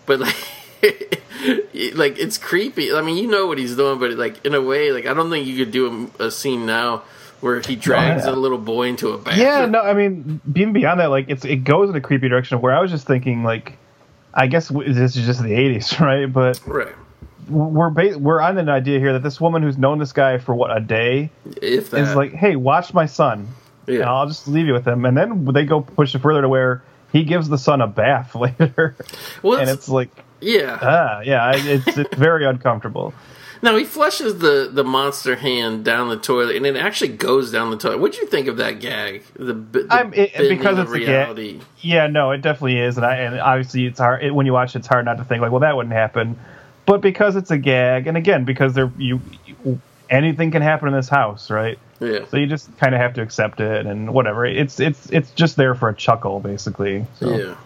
but 0.06 0.18
like 0.18 0.36
like 1.94 2.18
it's 2.18 2.36
creepy. 2.36 2.92
I 2.92 3.00
mean, 3.00 3.16
you 3.16 3.28
know 3.30 3.46
what 3.46 3.58
he's 3.58 3.76
doing, 3.76 4.00
but 4.00 4.12
like 4.12 4.44
in 4.44 4.54
a 4.54 4.60
way, 4.60 4.90
like 4.90 5.06
I 5.06 5.14
don't 5.14 5.30
think 5.30 5.46
you 5.46 5.56
could 5.64 5.72
do 5.72 6.10
a, 6.18 6.24
a 6.24 6.30
scene 6.30 6.66
now 6.66 7.04
where 7.40 7.60
he 7.60 7.76
drags 7.76 8.24
yeah. 8.24 8.32
a 8.32 8.34
little 8.34 8.58
boy 8.58 8.88
into 8.88 9.10
a 9.10 9.18
bathroom. 9.18 9.46
Yeah, 9.46 9.66
no, 9.66 9.80
I 9.80 9.94
mean, 9.94 10.40
even 10.54 10.72
beyond 10.72 11.00
that, 11.00 11.10
like 11.10 11.26
it's 11.28 11.44
it 11.44 11.64
goes 11.64 11.90
in 11.90 11.96
a 11.96 12.00
creepy 12.00 12.28
direction. 12.28 12.60
Where 12.60 12.74
I 12.74 12.80
was 12.80 12.90
just 12.90 13.06
thinking, 13.06 13.44
like, 13.44 13.78
I 14.32 14.46
guess 14.46 14.68
this 14.68 15.16
is 15.16 15.26
just 15.26 15.42
the 15.42 15.50
'80s, 15.50 16.00
right? 16.04 16.26
But 16.26 16.66
right. 16.66 16.94
We're 17.48 17.90
ba- 17.90 18.18
we're 18.18 18.40
on 18.40 18.58
an 18.58 18.68
idea 18.68 18.98
here 18.98 19.12
that 19.14 19.22
this 19.22 19.40
woman 19.40 19.62
who's 19.62 19.78
known 19.78 19.98
this 19.98 20.12
guy 20.12 20.38
for 20.38 20.54
what 20.54 20.76
a 20.76 20.80
day 20.80 21.30
is 21.62 21.92
like, 21.92 22.32
hey, 22.32 22.56
watch 22.56 22.92
my 22.94 23.06
son. 23.06 23.48
Yeah. 23.86 23.96
And 24.00 24.04
I'll 24.04 24.26
just 24.26 24.48
leave 24.48 24.66
you 24.66 24.72
with 24.72 24.86
him. 24.86 25.04
And 25.04 25.16
then 25.16 25.44
they 25.46 25.64
go 25.64 25.80
push 25.80 26.14
it 26.14 26.18
further 26.20 26.42
to 26.42 26.48
where 26.48 26.82
he 27.12 27.22
gives 27.22 27.48
the 27.48 27.58
son 27.58 27.80
a 27.80 27.86
bath 27.86 28.34
later, 28.34 28.96
Well, 29.42 29.58
and 29.60 29.68
it's- 29.70 29.88
like 29.88 30.10
Yeah. 30.40 30.78
ah 30.82 31.20
yeah, 31.20 31.52
it's 31.54 31.96
it's 31.96 32.14
very 32.18 32.44
uncomfortable. 32.46 33.14
Now 33.62 33.74
he 33.76 33.84
flushes 33.84 34.38
the 34.38 34.68
the 34.70 34.84
monster 34.84 35.36
hand 35.36 35.82
down 35.84 36.08
the 36.10 36.18
toilet, 36.18 36.56
and 36.56 36.66
it 36.66 36.76
actually 36.76 37.12
goes 37.16 37.50
down 37.50 37.70
the 37.70 37.78
toilet. 37.78 38.00
What'd 38.00 38.18
you 38.18 38.26
think 38.26 38.48
of 38.48 38.58
that 38.58 38.80
gag? 38.80 39.22
The, 39.34 39.54
the 39.54 39.86
I'm 39.88 40.12
it, 40.12 40.32
because 40.36 40.78
of 40.78 40.86
it's 40.86 40.90
a 40.90 40.98
reality. 40.98 41.52
gag. 41.54 41.62
Yeah, 41.80 42.06
no, 42.08 42.32
it 42.32 42.42
definitely 42.42 42.78
is, 42.80 42.96
and 42.98 43.06
I 43.06 43.16
and 43.16 43.40
obviously 43.40 43.86
it's 43.86 43.98
hard 43.98 44.22
it, 44.22 44.34
when 44.34 44.44
you 44.44 44.52
watch. 44.52 44.74
it, 44.76 44.80
It's 44.80 44.88
hard 44.88 45.06
not 45.06 45.16
to 45.16 45.24
think 45.24 45.40
like, 45.40 45.52
well, 45.52 45.60
that 45.60 45.74
wouldn't 45.74 45.94
happen, 45.94 46.38
but 46.86 47.00
because 47.00 47.36
it's 47.36 47.50
a 47.50 47.58
gag, 47.58 48.06
and 48.06 48.16
again 48.16 48.44
because 48.44 48.74
there 48.74 48.90
you, 48.96 49.20
you 49.44 49.80
anything 50.08 50.50
can 50.50 50.62
happen 50.62 50.88
in 50.88 50.94
this 50.94 51.08
house, 51.08 51.50
right? 51.50 51.78
Yeah. 52.00 52.24
So 52.30 52.36
you 52.36 52.46
just 52.46 52.76
kind 52.78 52.94
of 52.94 53.00
have 53.00 53.14
to 53.14 53.22
accept 53.22 53.60
it 53.60 53.86
and 53.86 54.12
whatever. 54.12 54.44
It's 54.46 54.80
it's 54.80 55.10
it's 55.10 55.30
just 55.32 55.56
there 55.56 55.74
for 55.74 55.88
a 55.88 55.94
chuckle, 55.94 56.40
basically. 56.40 57.06
So. 57.18 57.36
Yeah. 57.36 57.56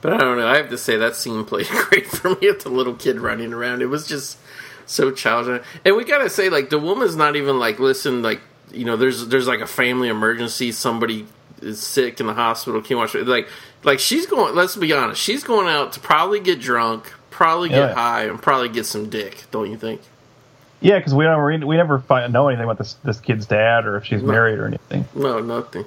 But 0.00 0.12
I 0.12 0.18
don't 0.18 0.38
know. 0.38 0.46
I 0.46 0.56
have 0.56 0.70
to 0.70 0.78
say 0.78 0.96
that 0.96 1.16
scene 1.16 1.44
played 1.44 1.66
great 1.88 2.06
for 2.06 2.30
me 2.30 2.36
with 2.42 2.62
the 2.62 2.70
little 2.70 2.94
kid 2.94 3.18
running 3.18 3.52
around. 3.52 3.82
It 3.82 3.86
was 3.86 4.06
just 4.06 4.38
so 4.86 5.10
challenging. 5.10 5.60
And 5.84 5.96
we 5.96 6.04
gotta 6.04 6.30
say, 6.30 6.48
like, 6.48 6.70
the 6.70 6.78
woman's 6.78 7.16
not 7.16 7.36
even 7.36 7.58
like, 7.58 7.78
listen, 7.78 8.22
like, 8.22 8.40
you 8.70 8.84
know, 8.84 8.96
there's 8.96 9.26
there's 9.28 9.48
like 9.48 9.60
a 9.60 9.66
family 9.66 10.08
emergency. 10.08 10.72
Somebody 10.72 11.26
is 11.60 11.80
sick 11.80 12.20
in 12.20 12.26
the 12.26 12.34
hospital. 12.34 12.80
Can 12.80 12.90
you 12.90 12.96
watch 12.98 13.14
it? 13.14 13.26
Like, 13.26 13.48
like 13.82 13.98
she's 13.98 14.26
going. 14.26 14.54
Let's 14.54 14.76
be 14.76 14.92
honest. 14.92 15.20
She's 15.20 15.42
going 15.42 15.68
out 15.68 15.92
to 15.94 16.00
probably 16.00 16.38
get 16.38 16.60
drunk, 16.60 17.12
probably 17.38 17.68
get 17.68 17.90
Yeah. 17.90 17.94
high, 17.94 18.24
and 18.24 18.42
probably 18.42 18.68
get 18.68 18.84
some 18.84 19.08
dick. 19.08 19.44
Don't 19.52 19.70
you 19.70 19.78
think? 19.78 20.00
Yeah, 20.80 20.98
because 20.98 21.14
we 21.14 21.24
don't 21.24 21.66
we 21.66 21.76
never 21.76 22.00
find, 22.00 22.32
know 22.32 22.48
anything 22.48 22.64
about 22.64 22.78
this 22.78 22.94
this 23.04 23.20
kid's 23.20 23.46
dad 23.46 23.86
or 23.86 23.96
if 23.96 24.04
she's 24.06 24.22
married 24.22 24.58
or 24.58 24.66
anything. 24.66 25.06
No, 25.14 25.38
nothing. 25.38 25.84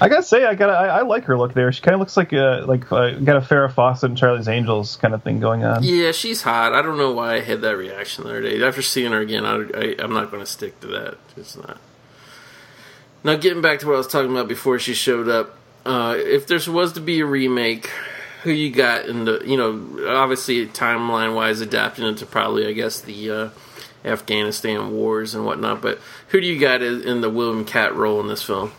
I 0.00 0.08
gotta 0.08 0.24
say, 0.24 0.44
I 0.44 0.54
got 0.56 0.70
I, 0.70 0.88
I 0.88 1.02
like 1.02 1.24
her 1.24 1.38
look 1.38 1.54
there. 1.54 1.70
She 1.70 1.80
kind 1.82 1.94
of 1.94 2.00
looks 2.00 2.16
like 2.16 2.32
a 2.32 2.64
like 2.66 2.90
uh, 2.90 3.10
got 3.12 3.36
a 3.36 3.40
Farrah 3.40 3.72
Fawcett 3.72 4.10
and 4.10 4.18
Charlie's 4.18 4.48
Angels 4.48 4.96
kind 4.96 5.14
of 5.14 5.22
thing 5.22 5.38
going 5.38 5.62
on. 5.64 5.84
Yeah, 5.84 6.10
she's 6.10 6.42
hot. 6.42 6.72
I 6.72 6.82
don't 6.82 6.98
know 6.98 7.12
why 7.12 7.34
I 7.34 7.40
had 7.40 7.60
that 7.60 7.76
reaction 7.76 8.24
the 8.24 8.30
other 8.30 8.42
day. 8.42 8.60
After 8.62 8.82
seeing 8.82 9.12
her 9.12 9.20
again, 9.20 9.46
I, 9.46 9.54
I, 9.54 9.94
I'm 10.00 10.12
not 10.12 10.32
going 10.32 10.42
to 10.42 10.50
stick 10.50 10.80
to 10.80 10.88
that. 10.88 11.18
It's 11.36 11.56
not. 11.56 11.78
Now, 13.22 13.36
getting 13.36 13.62
back 13.62 13.78
to 13.80 13.86
what 13.86 13.94
I 13.94 13.98
was 13.98 14.08
talking 14.08 14.32
about 14.32 14.48
before 14.48 14.80
she 14.80 14.94
showed 14.94 15.28
up, 15.28 15.56
uh, 15.86 16.16
if 16.18 16.48
there 16.48 16.58
was 16.68 16.92
to 16.94 17.00
be 17.00 17.20
a 17.20 17.26
remake, 17.26 17.88
who 18.42 18.50
you 18.50 18.70
got 18.70 19.06
in 19.06 19.24
the, 19.24 19.42
you 19.44 19.56
know, 19.56 20.08
obviously 20.08 20.66
timeline 20.66 21.34
wise, 21.34 21.60
adapting 21.60 22.04
it 22.04 22.18
to 22.18 22.26
probably, 22.26 22.66
I 22.66 22.72
guess, 22.72 23.00
the 23.00 23.30
uh, 23.30 23.48
Afghanistan 24.04 24.92
wars 24.92 25.34
and 25.34 25.44
whatnot, 25.44 25.80
but 25.80 26.00
who 26.28 26.40
do 26.40 26.46
you 26.46 26.58
got 26.58 26.82
in 26.82 27.20
the 27.20 27.30
William 27.30 27.64
Katt 27.64 27.94
role 27.94 28.20
in 28.20 28.28
this 28.28 28.42
film? 28.42 28.72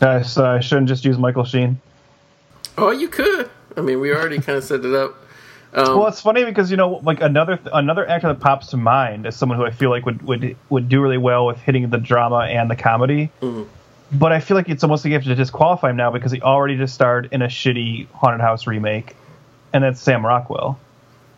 Uh, 0.00 0.22
so 0.22 0.44
I 0.44 0.60
shouldn't 0.60 0.88
just 0.88 1.04
use 1.04 1.18
Michael 1.18 1.44
Sheen. 1.44 1.80
Oh, 2.76 2.90
you 2.90 3.08
could. 3.08 3.50
I 3.76 3.80
mean, 3.80 4.00
we 4.00 4.12
already 4.12 4.38
kind 4.38 4.58
of 4.58 4.64
set 4.64 4.84
it 4.84 4.94
up. 4.94 5.16
Um, 5.74 5.98
Well, 5.98 6.06
it's 6.08 6.20
funny 6.20 6.44
because 6.44 6.70
you 6.70 6.76
know, 6.76 7.00
like 7.02 7.20
another 7.20 7.58
another 7.72 8.08
actor 8.08 8.28
that 8.28 8.40
pops 8.40 8.68
to 8.68 8.76
mind 8.76 9.26
is 9.26 9.36
someone 9.36 9.58
who 9.58 9.64
I 9.64 9.70
feel 9.70 9.90
like 9.90 10.06
would 10.06 10.22
would 10.22 10.56
would 10.70 10.88
do 10.88 11.00
really 11.02 11.18
well 11.18 11.46
with 11.46 11.58
hitting 11.58 11.88
the 11.90 11.98
drama 11.98 12.46
and 12.48 12.70
the 12.70 12.76
comedy. 12.76 13.30
But 14.14 14.32
I 14.32 14.40
feel 14.40 14.56
like 14.56 14.68
it's 14.68 14.84
almost 14.84 15.04
like 15.04 15.10
you 15.10 15.14
have 15.14 15.24
to 15.24 15.34
disqualify 15.34 15.90
him 15.90 15.96
now 15.96 16.10
because 16.10 16.30
he 16.30 16.40
already 16.40 16.76
just 16.76 16.94
starred 16.94 17.28
in 17.32 17.42
a 17.42 17.46
shitty 17.46 18.08
haunted 18.10 18.40
house 18.40 18.66
remake, 18.66 19.16
and 19.72 19.82
that's 19.82 20.00
Sam 20.00 20.24
Rockwell, 20.24 20.78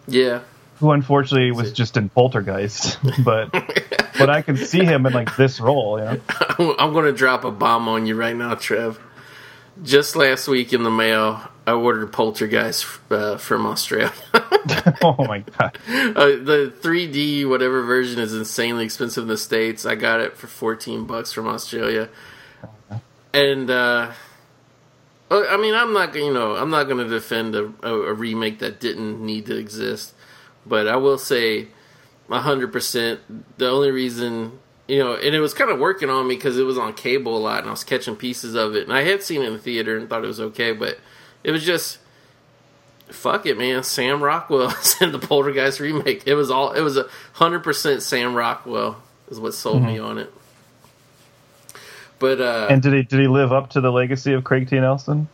yeah. 0.06 0.40
who 0.78 0.90
unfortunately 0.90 1.52
was 1.52 1.72
just 1.72 1.96
in 1.96 2.10
Poltergeist. 2.10 2.98
but 3.24 3.50
but 4.18 4.28
I 4.28 4.42
can 4.42 4.56
see 4.56 4.84
him 4.84 5.06
in 5.06 5.12
like 5.12 5.36
this 5.36 5.58
role. 5.58 5.98
You 5.98 6.04
know, 6.58 6.76
I'm 6.78 6.92
going 6.92 7.06
to 7.06 7.12
drop 7.12 7.44
a 7.44 7.50
bomb 7.50 7.88
on 7.88 8.06
you 8.06 8.14
right 8.14 8.36
now, 8.36 8.54
Trev. 8.54 9.00
Just 9.82 10.16
last 10.16 10.48
week 10.48 10.72
in 10.72 10.84
the 10.84 10.90
mail, 10.90 11.48
I 11.66 11.72
ordered 11.72 12.12
Poltergeist 12.12 12.86
uh, 13.10 13.36
from 13.36 13.66
Australia. 13.66 14.12
oh 15.02 15.16
my 15.18 15.40
god, 15.40 15.78
uh, 15.88 16.26
the 16.26 16.72
3D 16.80 17.48
whatever 17.48 17.82
version 17.82 18.20
is 18.20 18.32
insanely 18.32 18.84
expensive 18.84 19.24
in 19.24 19.28
the 19.28 19.36
states. 19.36 19.84
I 19.84 19.94
got 19.94 20.20
it 20.20 20.36
for 20.36 20.46
14 20.46 21.06
bucks 21.06 21.32
from 21.32 21.46
Australia, 21.46 22.08
and 23.36 23.70
uh, 23.70 24.12
uh, 25.30 25.42
I 25.48 25.56
mean, 25.58 25.74
I'm 25.74 25.92
not 25.92 26.14
you 26.14 26.32
know 26.32 26.56
I'm 26.56 26.70
not 26.70 26.84
going 26.84 26.98
to 26.98 27.08
defend 27.08 27.54
a, 27.54 27.72
a, 27.82 27.92
a 27.92 28.14
remake 28.14 28.60
that 28.60 28.80
didn't 28.80 29.24
need 29.24 29.46
to 29.46 29.56
exist, 29.56 30.14
but 30.64 30.88
I 30.88 30.96
will 30.96 31.18
say, 31.18 31.68
hundred 32.30 32.72
percent. 32.72 33.20
The 33.58 33.68
only 33.68 33.90
reason 33.90 34.58
you 34.88 34.98
know, 34.98 35.14
and 35.14 35.34
it 35.34 35.40
was 35.40 35.52
kind 35.52 35.70
of 35.70 35.78
working 35.78 36.08
on 36.08 36.26
me 36.28 36.36
because 36.36 36.58
it 36.58 36.62
was 36.62 36.78
on 36.78 36.94
cable 36.94 37.36
a 37.36 37.38
lot, 37.38 37.60
and 37.60 37.68
I 37.68 37.72
was 37.72 37.84
catching 37.84 38.16
pieces 38.16 38.54
of 38.54 38.74
it, 38.74 38.84
and 38.84 38.92
I 38.92 39.02
had 39.02 39.22
seen 39.22 39.42
it 39.42 39.46
in 39.46 39.52
the 39.52 39.58
theater 39.58 39.96
and 39.96 40.08
thought 40.08 40.24
it 40.24 40.28
was 40.28 40.40
okay, 40.40 40.72
but 40.72 40.98
it 41.44 41.50
was 41.50 41.64
just 41.64 41.98
fuck 43.08 43.46
it, 43.46 43.58
man. 43.58 43.82
Sam 43.82 44.22
Rockwell 44.22 44.70
is 44.82 45.00
in 45.00 45.12
the 45.12 45.18
Poltergeist 45.18 45.80
remake. 45.80 46.22
It 46.26 46.34
was 46.34 46.50
all. 46.50 46.72
It 46.72 46.80
was 46.80 46.96
a 46.96 47.08
hundred 47.34 47.64
percent 47.64 48.02
Sam 48.02 48.34
Rockwell 48.34 49.02
is 49.28 49.38
what 49.40 49.54
sold 49.54 49.82
me 49.82 49.98
on 49.98 50.18
it. 50.18 50.32
But 52.18 52.40
uh, 52.40 52.68
and 52.70 52.82
did 52.82 52.94
he 52.94 53.02
did 53.02 53.20
he 53.20 53.28
live 53.28 53.52
up 53.52 53.70
to 53.70 53.80
the 53.80 53.92
legacy 53.92 54.32
of 54.32 54.44
Craig 54.44 54.68
T. 54.68 54.78
Nelson? 54.80 55.28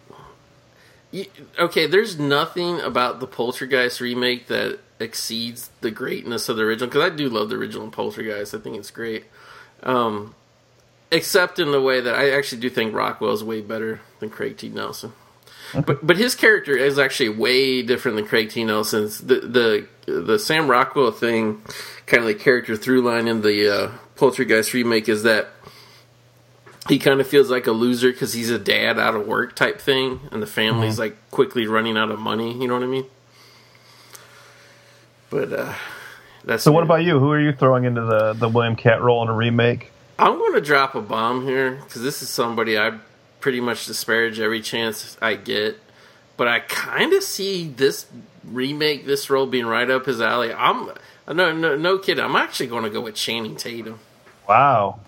okay, 1.59 1.87
there's 1.87 2.19
nothing 2.19 2.81
about 2.81 3.21
the 3.21 3.27
Poltergeist 3.27 4.01
remake 4.01 4.47
that 4.47 4.79
exceeds 4.99 5.71
the 5.81 5.91
greatness 5.91 6.49
of 6.49 6.57
the 6.57 6.63
original. 6.63 6.89
Because 6.89 7.13
I 7.13 7.15
do 7.15 7.29
love 7.29 7.51
the 7.51 7.57
original 7.57 7.91
Poltergeist. 7.91 8.55
I 8.55 8.59
think 8.59 8.77
it's 8.77 8.91
great. 8.91 9.25
Um, 9.83 10.35
except 11.11 11.59
in 11.59 11.71
the 11.71 11.81
way 11.81 12.01
that 12.01 12.15
I 12.15 12.31
actually 12.31 12.63
do 12.63 12.71
think 12.71 12.95
Rockwell 12.95 13.33
is 13.33 13.45
way 13.45 13.61
better 13.61 14.01
than 14.21 14.31
Craig 14.31 14.57
T. 14.57 14.69
Nelson. 14.69 15.13
But 15.75 16.07
but 16.07 16.17
his 16.17 16.35
character 16.35 16.77
is 16.77 16.99
actually 16.99 17.31
way 17.31 17.83
different 17.83 18.17
than 18.17 18.27
Craig 18.27 18.51
T. 18.51 18.65
Nelson's. 18.65 19.19
The 19.21 19.87
the 20.07 20.13
the 20.13 20.39
Sam 20.39 20.69
Rockwell 20.69 21.13
thing, 21.13 21.63
kind 22.07 22.23
of 22.23 22.27
the 22.27 22.35
character 22.35 22.77
through 22.77 23.03
line 23.03 23.27
in 23.27 23.41
the 23.41 23.75
uh, 23.75 23.91
Poltergeist 24.17 24.75
remake 24.75 25.09
is 25.09 25.23
that 25.23 25.49
he 26.89 26.99
kind 26.99 27.21
of 27.21 27.27
feels 27.27 27.51
like 27.51 27.67
a 27.67 27.73
loser 27.73 28.11
because 28.11 28.33
he's 28.33 28.51
a 28.51 28.59
dad 28.59 28.99
out 28.99 29.15
of 29.15 29.27
work 29.27 29.55
type 29.55 29.81
thing, 29.81 30.21
and 30.31 30.43
the 30.43 30.47
family's 30.47 30.99
like 30.99 31.17
quickly 31.31 31.67
running 31.67 31.97
out 31.97 32.11
of 32.11 32.19
money. 32.19 32.61
You 32.61 32.67
know 32.67 32.75
what 32.75 32.83
I 32.83 32.87
mean? 32.87 33.07
But 35.31 35.53
uh, 35.53 35.75
that's 36.45 36.65
So 36.65 36.73
what 36.73 36.83
about 36.83 37.05
you? 37.05 37.19
Who 37.19 37.31
are 37.31 37.41
you 37.41 37.53
throwing 37.53 37.85
into 37.85 38.03
the 38.03 38.33
the 38.33 38.49
William 38.49 38.77
Katt 38.77 39.01
role 39.01 39.23
in 39.23 39.29
a 39.29 39.35
remake? 39.35 39.91
I'm 40.19 40.39
going 40.39 40.55
to 40.55 40.61
drop 40.61 40.95
a 40.95 41.01
bomb 41.01 41.47
here 41.47 41.73
because 41.73 42.03
this 42.03 42.23
is 42.23 42.29
somebody 42.29 42.79
I 42.79 42.99
pretty 43.41 43.61
much 43.61 43.87
disparage 43.87 44.39
every 44.41 44.61
chance 44.61 45.17
I 45.23 45.35
get. 45.35 45.79
But 46.37 46.49
I 46.49 46.61
kind 46.61 47.13
of 47.13 47.23
see 47.23 47.69
this 47.69 48.07
remake, 48.45 49.07
this 49.07 49.31
role 49.31 49.47
being 49.47 49.67
right 49.67 49.89
up 49.89 50.07
his 50.07 50.21
alley. 50.21 50.53
I'm 50.53 50.91
no, 51.29 51.53
no, 51.53 51.77
no 51.77 51.99
kidding. 51.99 52.25
I'm 52.25 52.37
actually 52.37 52.67
going 52.67 52.85
to 52.85 52.91
go 52.91 53.01
with 53.01 53.15
Channing 53.15 53.57
Tatum. 53.57 54.01
Wow, 54.49 55.01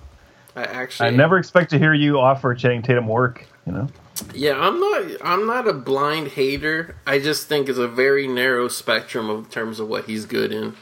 I 0.57 0.65
actually, 0.65 1.09
I 1.09 1.11
never 1.11 1.39
expect 1.39 1.71
to 1.71 1.79
hear 1.79 1.93
you 1.93 2.19
offer 2.19 2.55
Channing 2.55 2.83
Tatum 2.83 3.09
work. 3.09 3.47
You 3.67 3.73
know, 3.73 3.89
Yeah, 4.35 4.59
I'm 4.59 4.79
not. 4.79 5.05
I'm 5.23 5.47
not 5.47 5.67
a 5.67 5.73
blind 5.73 6.29
hater. 6.29 6.97
I 7.07 7.19
just 7.19 7.49
think 7.49 7.69
it's 7.69 7.79
a 7.79 7.89
very 7.89 8.29
narrow 8.29 8.69
spectrum 8.69 9.29
of 9.31 9.51
terms 9.51 9.81
of 9.81 9.89
what 9.89 10.05
he's 10.05 10.27
good 10.27 10.53
in. 10.53 10.77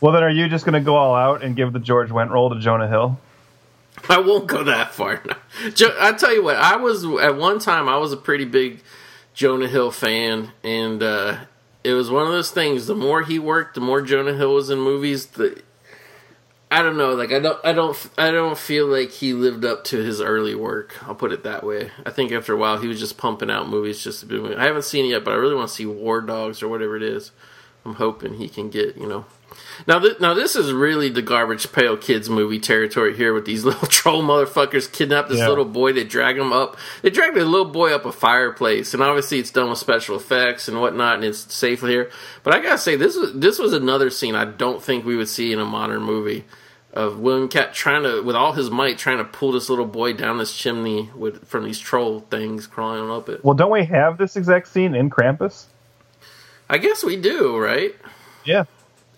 well 0.00 0.12
then, 0.12 0.22
are 0.22 0.30
you 0.30 0.48
just 0.48 0.64
going 0.64 0.74
to 0.74 0.84
go 0.84 0.96
all 0.96 1.14
out 1.14 1.42
and 1.42 1.56
give 1.56 1.72
the 1.72 1.78
George 1.78 2.10
Wendt 2.10 2.30
role 2.30 2.50
to 2.50 2.60
Jonah 2.60 2.88
Hill? 2.88 3.18
I 4.08 4.18
won't 4.18 4.46
go 4.46 4.64
that 4.64 4.94
far. 4.94 5.22
I 5.64 6.12
tell 6.18 6.34
you 6.34 6.42
what, 6.42 6.56
I 6.56 6.76
was 6.76 7.04
at 7.04 7.36
one 7.36 7.58
time. 7.58 7.88
I 7.88 7.96
was 7.96 8.12
a 8.12 8.16
pretty 8.16 8.44
big 8.44 8.82
Jonah 9.34 9.68
Hill 9.68 9.90
fan, 9.90 10.52
and 10.62 11.02
uh, 11.02 11.38
it 11.84 11.92
was 11.92 12.10
one 12.10 12.26
of 12.26 12.32
those 12.32 12.50
things. 12.50 12.86
The 12.86 12.94
more 12.94 13.22
he 13.22 13.38
worked, 13.38 13.74
the 13.74 13.80
more 13.80 14.02
Jonah 14.02 14.34
Hill 14.34 14.54
was 14.54 14.70
in 14.70 14.78
movies. 14.80 15.26
The 15.26 15.62
I 16.72 16.82
don't 16.82 16.96
know, 16.96 17.14
like 17.14 17.32
I 17.32 17.38
don't, 17.38 17.60
I 17.64 17.72
don't, 17.72 18.10
I 18.16 18.30
don't 18.30 18.56
feel 18.56 18.86
like 18.86 19.10
he 19.10 19.32
lived 19.34 19.64
up 19.64 19.84
to 19.84 19.98
his 19.98 20.20
early 20.20 20.54
work. 20.54 20.96
I'll 21.06 21.14
put 21.14 21.30
it 21.32 21.44
that 21.44 21.64
way. 21.64 21.90
I 22.06 22.10
think 22.10 22.32
after 22.32 22.52
a 22.54 22.56
while, 22.56 22.78
he 22.78 22.88
was 22.88 22.98
just 22.98 23.18
pumping 23.18 23.50
out 23.50 23.68
movies 23.68 24.02
just 24.02 24.20
to 24.20 24.26
be. 24.26 24.54
I 24.56 24.64
haven't 24.64 24.84
seen 24.84 25.04
it 25.04 25.08
yet, 25.08 25.24
but 25.24 25.32
I 25.32 25.36
really 25.36 25.54
want 25.54 25.68
to 25.68 25.74
see 25.74 25.86
War 25.86 26.20
Dogs 26.22 26.62
or 26.62 26.68
whatever 26.68 26.96
it 26.96 27.02
is. 27.02 27.30
I'm 27.84 27.94
hoping 27.96 28.34
he 28.34 28.48
can 28.48 28.70
get, 28.70 28.96
you 28.96 29.06
know. 29.08 29.24
Now, 29.86 29.98
th- 29.98 30.18
now 30.20 30.32
this 30.34 30.54
is 30.56 30.72
really 30.72 31.08
the 31.10 31.20
garbage 31.20 31.72
pail 31.72 31.96
kids 31.96 32.30
movie 32.30 32.58
territory 32.60 33.14
here 33.16 33.34
with 33.34 33.44
these 33.44 33.64
little 33.68 33.86
troll 33.88 34.22
motherfuckers 34.22 34.90
kidnap 34.90 35.28
this 35.28 35.38
Yeah. 35.40 35.48
little 35.48 35.64
boy. 35.66 35.92
They 35.92 36.04
drag 36.04 36.38
him 36.38 36.52
up. 36.52 36.76
They 37.02 37.10
drag 37.10 37.34
the 37.34 37.44
little 37.44 37.66
boy 37.70 37.92
up 37.92 38.06
a 38.06 38.12
fireplace, 38.12 38.94
and 38.94 39.02
obviously 39.02 39.40
it's 39.40 39.50
done 39.50 39.68
with 39.68 39.78
special 39.78 40.16
effects 40.16 40.68
and 40.68 40.80
whatnot, 40.80 41.16
and 41.16 41.24
it's 41.24 41.52
safe 41.52 41.80
here. 41.80 42.10
But 42.44 42.54
I 42.54 42.60
gotta 42.60 42.78
say, 42.78 42.96
this 42.96 43.16
was 43.16 43.34
this 43.34 43.58
was 43.58 43.72
another 43.74 44.08
scene 44.10 44.34
I 44.36 44.44
don't 44.46 44.82
think 44.82 45.04
we 45.04 45.16
would 45.16 45.28
see 45.28 45.52
in 45.52 45.58
a 45.58 45.64
modern 45.66 46.02
movie 46.02 46.44
of 46.92 47.18
William 47.18 47.48
Katt 47.48 47.72
trying 47.72 48.02
to, 48.02 48.20
with 48.22 48.36
all 48.36 48.52
his 48.52 48.70
might, 48.70 48.98
trying 48.98 49.18
to 49.18 49.24
pull 49.24 49.52
this 49.52 49.70
little 49.70 49.86
boy 49.86 50.12
down 50.12 50.38
this 50.38 50.54
chimney 50.54 51.10
with 51.14 51.46
from 51.46 51.64
these 51.64 51.78
troll 51.78 52.20
things 52.20 52.66
crawling 52.66 53.10
up 53.10 53.28
it. 53.28 53.44
Well, 53.44 53.54
don't 53.54 53.70
we 53.70 53.84
have 53.86 54.18
this 54.18 54.36
exact 54.36 54.68
scene 54.68 54.94
in 54.94 55.08
Krampus? 55.08 55.66
I 56.68 56.78
guess 56.78 57.02
we 57.02 57.16
do, 57.16 57.58
right? 57.58 57.94
Yeah. 58.44 58.64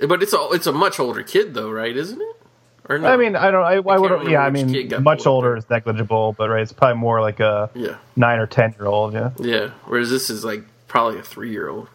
But 0.07 0.23
it's 0.23 0.33
a 0.33 0.49
it's 0.53 0.67
a 0.67 0.73
much 0.73 1.01
older 1.01 1.23
kid 1.23 1.55
though, 1.55 1.71
right? 1.71 1.97
Isn't 1.97 2.21
it? 2.21 2.37
Or 2.89 2.99
no? 2.99 3.09
I 3.09 3.17
mean, 3.17 3.35
I 3.35 3.51
don't. 3.51 3.65
I, 3.65 3.77
I 3.77 3.99
would. 3.99 4.29
Yeah, 4.29 4.41
I 4.41 4.51
mean, 4.51 4.93
much 5.03 5.27
older 5.27 5.57
is 5.57 5.69
negligible, 5.71 6.35
but 6.37 6.51
right, 6.51 6.63
it's 6.63 6.73
probably 6.73 7.01
more 7.01 7.21
like 7.21 7.41
a 7.41 7.71
yeah, 7.75 7.97
nine 8.15 8.39
or 8.39 8.47
ten 8.47 8.75
year 8.79 8.87
old. 8.87 9.15
Yeah. 9.15 9.31
yeah. 9.39 9.71
Whereas 9.87 10.11
this 10.11 10.31
is 10.31 10.45
like 10.45 10.65
probably 10.87 11.19
a 11.19 11.23
three 11.23 11.51
year 11.51 11.69
old. 11.69 11.89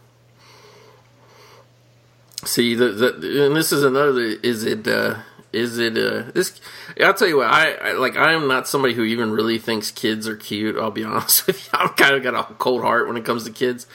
See, 2.45 2.73
the, 2.73 2.89
the, 2.89 3.45
and 3.45 3.55
this 3.55 3.71
is 3.71 3.83
another. 3.83 4.21
Is 4.21 4.63
it? 4.63 4.87
uh 4.87 5.19
Is 5.53 5.77
it? 5.79 5.97
uh 5.97 6.31
This. 6.33 6.59
I'll 7.01 7.13
tell 7.13 7.27
you 7.27 7.37
what. 7.37 7.47
I, 7.47 7.71
I 7.73 7.91
like. 7.93 8.15
I 8.17 8.33
am 8.33 8.47
not 8.47 8.67
somebody 8.67 8.93
who 8.93 9.03
even 9.03 9.31
really 9.31 9.57
thinks 9.57 9.91
kids 9.91 10.27
are 10.27 10.35
cute. 10.35 10.77
I'll 10.77 10.91
be 10.91 11.03
honest 11.05 11.47
with 11.47 11.63
you. 11.65 11.69
I've 11.73 11.95
kind 11.95 12.15
of 12.15 12.23
got 12.23 12.35
a 12.35 12.53
cold 12.55 12.81
heart 12.83 13.07
when 13.07 13.17
it 13.17 13.25
comes 13.25 13.43
to 13.45 13.51
kids. 13.51 13.87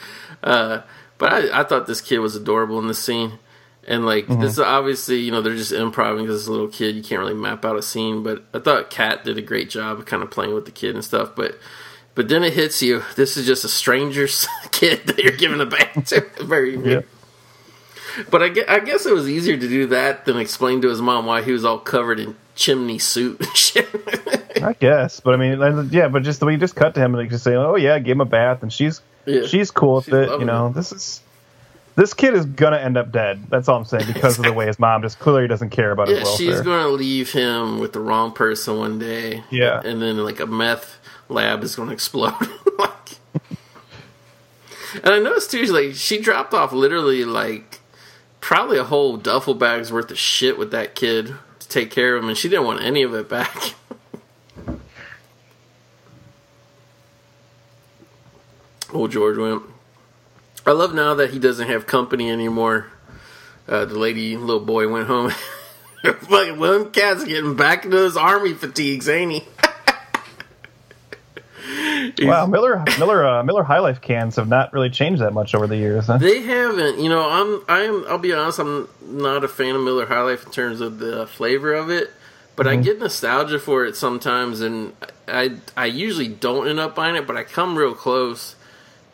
Uh 0.43 0.81
But 1.17 1.33
I, 1.33 1.61
I 1.61 1.63
thought 1.63 1.87
this 1.87 2.01
kid 2.01 2.19
was 2.19 2.35
adorable 2.35 2.79
in 2.79 2.87
the 2.87 2.93
scene. 2.93 3.39
And 3.87 4.05
like 4.05 4.27
this 4.27 4.53
is 4.53 4.59
obviously, 4.59 5.19
you 5.19 5.31
know, 5.31 5.41
they're 5.41 5.55
just 5.55 5.71
improvising 5.71 6.25
because 6.25 6.41
it's 6.41 6.47
a 6.47 6.51
little 6.51 6.67
kid. 6.67 6.95
You 6.95 7.03
can't 7.03 7.19
really 7.21 7.35
map 7.35 7.63
out 7.63 7.77
a 7.77 7.81
scene. 7.83 8.23
But 8.23 8.43
I 8.53 8.59
thought 8.59 8.89
Katt 8.89 9.23
did 9.23 9.37
a 9.37 9.41
great 9.43 9.69
job 9.69 9.99
of 9.99 10.05
kind 10.05 10.23
of 10.23 10.31
playing 10.31 10.55
with 10.55 10.65
the 10.65 10.71
kid 10.71 10.95
and 10.95 11.05
stuff. 11.05 11.35
But 11.35 11.57
but 12.15 12.27
then 12.27 12.43
it 12.43 12.53
hits 12.53 12.81
you. 12.81 13.03
This 13.15 13.37
is 13.37 13.45
just 13.45 13.63
a 13.63 13.69
stranger's 13.69 14.47
kid 14.71 15.05
that 15.07 15.19
you're 15.19 15.33
giving 15.37 15.61
a 15.61 15.65
bath 15.67 16.05
to. 16.07 16.21
Very 16.43 16.77
Yeah. 16.77 17.01
But 18.29 18.43
I 18.43 18.49
guess, 18.49 18.65
I 18.67 18.79
guess 18.79 19.05
it 19.05 19.13
was 19.13 19.29
easier 19.29 19.57
to 19.57 19.67
do 19.67 19.87
that 19.87 20.25
than 20.25 20.37
explain 20.37 20.81
to 20.81 20.89
his 20.89 21.01
mom 21.01 21.25
why 21.25 21.41
he 21.41 21.51
was 21.51 21.65
all 21.65 21.79
covered 21.79 22.19
in 22.19 22.35
chimney 22.55 22.99
suit 22.99 23.43
shit. 23.55 23.87
I 24.63 24.73
guess, 24.73 25.19
but 25.19 25.33
I 25.33 25.37
mean, 25.37 25.89
yeah, 25.91 26.07
but 26.07 26.23
just 26.23 26.39
the 26.39 26.45
way 26.45 26.53
you 26.53 26.57
just 26.59 26.75
cut 26.75 26.93
to 26.95 26.99
him 27.01 27.13
and 27.13 27.23
like 27.23 27.29
just 27.29 27.43
say, 27.43 27.55
"Oh 27.55 27.75
yeah, 27.75 27.99
give 27.99 28.13
him 28.15 28.21
a 28.21 28.25
bath," 28.25 28.61
and 28.63 28.71
she's 28.71 29.01
Yeah. 29.25 29.45
she's 29.45 29.71
cool 29.71 29.95
with 29.95 30.05
She's 30.05 30.13
it. 30.13 30.39
You 30.39 30.45
know, 30.45 30.67
it. 30.67 30.73
this 30.75 30.91
is 30.93 31.21
this 31.95 32.13
kid 32.13 32.33
is 32.33 32.45
gonna 32.45 32.77
end 32.77 32.97
up 32.97 33.11
dead. 33.11 33.43
That's 33.49 33.67
all 33.67 33.77
I'm 33.77 33.85
saying 33.85 34.05
because 34.13 34.37
of 34.37 34.45
the 34.45 34.53
way 34.53 34.65
his 34.67 34.79
mom 34.79 35.01
just 35.01 35.19
clearly 35.19 35.47
doesn't 35.47 35.69
care 35.71 35.91
about 35.91 36.07
yeah, 36.09 36.15
his 36.17 36.23
welfare. 36.25 36.47
she's 36.47 36.61
going 36.61 36.83
to 36.83 36.89
leave 36.89 37.31
him 37.31 37.79
with 37.79 37.93
the 37.93 37.99
wrong 38.01 38.31
person 38.33 38.77
one 38.79 38.99
day. 38.99 39.43
Yeah. 39.49 39.81
And 39.83 40.01
then 40.01 40.17
like 40.17 40.39
a 40.41 40.45
meth 40.45 40.97
lab 41.29 41.63
is 41.63 41.75
going 41.75 41.87
to 41.87 41.93
explode. 41.93 42.33
like, 42.79 42.91
and 45.03 45.13
I 45.13 45.19
noticed 45.19 45.51
too, 45.51 45.63
like 45.65 45.95
she 45.95 46.19
dropped 46.19 46.53
off 46.53 46.71
literally 46.73 47.23
like 47.25 47.74
probably 48.45 48.77
a 48.77 48.83
whole 48.83 49.17
duffel 49.17 49.55
bag's 49.55 49.91
worth 49.91 50.11
of 50.11 50.19
shit 50.19 50.55
with 50.55 50.69
that 50.69 50.93
kid 50.93 51.33
to 51.57 51.67
take 51.67 51.89
care 51.89 52.15
of 52.15 52.21
him, 52.21 52.29
and 52.29 52.37
she 52.37 52.47
didn't 52.47 52.63
want 52.63 52.79
any 52.79 53.01
of 53.01 53.11
it 53.15 53.27
back. 53.27 53.73
Old 58.93 59.09
George 59.11 59.37
Wendt. 59.37 59.63
I 60.63 60.73
love 60.73 60.93
now 60.93 61.15
that 61.15 61.31
he 61.31 61.39
doesn't 61.39 61.67
have 61.67 61.87
company 61.87 62.29
anymore. 62.29 62.91
Uh, 63.67 63.85
the 63.85 63.97
lady, 63.97 64.37
little 64.37 64.63
boy, 64.63 64.87
went 64.89 65.07
home. 65.07 65.31
Fucking 66.03 66.59
William 66.59 66.91
Katt's 66.91 67.23
getting 67.23 67.55
back 67.55 67.85
into 67.85 67.97
his 67.97 68.15
army 68.15 68.53
fatigues, 68.53 69.09
ain't 69.09 69.31
he? 69.31 69.43
Wow, 72.19 72.45
Miller 72.47 72.83
Miller 72.99 73.25
uh, 73.25 73.43
Miller 73.43 73.63
High 73.63 73.79
Life 73.79 74.01
cans 74.01 74.35
have 74.35 74.47
not 74.47 74.73
really 74.73 74.89
changed 74.89 75.21
that 75.21 75.33
much 75.33 75.55
over 75.55 75.67
the 75.67 75.77
years. 75.77 76.07
Huh? 76.07 76.17
They 76.17 76.41
haven't. 76.41 76.99
You 76.99 77.09
know, 77.09 77.29
I'm. 77.29 77.63
I'm. 77.67 78.05
I'll 78.07 78.17
be 78.17 78.33
honest. 78.33 78.59
I'm 78.59 78.87
not 79.01 79.43
a 79.43 79.47
fan 79.47 79.75
of 79.75 79.81
Miller 79.81 80.05
High 80.05 80.21
Life 80.21 80.45
in 80.45 80.51
terms 80.51 80.81
of 80.81 80.99
the 80.99 81.27
flavor 81.27 81.73
of 81.73 81.89
it, 81.89 82.11
but 82.55 82.67
I 82.67 82.75
get 82.75 82.99
nostalgia 82.99 83.59
for 83.59 83.85
it 83.85 83.95
sometimes, 83.95 84.61
and 84.61 84.93
I. 85.27 85.57
I 85.75 85.85
usually 85.85 86.27
don't 86.27 86.67
end 86.67 86.79
up 86.79 86.95
buying 86.95 87.15
it, 87.15 87.27
but 87.27 87.37
I 87.37 87.43
come 87.43 87.77
real 87.77 87.93
close 87.95 88.55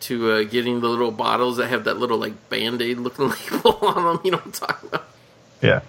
to 0.01 0.31
uh, 0.31 0.43
getting 0.43 0.81
the 0.81 0.87
little 0.87 1.11
bottles 1.11 1.57
that 1.57 1.67
have 1.67 1.83
that 1.85 1.97
little 1.97 2.17
like 2.17 2.49
band 2.49 2.81
aid 2.81 2.97
looking 2.97 3.29
label 3.51 3.77
on 3.81 4.03
them. 4.03 4.19
You 4.23 4.31
know 4.31 4.37
what 4.37 4.45
I'm 4.47 4.51
talking 4.51 4.89
about? 4.89 5.05
Yeah. 5.61 5.81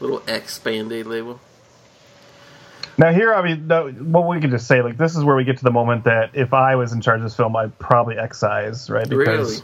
Little 0.00 0.22
X 0.26 0.58
band 0.58 0.92
aid 0.92 1.06
label. 1.06 1.40
Now 2.96 3.12
here, 3.12 3.34
I 3.34 3.42
mean, 3.42 3.66
no, 3.66 3.90
what 3.90 4.28
we 4.28 4.40
can 4.40 4.50
just 4.50 4.66
say, 4.66 4.82
like, 4.82 4.96
this 4.96 5.16
is 5.16 5.24
where 5.24 5.34
we 5.36 5.44
get 5.44 5.58
to 5.58 5.64
the 5.64 5.70
moment 5.72 6.04
that 6.04 6.30
if 6.34 6.52
I 6.54 6.76
was 6.76 6.92
in 6.92 7.00
charge 7.00 7.18
of 7.18 7.24
this 7.24 7.34
film, 7.36 7.56
I'd 7.56 7.76
probably 7.78 8.16
excise, 8.18 8.88
right? 8.88 9.08
Really? 9.08 9.56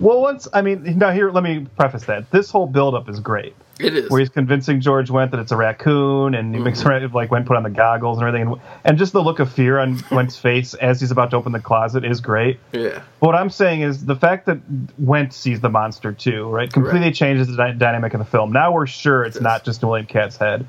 Well, 0.00 0.20
once 0.20 0.46
I 0.52 0.60
mean, 0.62 0.98
now 0.98 1.10
here, 1.10 1.30
let 1.30 1.42
me 1.42 1.66
preface 1.78 2.04
that 2.04 2.30
this 2.30 2.50
whole 2.50 2.66
buildup 2.66 3.08
is 3.08 3.18
great. 3.20 3.54
It 3.78 3.94
is. 3.94 4.10
where 4.10 4.20
he's 4.20 4.30
convincing 4.30 4.80
George 4.80 5.10
Wendt 5.10 5.32
that 5.32 5.40
it's 5.40 5.52
a 5.52 5.56
raccoon, 5.56 6.34
and 6.34 6.54
he 6.54 6.60
makes 6.60 6.82
Mm-hmm. 6.82 7.14
like 7.14 7.28
Wendt 7.30 7.44
put 7.46 7.56
on 7.58 7.62
the 7.62 7.68
goggles 7.70 8.18
and 8.18 8.26
everything, 8.26 8.48
and, 8.52 8.60
and 8.84 8.98
just 8.98 9.12
the 9.12 9.22
look 9.22 9.38
of 9.38 9.52
fear 9.52 9.78
on 9.78 9.98
Wendt's 10.10 10.36
face 10.38 10.72
as 10.74 11.00
he's 11.00 11.10
about 11.10 11.30
to 11.30 11.36
open 11.36 11.52
the 11.52 11.60
closet 11.60 12.04
is 12.04 12.20
great. 12.22 12.58
yeah. 12.72 13.02
But 13.20 13.26
what 13.26 13.34
I'm 13.34 13.50
saying 13.50 13.82
is 13.82 14.04
the 14.04 14.16
fact 14.16 14.46
that 14.46 14.58
Wendt 15.00 15.32
sees 15.34 15.60
the 15.60 15.68
monster 15.68 16.12
too, 16.12 16.48
right, 16.48 16.70
completely 16.72 17.00
Right. 17.08 17.14
changes 17.14 17.48
the 17.48 17.56
dy- 17.56 17.72
dynamic 17.78 18.12
of 18.14 18.18
the 18.18 18.24
film. 18.26 18.50
Now 18.52 18.72
we're 18.72 18.86
sure 18.86 19.24
it's 19.24 19.36
Yes. 19.36 19.42
not 19.42 19.64
just 19.64 19.84
William 19.84 20.06
Katt's 20.06 20.36
head. 20.38 20.66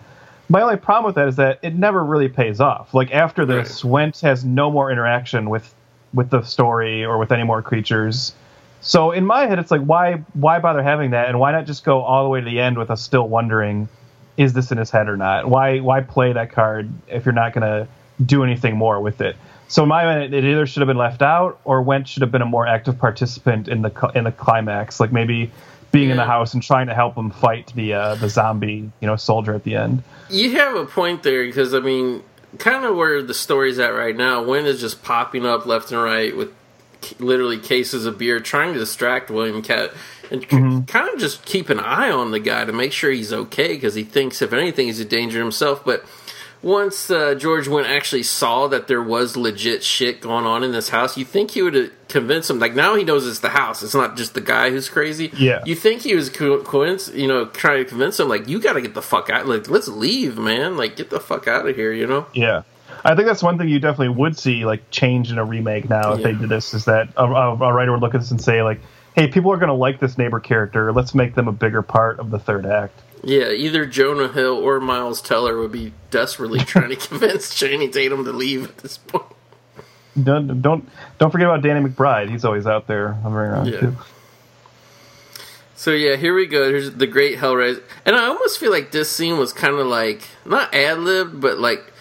My 0.50 0.62
only 0.62 0.78
problem 0.78 1.06
with 1.10 1.16
that 1.16 1.28
is 1.28 1.36
that 1.36 1.60
it 1.62 1.76
never 1.76 2.04
really 2.04 2.30
pays 2.30 2.62
off. 2.62 2.94
Like 2.94 3.12
after 3.12 3.46
this, 3.46 3.84
Wendt 3.84 4.22
has 4.22 4.46
no 4.46 4.72
more 4.72 4.92
interaction 4.92 5.50
with 5.50 5.74
with 6.14 6.30
the 6.30 6.42
story 6.42 7.04
or 7.04 7.18
with 7.18 7.32
any 7.32 7.44
more 7.44 7.62
creatures. 7.62 8.34
So 8.80 9.12
in 9.12 9.26
my 9.26 9.46
head, 9.48 9.60
it's 9.60 9.72
like 9.72 9.82
why 9.82 10.24
why 10.34 10.60
bother 10.60 10.82
having 10.82 11.12
that, 11.12 11.28
and 11.28 11.40
why 11.40 11.52
not 11.52 11.66
just 11.66 11.84
go 11.84 12.02
all 12.02 12.24
the 12.24 12.30
way 12.30 12.40
to 12.40 12.46
the 12.46 12.60
end 12.60 12.78
with 12.78 12.90
us 12.90 13.02
still 13.02 13.28
wondering, 13.28 13.90
is 14.38 14.54
this 14.54 14.72
in 14.72 14.78
his 14.78 14.90
head 14.90 15.10
or 15.10 15.18
not? 15.18 15.50
Why 15.50 15.80
why 15.80 16.02
play 16.02 16.32
that 16.34 16.52
card 16.52 16.90
if 17.08 17.26
you're 17.26 17.34
not 17.34 17.54
going 17.54 17.64
to 17.64 17.88
do 18.24 18.44
anything 18.44 18.78
more 18.78 19.02
with 19.02 19.20
it? 19.20 19.36
So 19.68 19.84
in 19.84 19.90
my 19.90 20.06
mind, 20.06 20.34
it 20.34 20.46
either 20.46 20.66
should 20.66 20.80
have 20.80 20.88
been 20.88 20.98
left 20.98 21.22
out, 21.22 21.60
or 21.66 21.84
Wendt 21.84 22.08
should 22.08 22.22
have 22.22 22.32
been 22.32 22.42
a 22.42 22.46
more 22.46 22.66
active 22.66 22.98
participant 22.98 23.68
in 23.68 23.82
the 23.82 24.12
in 24.16 24.24
the 24.24 24.32
climax, 24.32 25.02
like 25.02 25.12
maybe 25.12 25.52
being 25.92 26.10
in 26.10 26.18
the 26.18 26.26
house 26.26 26.54
and 26.54 26.62
trying 26.62 26.88
to 26.88 26.94
help 26.94 27.16
him 27.16 27.32
fight 27.32 27.72
the 27.76 27.94
uh, 27.94 28.16
the 28.16 28.30
zombie 28.30 28.92
you 29.00 29.08
know 29.08 29.16
soldier 29.16 29.54
at 29.54 29.64
the 29.64 29.76
end. 29.76 30.04
You 30.30 30.52
have 30.58 30.76
a 30.76 30.86
point 30.86 31.24
there 31.24 31.46
because 31.46 31.74
I 31.74 31.80
mean, 31.80 32.24
kind 32.58 32.86
of 32.86 32.96
where 32.96 33.22
the 33.22 33.34
story's 33.34 33.80
at 33.80 33.90
right 33.90 34.16
now. 34.16 34.44
Wendt 34.44 34.66
is 34.66 34.82
just 34.82 35.04
popping 35.04 35.46
up 35.46 35.66
left 35.66 35.92
and 35.92 36.02
right 36.02 36.36
with 36.36 36.54
literally 37.20 37.60
cases 37.60 38.06
of 38.06 38.18
beer, 38.18 38.40
trying 38.40 38.74
to 38.74 38.80
distract 38.80 39.30
William 39.30 39.62
Katt, 39.62 39.92
and 40.32 40.42
c- 40.42 40.48
kind 40.92 41.10
of 41.14 41.20
just 41.20 41.46
keep 41.46 41.70
an 41.70 41.80
eye 41.80 42.12
on 42.12 42.32
the 42.32 42.40
guy 42.40 42.66
to 42.66 42.74
make 42.74 42.92
sure 42.92 43.12
he's 43.12 43.32
okay 43.32 43.70
because 43.70 43.96
he 43.96 44.04
thinks 44.04 44.42
if 44.42 44.54
anything 44.54 44.88
he's 44.88 45.00
a 45.00 45.06
danger 45.06 45.40
himself. 45.40 45.86
But 45.86 46.04
once 46.62 47.10
uh, 47.12 47.36
George 47.36 47.68
Wendt 47.68 47.86
actually 47.88 48.24
saw 48.24 48.68
that 48.68 48.88
there 48.88 49.02
was 49.02 49.38
legit 49.38 49.84
shit 49.84 50.22
going 50.22 50.46
on 50.46 50.64
in 50.64 50.72
this 50.72 50.90
house, 50.90 51.18
you 51.18 51.26
think 51.26 51.52
he 51.52 51.62
would 51.62 51.74
have 51.76 51.92
convinced 52.08 52.50
him. 52.50 52.60
Like 52.60 52.74
now 52.76 52.96
he 52.96 53.04
knows 53.04 53.28
it's 53.28 53.40
the 53.40 53.50
house; 53.50 53.84
it's 53.84 53.94
not 53.96 54.18
just 54.18 54.34
the 54.34 54.42
guy 54.42 54.70
who's 54.70 54.90
crazy. 54.90 55.32
Yeah. 55.38 55.62
you 55.66 55.76
think 55.76 56.02
he 56.02 56.16
was 56.16 56.30
co- 56.30 56.62
coinc- 56.62 57.14
you 57.16 57.28
know, 57.28 57.46
trying 57.46 57.84
to 57.84 57.90
convince 57.90 58.20
him 58.20 58.28
like 58.30 58.48
you 58.48 58.60
got 58.60 58.74
to 58.74 58.82
get 58.82 58.94
the 58.94 59.02
fuck 59.02 59.30
out. 59.30 59.48
Like 59.48 59.70
let's 59.70 59.88
leave, 59.88 60.38
man. 60.38 60.78
Like 60.78 60.96
get 60.96 61.10
the 61.10 61.20
fuck 61.20 61.48
out 61.48 61.68
of 61.68 61.76
here. 61.76 61.94
You 61.94 62.08
know. 62.08 62.26
Yeah. 62.34 62.64
I 63.06 63.16
think 63.16 63.28
that's 63.28 63.44
one 63.44 63.58
thing 63.58 63.70
you 63.70 63.80
definitely 63.80 64.16
would 64.16 64.38
see 64.38 64.66
like 64.66 64.90
change 64.90 65.32
in 65.32 65.38
a 65.38 65.46
remake 65.46 65.90
now 65.90 66.14
if 66.14 66.24
they 66.24 66.32
Yeah. 66.32 66.40
did 66.40 66.50
this 66.50 66.74
is 66.74 66.86
that 66.86 67.10
a, 67.16 67.24
a, 67.26 67.54
a 67.56 67.74
writer 67.74 67.92
would 67.92 68.02
look 68.02 68.16
at 68.16 68.22
this 68.22 68.32
and 68.32 68.42
say 68.42 68.64
like, 68.64 68.82
"Hey, 69.16 69.28
people 69.28 69.52
are 69.52 69.58
going 69.58 69.68
to 69.70 69.74
like 69.76 70.00
this 70.00 70.18
neighbor 70.18 70.40
character. 70.40 70.92
Let's 70.92 71.14
make 71.14 71.36
them 71.36 71.48
a 71.48 71.52
bigger 71.52 71.82
part 71.84 72.20
of 72.20 72.32
the 72.32 72.40
third 72.40 72.66
act." 72.66 73.00
Yeah, 73.24 73.50
either 73.52 73.86
Jonah 73.86 74.28
Hill 74.28 74.56
or 74.58 74.80
Miles 74.80 75.22
Teller 75.22 75.58
would 75.60 75.72
be 75.72 75.94
desperately 76.12 76.60
trying 76.66 76.90
to 76.90 76.96
convince 76.96 77.54
Channing 77.54 77.92
Tatum 77.92 78.24
to 78.26 78.32
leave 78.32 78.64
at 78.70 78.78
this 78.80 78.98
point. 78.98 79.26
Don't 80.22 80.62
don't 80.62 80.90
don't 81.20 81.30
forget 81.32 81.48
about 81.48 81.62
Danny 81.62 81.88
McBride. 81.88 82.30
He's 82.30 82.44
always 82.46 82.66
out 82.66 82.88
there 82.88 83.14
hovering 83.14 83.52
around 83.52 83.68
Yeah. 83.68 83.80
too. 83.80 83.96
So 85.76 85.92
yeah, 85.92 86.16
here 86.16 86.34
we 86.34 86.48
go. 86.48 86.70
Here's 86.70 86.92
the 86.92 87.06
Great 87.06 87.38
Hellraiser, 87.38 87.84
and 88.06 88.16
I 88.16 88.26
almost 88.26 88.58
feel 88.60 88.72
like 88.72 88.92
this 88.92 89.12
scene 89.12 89.38
was 89.38 89.54
kind 89.54 89.76
of 89.76 89.86
like 89.86 90.24
not 90.44 90.74
ad 90.74 91.00
libbed, 91.00 91.40
but 91.40 91.60
like 91.60 91.94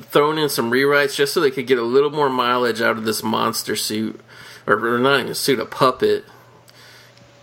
thrown 0.00 0.38
in 0.38 0.48
some 0.48 0.70
rewrites 0.70 1.14
just 1.14 1.34
so 1.34 1.40
they 1.40 1.50
could 1.50 1.66
get 1.66 1.78
a 1.78 1.82
little 1.82 2.10
more 2.10 2.30
mileage 2.30 2.80
out 2.80 2.96
of 2.96 3.04
this 3.04 3.22
monster 3.22 3.76
suit, 3.76 4.18
or, 4.66 4.94
or 4.94 4.98
not 4.98 5.20
even 5.20 5.32
a 5.32 5.34
suit, 5.34 5.60
a 5.60 5.66
puppet. 5.66 6.24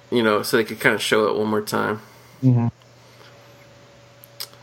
You 0.10 0.24
know, 0.24 0.42
so 0.42 0.58
they 0.58 0.64
could 0.64 0.80
kind 0.80 0.96
of 0.96 1.02
show 1.02 1.28
it 1.28 1.38
one 1.38 1.48
more 1.48 1.62
time. 1.62 2.02
Mm-hmm. 2.44 2.68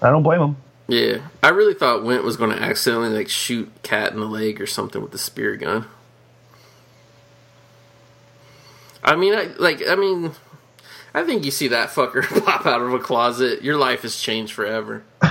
I 0.04 0.10
don't 0.10 0.22
blame 0.22 0.40
him. 0.40 0.56
Yeah, 0.86 1.28
I 1.42 1.48
really 1.48 1.72
thought 1.72 2.02
Wendt 2.02 2.24
was 2.24 2.36
going 2.36 2.54
to 2.54 2.62
accidentally 2.62 3.08
like 3.08 3.30
shoot 3.30 3.70
Katt 3.82 4.12
in 4.12 4.20
the 4.20 4.26
leg 4.26 4.60
or 4.60 4.66
something 4.66 5.00
with 5.00 5.12
the 5.12 5.18
spear 5.18 5.56
gun. 5.56 5.86
I 9.02 9.16
mean, 9.16 9.34
I 9.34 9.44
like. 9.58 9.82
I 9.88 9.94
mean, 9.94 10.32
I 11.14 11.24
think 11.24 11.46
you 11.46 11.50
see 11.50 11.68
that 11.68 11.88
fucker 11.88 12.22
pop 12.44 12.66
out 12.66 12.82
of 12.82 12.92
a 12.92 12.98
closet, 12.98 13.62
your 13.62 13.78
life 13.78 14.02
has 14.02 14.20
changed 14.20 14.52
forever. 14.52 15.04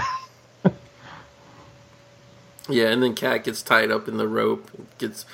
yeah, 2.68 2.88
and 2.88 3.04
then 3.04 3.14
Katt 3.14 3.44
gets 3.44 3.62
tied 3.62 3.92
up 3.92 4.08
in 4.08 4.18
the 4.18 4.28
rope, 4.28 4.72
gets 4.98 5.26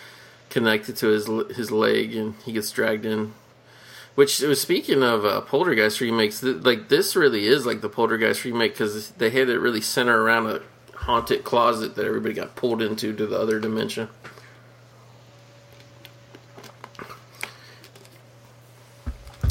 connected 0.49 0.97
to 0.97 1.07
his 1.07 1.27
his 1.55 1.71
leg, 1.71 2.13
and 2.13 2.35
he 2.43 2.51
gets 2.51 2.71
dragged 2.71 3.05
in. 3.05 3.33
Which 4.19 4.41
was 4.41 4.59
speaking 4.59 5.01
of 5.01 5.23
uh, 5.23 5.39
Poltergeist 5.39 6.01
remakes, 6.01 6.41
th- 6.41 6.57
like 6.57 6.89
this 6.89 7.15
really 7.15 7.47
is 7.47 7.65
like 7.65 7.79
the 7.79 7.87
Poltergeist 7.87 8.43
remake 8.43 8.73
because 8.73 9.11
they 9.11 9.29
had 9.29 9.47
it 9.47 9.59
really 9.59 9.79
center 9.79 10.21
around 10.21 10.47
a 10.47 10.61
haunted 10.93 11.45
closet 11.45 11.95
that 11.95 12.05
everybody 12.05 12.33
got 12.33 12.53
pulled 12.53 12.81
into 12.81 13.15
to 13.15 13.25
the 13.25 13.39
other 13.39 13.61
dimension. 13.61 14.09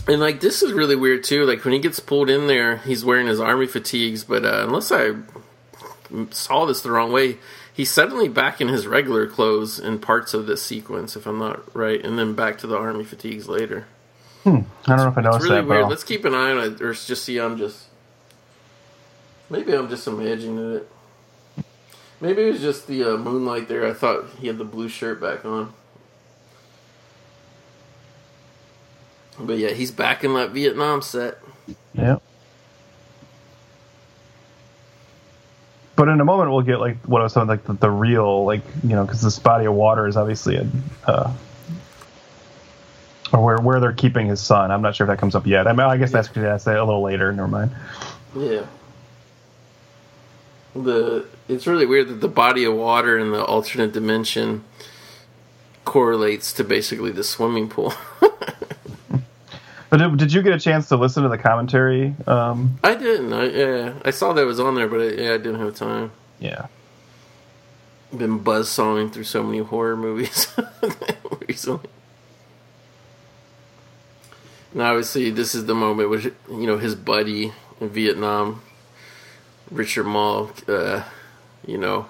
And 0.07 0.21
like 0.21 0.41
this 0.41 0.63
is 0.63 0.75
really 0.75 0.97
weird 0.97 1.25
too. 1.25 1.47
Like 1.47 1.65
when 1.65 1.73
he 1.73 1.81
gets 1.81 1.99
pulled 1.99 2.29
in 2.29 2.47
there, 2.47 2.77
he's 2.77 3.07
wearing 3.07 3.27
his 3.27 3.41
army 3.41 3.67
fatigues, 3.67 4.23
but 4.23 4.45
uh, 4.45 4.65
unless 4.67 4.93
I 4.93 5.13
saw 6.31 6.67
this 6.67 6.83
the 6.83 6.91
wrong 6.91 7.11
way. 7.11 7.39
He's 7.73 7.91
suddenly 7.91 8.29
back 8.29 8.61
in 8.61 8.69
his 8.69 8.87
regular 8.87 9.27
clothes 9.27 9.79
in 9.79 9.99
parts 9.99 10.35
of 10.35 10.45
this 10.45 10.63
sequence, 10.63 11.17
if 11.17 11.27
I'm 11.27 11.39
not 11.39 11.75
right, 11.75 12.05
and 12.05 12.19
then 12.19 12.35
back 12.35 12.59
to 12.59 12.67
the 12.67 12.77
army 12.77 13.05
fatigues 13.05 13.49
later. 13.49 13.87
I 14.47 14.51
don't 14.51 14.97
know 14.97 15.09
if 15.09 15.19
I 15.19 15.21
noticed 15.21 15.43
It's 15.43 15.51
really 15.51 15.57
that. 15.63 15.69
weird. 15.69 15.89
Let's 15.89 16.05
keep 16.05 16.25
an 16.25 16.35
eye 16.35 16.53
on 16.53 16.59
it, 16.59 16.81
or 16.81 16.93
just 16.95 17.25
see. 17.25 17.39
I'm 17.39 17.59
just 17.59 17.85
maybe 19.51 19.73
I'm 19.75 19.89
just 19.89 20.07
imagining 20.07 20.77
it. 20.77 20.91
Maybe 22.21 22.43
it 22.43 22.53
was 22.53 22.61
just 22.61 22.87
the 22.87 23.05
uh, 23.05 23.17
moonlight 23.17 23.69
there. 23.69 23.87
I 23.87 23.93
thought 23.93 24.29
he 24.41 24.47
had 24.49 24.59
the 24.59 24.65
blue 24.65 24.89
shirt 24.89 25.21
back 25.21 25.45
on. 25.45 25.73
But 29.39 29.59
yeah, 29.59 29.71
he's 29.71 29.93
back 29.93 30.25
in 30.25 30.35
that 30.35 30.51
Vietnam 30.51 31.01
set. 31.03 31.39
yeah. 31.95 32.17
But 35.95 36.09
in 36.09 36.21
a 36.21 36.25
moment, 36.25 36.51
we'll 36.51 36.63
get 36.63 36.79
like 36.81 36.97
what 37.05 37.21
I 37.21 37.25
was 37.25 37.33
something 37.33 37.49
like 37.49 37.65
the, 37.65 37.73
the 37.75 37.91
real, 37.91 38.45
like 38.45 38.63
you 38.83 38.91
know, 38.91 39.05
because 39.05 39.21
this 39.21 39.39
body 39.39 39.67
of 39.67 39.75
water 39.75 40.07
is 40.07 40.17
obviously 40.17 40.57
a, 40.57 40.67
uh, 41.07 41.33
or 43.33 43.45
where 43.45 43.59
where 43.59 43.81
they're 43.81 43.93
keeping 43.93 44.27
his 44.29 44.41
son. 44.41 44.71
I'm 44.71 44.83
not 44.83 44.97
sure 44.97 45.07
if 45.07 45.09
that 45.09 45.19
comes 45.19 45.35
up 45.35 45.47
yet. 45.47 45.67
I 45.67 45.73
mean, 45.73 45.81
I 45.81 45.97
guess 45.97 46.13
that's 46.13 46.29
that's 46.29 46.67
a 46.67 46.73
little 46.73 47.03
later. 47.03 47.33
Never 47.33 47.49
mind. 47.49 47.71
Yeah. 48.37 48.67
The 50.75 51.27
it's 51.49 51.67
really 51.67 51.87
weird 51.87 52.09
that 52.09 52.21
the 52.21 52.29
body 52.29 52.65
of 52.65 52.75
water 52.75 53.19
in 53.19 53.31
the 53.33 53.45
alternate 53.45 53.93
dimension 53.93 54.65
correlates 55.85 56.53
to 56.55 56.65
basically 56.65 57.11
the 57.11 57.25
swimming 57.25 57.69
pool. 57.69 57.93
But 59.91 59.97
did, 59.97 60.19
did 60.19 60.33
you 60.35 60.43
get 60.43 60.53
a 60.53 60.61
chance 60.61 60.89
to 60.91 60.97
listen 60.97 61.23
to 61.23 61.31
the 61.31 61.39
commentary? 61.39 62.15
Um, 62.27 62.79
I 62.85 62.95
didn't. 62.95 63.33
I 63.33 63.45
yeah, 63.47 63.95
I 64.05 64.11
saw 64.11 64.35
that 64.35 64.43
it 64.43 64.45
was 64.45 64.61
on 64.61 64.75
there, 64.75 64.87
but 64.87 65.01
I, 65.01 65.05
yeah, 65.05 65.33
I 65.33 65.39
didn't 65.39 65.61
have 65.61 65.75
time. 65.75 66.13
yeah. 66.39 66.67
Been 68.15 68.41
buzzsawing 68.41 69.13
through 69.13 69.25
so 69.25 69.43
many 69.43 69.59
horror 69.61 69.97
movies 69.97 70.55
recently. 71.49 71.89
And 74.73 74.83
obviously, 74.83 75.31
this 75.31 75.55
is 75.55 75.67
the 75.67 75.75
moment 75.75 76.11
which 76.11 76.25
you 76.25 76.67
know 76.67 76.79
his 76.79 76.95
buddy 76.95 77.53
in 77.81 77.89
Vietnam, 77.89 78.63
Richard 79.71 80.05
Moll, 80.05 80.51
uh, 80.69 81.05
you 81.67 81.79
know, 81.79 82.07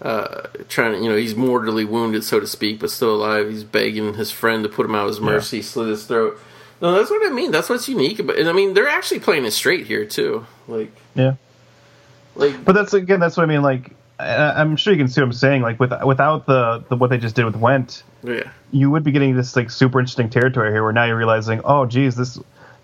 uh, 0.00 0.42
trying 0.68 0.92
to 0.92 0.98
you 0.98 1.10
know 1.10 1.16
he's 1.16 1.34
mortally 1.36 1.84
wounded, 1.84 2.24
so 2.24 2.40
to 2.40 2.46
speak, 2.46 2.80
but 2.80 2.90
still 2.90 3.14
alive. 3.14 3.50
He's 3.50 3.64
begging 3.64 4.14
his 4.14 4.30
friend 4.30 4.62
to 4.64 4.68
put 4.68 4.86
him 4.86 4.94
out 4.94 5.02
of 5.02 5.08
his 5.08 5.20
mercy, 5.20 5.62
slit 5.62 5.88
his 5.88 6.06
throat. 6.06 6.38
No, 6.80 6.92
that's 6.92 7.10
what 7.10 7.24
I 7.30 7.32
mean. 7.32 7.52
That's 7.52 7.68
what's 7.68 7.88
unique 7.88 8.18
about. 8.18 8.38
And 8.38 8.48
I 8.48 8.52
mean, 8.52 8.74
they're 8.74 8.88
actually 8.88 9.20
playing 9.20 9.44
it 9.44 9.52
straight 9.52 9.86
here 9.86 10.04
too. 10.04 10.46
Like, 10.66 10.90
Yeah. 11.14 11.34
like 12.34 12.64
But 12.64 12.72
that's 12.72 12.92
again, 12.92 13.20
that's 13.20 13.36
what 13.36 13.44
I 13.44 13.46
mean. 13.46 13.62
Like, 13.62 13.92
I'm 14.22 14.76
sure 14.76 14.92
you 14.92 14.98
can 14.98 15.08
see 15.08 15.20
what 15.20 15.26
I'm 15.26 15.32
saying. 15.32 15.62
Like, 15.62 15.80
with 15.80 15.92
without 16.04 16.46
the, 16.46 16.84
the 16.88 16.96
what 16.96 17.10
they 17.10 17.18
just 17.18 17.34
did 17.34 17.44
with 17.44 17.56
Wendt, 17.56 18.02
yeah, 18.22 18.50
you 18.70 18.90
would 18.90 19.04
be 19.04 19.12
getting 19.12 19.36
this 19.36 19.56
like 19.56 19.70
super 19.70 20.00
interesting 20.00 20.30
territory 20.30 20.72
here, 20.72 20.82
where 20.82 20.92
now 20.92 21.04
you're 21.04 21.16
realizing, 21.16 21.60
oh, 21.64 21.86
geez, 21.86 22.16
this 22.16 22.38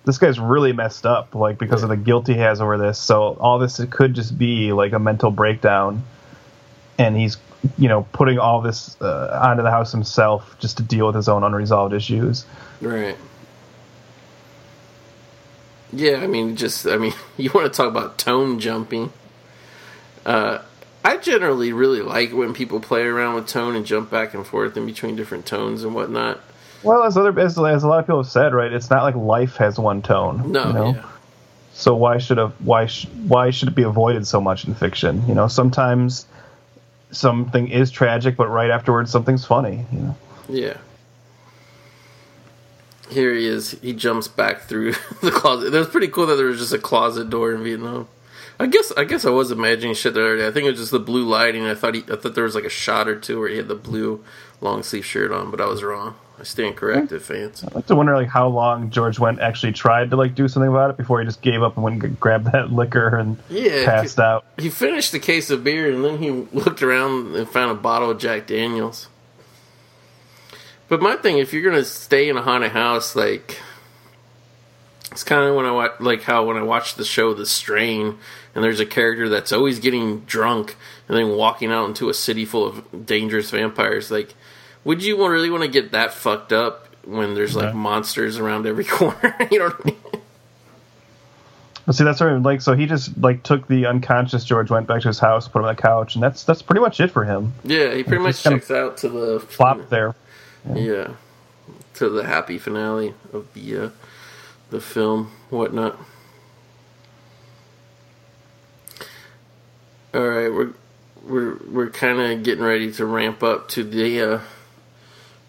this 0.04 0.18
guy's 0.18 0.40
really 0.40 0.72
messed 0.72 1.06
up, 1.06 1.34
like 1.34 1.58
because 1.58 1.82
of 1.82 1.88
the 1.88 1.96
guilt 1.96 2.26
he 2.26 2.34
has 2.34 2.60
over 2.60 2.78
this. 2.78 2.98
So 2.98 3.36
all 3.40 3.58
this 3.58 3.78
it 3.80 3.90
could 3.90 4.14
just 4.14 4.38
be 4.38 4.72
like 4.72 4.92
a 4.92 4.98
mental 4.98 5.30
breakdown, 5.30 6.02
and 6.98 7.16
he's 7.16 7.36
you 7.76 7.88
know 7.88 8.06
putting 8.12 8.38
all 8.38 8.60
this 8.60 8.96
uh, 9.00 9.40
onto 9.42 9.62
the 9.62 9.70
house 9.70 9.92
himself 9.92 10.56
just 10.58 10.78
to 10.78 10.82
deal 10.82 11.06
with 11.06 11.14
his 11.14 11.28
own 11.28 11.44
unresolved 11.44 11.94
issues. 11.94 12.46
Right. 12.80 13.16
Yeah, 15.92 16.16
I 16.16 16.26
mean, 16.26 16.56
just 16.56 16.86
I 16.86 16.96
mean, 16.96 17.14
you 17.36 17.50
want 17.54 17.72
to 17.72 17.76
talk 17.76 17.88
about 17.88 18.18
tone 18.18 18.60
jumping. 18.60 19.12
Uh, 20.24 20.60
I 21.08 21.16
generally 21.16 21.72
really 21.72 22.02
like 22.02 22.34
when 22.34 22.52
people 22.52 22.80
play 22.80 23.00
around 23.00 23.34
with 23.34 23.46
tone 23.46 23.74
and 23.74 23.86
jump 23.86 24.10
back 24.10 24.34
and 24.34 24.46
forth 24.46 24.76
in 24.76 24.84
between 24.84 25.16
different 25.16 25.46
tones 25.46 25.82
and 25.82 25.94
whatnot. 25.94 26.38
Well, 26.82 27.02
as 27.02 27.16
other 27.16 27.30
as, 27.40 27.56
as 27.58 27.82
a 27.82 27.88
lot 27.88 28.00
of 28.00 28.04
people 28.04 28.22
have 28.22 28.30
said, 28.30 28.52
right? 28.52 28.70
It's 28.70 28.90
not 28.90 29.04
like 29.04 29.14
life 29.14 29.56
has 29.56 29.78
one 29.78 30.02
tone. 30.02 30.52
No, 30.52 30.66
you 30.66 30.72
know? 30.74 30.94
yeah, 30.96 31.06
So 31.72 31.94
why 31.96 32.18
should 32.18 32.38
a 32.38 32.48
why 32.58 32.84
sh- 32.84 33.08
why 33.26 33.48
should 33.48 33.68
it 33.68 33.74
be 33.74 33.84
avoided 33.84 34.26
so 34.26 34.38
much 34.38 34.66
in 34.66 34.74
fiction? 34.74 35.26
You 35.26 35.34
know, 35.34 35.48
sometimes 35.48 36.26
something 37.10 37.68
is 37.68 37.90
tragic, 37.90 38.36
but 38.36 38.48
right 38.48 38.68
afterwards 38.70 39.10
something's 39.10 39.46
funny. 39.46 39.86
You 39.90 39.98
know, 39.98 40.16
yeah. 40.50 40.76
Here 43.08 43.32
he 43.32 43.46
is. 43.46 43.70
He 43.80 43.94
jumps 43.94 44.28
back 44.28 44.64
through 44.64 44.92
the 45.22 45.30
closet. 45.30 45.70
That 45.70 45.78
was 45.78 45.88
pretty 45.88 46.08
cool 46.08 46.26
that 46.26 46.36
there 46.36 46.48
was 46.48 46.58
just 46.58 46.74
a 46.74 46.78
closet 46.78 47.30
door 47.30 47.54
in 47.54 47.64
Vietnam. 47.64 48.08
I 48.60 48.66
guess 48.66 48.92
I 48.96 49.04
guess 49.04 49.24
I 49.24 49.30
was 49.30 49.50
imagining 49.50 49.94
shit 49.94 50.14
there. 50.14 50.46
I 50.46 50.50
think 50.50 50.66
it 50.66 50.70
was 50.70 50.80
just 50.80 50.90
the 50.90 50.98
blue 50.98 51.24
lighting. 51.24 51.64
I 51.64 51.74
thought 51.74 51.94
he, 51.94 52.02
I 52.10 52.16
thought 52.16 52.34
there 52.34 52.44
was 52.44 52.54
like 52.54 52.64
a 52.64 52.70
shot 52.70 53.08
or 53.08 53.18
two 53.18 53.38
where 53.38 53.48
he 53.48 53.56
had 53.56 53.68
the 53.68 53.76
blue 53.76 54.24
long 54.60 54.82
sleeve 54.82 55.06
shirt 55.06 55.30
on, 55.30 55.50
but 55.50 55.60
I 55.60 55.66
was 55.66 55.82
wrong. 55.82 56.16
I 56.40 56.44
stand 56.44 56.76
corrected, 56.76 57.20
hmm. 57.20 57.32
fans. 57.32 57.64
I 57.64 57.74
like 57.74 57.86
to 57.86 57.96
wonder 57.96 58.16
like 58.16 58.28
how 58.28 58.48
long 58.48 58.90
George 58.90 59.18
Wendt 59.18 59.40
actually 59.40 59.72
tried 59.72 60.10
to 60.10 60.16
like 60.16 60.34
do 60.34 60.48
something 60.48 60.70
about 60.70 60.90
it 60.90 60.96
before 60.96 61.20
he 61.20 61.26
just 61.26 61.42
gave 61.42 61.62
up 61.62 61.76
and 61.76 61.84
went 61.84 62.02
and 62.02 62.18
grabbed 62.18 62.52
that 62.52 62.72
liquor 62.72 63.16
and 63.16 63.38
Yeah, 63.48 63.84
passed 63.84 64.18
out. 64.18 64.44
He 64.56 64.70
finished 64.70 65.12
the 65.12 65.18
case 65.18 65.50
of 65.50 65.62
beer 65.62 65.92
and 65.92 66.04
then 66.04 66.18
he 66.18 66.30
looked 66.30 66.82
around 66.82 67.36
and 67.36 67.48
found 67.48 67.70
a 67.72 67.74
bottle 67.74 68.10
of 68.10 68.18
Jack 68.18 68.46
Daniels. 68.46 69.08
But 70.88 71.02
my 71.02 71.16
thing, 71.16 71.38
if 71.38 71.52
you're 71.52 71.68
gonna 71.68 71.84
stay 71.84 72.28
in 72.28 72.36
a 72.36 72.42
haunted 72.42 72.72
house, 72.72 73.14
like 73.14 73.60
it's 75.10 75.24
kind 75.24 75.42
of 75.42 75.56
when 75.56 75.66
I 75.66 75.72
watch, 75.72 75.92
like 76.00 76.22
how 76.22 76.44
when 76.44 76.56
I 76.56 76.62
watched 76.62 76.96
the 76.96 77.04
show 77.04 77.34
The 77.34 77.46
Strain, 77.46 78.18
and 78.58 78.64
there's 78.64 78.80
a 78.80 78.86
character 78.86 79.28
that's 79.28 79.52
always 79.52 79.78
getting 79.78 80.20
drunk 80.22 80.74
and 81.08 81.16
then 81.16 81.28
walking 81.36 81.70
out 81.70 81.86
into 81.88 82.08
a 82.08 82.14
city 82.14 82.44
full 82.44 82.66
of 82.66 83.06
dangerous 83.06 83.50
vampires. 83.52 84.10
Like, 84.10 84.34
would 84.82 85.04
you 85.04 85.24
really 85.28 85.48
want 85.48 85.62
to 85.62 85.68
get 85.68 85.92
that 85.92 86.12
fucked 86.12 86.52
up 86.52 86.88
when 87.04 87.34
there's 87.34 87.54
like 87.54 87.66
Yeah. 87.66 87.72
monsters 87.78 88.36
around 88.36 88.66
every 88.66 88.84
corner? 88.98 89.36
you 89.52 89.60
know 89.60 89.66
what 89.68 89.80
I 89.80 89.84
mean? 89.84 89.96
See, 91.92 92.02
that's 92.04 92.18
what 92.20 92.28
I 92.28 92.34
mean, 92.34 92.42
like. 92.42 92.60
So 92.60 92.74
he 92.74 92.86
just 92.86 93.16
like 93.16 93.42
took 93.44 93.66
the 93.68 93.86
unconscious 93.86 94.44
George 94.44 94.68
Wendt 94.68 94.86
back 94.88 95.00
to 95.02 95.08
his 95.08 95.18
house, 95.20 95.46
put 95.48 95.60
him 95.60 95.64
on 95.66 95.74
the 95.74 95.80
couch, 95.80 96.16
and 96.16 96.22
that's 96.22 96.42
that's 96.44 96.60
pretty 96.60 96.80
much 96.80 97.00
it 97.00 97.10
for 97.12 97.24
him. 97.24 97.54
Yeah, 97.64 97.94
he 97.94 98.02
pretty 98.02 98.22
much 98.22 98.42
checks 98.42 98.70
out 98.70 98.98
to 98.98 99.08
the 99.08 99.40
flop 99.40 99.88
there. 99.88 100.14
Yeah, 100.74 101.12
to 101.94 102.08
the 102.10 102.24
happy 102.24 102.58
finale 102.58 103.14
of 103.32 103.46
the 103.54 103.84
uh, 103.84 103.90
the 104.68 104.80
film, 104.82 105.30
whatnot. 105.48 105.96
All 110.14 110.26
right, 110.26 110.48
we're 110.48 110.72
we're 111.22 111.58
we're 111.70 111.90
kind 111.90 112.18
of 112.18 112.42
getting 112.42 112.64
ready 112.64 112.90
to 112.92 113.04
ramp 113.04 113.42
up 113.42 113.68
to 113.68 113.84
the 113.84 114.22
uh, 114.22 114.40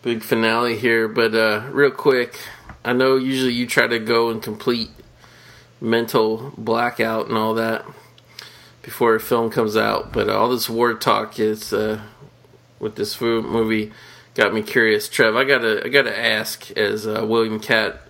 big 0.01 0.21
finale 0.21 0.77
here, 0.77 1.07
but 1.07 1.33
uh, 1.33 1.63
real 1.71 1.91
quick, 1.91 2.37
I 2.83 2.91
know 2.91 3.15
usually 3.15 3.53
you 3.53 3.65
try 3.65 3.87
to 3.87 3.99
go 3.99 4.29
and 4.29 4.43
complete 4.43 4.89
mental 5.79 6.51
blackout 6.57 7.29
and 7.29 7.37
all 7.37 7.53
that 7.53 7.85
before 8.81 9.15
a 9.15 9.19
film 9.21 9.49
comes 9.49 9.77
out, 9.77 10.11
but 10.11 10.29
all 10.29 10.49
this 10.49 10.69
war 10.69 10.93
talk 10.93 11.39
is 11.39 11.71
uh, 11.71 12.01
with 12.79 12.97
this 12.97 13.21
movie 13.21 13.93
got 14.35 14.53
me 14.53 14.61
curious. 14.61 15.07
Trev, 15.07 15.37
I 15.37 15.45
gotta 15.45 15.85
I 15.85 15.87
gotta 15.87 16.19
ask 16.19 16.69
as 16.71 17.07
uh, 17.07 17.25
William 17.25 17.61
Katt 17.61 18.01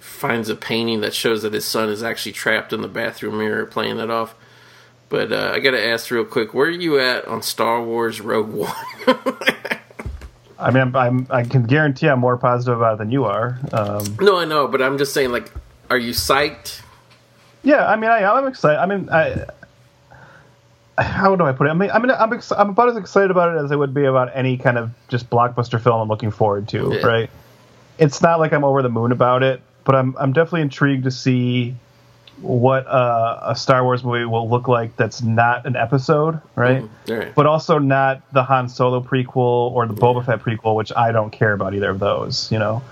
finds 0.00 0.48
a 0.48 0.56
painting 0.56 1.02
that 1.02 1.12
shows 1.12 1.42
that 1.42 1.52
his 1.52 1.66
son 1.66 1.90
is 1.90 2.02
actually 2.02 2.32
trapped 2.32 2.72
in 2.72 2.80
the 2.80 2.88
bathroom 2.88 3.36
mirror, 3.36 3.66
playing 3.66 3.98
that 3.98 4.08
off. 4.08 4.34
But 5.14 5.32
uh, 5.32 5.52
I 5.54 5.60
gotta 5.60 5.80
ask 5.80 6.10
real 6.10 6.24
quick, 6.24 6.54
where 6.54 6.66
are 6.66 6.70
you 6.70 6.98
at 6.98 7.28
on 7.28 7.40
Star 7.40 7.80
Wars 7.80 8.20
Rogue 8.20 8.48
One? 8.50 8.74
I 10.58 10.72
mean, 10.72 10.82
I'm, 10.82 10.96
I'm 10.96 11.26
I 11.30 11.44
can 11.44 11.66
guarantee 11.66 12.08
I'm 12.08 12.18
more 12.18 12.36
positive 12.36 12.76
about 12.76 12.94
it 12.94 12.98
than 12.98 13.12
you 13.12 13.24
are. 13.24 13.56
Um, 13.72 14.16
no, 14.20 14.40
I 14.40 14.44
know, 14.44 14.66
but 14.66 14.82
I'm 14.82 14.98
just 14.98 15.14
saying, 15.14 15.30
like, 15.30 15.52
are 15.88 15.96
you 15.96 16.10
psyched? 16.10 16.80
yeah, 17.62 17.86
I 17.86 17.94
mean, 17.94 18.10
I, 18.10 18.24
I'm 18.24 18.48
excited. 18.48 18.80
I 18.80 18.86
mean, 18.86 19.08
I. 19.08 19.46
How 20.98 21.36
do 21.36 21.44
I 21.44 21.52
put 21.52 21.68
it? 21.68 21.70
I 21.70 21.74
mean, 21.74 21.92
I 21.92 22.00
mean, 22.00 22.10
I'm 22.10 22.32
ex- 22.32 22.50
I'm 22.50 22.70
about 22.70 22.88
as 22.88 22.96
excited 22.96 23.30
about 23.30 23.54
it 23.54 23.64
as 23.64 23.70
I 23.70 23.76
would 23.76 23.94
be 23.94 24.06
about 24.06 24.32
any 24.34 24.56
kind 24.56 24.76
of 24.76 24.90
just 25.06 25.30
blockbuster 25.30 25.80
film 25.80 26.00
I'm 26.00 26.08
looking 26.08 26.32
forward 26.32 26.66
to. 26.70 26.90
Yeah. 26.92 27.06
Right? 27.06 27.30
It's 27.98 28.20
not 28.20 28.40
like 28.40 28.52
I'm 28.52 28.64
over 28.64 28.82
the 28.82 28.88
moon 28.88 29.12
about 29.12 29.44
it, 29.44 29.62
but 29.84 29.94
I'm 29.94 30.16
I'm 30.18 30.32
definitely 30.32 30.62
intrigued 30.62 31.04
to 31.04 31.12
see 31.12 31.76
what 32.44 32.86
uh, 32.86 33.40
a 33.42 33.56
Star 33.56 33.82
Wars 33.84 34.04
movie 34.04 34.24
will 34.26 34.48
look 34.48 34.68
like 34.68 34.96
that's 34.96 35.22
not 35.22 35.66
an 35.66 35.76
episode, 35.76 36.40
right? 36.56 36.82
All 37.08 37.16
right. 37.16 37.34
But 37.34 37.46
also 37.46 37.78
not 37.78 38.20
the 38.32 38.42
Han 38.44 38.68
Solo 38.68 39.00
prequel 39.00 39.72
or 39.72 39.86
the 39.86 39.94
Boba 39.94 40.24
Fett 40.24 40.40
prequel, 40.40 40.74
which 40.76 40.92
I 40.94 41.10
don't 41.10 41.30
care 41.30 41.52
about 41.52 41.74
either 41.74 41.90
of 41.90 41.98
those, 41.98 42.52
you 42.52 42.58
know. 42.58 42.82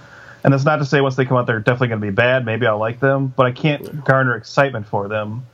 And 0.44 0.52
that's 0.52 0.64
not 0.64 0.76
to 0.76 0.84
say 0.84 1.00
once 1.00 1.16
they 1.16 1.24
come 1.24 1.36
out 1.36 1.46
they're 1.46 1.60
definitely 1.60 1.88
going 1.88 2.00
to 2.00 2.06
be 2.06 2.12
bad. 2.12 2.44
Maybe 2.44 2.66
I'll 2.66 2.78
like 2.78 2.98
them, 2.98 3.32
but 3.36 3.46
I 3.46 3.52
can't 3.52 4.04
garner 4.04 4.34
excitement 4.36 4.86
for 4.86 5.06
them. 5.06 5.46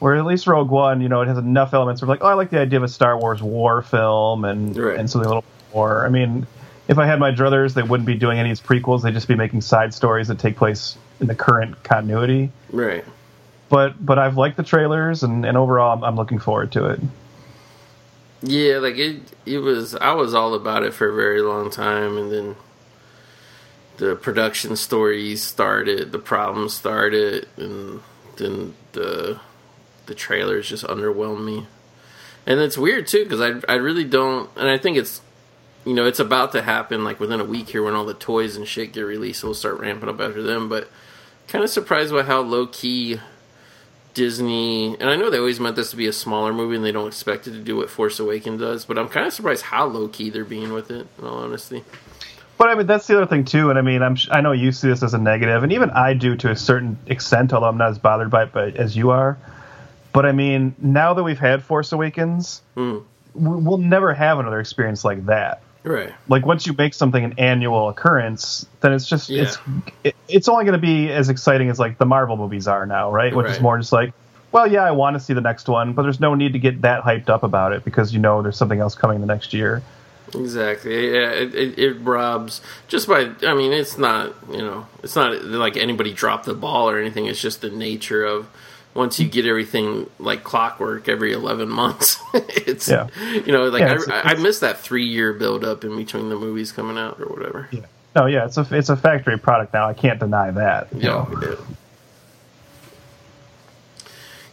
Where 0.00 0.16
at 0.16 0.26
least 0.26 0.46
Rogue 0.46 0.70
One, 0.70 1.00
you 1.00 1.08
know, 1.08 1.20
it 1.20 1.28
has 1.28 1.38
enough 1.38 1.72
elements 1.72 2.02
where 2.02 2.08
like, 2.08 2.22
oh, 2.22 2.26
I 2.26 2.34
like 2.34 2.50
the 2.50 2.58
idea 2.58 2.78
of 2.78 2.82
a 2.82 2.88
Star 2.88 3.18
Wars 3.18 3.42
war 3.42 3.82
film 3.82 4.44
and 4.44 4.76
Right. 4.76 4.98
and 4.98 5.08
something 5.08 5.26
a 5.26 5.28
little 5.34 5.44
more. 5.72 6.04
I 6.04 6.08
mean, 6.08 6.46
if 6.88 6.98
I 6.98 7.06
had 7.06 7.20
my 7.20 7.30
druthers, 7.30 7.74
they 7.74 7.82
wouldn't 7.82 8.06
be 8.06 8.14
doing 8.14 8.38
any 8.38 8.50
of 8.50 8.58
these 8.58 8.66
prequels. 8.66 9.02
They'd 9.02 9.14
just 9.14 9.28
be 9.28 9.36
making 9.36 9.60
side 9.60 9.94
stories 9.94 10.28
that 10.28 10.38
take 10.38 10.56
place 10.56 10.96
in 11.20 11.28
the 11.28 11.34
current 11.34 11.82
continuity. 11.84 12.50
Right. 12.70 13.04
But 13.74 14.06
but 14.06 14.20
I've 14.20 14.36
liked 14.36 14.56
the 14.56 14.62
trailers, 14.62 15.24
and, 15.24 15.44
and 15.44 15.58
overall, 15.58 15.98
I'm, 15.98 16.04
I'm 16.04 16.14
looking 16.14 16.38
forward 16.38 16.70
to 16.72 16.90
it. 16.90 17.00
Yeah, 18.40 18.78
like 18.78 18.96
it. 18.98 19.22
It 19.44 19.58
was. 19.58 19.96
I 19.96 20.12
was 20.12 20.32
all 20.32 20.54
about 20.54 20.84
it 20.84 20.94
for 20.94 21.08
a 21.08 21.12
very 21.16 21.42
long 21.42 21.70
time, 21.70 22.16
and 22.16 22.30
then 22.30 22.54
the 23.96 24.14
production 24.14 24.76
stories 24.76 25.42
started, 25.42 26.12
the 26.12 26.20
problems 26.20 26.74
started, 26.74 27.48
and 27.56 28.00
then 28.36 28.74
the 28.92 29.40
the 30.06 30.14
trailers 30.14 30.68
just 30.68 30.84
underwhelmed 30.84 31.44
me. 31.44 31.66
And 32.46 32.60
it's 32.60 32.78
weird 32.78 33.08
too 33.08 33.24
because 33.24 33.40
I 33.40 33.60
I 33.68 33.74
really 33.74 34.04
don't, 34.04 34.50
and 34.54 34.68
I 34.68 34.78
think 34.78 34.98
it's 34.98 35.20
you 35.84 35.94
know 35.94 36.06
it's 36.06 36.20
about 36.20 36.52
to 36.52 36.62
happen 36.62 37.02
like 37.02 37.18
within 37.18 37.40
a 37.40 37.44
week 37.44 37.70
here 37.70 37.82
when 37.82 37.96
all 37.96 38.04
the 38.04 38.14
toys 38.14 38.54
and 38.54 38.68
shit 38.68 38.92
get 38.92 39.00
released. 39.00 39.42
We'll 39.42 39.52
start 39.52 39.80
ramping 39.80 40.08
up 40.08 40.20
after 40.20 40.44
them, 40.44 40.68
but 40.68 40.88
kind 41.48 41.64
of 41.64 41.70
surprised 41.70 42.12
by 42.12 42.22
how 42.22 42.40
low 42.40 42.68
key 42.68 43.18
Disney, 44.14 44.96
and 44.98 45.10
I 45.10 45.16
know 45.16 45.28
they 45.28 45.38
always 45.38 45.60
meant 45.60 45.76
this 45.76 45.90
to 45.90 45.96
be 45.96 46.06
a 46.06 46.12
smaller 46.12 46.52
movie 46.52 46.76
and 46.76 46.84
they 46.84 46.92
don't 46.92 47.08
expect 47.08 47.46
it 47.46 47.52
to 47.52 47.58
do 47.60 47.76
what 47.76 47.90
Force 47.90 48.18
Awakens 48.20 48.60
does, 48.60 48.84
but 48.84 48.98
I'm 48.98 49.08
kind 49.08 49.26
of 49.26 49.32
surprised 49.32 49.62
how 49.62 49.86
low 49.86 50.08
key 50.08 50.30
they're 50.30 50.44
being 50.44 50.72
with 50.72 50.90
it, 50.90 51.06
in 51.18 51.24
all 51.24 51.38
honesty. 51.38 51.84
But 52.56 52.68
I 52.70 52.76
mean, 52.76 52.86
that's 52.86 53.06
the 53.08 53.16
other 53.16 53.26
thing 53.26 53.44
too. 53.44 53.70
And 53.70 53.78
I 53.78 53.82
mean, 53.82 54.00
I'm 54.02 54.16
I 54.30 54.40
know 54.40 54.52
you 54.52 54.70
see 54.70 54.88
this 54.88 55.02
as 55.02 55.12
a 55.12 55.18
negative, 55.18 55.64
and 55.64 55.72
even 55.72 55.90
I 55.90 56.14
do 56.14 56.36
to 56.36 56.50
a 56.52 56.56
certain 56.56 56.96
extent, 57.08 57.52
although 57.52 57.66
I'm 57.68 57.76
not 57.76 57.90
as 57.90 57.98
bothered 57.98 58.30
by 58.30 58.44
it 58.44 58.52
but, 58.52 58.76
as 58.76 58.96
you 58.96 59.10
are. 59.10 59.36
But 60.12 60.24
I 60.24 60.32
mean, 60.32 60.74
now 60.78 61.14
that 61.14 61.24
we've 61.24 61.38
had 61.38 61.64
Force 61.64 61.90
Awakens, 61.90 62.62
Mm. 62.76 63.02
we'll 63.34 63.78
never 63.78 64.14
have 64.14 64.38
another 64.38 64.60
experience 64.60 65.04
like 65.04 65.26
that. 65.26 65.60
Right. 65.84 66.12
Like 66.28 66.46
once 66.46 66.66
you 66.66 66.74
make 66.76 66.94
something 66.94 67.22
an 67.22 67.34
annual 67.38 67.90
occurrence, 67.90 68.66
then 68.80 68.92
it's 68.94 69.06
just 69.06 69.28
Yeah. 69.28 69.42
it's 69.42 69.58
it, 70.02 70.16
it's 70.28 70.48
only 70.48 70.64
going 70.64 70.80
to 70.80 70.84
be 70.84 71.12
as 71.12 71.28
exciting 71.28 71.68
as 71.68 71.78
like 71.78 71.98
the 71.98 72.06
Marvel 72.06 72.36
movies 72.36 72.66
are 72.66 72.86
now, 72.86 73.12
right? 73.12 73.34
Which 73.36 73.48
is 73.50 73.60
more 73.60 73.78
just 73.78 73.92
like, 73.92 74.14
well, 74.50 74.66
yeah, 74.66 74.82
I 74.82 74.92
want 74.92 75.14
to 75.14 75.20
see 75.20 75.34
the 75.34 75.42
next 75.42 75.68
one, 75.68 75.92
but 75.92 76.02
there's 76.02 76.20
no 76.20 76.34
need 76.34 76.54
to 76.54 76.58
get 76.58 76.82
that 76.82 77.02
hyped 77.02 77.28
up 77.28 77.42
about 77.42 77.72
it 77.72 77.84
because 77.84 78.14
you 78.14 78.18
know 78.18 78.40
there's 78.40 78.56
something 78.56 78.80
else 78.80 78.94
coming 78.94 79.20
the 79.20 79.26
next 79.26 79.52
year. 79.52 79.82
Exactly. 80.34 81.12
Yeah, 81.12 81.30
it, 81.30 81.54
it, 81.54 81.78
it 81.78 81.92
robs 82.00 82.62
just 82.88 83.06
by. 83.06 83.30
I 83.42 83.52
mean, 83.54 83.72
it's 83.72 83.98
not 83.98 84.34
you 84.50 84.58
know, 84.58 84.86
it's 85.02 85.14
not 85.14 85.44
like 85.44 85.76
anybody 85.76 86.14
dropped 86.14 86.46
the 86.46 86.54
ball 86.54 86.88
or 86.88 86.98
anything. 86.98 87.26
It's 87.26 87.40
just 87.40 87.60
the 87.60 87.70
nature 87.70 88.24
of 88.24 88.48
once 88.94 89.18
you 89.20 89.28
get 89.28 89.44
everything 89.46 90.08
like 90.18 90.44
clockwork 90.44 91.08
every 91.08 91.32
eleven 91.32 91.68
months. 91.68 92.18
it's 92.34 92.88
Yeah. 92.88 93.08
you 93.18 93.52
know, 93.52 93.64
like 93.68 93.80
Yeah, 93.80 93.92
I, 93.92 93.94
it's- 93.94 94.08
I, 94.08 94.30
I 94.30 94.34
miss 94.34 94.60
that 94.60 94.78
three 94.78 95.06
year 95.06 95.32
build 95.32 95.64
up 95.64 95.84
in 95.84 95.96
between 95.96 96.28
the 96.28 96.36
movies 96.36 96.72
coming 96.72 96.96
out 96.98 97.20
or 97.20 97.26
whatever. 97.26 97.68
Yeah. 97.72 97.80
No, 98.16 98.26
yeah, 98.26 98.44
it's 98.46 98.56
a 98.56 98.66
it's 98.70 98.88
a 98.90 98.96
factory 98.96 99.36
product 99.38 99.74
now. 99.74 99.88
I 99.88 99.94
can't 99.94 100.20
deny 100.20 100.52
that. 100.52 100.88
Yeah. 100.96 101.26
yeah. 101.42 101.54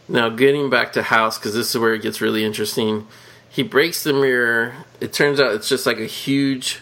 Now, 0.07 0.29
getting 0.29 0.69
back 0.69 0.93
to 0.93 1.03
House, 1.03 1.37
because 1.37 1.53
this 1.53 1.69
is 1.73 1.77
where 1.79 1.93
it 1.93 2.01
gets 2.01 2.19
really 2.21 2.43
interesting. 2.43 3.07
He 3.49 3.63
breaks 3.63 4.03
the 4.03 4.13
mirror. 4.13 4.73
It 4.99 5.13
turns 5.13 5.39
out 5.39 5.53
it's 5.53 5.69
just 5.69 5.85
like 5.85 5.99
a 5.99 6.05
huge 6.05 6.81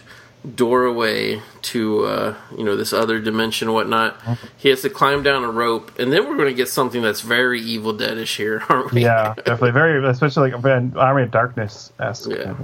doorway 0.54 1.42
to, 1.62 2.04
uh, 2.04 2.34
you 2.56 2.64
know, 2.64 2.74
this 2.76 2.92
other 2.92 3.20
dimension 3.20 3.68
and 3.68 3.74
whatnot. 3.74 4.18
He 4.56 4.70
has 4.70 4.80
to 4.82 4.90
climb 4.90 5.22
down 5.22 5.44
a 5.44 5.50
rope, 5.50 5.98
and 5.98 6.12
then 6.12 6.28
we're 6.28 6.36
going 6.36 6.48
to 6.48 6.54
get 6.54 6.68
something 6.68 7.02
that's 7.02 7.20
very 7.20 7.60
Evil 7.60 7.92
Deadish 7.94 8.36
here, 8.36 8.62
aren't 8.68 8.92
we? 8.92 9.02
Yeah, 9.02 9.34
definitely 9.36 9.72
very, 9.72 10.06
especially 10.08 10.50
like 10.50 10.64
an 10.64 10.96
Army 10.96 11.24
of 11.24 11.30
Darkness 11.30 11.92
esque. 11.98 12.30
Yeah. 12.30 12.54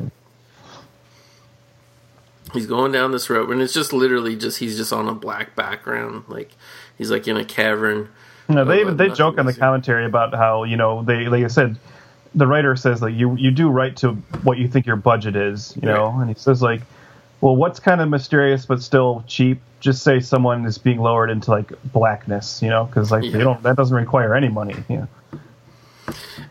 He's 2.52 2.66
going 2.66 2.92
down 2.92 3.10
this 3.12 3.28
rope, 3.28 3.50
and 3.50 3.60
it's 3.60 3.74
just 3.74 3.92
literally 3.92 4.36
just 4.36 4.58
he's 4.58 4.76
just 4.76 4.92
on 4.92 5.08
a 5.08 5.14
black 5.14 5.54
background, 5.56 6.24
like 6.28 6.52
he's 6.96 7.10
like 7.10 7.26
in 7.28 7.36
a 7.36 7.44
cavern. 7.44 8.08
No, 8.48 8.64
they 8.64 8.80
even 8.80 8.96
they 8.96 9.08
joke 9.10 9.36
in 9.38 9.46
the 9.46 9.52
commentary 9.52 10.06
about 10.06 10.32
how 10.32 10.62
you 10.62 10.76
know 10.76 11.02
they 11.02 11.26
like 11.26 11.42
I 11.44 11.48
said, 11.48 11.76
the 12.34 12.46
writer 12.46 12.76
says 12.76 13.02
like 13.02 13.14
you 13.14 13.34
you 13.36 13.50
do 13.50 13.68
write 13.68 13.96
to 13.98 14.12
what 14.44 14.56
you 14.58 14.68
think 14.68 14.86
your 14.86 14.96
budget 14.96 15.34
is, 15.34 15.74
you 15.76 15.82
know, 15.88 16.06
Right. 16.06 16.20
and 16.20 16.28
he 16.28 16.34
says 16.36 16.62
like, 16.62 16.82
well, 17.40 17.54
what's 17.56 17.78
kind 17.80 18.00
of 18.00 18.08
mysterious 18.08 18.66
but 18.66 18.82
still 18.82 19.24
cheap? 19.26 19.60
Just 19.80 20.02
say 20.02 20.20
someone 20.20 20.64
is 20.64 20.78
being 20.78 20.98
lowered 20.98 21.30
into 21.30 21.50
like 21.50 21.70
blackness, 21.92 22.62
you 22.62 22.68
know, 22.70 22.84
because 22.84 23.10
like 23.10 23.24
Yeah. 23.24 23.30
they 23.32 23.38
don't 23.40 23.62
that 23.62 23.76
doesn't 23.76 23.96
require 23.96 24.34
any 24.34 24.48
money, 24.48 24.74
know. 24.88 25.08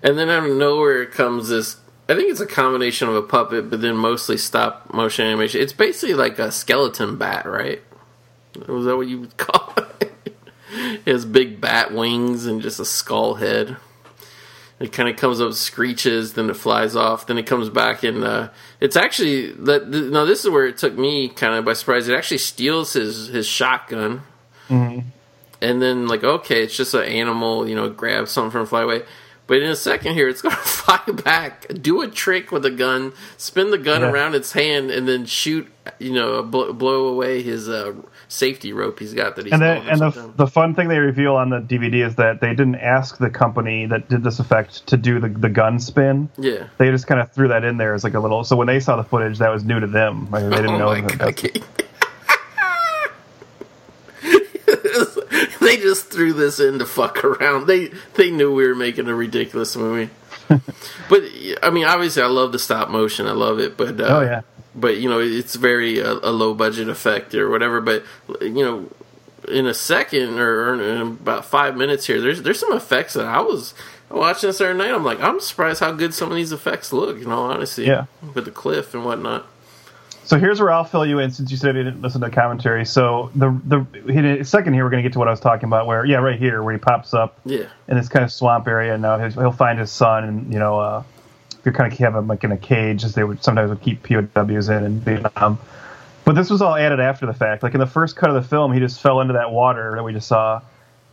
And 0.03 0.17
then 0.17 0.29
out 0.29 0.45
of 0.45 0.55
nowhere 0.55 1.05
comes 1.05 1.49
this. 1.49 1.77
I 2.07 2.13
think 2.15 2.29
it's 2.29 2.39
a 2.39 2.45
combination 2.45 3.07
of 3.09 3.15
a 3.15 3.21
puppet, 3.23 3.69
but 3.69 3.81
then 3.81 3.95
mostly 3.95 4.37
stop 4.37 4.93
motion 4.93 5.25
animation. 5.25 5.61
It's 5.61 5.73
basically 5.73 6.13
like 6.13 6.37
a 6.37 6.51
skeleton 6.51 7.17
bat, 7.17 7.45
right? 7.47 7.81
Was 8.67 8.85
that 8.85 8.95
what 8.95 9.07
you 9.07 9.21
would 9.21 9.37
call 9.37 9.73
it? 9.99 10.13
it 10.71 11.11
has 11.11 11.25
big 11.25 11.59
bat 11.59 11.93
wings 11.93 12.45
and 12.45 12.61
just 12.61 12.79
a 12.79 12.85
skull 12.85 13.35
head. 13.35 13.77
It 14.77 14.91
kind 14.91 15.07
of 15.07 15.15
comes 15.15 15.39
up, 15.39 15.53
screeches, 15.53 16.33
then 16.33 16.49
it 16.49 16.57
flies 16.57 16.97
off, 16.97 17.27
then 17.27 17.37
it 17.37 17.45
comes 17.47 17.69
back, 17.69 18.03
and 18.03 18.23
uh, 18.25 18.49
it's 18.81 18.97
actually 18.97 19.51
that. 19.53 19.89
th- 19.91 20.11
Now 20.11 20.25
this 20.25 20.43
is 20.43 20.51
where 20.51 20.65
it 20.65 20.77
took 20.77 20.97
me 20.97 21.29
kind 21.29 21.55
of 21.55 21.63
by 21.63 21.71
surprise. 21.73 22.09
It 22.09 22.15
actually 22.17 22.39
steals 22.39 22.91
his 22.93 23.27
his 23.27 23.47
shotgun, 23.47 24.23
and 25.61 25.81
then 25.81 26.07
like 26.07 26.23
okay, 26.23 26.63
it's 26.63 26.75
just 26.75 26.93
an 26.93 27.03
animal, 27.03 27.67
you 27.69 27.75
know, 27.75 27.89
grab 27.89 28.27
something 28.27 28.51
from 28.51 28.65
fly 28.65 28.81
away. 28.81 29.03
But 29.47 29.57
in 29.61 29.69
a 29.69 29.75
second 29.75 30.15
here, 30.15 30.27
it's 30.27 30.41
going 30.43 30.55
to 30.55 30.61
fly 30.61 30.99
back, 31.23 31.67
do 31.81 32.01
a 32.01 32.07
trick 32.07 32.51
with 32.51 32.65
a 32.65 32.71
gun, 32.71 33.13
spin 33.37 33.69
the 33.71 33.77
gun 33.77 34.01
Yeah. 34.01 34.09
around 34.11 34.35
its 34.35 34.51
hand, 34.53 34.91
and 34.91 35.07
then 35.07 35.25
shoot, 35.25 35.71
you 35.99 36.13
know, 36.13 36.41
blow, 36.43 36.73
blow 36.73 37.07
away 37.07 37.43
his 37.43 37.69
uh, 37.69 37.93
safety 38.27 38.73
rope 38.73 38.99
he's 38.99 39.13
got 39.13 39.35
that 39.35 39.45
he's 39.45 39.53
And 39.53 39.61
holding 39.63 39.89
and 39.89 39.99
the 40.01 40.33
the 40.35 40.47
fun 40.47 40.73
thing 40.75 40.87
they 40.87 40.99
reveal 40.99 41.35
on 41.35 41.49
the 41.49 41.59
DVD 41.59 42.05
is 42.05 42.15
that 42.15 42.41
they 42.41 42.49
didn't 42.49 42.75
ask 42.75 43.17
the 43.17 43.29
company 43.29 43.85
that 43.85 44.09
did 44.09 44.23
this 44.23 44.39
effect 44.39 44.87
to 44.87 44.97
do 44.97 45.19
the 45.19 45.29
the 45.29 45.49
gun 45.49 45.79
spin. 45.79 46.29
yeah. 46.37 46.67
They 46.77 46.89
just 46.91 47.07
kind 47.07 47.21
of 47.21 47.31
threw 47.31 47.47
that 47.49 47.63
in 47.63 47.77
there 47.77 47.93
as 47.93 48.03
like 48.03 48.13
a 48.15 48.19
little. 48.19 48.43
So 48.43 48.55
when 48.55 48.67
they 48.67 48.79
saw 48.79 48.95
the 48.95 49.03
footage, 49.03 49.37
that 49.39 49.49
was 49.49 49.63
new 49.63 49.79
to 49.79 49.87
them. 49.87 50.29
Like, 50.31 50.43
they 50.49 50.55
didn't 50.57 50.69
oh 50.81 50.93
know. 50.93 51.01
that 51.01 51.35
god! 51.35 51.63
they 55.61 55.77
just 55.77 56.09
threw 56.11 56.33
this 56.33 56.59
in 56.59 56.79
to 56.79 56.85
fuck 56.85 57.23
around. 57.23 57.67
They 57.67 57.91
they 58.15 58.31
knew 58.31 58.53
we 58.53 58.67
were 58.67 58.75
making 58.75 59.07
a 59.07 59.15
ridiculous 59.15 59.75
movie. 59.75 60.11
but 60.47 61.23
I 61.63 61.69
mean, 61.71 61.85
obviously, 61.85 62.21
I 62.23 62.27
love 62.27 62.51
the 62.51 62.59
stop 62.59 62.89
motion. 62.89 63.27
I 63.27 63.31
love 63.31 63.59
it. 63.59 63.77
But 63.77 63.99
uh, 63.99 64.05
Oh 64.17 64.21
yeah. 64.21 64.41
But 64.75 64.97
you 64.97 65.09
know 65.09 65.19
it's 65.19 65.55
very 65.55 66.01
uh, 66.01 66.19
a 66.23 66.31
low 66.31 66.53
budget 66.53 66.89
effect 66.89 67.33
or 67.33 67.49
whatever. 67.49 67.81
But 67.81 68.03
you 68.41 68.49
know, 68.63 68.89
in 69.47 69.65
a 69.65 69.73
second 69.73 70.39
or, 70.39 70.69
or 70.71 70.81
in 70.81 71.01
about 71.01 71.45
five 71.45 71.75
minutes 71.77 72.05
here, 72.07 72.19
there's 72.21 72.41
there's 72.41 72.59
some 72.59 72.73
effects 72.73 73.13
that 73.13 73.25
I 73.25 73.39
was 73.41 73.73
watching 74.09 74.47
this 74.49 74.61
other 74.61 74.73
night. 74.73 74.91
I'm 74.91 75.03
like, 75.03 75.21
I'm 75.21 75.39
surprised 75.39 75.79
how 75.79 75.91
good 75.91 76.13
some 76.13 76.29
of 76.31 76.35
these 76.35 76.51
effects 76.51 76.91
look. 76.93 77.21
In 77.21 77.31
all 77.31 77.45
honesty, 77.51 77.83
Yeah. 77.83 78.05
with 78.33 78.45
the 78.45 78.51
cliff 78.51 78.93
and 78.93 79.03
whatnot. 79.05 79.45
So 80.23 80.39
here's 80.39 80.59
where 80.59 80.71
I'll 80.71 80.83
fill 80.85 81.05
you 81.05 81.19
in 81.19 81.29
since 81.29 81.51
you 81.51 81.57
said 81.57 81.75
you 81.75 81.83
didn't 81.83 82.01
listen 82.01 82.21
to 82.21 82.31
commentary. 82.31 82.83
So 82.85 83.29
the 83.35 83.55
the 83.63 83.85
in 84.09 84.25
a 84.25 84.43
second 84.43 84.73
here 84.73 84.83
we're 84.83 84.89
going 84.89 85.03
to 85.03 85.07
get 85.07 85.13
to 85.13 85.19
what 85.19 85.27
I 85.27 85.31
was 85.31 85.39
talking 85.39 85.67
about. 85.69 85.85
Where 85.85 86.03
yeah, 86.03 86.17
right 86.17 86.39
here 86.39 86.63
where 86.63 86.73
he 86.73 86.79
pops 86.79 87.13
up 87.13 87.39
Yeah, 87.45 87.65
in 87.87 87.95
this 87.95 88.09
kind 88.09 88.25
of 88.25 88.31
swamp 88.31 88.67
area, 88.67 88.93
and 88.93 89.03
now 89.03 89.19
he'll 89.29 89.51
find 89.51 89.77
his 89.77 89.91
son, 89.91 90.23
and 90.23 90.51
you 90.51 90.57
know, 90.57 90.79
uh, 90.79 91.03
you 91.65 91.71
kind 91.71 91.91
of 91.91 91.97
have 91.99 92.15
him 92.15 92.27
like 92.27 92.43
in 92.43 92.51
a 92.51 92.57
cage, 92.57 93.03
as 93.03 93.13
they 93.15 93.23
would 93.23 93.43
sometimes 93.43 93.69
would 93.69 93.81
keep 93.81 94.03
POWs 94.03 94.69
in 94.69 94.83
in 94.83 94.99
Vietnam. 94.99 95.57
But 96.23 96.35
this 96.35 96.49
was 96.49 96.61
all 96.61 96.75
added 96.75 96.99
after 96.99 97.25
the 97.25 97.33
fact. 97.33 97.63
Like 97.63 97.73
in 97.73 97.79
the 97.79 97.85
first 97.85 98.15
cut 98.15 98.29
of 98.29 98.35
the 98.35 98.41
film, 98.47 98.73
he 98.73 98.79
just 98.79 99.01
fell 99.01 99.21
into 99.21 99.33
that 99.33 99.51
water 99.51 99.93
that 99.95 100.03
we 100.03 100.13
just 100.13 100.27
saw, 100.27 100.61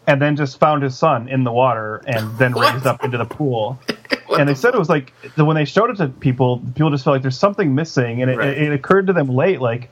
and 0.06 0.20
then 0.20 0.36
just 0.36 0.58
found 0.58 0.82
his 0.82 0.96
son 0.96 1.28
in 1.28 1.44
the 1.44 1.52
water, 1.52 2.02
and 2.06 2.36
then 2.38 2.52
raised 2.54 2.86
up 2.86 3.04
into 3.04 3.18
the 3.18 3.24
pool. 3.26 3.78
and 4.38 4.48
they 4.48 4.54
said 4.54 4.74
it 4.74 4.78
was 4.78 4.88
like 4.88 5.12
the- 5.36 5.44
when 5.44 5.54
they 5.56 5.64
showed 5.66 5.90
it 5.90 5.96
to 5.96 6.08
people, 6.08 6.62
people 6.74 6.90
just 6.90 7.04
felt 7.04 7.14
like 7.14 7.22
there's 7.22 7.38
something 7.38 7.74
missing, 7.74 8.22
and 8.22 8.30
it, 8.30 8.38
Right. 8.38 8.48
it, 8.48 8.62
it 8.62 8.72
occurred 8.72 9.06
to 9.08 9.12
them 9.12 9.28
late, 9.28 9.60
like, 9.60 9.90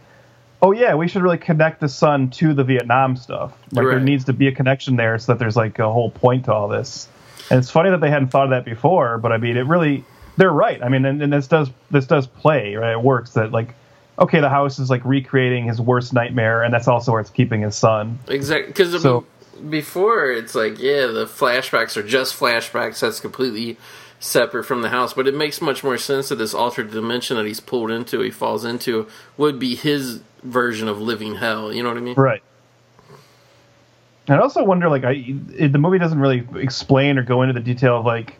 oh 0.62 0.72
yeah, 0.72 0.94
we 0.94 1.08
should 1.08 1.22
really 1.22 1.38
connect 1.38 1.80
the 1.80 1.88
son 1.88 2.28
to 2.30 2.52
the 2.54 2.64
Vietnam 2.64 3.16
stuff. 3.16 3.52
Like 3.72 3.86
there 3.86 4.00
needs 4.00 4.24
to 4.26 4.32
be 4.34 4.46
a 4.48 4.52
connection 4.52 4.96
there, 4.96 5.18
so 5.18 5.32
that 5.32 5.38
there's 5.38 5.56
like 5.56 5.78
a 5.78 5.90
whole 5.90 6.10
point 6.10 6.46
to 6.46 6.52
all 6.52 6.68
this. 6.68 7.08
And 7.50 7.58
it's 7.58 7.70
funny 7.70 7.90
that 7.90 8.00
they 8.00 8.10
hadn't 8.10 8.28
thought 8.28 8.44
of 8.44 8.50
that 8.50 8.64
before, 8.64 9.18
but 9.18 9.32
I 9.32 9.36
mean, 9.38 9.56
it 9.56 9.66
really 9.66 10.04
they're 10.40 10.50
right. 10.50 10.82
I 10.82 10.88
mean, 10.88 11.04
and, 11.04 11.22
and 11.22 11.32
this 11.32 11.46
does 11.46 11.70
this 11.90 12.06
does 12.06 12.26
play 12.26 12.74
right. 12.74 12.92
It 12.92 13.02
works 13.02 13.34
that 13.34 13.52
like. 13.52 13.74
Okay, 14.18 14.40
the 14.40 14.50
house 14.50 14.78
is 14.78 14.90
like 14.90 15.02
recreating 15.06 15.66
his 15.66 15.80
worst 15.80 16.12
nightmare, 16.12 16.62
and 16.62 16.74
that's 16.74 16.88
also 16.88 17.12
where 17.12 17.22
it's 17.22 17.30
keeping 17.30 17.62
his 17.62 17.74
son. 17.74 18.18
Exactly, 18.28 18.66
because 18.66 19.00
So- 19.00 19.24
before 19.70 20.30
it's 20.30 20.54
like, 20.54 20.78
yeah, 20.78 21.06
the 21.06 21.24
flashbacks 21.24 21.96
are 21.96 22.02
just 22.02 22.38
flashbacks. 22.38 23.00
That's 23.00 23.18
completely 23.18 23.78
separate 24.18 24.64
from 24.64 24.82
the 24.82 24.90
house. 24.90 25.14
But 25.14 25.26
it 25.26 25.34
makes 25.34 25.62
much 25.62 25.82
more 25.82 25.96
sense 25.96 26.28
that 26.28 26.34
this 26.36 26.52
altered 26.52 26.90
dimension 26.90 27.38
that 27.38 27.46
he's 27.46 27.60
pulled 27.60 27.90
into, 27.90 28.20
he 28.20 28.30
falls 28.30 28.62
into, 28.62 29.06
would 29.38 29.58
be 29.58 29.74
his 29.74 30.20
version 30.42 30.86
of 30.86 31.00
living 31.00 31.36
hell. 31.36 31.72
You 31.72 31.82
know 31.82 31.88
what 31.88 31.96
I 31.96 32.02
mean? 32.02 32.14
Right. 32.16 32.42
I 34.28 34.36
also 34.36 34.62
wonder, 34.64 34.90
like, 34.90 35.04
I 35.04 35.12
it, 35.56 35.72
the 35.72 35.78
movie 35.78 35.98
doesn't 35.98 36.20
really 36.20 36.46
explain 36.56 37.16
or 37.16 37.22
go 37.22 37.40
into 37.40 37.54
the 37.54 37.60
detail 37.60 38.00
of 38.00 38.04
like, 38.04 38.36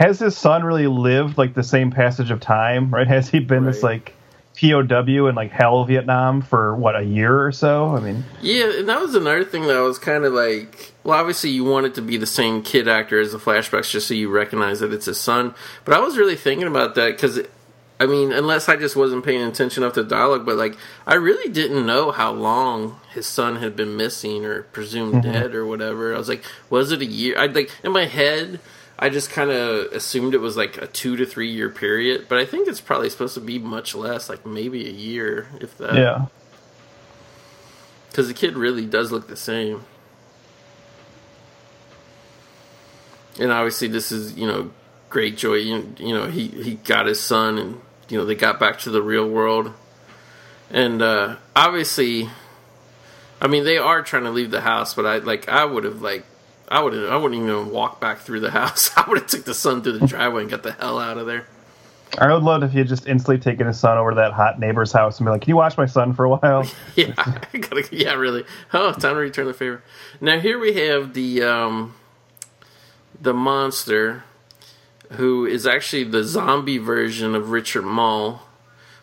has 0.00 0.18
his 0.18 0.36
son 0.36 0.64
really 0.64 0.88
lived 0.88 1.38
like 1.38 1.54
the 1.54 1.62
same 1.62 1.92
passage 1.92 2.32
of 2.32 2.40
time? 2.40 2.92
Right? 2.92 3.06
Has 3.06 3.28
he 3.28 3.38
been 3.38 3.64
this 3.64 3.84
like 3.84 4.14
POW 4.60 5.26
in 5.26 5.34
like 5.34 5.50
hell 5.50 5.84
Vietnam 5.84 6.42
for 6.42 6.74
what 6.74 6.94
a 6.94 7.02
year 7.02 7.46
or 7.46 7.52
so. 7.52 7.96
I 7.96 8.00
mean, 8.00 8.24
Yeah, 8.42 8.80
and 8.80 8.88
that 8.88 9.00
was 9.00 9.14
another 9.14 9.44
thing 9.44 9.66
that 9.68 9.78
was 9.78 9.98
kind 9.98 10.24
of 10.24 10.34
like, 10.34 10.92
well, 11.02 11.18
obviously 11.18 11.50
you 11.50 11.64
want 11.64 11.86
it 11.86 11.94
to 11.94 12.02
be 12.02 12.16
the 12.16 12.26
same 12.26 12.62
kid 12.62 12.86
actor 12.86 13.18
as 13.20 13.32
the 13.32 13.38
flashbacks, 13.38 13.90
just 13.90 14.08
so 14.08 14.14
you 14.14 14.28
recognize 14.28 14.80
that 14.80 14.92
it's 14.92 15.06
his 15.06 15.18
son. 15.18 15.54
But 15.84 15.94
I 15.94 16.00
was 16.00 16.18
really 16.18 16.36
thinking 16.36 16.66
about 16.66 16.94
that 16.96 17.12
because, 17.12 17.40
I 17.98 18.06
mean, 18.06 18.32
unless 18.32 18.68
I 18.68 18.76
just 18.76 18.96
wasn't 18.96 19.24
paying 19.24 19.42
attention 19.42 19.82
enough 19.82 19.94
to 19.94 20.04
dialogue, 20.04 20.44
but 20.44 20.56
like 20.56 20.76
I 21.06 21.14
really 21.14 21.50
didn't 21.50 21.86
know 21.86 22.10
how 22.10 22.32
long 22.32 23.00
his 23.14 23.26
son 23.26 23.56
had 23.56 23.76
been 23.76 23.96
missing 23.96 24.44
or 24.44 24.64
presumed 24.64 25.14
mm-hmm. 25.14 25.32
dead 25.32 25.54
or 25.54 25.64
whatever. 25.64 26.14
I 26.14 26.18
was 26.18 26.28
like, 26.28 26.44
was 26.68 26.92
it 26.92 27.00
a 27.00 27.06
year? 27.06 27.38
I 27.38 27.46
like 27.46 27.70
in 27.82 27.92
my 27.92 28.04
head. 28.04 28.60
I 29.02 29.08
just 29.08 29.30
kind 29.30 29.50
of 29.50 29.92
assumed 29.92 30.34
it 30.34 30.42
was 30.42 30.58
like 30.58 30.76
a 30.76 30.86
two 30.86 31.16
to 31.16 31.24
three 31.24 31.50
year 31.50 31.70
period, 31.70 32.26
but 32.28 32.38
I 32.38 32.44
think 32.44 32.68
it's 32.68 32.82
probably 32.82 33.08
supposed 33.08 33.32
to 33.32 33.40
be 33.40 33.58
much 33.58 33.94
less, 33.94 34.28
like 34.28 34.44
maybe 34.44 34.86
a 34.86 34.92
year, 34.92 35.48
if 35.58 35.76
that. 35.78 35.94
yeah. 35.94 36.26
Because 38.10 38.28
the 38.28 38.34
kid 38.34 38.56
really 38.56 38.84
does 38.84 39.10
look 39.10 39.26
the 39.26 39.36
same. 39.36 39.84
And 43.38 43.50
obviously, 43.50 43.88
this 43.88 44.12
is, 44.12 44.34
you 44.36 44.46
know, 44.46 44.70
great 45.08 45.38
joy. 45.38 45.54
You, 45.54 45.94
you 45.98 46.12
know, 46.12 46.26
he, 46.26 46.48
he 46.48 46.74
got 46.74 47.06
his 47.06 47.20
son 47.20 47.56
and, 47.56 47.80
you 48.10 48.18
know, 48.18 48.26
they 48.26 48.34
got 48.34 48.60
back 48.60 48.80
to 48.80 48.90
the 48.90 49.00
real 49.00 49.26
world. 49.26 49.72
And 50.70 51.00
uh, 51.00 51.36
obviously, 51.56 52.28
I 53.40 53.46
mean, 53.46 53.64
they 53.64 53.78
are 53.78 54.02
trying 54.02 54.24
to 54.24 54.30
leave 54.30 54.50
the 54.50 54.60
house, 54.60 54.92
but 54.92 55.06
I, 55.06 55.18
like, 55.18 55.48
I 55.48 55.64
would 55.64 55.84
have, 55.84 56.02
like, 56.02 56.26
I 56.70 56.80
would 56.80 56.94
I 56.94 57.16
wouldn't 57.16 57.42
even 57.42 57.70
walk 57.70 58.00
back 58.00 58.18
through 58.20 58.40
the 58.40 58.50
house. 58.60 58.90
I 58.96 59.04
would 59.08 59.18
have 59.18 59.26
took 59.26 59.44
the 59.44 59.54
son 59.54 59.82
through 59.82 59.98
the 59.98 60.06
driveway 60.06 60.42
and 60.42 60.50
got 60.50 60.62
the 60.62 60.72
hell 60.72 60.98
out 60.98 61.18
of 61.18 61.26
there. 61.26 61.46
I 62.18 62.32
would 62.32 62.42
love 62.42 62.64
if 62.64 62.72
you 62.72 62.78
had 62.80 62.88
just 62.88 63.06
instantly 63.06 63.38
taken 63.38 63.68
his 63.68 63.78
son 63.78 63.96
over 63.96 64.10
to 64.10 64.16
that 64.16 64.32
hot 64.32 64.58
neighbor's 64.58 64.90
house 64.90 65.18
and 65.18 65.26
be 65.26 65.30
like, 65.30 65.42
"Can 65.42 65.50
you 65.50 65.56
watch 65.56 65.76
my 65.76 65.86
son 65.86 66.12
for 66.12 66.24
a 66.24 66.28
while?" 66.30 66.66
Yeah, 66.96 67.12
gotta, 67.14 67.88
yeah, 67.92 68.14
really. 68.14 68.44
Oh, 68.72 68.92
time 68.92 69.14
to 69.14 69.20
return 69.20 69.46
the 69.46 69.54
favor. 69.54 69.82
Now 70.20 70.40
here 70.40 70.58
we 70.58 70.74
have 70.74 71.14
the 71.14 71.42
um, 71.42 71.94
the 73.20 73.32
monster, 73.32 74.24
who 75.12 75.46
is 75.46 75.66
actually 75.66 76.04
the 76.04 76.24
zombie 76.24 76.78
version 76.78 77.34
of 77.36 77.50
Richard 77.50 77.84
Moll, 77.84 78.40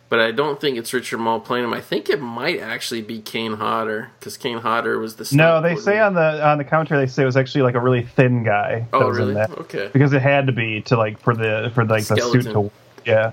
but 0.09 0.19
I 0.19 0.31
don't 0.31 0.59
think 0.59 0.77
it's 0.77 0.93
Richard 0.93 1.17
Moll 1.17 1.39
playing 1.39 1.65
him. 1.65 1.73
I 1.73 1.81
think 1.81 2.09
it 2.09 2.21
might 2.21 2.59
actually 2.59 3.01
be 3.01 3.19
Kane 3.21 3.53
Hodder 3.53 4.11
because 4.19 4.37
Kane 4.37 4.59
Hodder 4.59 4.99
was 4.99 5.15
the 5.17 5.27
No, 5.35 5.61
they 5.61 5.75
say 5.75 5.99
on 5.99 6.13
the 6.13 6.45
on 6.45 6.57
the 6.57 6.63
commentary 6.63 7.05
they 7.05 7.11
say 7.11 7.23
it 7.23 7.25
was 7.25 7.37
actually 7.37 7.63
like 7.63 7.75
a 7.75 7.79
really 7.79 8.03
thin 8.03 8.43
guy. 8.43 8.87
Oh, 8.93 9.09
really? 9.09 9.33
that. 9.33 9.51
Okay. 9.51 9.89
Because 9.91 10.13
it 10.13 10.21
had 10.21 10.47
to 10.47 10.53
be 10.53 10.81
to 10.83 10.97
like 10.97 11.19
for 11.19 11.35
the 11.35 11.71
for 11.73 11.83
like 11.83 12.05
the 12.05 12.15
suit 12.15 12.43
Skeleton. 12.43 12.53
to 12.53 12.71
yeah. 13.05 13.31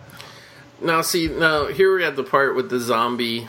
Now, 0.81 1.03
see, 1.03 1.29
now 1.29 1.67
here 1.67 1.95
we 1.97 2.03
have 2.03 2.17
the 2.17 2.25
part 2.25 2.55
with 2.55 2.69
the 2.71 2.79
zombie 2.79 3.49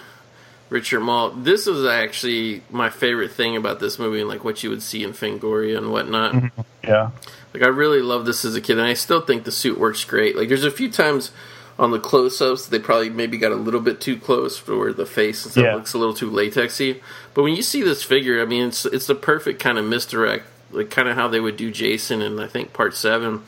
Richard 0.69 1.01
Moll. 1.01 1.31
This 1.31 1.65
was 1.65 1.85
actually 1.85 2.63
my 2.69 2.89
favorite 2.89 3.31
thing 3.31 3.55
about 3.55 3.79
this 3.79 3.99
movie, 3.99 4.21
and 4.21 4.29
like 4.29 4.43
what 4.43 4.63
you 4.63 4.69
would 4.69 4.81
see 4.81 5.03
in 5.03 5.11
Fangoria 5.11 5.77
and 5.77 5.91
whatnot. 5.91 6.33
Mm-hmm. 6.33 6.61
Yeah. 6.83 7.11
Like 7.53 7.63
I 7.63 7.67
really 7.67 8.01
loved 8.01 8.25
this 8.25 8.45
as 8.45 8.55
a 8.55 8.61
kid, 8.61 8.77
and 8.77 8.87
I 8.87 8.93
still 8.93 9.21
think 9.21 9.43
the 9.43 9.51
suit 9.51 9.79
works 9.79 10.03
great. 10.03 10.35
Like 10.35 10.49
there's 10.49 10.63
a 10.63 10.71
few 10.71 10.91
times 10.91 11.31
on 11.77 11.91
the 11.91 11.99
close-ups 11.99 12.67
they 12.67 12.79
probably 12.79 13.09
maybe 13.09 13.37
got 13.37 13.51
a 13.51 13.55
little 13.55 13.81
bit 13.81 13.99
too 13.99 14.17
close 14.17 14.57
for 14.57 14.77
where 14.77 14.93
the 14.93 15.05
face 15.05 15.43
and 15.43 15.51
stuff 15.51 15.63
Yeah. 15.63 15.75
looks 15.75 15.93
a 15.93 15.97
little 15.97 16.13
too 16.13 16.31
latexy. 16.31 17.01
But 17.33 17.43
when 17.43 17.55
you 17.55 17.61
see 17.61 17.81
this 17.81 18.01
figure, 18.03 18.41
I 18.41 18.45
mean, 18.45 18.67
it's 18.69 18.85
it's 18.85 19.07
the 19.07 19.15
perfect 19.15 19.59
kind 19.59 19.77
of 19.77 19.85
misdirect, 19.85 20.45
like 20.71 20.89
kind 20.89 21.09
of 21.09 21.15
how 21.15 21.27
they 21.27 21.39
would 21.39 21.57
do 21.57 21.71
Jason 21.71 22.21
in 22.21 22.39
I 22.39 22.47
think 22.47 22.73
part 22.73 22.95
seven. 22.95 23.41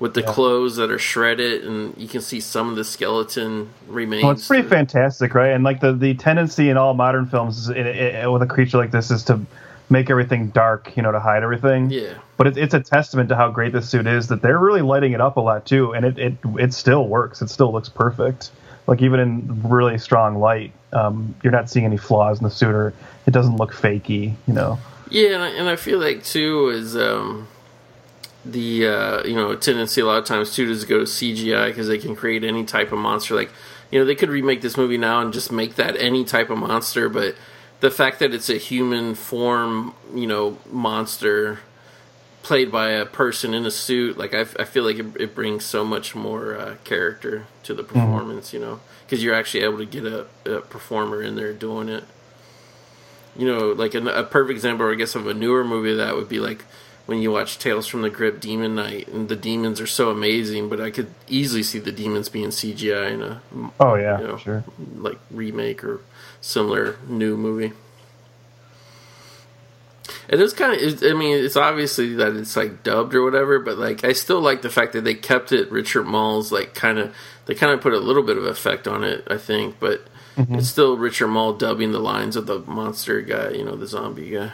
With 0.00 0.14
the 0.14 0.20
Yeah. 0.20 0.32
clothes 0.32 0.76
that 0.76 0.92
are 0.92 0.98
shredded, 0.98 1.64
and 1.64 1.92
you 1.96 2.06
can 2.06 2.20
see 2.20 2.38
some 2.38 2.68
of 2.70 2.76
the 2.76 2.84
skeleton 2.84 3.70
remains. 3.88 4.22
Well, 4.22 4.30
it's 4.32 4.46
pretty 4.46 4.68
fantastic, 4.68 5.34
right? 5.34 5.48
And 5.48 5.64
like 5.64 5.80
the 5.80 5.92
the 5.92 6.14
tendency 6.14 6.70
in 6.70 6.76
all 6.76 6.94
modern 6.94 7.26
films 7.26 7.58
is, 7.58 7.68
it, 7.70 7.78
it, 7.84 8.30
with 8.30 8.42
a 8.42 8.46
creature 8.46 8.78
like 8.78 8.92
this 8.92 9.10
is 9.10 9.24
to 9.24 9.40
make 9.90 10.10
everything 10.10 10.48
dark, 10.48 10.96
you 10.96 11.02
know, 11.02 11.12
to 11.12 11.20
hide 11.20 11.42
everything. 11.42 11.90
Yeah. 11.90 12.14
But 12.36 12.48
it, 12.48 12.56
it's 12.58 12.74
a 12.74 12.80
testament 12.80 13.28
to 13.30 13.36
how 13.36 13.50
great 13.50 13.72
this 13.72 13.88
suit 13.88 14.06
is 14.06 14.28
that 14.28 14.42
they're 14.42 14.58
really 14.58 14.82
lighting 14.82 15.12
it 15.12 15.20
up 15.20 15.36
a 15.36 15.40
lot 15.40 15.66
too, 15.66 15.92
and 15.92 16.04
it 16.04 16.18
it 16.18 16.34
it 16.58 16.74
still 16.74 17.06
works. 17.06 17.42
It 17.42 17.50
still 17.50 17.72
looks 17.72 17.88
perfect. 17.88 18.50
Like 18.86 19.02
even 19.02 19.20
in 19.20 19.68
really 19.68 19.98
strong 19.98 20.38
light, 20.38 20.72
um, 20.92 21.34
you're 21.42 21.52
not 21.52 21.68
seeing 21.68 21.84
any 21.84 21.98
flaws 21.98 22.38
in 22.38 22.44
the 22.44 22.50
suit, 22.50 22.74
or 22.74 22.94
it 23.26 23.32
doesn't 23.32 23.56
look 23.56 23.72
fakey, 23.72 24.34
you 24.46 24.54
know. 24.54 24.78
Yeah, 25.10 25.34
and 25.34 25.42
I, 25.42 25.48
and 25.48 25.68
I 25.68 25.76
feel 25.76 25.98
like 25.98 26.24
too 26.24 26.68
is 26.68 26.96
um, 26.96 27.48
the 28.44 28.86
uh, 28.86 29.24
you 29.24 29.34
know 29.34 29.54
tendency 29.56 30.00
a 30.00 30.06
lot 30.06 30.18
of 30.18 30.24
times 30.24 30.54
too 30.54 30.70
is 30.70 30.82
to 30.82 30.88
go 30.88 30.98
to 30.98 31.04
CGI 31.04 31.68
because 31.68 31.88
they 31.88 31.98
can 31.98 32.14
create 32.14 32.44
any 32.44 32.64
type 32.64 32.92
of 32.92 32.98
monster. 32.98 33.34
Like 33.34 33.50
you 33.90 33.98
know 33.98 34.04
they 34.04 34.14
could 34.14 34.28
remake 34.28 34.62
this 34.62 34.76
movie 34.76 34.98
now 34.98 35.20
and 35.20 35.32
just 35.32 35.50
make 35.50 35.76
that 35.76 35.96
any 35.96 36.24
type 36.24 36.50
of 36.50 36.58
monster, 36.58 37.08
but 37.08 37.34
the 37.80 37.90
fact 37.90 38.18
that 38.18 38.34
it's 38.34 38.50
a 38.50 38.58
human 38.58 39.14
form, 39.14 39.94
you 40.14 40.26
know, 40.26 40.58
monster 40.70 41.60
played 42.42 42.72
by 42.72 42.90
a 42.90 43.04
person 43.04 43.52
in 43.52 43.66
a 43.66 43.70
suit, 43.70 44.16
like 44.16 44.32
I, 44.34 44.40
I 44.40 44.64
feel 44.64 44.84
like 44.84 44.98
it, 44.98 45.06
it 45.20 45.34
brings 45.34 45.64
so 45.64 45.84
much 45.84 46.14
more 46.14 46.56
uh, 46.56 46.76
character 46.84 47.46
to 47.64 47.74
the 47.74 47.82
performance. 47.82 48.52
You 48.52 48.60
know, 48.60 48.80
because 49.04 49.22
you're 49.22 49.34
actually 49.34 49.64
able 49.64 49.78
to 49.78 49.86
get 49.86 50.04
a, 50.04 50.26
a 50.46 50.60
performer 50.60 51.22
in 51.22 51.36
there 51.36 51.52
doing 51.52 51.88
it 51.88 52.04
you 53.38 53.46
know, 53.46 53.68
like 53.68 53.94
a, 53.94 54.04
a 54.08 54.24
perfect 54.24 54.56
example, 54.56 54.90
I 54.90 54.96
guess, 54.96 55.14
of 55.14 55.26
a 55.26 55.32
newer 55.32 55.64
movie 55.64 55.94
that 55.94 56.16
would 56.16 56.28
be 56.28 56.40
like 56.40 56.64
when 57.06 57.22
you 57.22 57.32
watch 57.32 57.58
Tales 57.58 57.86
from 57.86 58.02
the 58.02 58.10
Crypt, 58.10 58.40
Demon 58.40 58.74
Knight, 58.74 59.08
and 59.08 59.28
the 59.28 59.36
demons 59.36 59.80
are 59.80 59.86
so 59.86 60.10
amazing, 60.10 60.68
but 60.68 60.80
I 60.80 60.90
could 60.90 61.08
easily 61.28 61.62
see 61.62 61.78
the 61.78 61.92
demons 61.92 62.28
being 62.28 62.48
CGI 62.48 63.12
in 63.12 63.22
a 63.22 63.40
Oh 63.80 63.94
yeah, 63.94 64.20
you 64.20 64.26
know, 64.26 64.36
sure. 64.36 64.64
like 64.96 65.18
remake 65.30 65.84
or 65.84 66.00
similar 66.40 66.96
new 67.06 67.36
movie. 67.36 67.72
And 70.30 70.40
it's 70.40 70.52
kind 70.52 70.78
of, 70.78 71.02
I 71.02 71.14
mean, 71.14 71.42
it's 71.42 71.56
obviously 71.56 72.14
that 72.14 72.36
it's 72.36 72.56
like 72.56 72.82
dubbed 72.82 73.14
or 73.14 73.24
whatever, 73.24 73.58
but 73.58 73.78
like 73.78 74.04
I 74.04 74.12
still 74.12 74.40
like 74.40 74.62
the 74.62 74.70
fact 74.70 74.92
that 74.92 75.04
they 75.04 75.14
kept 75.14 75.52
it 75.52 75.70
Richard 75.70 76.04
Moll's 76.04 76.52
like 76.52 76.74
kind 76.74 76.98
of, 76.98 77.14
they 77.46 77.54
kind 77.54 77.72
of 77.72 77.80
put 77.80 77.94
a 77.94 77.98
little 77.98 78.22
bit 78.22 78.36
of 78.36 78.44
effect 78.44 78.86
on 78.86 79.04
it, 79.04 79.26
I 79.30 79.38
think, 79.38 79.80
but 79.80 80.06
mm-hmm. 80.36 80.56
it's 80.56 80.68
still 80.68 80.98
Richard 80.98 81.28
Moll 81.28 81.54
dubbing 81.54 81.92
the 81.92 81.98
lines 81.98 82.36
of 82.36 82.46
the 82.46 82.60
monster 82.60 83.22
guy, 83.22 83.50
you 83.50 83.64
know, 83.64 83.76
the 83.76 83.86
zombie 83.86 84.30
guy. 84.30 84.52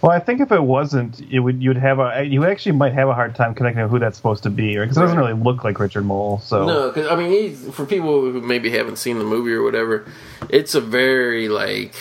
Well, 0.00 0.12
I 0.12 0.20
think 0.20 0.40
if 0.40 0.52
it 0.52 0.62
wasn't, 0.62 1.20
it 1.20 1.40
would 1.40 1.60
you'd 1.60 1.76
have 1.76 1.98
a 1.98 2.22
you 2.22 2.44
actually 2.44 2.72
might 2.72 2.92
have 2.92 3.08
a 3.08 3.14
hard 3.14 3.34
time 3.34 3.54
connecting 3.54 3.82
with 3.82 3.90
who 3.90 3.98
that's 3.98 4.16
supposed 4.16 4.44
to 4.44 4.50
be, 4.50 4.76
because 4.76 4.96
it 4.96 5.00
doesn't 5.00 5.18
really 5.18 5.32
look 5.32 5.64
like 5.64 5.80
Richard 5.80 6.04
Moll. 6.04 6.38
So 6.38 6.66
No, 6.66 6.88
because 6.88 7.08
I 7.08 7.16
mean, 7.16 7.30
he's 7.30 7.74
for 7.74 7.84
people 7.84 8.20
who 8.20 8.40
maybe 8.40 8.70
haven't 8.70 8.96
seen 8.96 9.18
the 9.18 9.24
movie 9.24 9.52
or 9.52 9.62
whatever. 9.62 10.06
It's 10.48 10.76
a 10.76 10.80
very 10.80 11.48
like 11.48 11.94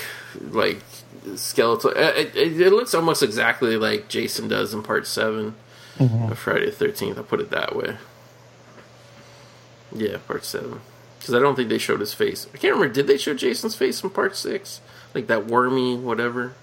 like 0.52 0.80
skeletal. 1.36 1.92
Uh, 1.92 2.14
it, 2.16 2.36
it, 2.36 2.62
it 2.62 2.70
looks 2.72 2.94
almost 2.94 3.24
exactly 3.24 3.78
like 3.78 4.08
Jason 4.10 4.48
does 4.48 4.74
in 4.74 4.84
Part 4.84 5.08
7 5.08 5.56
mm-hmm. 5.98 6.32
of 6.32 6.38
Friday 6.38 6.68
the 6.68 6.72
Thirteenth. 6.72 7.18
I'll 7.18 7.24
put 7.24 7.40
it 7.40 7.50
that 7.50 7.76
way. 7.76 7.98
Yeah, 9.92 10.18
Part 10.28 10.46
Seven. 10.46 10.82
Because 11.20 11.34
I 11.34 11.40
don't 11.40 11.56
think 11.56 11.70
they 11.70 11.78
showed 11.78 12.00
his 12.00 12.14
face. 12.14 12.48
I 12.54 12.58
can't 12.58 12.76
remember. 12.76 12.94
Did 12.94 13.08
they 13.08 13.18
show 13.18 13.34
Jason's 13.34 13.76
face 13.76 14.04
in 14.04 14.10
Part 14.10 14.36
Six? 14.36 14.82
Like 15.14 15.28
that 15.28 15.48
wormy 15.48 15.96
whatever. 15.96 16.54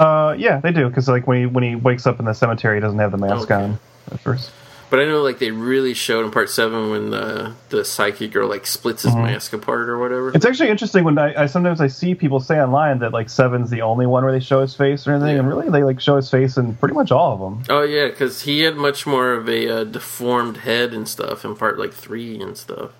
Uh, 0.00 0.34
yeah, 0.38 0.60
they 0.60 0.72
do 0.72 0.88
because 0.88 1.08
like 1.08 1.26
when 1.26 1.40
he 1.40 1.46
when 1.46 1.62
he 1.62 1.74
wakes 1.76 2.06
up 2.06 2.18
in 2.18 2.24
the 2.24 2.32
cemetery, 2.32 2.76
he 2.78 2.80
doesn't 2.80 2.98
have 2.98 3.10
the 3.12 3.18
mask 3.18 3.50
Okay. 3.50 3.54
on 3.62 3.78
at 4.10 4.18
first. 4.20 4.50
But 4.88 4.98
I 4.98 5.04
know 5.04 5.22
like 5.22 5.38
they 5.38 5.52
really 5.52 5.94
showed 5.94 6.24
in 6.24 6.32
Part 6.32 6.48
Seven 6.50 6.90
when 6.90 7.10
the 7.10 7.52
the 7.68 7.84
psychic 7.84 8.32
girl 8.32 8.48
like 8.48 8.66
splits 8.66 9.02
his 9.04 9.14
mask 9.14 9.52
apart 9.52 9.88
or 9.88 9.98
whatever. 9.98 10.32
It's 10.34 10.44
actually 10.46 10.70
interesting 10.70 11.04
when 11.04 11.16
I, 11.18 11.42
I 11.42 11.46
sometimes 11.46 11.80
I 11.80 11.86
see 11.86 12.16
people 12.16 12.40
say 12.40 12.58
online 12.60 12.98
that 13.00 13.12
like 13.12 13.28
Seven's 13.28 13.70
the 13.70 13.82
only 13.82 14.06
one 14.06 14.24
where 14.24 14.32
they 14.32 14.40
show 14.40 14.62
his 14.62 14.74
face 14.74 15.06
or 15.06 15.12
anything, 15.12 15.34
Yeah. 15.34 15.40
and 15.40 15.48
really 15.48 15.68
they 15.68 15.84
like 15.84 16.00
show 16.00 16.16
his 16.16 16.28
face 16.28 16.56
in 16.56 16.74
pretty 16.74 16.94
much 16.94 17.12
all 17.12 17.34
of 17.34 17.38
them. 17.38 17.62
Oh 17.68 17.82
yeah, 17.82 18.08
because 18.08 18.42
he 18.42 18.62
had 18.62 18.74
much 18.76 19.06
more 19.06 19.32
of 19.34 19.48
a 19.48 19.68
uh, 19.82 19.84
deformed 19.84 20.56
head 20.56 20.92
and 20.92 21.06
stuff 21.06 21.44
in 21.44 21.54
part 21.54 21.78
like 21.78 21.92
three 21.92 22.40
and 22.40 22.56
stuff. 22.56 22.90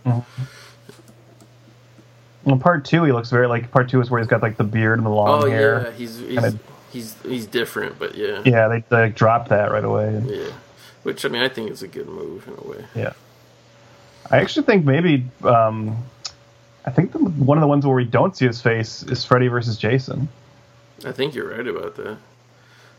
In 2.47 2.59
part 2.59 2.85
two, 2.85 3.05
he 3.05 3.13
looks 3.13 3.31
very 3.31 3.47
like 3.47 3.71
part 3.71 3.89
two 3.91 4.01
is 4.01 4.11
where 4.11 4.21
he's 4.21 4.29
got 4.29 4.43
like 4.43 4.57
the 4.57 4.65
beard 4.65 4.99
and 4.99 5.07
the 5.07 5.11
long 5.11 5.43
Oh 5.45 5.51
hair. 5.51 5.81
Oh 5.81 5.91
yeah, 5.91 5.97
he's 5.97 6.19
he's, 6.19 6.55
he's 6.91 7.15
he's 7.23 7.47
different, 7.47 7.99
but 7.99 8.15
yeah, 8.15 8.43
Yeah, 8.45 8.69
they, 8.69 8.85
they 8.89 9.03
like, 9.03 9.15
dropped 9.17 9.49
that 9.51 9.71
right 9.71 9.85
away. 9.85 10.23
yeah. 10.27 10.53
Which 11.03 11.25
I 11.25 11.29
mean, 11.29 11.43
I 11.43 11.49
think 11.49 11.71
is 11.71 11.83
a 11.83 11.89
good 11.89 12.09
move 12.09 12.47
in 12.47 12.55
a 12.55 12.69
way. 12.69 12.85
Yeah. 12.95 13.13
I 14.31 14.39
actually 14.39 14.67
think 14.67 14.85
maybe 14.85 15.25
um, 15.43 15.97
I 16.85 16.91
think 16.91 17.13
the, 17.13 17.19
one 17.19 17.57
of 17.59 17.63
the 17.63 17.69
ones 17.69 17.87
where 17.87 17.97
we 17.97 18.05
don't 18.05 18.37
see 18.37 18.47
his 18.47 18.61
face 18.61 19.03
is 19.03 19.25
Freddy 19.25 19.49
versus 19.49 19.77
Jason. 19.79 20.29
I 21.05 21.13
think 21.13 21.35
you're 21.35 21.49
right 21.57 21.67
about 21.67 21.97
that. 21.97 22.19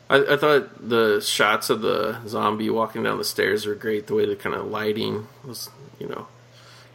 I, 0.09 0.34
I 0.34 0.38
thought 0.38 0.89
the 0.89 1.22
shots 1.22 1.69
of 1.69 1.81
the 1.81 2.18
zombie 2.27 2.69
walking 2.69 3.03
down 3.03 3.18
the 3.18 3.23
stairs 3.23 3.65
were 3.65 3.76
great. 3.76 4.07
The 4.07 4.15
way 4.15 4.26
the 4.26 4.35
kind 4.35 4.55
of 4.55 4.65
lighting 4.65 5.27
was, 5.45 5.69
you 5.99 6.07
know, 6.07 6.27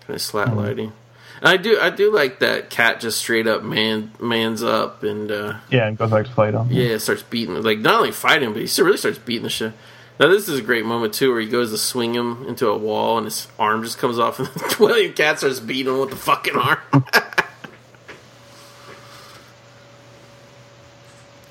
kind 0.01 0.17
of 0.17 0.21
slat 0.23 0.49
Mm-hmm. 0.49 0.59
lighting. 0.59 0.93
And 1.41 1.49
I 1.49 1.57
do, 1.59 1.79
I 1.81 1.91
do 1.91 2.13
like 2.15 2.39
that 2.41 2.71
Katt 2.71 3.01
just 3.01 3.19
straight 3.19 3.47
up 3.47 3.63
man 3.63 4.11
mans 4.19 4.63
up 4.63 5.03
and 5.03 5.31
uh, 5.31 5.59
Yeah, 5.71 5.87
and 5.87 5.97
goes 5.99 6.11
back 6.11 6.27
to 6.27 6.33
fight 6.33 6.55
him. 6.55 6.69
yeah 6.71 6.97
starts 6.99 7.23
beating 7.23 7.63
like 7.63 7.79
not 7.79 7.95
only 8.01 8.13
fighting 8.13 8.53
but 8.53 8.61
he 8.63 8.67
still 8.67 8.87
really 8.87 8.97
starts 8.97 9.19
beating 9.19 9.43
the 9.43 9.51
shit. 9.51 9.73
Now 10.19 10.29
this 10.29 10.49
is 10.49 10.59
a 10.59 10.63
great 10.63 10.87
moment 10.87 11.13
too, 11.13 11.31
where 11.31 11.41
he 11.43 11.47
goes 11.49 11.71
to 11.73 11.79
swing 11.79 12.15
him 12.15 12.47
into 12.49 12.69
a 12.69 12.77
wall, 12.79 13.19
and 13.19 13.27
his 13.27 13.49
arm 13.59 13.83
just 13.85 13.99
comes 13.99 14.19
off, 14.19 14.39
and 14.39 14.49
the 14.55 14.77
William 14.81 15.13
Katt 15.13 15.39
starts 15.39 15.61
beating 15.61 15.93
him 15.93 16.01
with 16.01 16.09
the 16.11 16.17
fucking 16.17 16.57
arm. 16.57 16.79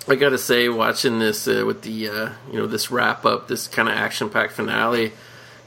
I 0.07 0.15
gotta 0.15 0.37
say, 0.37 0.69
watching 0.69 1.17
this 1.19 1.47
uh, 1.47 1.63
with 1.65 1.81
the 1.81 2.09
uh, 2.09 2.29
you 2.51 2.59
know 2.59 2.67
this 2.67 2.91
wrap 2.91 3.25
up, 3.25 3.47
this 3.47 3.67
kind 3.67 3.89
of 3.89 3.95
action 3.95 4.29
packed 4.29 4.53
finale, 4.53 5.13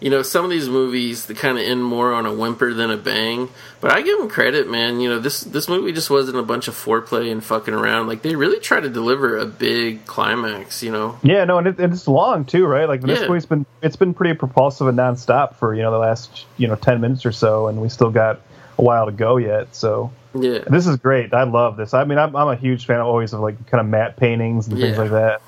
you 0.00 0.10
know 0.10 0.22
some 0.22 0.44
of 0.44 0.50
these 0.50 0.68
movies 0.68 1.26
they 1.26 1.34
kind 1.34 1.58
of 1.58 1.64
end 1.64 1.82
more 1.84 2.12
on 2.12 2.26
a 2.26 2.32
whimper 2.32 2.72
than 2.74 2.90
a 2.90 2.96
bang. 2.96 3.48
But 3.80 3.92
I 3.92 4.02
give 4.02 4.18
them 4.18 4.28
credit, 4.28 4.68
man. 4.68 5.00
You 5.00 5.08
know 5.08 5.18
this 5.18 5.40
this 5.42 5.68
movie 5.68 5.92
just 5.92 6.10
wasn't 6.10 6.36
a 6.38 6.42
bunch 6.42 6.68
of 6.68 6.74
foreplay 6.74 7.30
and 7.32 7.42
fucking 7.42 7.74
around. 7.74 8.06
Like 8.08 8.22
they 8.22 8.34
really 8.36 8.58
try 8.60 8.80
to 8.80 8.88
deliver 8.88 9.36
a 9.38 9.46
big 9.46 10.04
climax. 10.06 10.82
You 10.82 10.92
know. 10.92 11.18
Yeah, 11.22 11.44
no, 11.44 11.58
and 11.58 11.66
it, 11.68 11.78
it's 11.80 12.06
long 12.08 12.44
too, 12.44 12.66
right? 12.66 12.88
Like 12.88 13.00
this 13.02 13.20
Yeah. 13.20 13.28
movie's 13.28 13.46
been 13.46 13.66
it's 13.82 13.96
been 13.96 14.14
pretty 14.14 14.34
propulsive 14.34 14.86
and 14.88 14.98
nonstop 14.98 15.56
for 15.56 15.74
you 15.74 15.82
know 15.82 15.90
the 15.90 15.98
last 15.98 16.44
you 16.56 16.66
know 16.68 16.74
ten 16.76 17.00
minutes 17.00 17.24
or 17.26 17.32
so, 17.32 17.68
and 17.68 17.80
we 17.80 17.88
still 17.88 18.10
got 18.10 18.40
a 18.78 18.82
while 18.82 19.06
to 19.06 19.12
go 19.12 19.36
yet. 19.36 19.74
So 19.74 20.12
Yeah. 20.34 20.60
this 20.68 20.86
is 20.86 20.96
great. 20.96 21.34
I 21.34 21.42
love 21.44 21.76
this. 21.76 21.94
I 21.94 22.04
mean, 22.04 22.18
I'm, 22.18 22.36
I'm 22.36 22.48
a 22.48 22.54
huge 22.56 22.86
fan 22.86 23.00
always 23.00 23.32
of 23.32 23.40
like 23.40 23.66
kind 23.66 23.80
of 23.80 23.86
matte 23.88 24.16
paintings 24.16 24.68
and 24.68 24.78
things 24.78 24.96
Yeah. 24.96 25.02
like 25.02 25.10
that. 25.10 25.42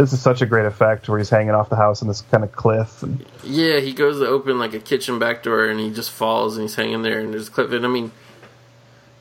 This 0.00 0.14
is 0.14 0.22
such 0.22 0.40
a 0.40 0.46
great 0.46 0.64
effect 0.64 1.10
where 1.10 1.18
he's 1.18 1.28
hanging 1.28 1.50
off 1.50 1.68
the 1.68 1.76
house 1.76 2.00
on 2.00 2.08
this 2.08 2.22
kind 2.22 2.42
of 2.42 2.52
cliff. 2.52 3.02
And, 3.02 3.22
Yeah, 3.44 3.80
he 3.80 3.92
goes 3.92 4.18
to 4.18 4.26
open 4.26 4.58
like 4.58 4.72
a 4.72 4.80
kitchen 4.80 5.18
back 5.18 5.42
door 5.42 5.66
and 5.66 5.78
he 5.78 5.90
just 5.90 6.10
falls 6.10 6.56
and 6.56 6.62
he's 6.62 6.74
hanging 6.74 7.02
there 7.02 7.20
and 7.20 7.34
there's 7.34 7.48
a 7.48 7.50
cliff. 7.50 7.70
And 7.70 7.84
I 7.84 7.88
mean, 7.88 8.10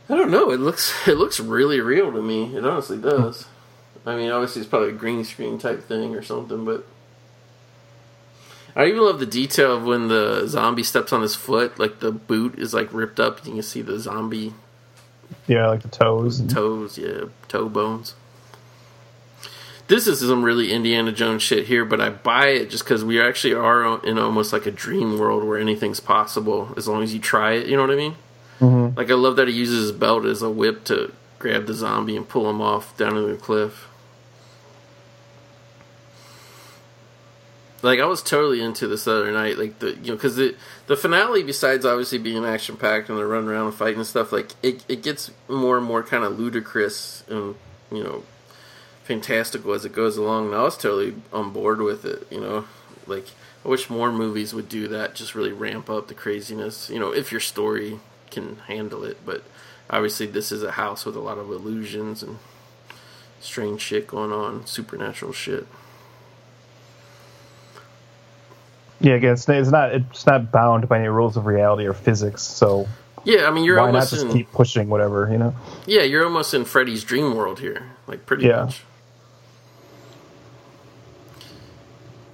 I 0.07 0.15
don't 0.15 0.31
know. 0.31 0.51
It 0.51 0.61
looks 0.61 0.93
it 1.07 1.17
looks 1.17 1.37
really 1.37 1.81
real 1.81 2.13
to 2.13 2.21
me. 2.21 2.55
It 2.55 2.65
honestly 2.65 2.97
does. 2.97 3.45
I 4.05 4.15
mean, 4.15 4.31
obviously 4.31 4.61
it's 4.61 4.69
probably 4.69 4.91
a 4.91 4.93
green 4.93 5.25
screen 5.25 5.59
type 5.59 5.83
thing 5.83 6.15
or 6.15 6.23
something, 6.23 6.63
but 6.63 6.87
I 8.73 8.85
even 8.85 9.01
love 9.01 9.19
the 9.19 9.25
detail 9.25 9.75
of 9.75 9.83
when 9.83 10.07
the 10.07 10.47
zombie 10.47 10.83
steps 10.83 11.11
on 11.11 11.21
his 11.21 11.35
foot. 11.35 11.77
Like 11.77 11.99
the 11.99 12.13
boot 12.13 12.57
is 12.57 12.73
like 12.73 12.93
ripped 12.93 13.19
up. 13.19 13.45
You 13.45 13.51
can 13.51 13.63
see 13.63 13.81
the 13.81 13.99
zombie 13.99 14.53
yeah, 15.45 15.67
like 15.67 15.81
the 15.81 15.89
toes. 15.89 16.41
Toes, 16.47 16.97
yeah, 16.97 17.25
toe 17.49 17.67
bones. 17.67 18.15
This 19.89 20.05
is 20.05 20.19
some 20.19 20.43
really 20.43 20.71
Indiana 20.71 21.11
Jones 21.11 21.41
shit 21.41 21.65
here, 21.65 21.83
but 21.83 21.99
I 21.99 22.09
buy 22.09 22.49
it 22.49 22.69
just 22.69 22.83
because 22.83 23.03
we 23.03 23.19
actually 23.19 23.55
are 23.55 23.99
in 24.05 24.19
almost 24.19 24.53
like 24.53 24.67
a 24.67 24.71
dream 24.71 25.17
world 25.17 25.43
where 25.43 25.57
anything's 25.57 25.99
possible 25.99 26.71
as 26.77 26.87
long 26.87 27.01
as 27.01 27.11
you 27.11 27.19
try 27.19 27.53
it. 27.53 27.65
You 27.65 27.75
know 27.75 27.81
what 27.81 27.91
I 27.91 27.95
mean? 27.95 28.15
Mhm. 28.59 28.95
Like 28.95 29.09
I 29.09 29.15
love 29.15 29.35
that 29.37 29.47
he 29.47 29.55
uses 29.55 29.85
his 29.85 29.91
belt 29.91 30.25
as 30.25 30.43
a 30.43 30.49
whip 30.49 30.83
to 30.85 31.11
grab 31.39 31.65
the 31.65 31.73
zombie 31.73 32.15
and 32.15 32.29
pull 32.29 32.47
him 32.47 32.61
off 32.61 32.95
down 32.97 33.13
to 33.13 33.21
the 33.21 33.35
cliff. 33.35 33.87
Like 37.81 37.99
I 37.99 38.05
was 38.05 38.21
totally 38.21 38.61
into 38.61 38.87
this 38.87 39.05
the 39.05 39.13
other 39.13 39.31
night, 39.31 39.57
like 39.57 39.79
the 39.79 39.95
you 39.95 40.09
know 40.09 40.15
because 40.15 40.35
the 40.35 40.53
the 40.85 40.97
finale, 40.97 41.41
besides 41.41 41.83
obviously 41.83 42.19
being 42.19 42.45
action 42.45 42.77
packed 42.77 43.09
and 43.09 43.17
the 43.17 43.25
run 43.25 43.47
around 43.47 43.65
and 43.65 43.73
fighting 43.73 43.97
and 43.97 44.05
stuff, 44.05 44.31
like 44.31 44.51
it 44.61 44.83
it 44.87 45.01
gets 45.01 45.31
more 45.47 45.77
and 45.77 45.85
more 45.87 46.03
kind 46.03 46.23
of 46.23 46.37
ludicrous 46.37 47.23
and 47.27 47.55
you 47.91 48.03
know 48.03 48.23
fantastical 49.09 49.73
as 49.73 49.85
it 49.85 49.91
goes 49.93 50.17
along. 50.17 50.47
And 50.47 50.55
I 50.55 50.63
was 50.63 50.77
totally 50.77 51.15
on 51.33 51.51
board 51.51 51.81
with 51.81 52.05
it. 52.05 52.27
You 52.31 52.39
know, 52.41 52.65
like 53.07 53.25
I 53.65 53.67
wish 53.69 53.89
more 53.89 54.11
movies 54.11 54.53
would 54.53 54.69
do 54.69 54.87
that, 54.89 55.15
just 55.15 55.33
really 55.35 55.51
ramp 55.51 55.89
up 55.89 56.07
the 56.07 56.13
craziness. 56.13 56.91
You 56.91 56.99
know, 56.99 57.11
if 57.11 57.31
your 57.31 57.41
story 57.41 57.99
can 58.31 58.57
handle 58.67 59.03
it, 59.03 59.17
but 59.25 59.43
obviously 59.89 60.27
this 60.27 60.51
is 60.51 60.61
a 60.61 60.73
house 60.73 61.05
with 61.05 61.15
a 61.15 61.19
lot 61.19 61.39
of 61.39 61.49
illusions 61.49 62.21
and 62.21 62.37
strange 63.41 63.81
shit 63.81 64.05
going 64.07 64.31
on, 64.31 64.67
supernatural 64.67 65.33
shit. 65.33 65.65
yeah, 68.99 69.13
again, 69.15 69.33
it's, 69.33 69.47
it's 69.49 69.71
not 69.71 69.93
it's 69.95 70.25
not 70.25 70.51
bound 70.51 70.87
by 70.89 70.99
any 70.99 71.07
rules 71.09 71.37
of 71.37 71.45
reality 71.45 71.85
or 71.87 71.93
physics. 71.93 72.43
So 72.43 72.87
Yeah, 73.23 73.47
I 73.47 73.51
mean 73.51 73.63
you're 73.65 73.79
why 73.79 73.91
not 73.91 74.09
almost 74.09 74.11
just 74.11 74.23
in 74.25 74.29
keep 74.29 74.51
pushing 74.51 74.89
whatever 74.89 75.29
you 75.31 75.37
know? 75.37 75.55
yeah 75.85 76.03
you're 76.03 76.25
almost 76.25 76.53
in 76.53 76.65
Freddy's 76.65 77.03
dream 77.03 77.35
world 77.35 77.59
here, 77.59 77.91
like 78.07 78.25
pretty 78.25 78.45
Yeah. 78.45 78.65
much. 78.65 78.83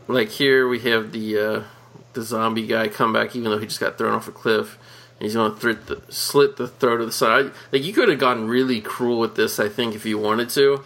Like 0.08 0.30
here 0.30 0.68
we 0.68 0.80
have 0.82 1.12
the 1.12 1.40
uh, 1.40 1.64
the 2.14 2.22
zombie 2.22 2.68
guy 2.68 2.88
come 2.88 3.14
back, 3.14 3.36
even 3.36 3.52
though 3.52 3.58
he 3.58 3.66
just 3.66 3.80
got 3.80 3.98
thrown 3.98 4.14
off 4.14 4.28
a 4.28 4.32
cliff. 4.32 4.78
And 5.18 5.24
he's 5.24 5.36
going 5.36 5.58
to 5.58 6.02
slit 6.10 6.58
the 6.58 6.68
throat 6.68 7.00
of 7.00 7.08
the 7.08 7.14
side. 7.14 7.52
Like 7.72 7.84
you 7.84 7.94
could 7.94 8.10
have 8.10 8.20
gotten 8.20 8.50
really 8.50 8.82
cruel 8.82 9.18
with 9.20 9.36
this, 9.36 9.60
I 9.62 9.70
think, 9.70 9.96
if 9.96 10.06
you 10.06 10.18
wanted 10.18 10.50
to, 10.52 10.84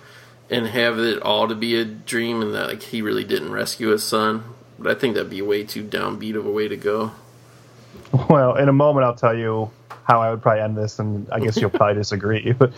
and 0.51 0.67
have 0.67 0.99
it 0.99 1.19
all 1.23 1.47
to 1.47 1.55
be 1.55 1.75
a 1.79 1.83
dream, 1.83 2.41
and 2.43 2.53
that 2.53 2.67
like 2.67 2.83
he 2.83 3.01
really 3.01 3.23
didn't 3.23 3.51
rescue 3.51 3.87
his 3.87 4.03
son. 4.03 4.43
But 4.77 4.95
I 4.95 4.99
think 4.99 5.15
that'd 5.15 5.29
be 5.31 5.41
way 5.41 5.63
too 5.63 5.83
downbeat 5.83 6.35
of 6.35 6.45
a 6.45 6.51
way 6.51 6.67
to 6.67 6.77
go. 6.77 7.11
Well, 8.29 8.55
in 8.55 8.69
a 8.69 8.73
moment, 8.73 9.05
I'll 9.05 9.15
tell 9.15 9.35
you 9.35 9.69
how 10.03 10.19
I 10.21 10.31
would 10.31 10.41
probably 10.41 10.61
end 10.61 10.75
this, 10.75 10.97
and 10.99 11.27
I 11.31 11.39
guess 11.39 11.57
you'll 11.57 11.69
probably 11.69 11.95
disagree. 12.01 12.53
But 12.53 12.73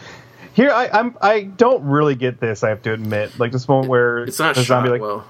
here, 0.54 0.72
I, 0.72 0.88
I'm 0.88 1.16
I 1.22 1.44
don't 1.44 1.84
really 1.86 2.16
get 2.16 2.40
this. 2.40 2.64
I 2.64 2.70
have 2.70 2.82
to 2.84 2.94
admit, 2.94 3.40
like 3.40 3.52
this 3.54 3.68
moment 3.68 3.88
where 3.90 4.24
It's 4.26 4.40
not 4.40 4.56
the 4.56 4.64
shot 4.64 4.86
zombie 4.86 4.90
like 4.90 5.02
well, 5.02 5.26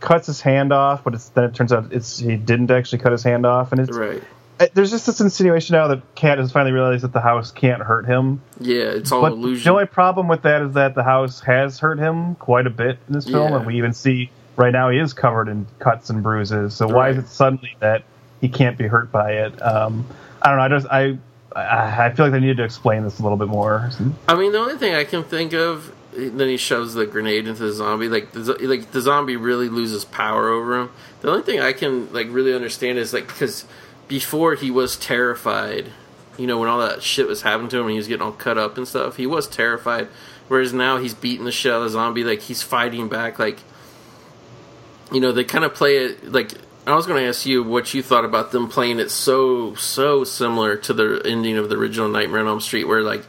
cuts 0.00 0.26
his 0.26 0.40
hand 0.40 0.72
off, 0.72 1.04
but 1.04 1.14
it's, 1.14 1.28
then 1.30 1.44
it 1.44 1.54
turns 1.54 1.72
out 1.72 1.92
it's 1.92 2.18
he 2.18 2.36
didn't 2.36 2.70
actually 2.70 2.98
cut 2.98 3.12
his 3.12 3.22
hand 3.22 3.44
off, 3.46 3.72
and 3.72 3.80
it's 3.80 3.96
right? 3.96 4.22
uh, 4.60 4.66
there's 4.74 4.90
just 4.90 5.06
this 5.06 5.20
insinuation 5.20 5.74
now 5.74 5.88
that 5.88 6.02
Katt 6.14 6.38
has 6.38 6.52
finally 6.52 6.72
realized 6.72 7.04
that 7.04 7.12
the 7.12 7.20
house 7.20 7.50
can't 7.50 7.82
hurt 7.82 8.06
him. 8.06 8.40
Yeah, 8.60 8.76
it's 8.84 9.10
all 9.12 9.22
But 9.22 9.32
illusion. 9.32 9.64
the 9.64 9.70
only 9.70 9.86
problem 9.86 10.28
with 10.28 10.42
that 10.42 10.62
is 10.62 10.72
that 10.74 10.94
the 10.94 11.02
house 11.04 11.40
has 11.40 11.78
hurt 11.78 11.98
him 11.98 12.34
quite 12.36 12.66
a 12.66 12.70
bit 12.70 12.98
in 13.08 13.14
this 13.14 13.24
film, 13.24 13.50
Yeah. 13.52 13.56
and 13.58 13.66
we 13.66 13.76
even 13.76 13.92
see 13.92 14.30
right 14.56 14.72
now 14.72 14.90
he 14.90 14.98
is 14.98 15.12
covered 15.12 15.48
in 15.48 15.66
cuts 15.78 16.10
and 16.10 16.22
bruises. 16.22 16.74
So 16.74 16.88
why 16.88 17.10
is 17.10 17.18
it 17.18 17.28
suddenly 17.28 17.76
that 17.80 18.02
he 18.40 18.48
can't 18.48 18.76
be 18.78 18.86
hurt 18.86 19.10
by 19.12 19.32
it? 19.32 19.60
Um, 19.62 20.06
I 20.42 20.48
don't 20.48 20.58
know. 20.58 20.64
I 20.64 20.68
just 20.68 20.86
I 20.90 21.18
I 21.56 22.06
I 22.06 22.12
feel 22.14 22.26
like 22.26 22.32
they 22.32 22.40
needed 22.40 22.58
to 22.58 22.64
explain 22.64 23.02
this 23.02 23.18
a 23.18 23.22
little 23.22 23.38
bit 23.38 23.48
more. 23.48 23.90
I 24.28 24.34
mean, 24.36 24.52
the 24.52 24.58
only 24.58 24.76
thing 24.76 24.94
I 24.94 25.04
can 25.04 25.24
think 25.24 25.52
of, 25.54 25.92
then 26.12 26.48
he 26.48 26.56
shoves 26.56 26.94
the 26.94 27.06
grenade 27.06 27.46
into 27.46 27.62
the 27.62 27.72
zombie. 27.72 28.08
Like 28.08 28.32
the 28.32 28.40
like 28.60 28.90
the 28.90 29.00
zombie 29.00 29.36
really 29.36 29.68
loses 29.68 30.04
power 30.04 30.48
over 30.48 30.80
him. 30.80 30.90
The 31.20 31.30
only 31.30 31.42
thing 31.42 31.60
I 31.60 31.72
can 31.72 32.12
like 32.12 32.28
really 32.30 32.54
understand 32.54 32.98
is 32.98 33.12
like 33.12 33.26
because 33.26 33.64
before 34.08 34.54
he 34.54 34.70
was 34.70 34.96
terrified. 34.96 35.86
You 36.36 36.46
know, 36.46 36.58
when 36.58 36.68
all 36.68 36.78
that 36.78 37.02
shit 37.02 37.26
was 37.26 37.42
happening 37.42 37.68
to 37.70 37.78
him 37.78 37.82
and 37.82 37.90
he 37.90 37.96
was 37.96 38.06
getting 38.06 38.22
all 38.22 38.32
cut 38.32 38.58
up 38.58 38.76
and 38.78 38.86
stuff, 38.86 39.16
he 39.16 39.26
was 39.26 39.48
terrified. 39.48 40.06
Whereas 40.46 40.72
now 40.72 40.98
he's 40.98 41.12
beating 41.12 41.44
the 41.44 41.52
shit 41.52 41.72
out 41.72 41.78
of 41.78 41.84
the 41.84 41.90
zombie, 41.90 42.22
like 42.22 42.40
he's 42.40 42.62
fighting 42.62 43.08
back. 43.08 43.40
Like, 43.40 43.58
you 45.12 45.20
know, 45.20 45.32
they 45.32 45.44
kind 45.44 45.64
of 45.64 45.74
play 45.74 45.96
it 45.98 46.32
like. 46.32 46.52
I 46.86 46.94
was 46.94 47.06
going 47.06 47.22
to 47.22 47.28
ask 47.28 47.44
you 47.44 47.62
what 47.62 47.92
you 47.92 48.02
thought 48.02 48.24
about 48.24 48.50
them 48.50 48.66
playing 48.66 48.98
it 48.98 49.10
so 49.10 49.74
so 49.74 50.24
similar 50.24 50.74
to 50.76 50.94
the 50.94 51.20
ending 51.22 51.58
of 51.58 51.68
the 51.68 51.76
original 51.76 52.08
Nightmare 52.08 52.40
on 52.40 52.46
Elm 52.46 52.60
Street, 52.60 52.84
where 52.84 53.02
like 53.02 53.24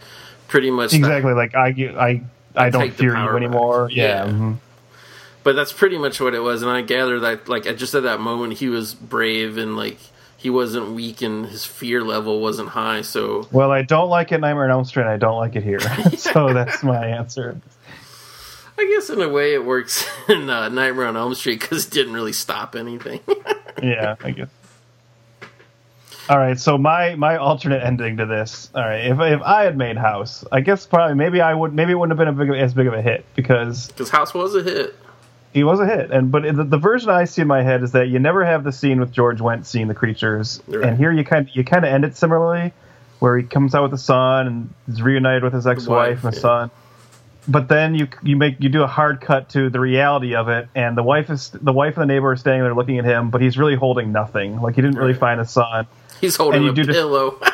pretty 0.48 0.72
much 0.72 0.94
Exactly. 0.94 1.34
Like 1.34 1.56
I 1.56 1.68
I 1.68 2.22
I 2.56 2.70
don't 2.70 2.82
take 2.82 2.92
the 2.98 3.04
fear 3.04 3.14
power 3.14 3.34
you 3.40 3.48
back. 3.48 3.56
anymore. 3.56 3.90
Yeah. 3.92 4.26
Yeah. 4.26 4.32
mhm. 4.32 4.58
But 5.44 5.56
that's 5.56 5.72
pretty 5.72 5.98
much 5.98 6.20
what 6.20 6.34
it 6.36 6.40
was, 6.42 6.62
and 6.62 6.70
I 6.72 6.82
gather 6.82 7.20
that 7.22 7.48
like 7.48 7.66
at 7.66 7.78
just 7.78 7.96
at 7.96 8.04
that 8.04 8.20
moment 8.20 8.54
he 8.54 8.68
was 8.70 8.94
brave 8.94 9.58
and 9.58 9.78
like 9.78 9.98
he 10.38 10.50
wasn't 10.50 10.92
weak 10.92 11.22
and 11.22 11.46
his 11.48 11.66
fear 11.66 12.04
level 12.04 12.42
wasn't 12.42 12.70
high. 12.70 13.02
So 13.02 13.48
Well, 13.52 13.72
I 13.72 13.82
don't 13.82 14.10
like 14.10 14.32
it 14.32 14.36
in 14.36 14.42
Nightmare 14.42 14.66
on 14.66 14.72
Elm 14.72 14.86
Street. 14.86 15.04
and 15.04 15.12
I 15.12 15.18
don't 15.18 15.38
like 15.38 15.56
it 15.56 15.64
here. 15.64 15.80
so 16.18 16.54
that's 16.54 16.84
my 16.84 17.06
answer. 17.08 17.60
I 18.78 18.86
guess 18.96 19.10
in 19.10 19.22
a 19.22 19.28
way 19.30 19.54
it 19.54 19.66
works 19.66 20.08
in 20.30 20.50
uh, 20.50 20.70
Nightmare 20.70 21.08
on 21.08 21.18
Elm 21.18 21.36
Street 21.36 21.60
because 21.60 21.88
it 21.88 21.92
didn't 21.92 22.14
really 22.14 22.32
stop 22.34 22.76
anything. 22.76 23.20
yeah, 23.84 24.16
I 24.24 24.32
guess. 24.32 24.48
All 26.30 26.38
right, 26.38 26.60
so 26.60 26.78
my 26.78 27.16
my 27.16 27.38
alternate 27.38 27.84
ending 27.84 28.18
to 28.18 28.26
this. 28.28 28.70
All 28.76 28.84
right, 28.84 29.06
if 29.06 29.20
if 29.20 29.42
I 29.42 29.64
had 29.64 29.76
made 29.76 29.98
House, 29.98 30.46
I 30.52 30.62
guess 30.62 30.86
probably 30.86 31.16
maybe 31.16 31.42
I 31.42 31.54
would 31.56 31.74
maybe 31.74 31.92
it 31.92 31.96
wouldn't 31.96 32.18
have 32.18 32.24
been 32.24 32.28
a 32.42 32.46
big, 32.54 32.62
as 32.62 32.74
big 32.76 32.86
of 32.86 32.94
a 32.94 33.02
hit 33.02 33.26
because 33.36 33.88
Because 33.88 34.12
House 34.12 34.32
was 34.36 34.54
a 34.54 34.62
hit. 34.62 34.96
he 35.54 35.64
was 35.64 35.80
a 35.80 35.88
hit. 35.88 36.12
And 36.12 36.32
but 36.32 36.44
the, 36.44 36.64
the 36.64 36.78
version 36.78 37.10
I 37.10 37.26
see 37.26 37.42
in 37.42 37.48
my 37.48 37.64
head 37.64 37.82
is 37.82 37.94
that 37.94 38.10
you 38.10 38.20
never 38.20 38.46
have 38.46 38.64
the 38.64 38.72
scene 38.72 39.00
with 39.00 39.12
George 39.12 39.40
Wendt 39.40 39.66
seeing 39.66 39.88
the 39.88 39.96
creatures, 39.96 40.62
Right. 40.68 40.88
and 40.88 40.98
here 41.00 41.12
you 41.12 41.24
kind 41.24 41.50
you 41.52 41.64
kind 41.64 41.84
of 41.84 41.92
end 41.92 42.06
it 42.06 42.16
similarly, 42.16 42.74
where 43.18 43.36
he 43.36 43.44
comes 43.44 43.74
out 43.74 43.82
with 43.82 43.92
the 43.92 43.98
son 43.98 44.46
and 44.46 44.74
is 44.88 45.02
reunited 45.02 45.44
with 45.44 45.54
his 45.54 45.66
ex-wife 45.66 46.24
wife, 46.24 46.24
and 46.26 46.36
yeah. 46.36 46.42
son. 46.42 46.72
But 47.48 47.70
then 47.70 47.96
you 47.96 48.08
you 48.22 48.36
make 48.36 48.58
you 48.60 48.70
do 48.70 48.84
a 48.84 48.88
hard 48.88 49.20
cut 49.20 49.50
to 49.50 49.72
the 49.72 49.80
reality 49.80 50.36
of 50.36 50.48
it, 50.50 50.70
and 50.76 50.96
the 50.96 51.02
wife 51.02 51.32
is 51.32 51.50
the 51.50 51.74
wife 51.74 51.98
and 51.98 52.04
the 52.08 52.14
neighbor 52.14 52.30
are 52.30 52.38
standing 52.38 52.62
there 52.62 52.76
looking 52.76 53.00
at 53.00 53.06
him, 53.06 53.32
but 53.32 53.42
he's 53.42 53.58
really 53.58 53.74
holding 53.76 54.12
nothing. 54.12 54.62
Like 54.62 54.76
he 54.76 54.84
didn't 54.84 55.00
really 55.00 55.16
find 55.16 55.42
a 55.42 55.46
son. 55.48 55.88
He's 56.22 56.36
holding 56.36 56.68
a 56.68 56.74
do 56.74 56.84
the- 56.86 56.94
pillow. 56.94 57.40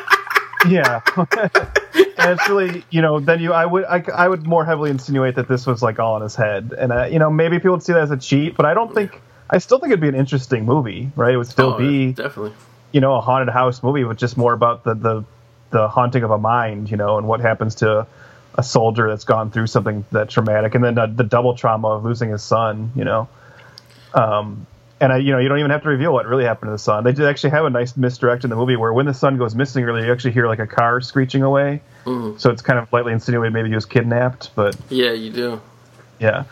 Yeah, 0.68 1.00
and 1.16 2.30
it's 2.40 2.48
really 2.48 2.82
you 2.90 3.00
know 3.00 3.20
then 3.20 3.38
you 3.40 3.52
I 3.52 3.64
would 3.64 3.84
I, 3.84 4.02
I 4.12 4.26
would 4.26 4.46
more 4.48 4.64
heavily 4.64 4.90
insinuate 4.90 5.36
that 5.36 5.46
this 5.46 5.64
was 5.64 5.80
like 5.80 6.00
all 6.00 6.16
in 6.16 6.22
his 6.22 6.34
head, 6.34 6.74
and 6.76 6.90
uh, 6.90 7.04
you 7.04 7.20
know 7.20 7.30
maybe 7.30 7.58
people 7.58 7.72
would 7.72 7.84
see 7.84 7.92
that 7.92 8.02
as 8.02 8.10
a 8.10 8.16
cheat, 8.16 8.56
but 8.56 8.66
I 8.66 8.74
don't 8.74 8.92
think 8.92 9.20
I 9.48 9.58
still 9.58 9.78
think 9.78 9.92
it'd 9.92 10.00
be 10.00 10.08
an 10.08 10.16
interesting 10.16 10.64
movie, 10.64 11.12
right? 11.14 11.34
It 11.34 11.36
would 11.36 11.46
still 11.46 11.74
Oh, 11.74 11.78
be 11.78 12.12
definitely. 12.14 12.52
you 12.90 13.00
know 13.00 13.14
a 13.14 13.20
haunted 13.20 13.52
house 13.52 13.80
movie 13.80 14.02
with 14.02 14.16
just 14.18 14.36
more 14.36 14.54
about 14.54 14.82
the 14.82 14.94
the 14.94 15.24
the 15.70 15.88
haunting 15.88 16.24
of 16.24 16.32
a 16.32 16.38
mind, 16.38 16.90
you 16.90 16.96
know, 16.96 17.16
and 17.18 17.28
what 17.28 17.40
happens 17.40 17.76
to 17.76 18.04
a 18.56 18.62
soldier 18.62 19.08
that's 19.08 19.24
gone 19.24 19.52
through 19.52 19.68
something 19.68 20.04
that 20.10 20.30
traumatic, 20.30 20.74
and 20.74 20.82
then 20.82 20.98
uh, 20.98 21.06
the 21.06 21.22
double 21.22 21.54
trauma 21.54 21.88
of 21.88 22.04
losing 22.04 22.30
his 22.30 22.42
son, 22.42 22.90
you 22.96 23.04
know. 23.04 23.28
Um, 24.14 24.66
and 25.00 25.12
I, 25.12 25.18
you 25.18 25.32
know, 25.32 25.38
you 25.38 25.48
don't 25.48 25.58
even 25.58 25.70
have 25.70 25.82
to 25.82 25.88
reveal 25.88 26.12
what 26.12 26.26
really 26.26 26.44
happened 26.44 26.68
to 26.68 26.72
the 26.72 26.78
son. 26.78 27.04
They 27.04 27.12
did 27.12 27.26
actually 27.26 27.50
have 27.50 27.64
a 27.64 27.70
nice 27.70 27.96
misdirect 27.96 28.44
in 28.44 28.50
the 28.50 28.56
movie 28.56 28.76
where 28.76 28.92
when 28.92 29.06
the 29.06 29.14
son 29.14 29.36
goes 29.36 29.54
missing, 29.54 29.84
early, 29.84 30.06
you 30.06 30.12
actually 30.12 30.32
hear 30.32 30.46
like 30.46 30.58
a 30.58 30.66
car 30.66 31.00
screeching 31.00 31.42
away. 31.42 31.82
Mm-hmm. 32.04 32.38
So 32.38 32.50
it's 32.50 32.62
kind 32.62 32.78
of 32.78 32.90
lightly 32.92 33.12
insinuated 33.12 33.52
maybe 33.52 33.68
he 33.68 33.74
was 33.74 33.84
kidnapped, 33.86 34.54
but 34.54 34.76
Yeah, 34.88 35.12
you 35.12 35.30
do. 35.30 35.60
yeah. 36.18 36.44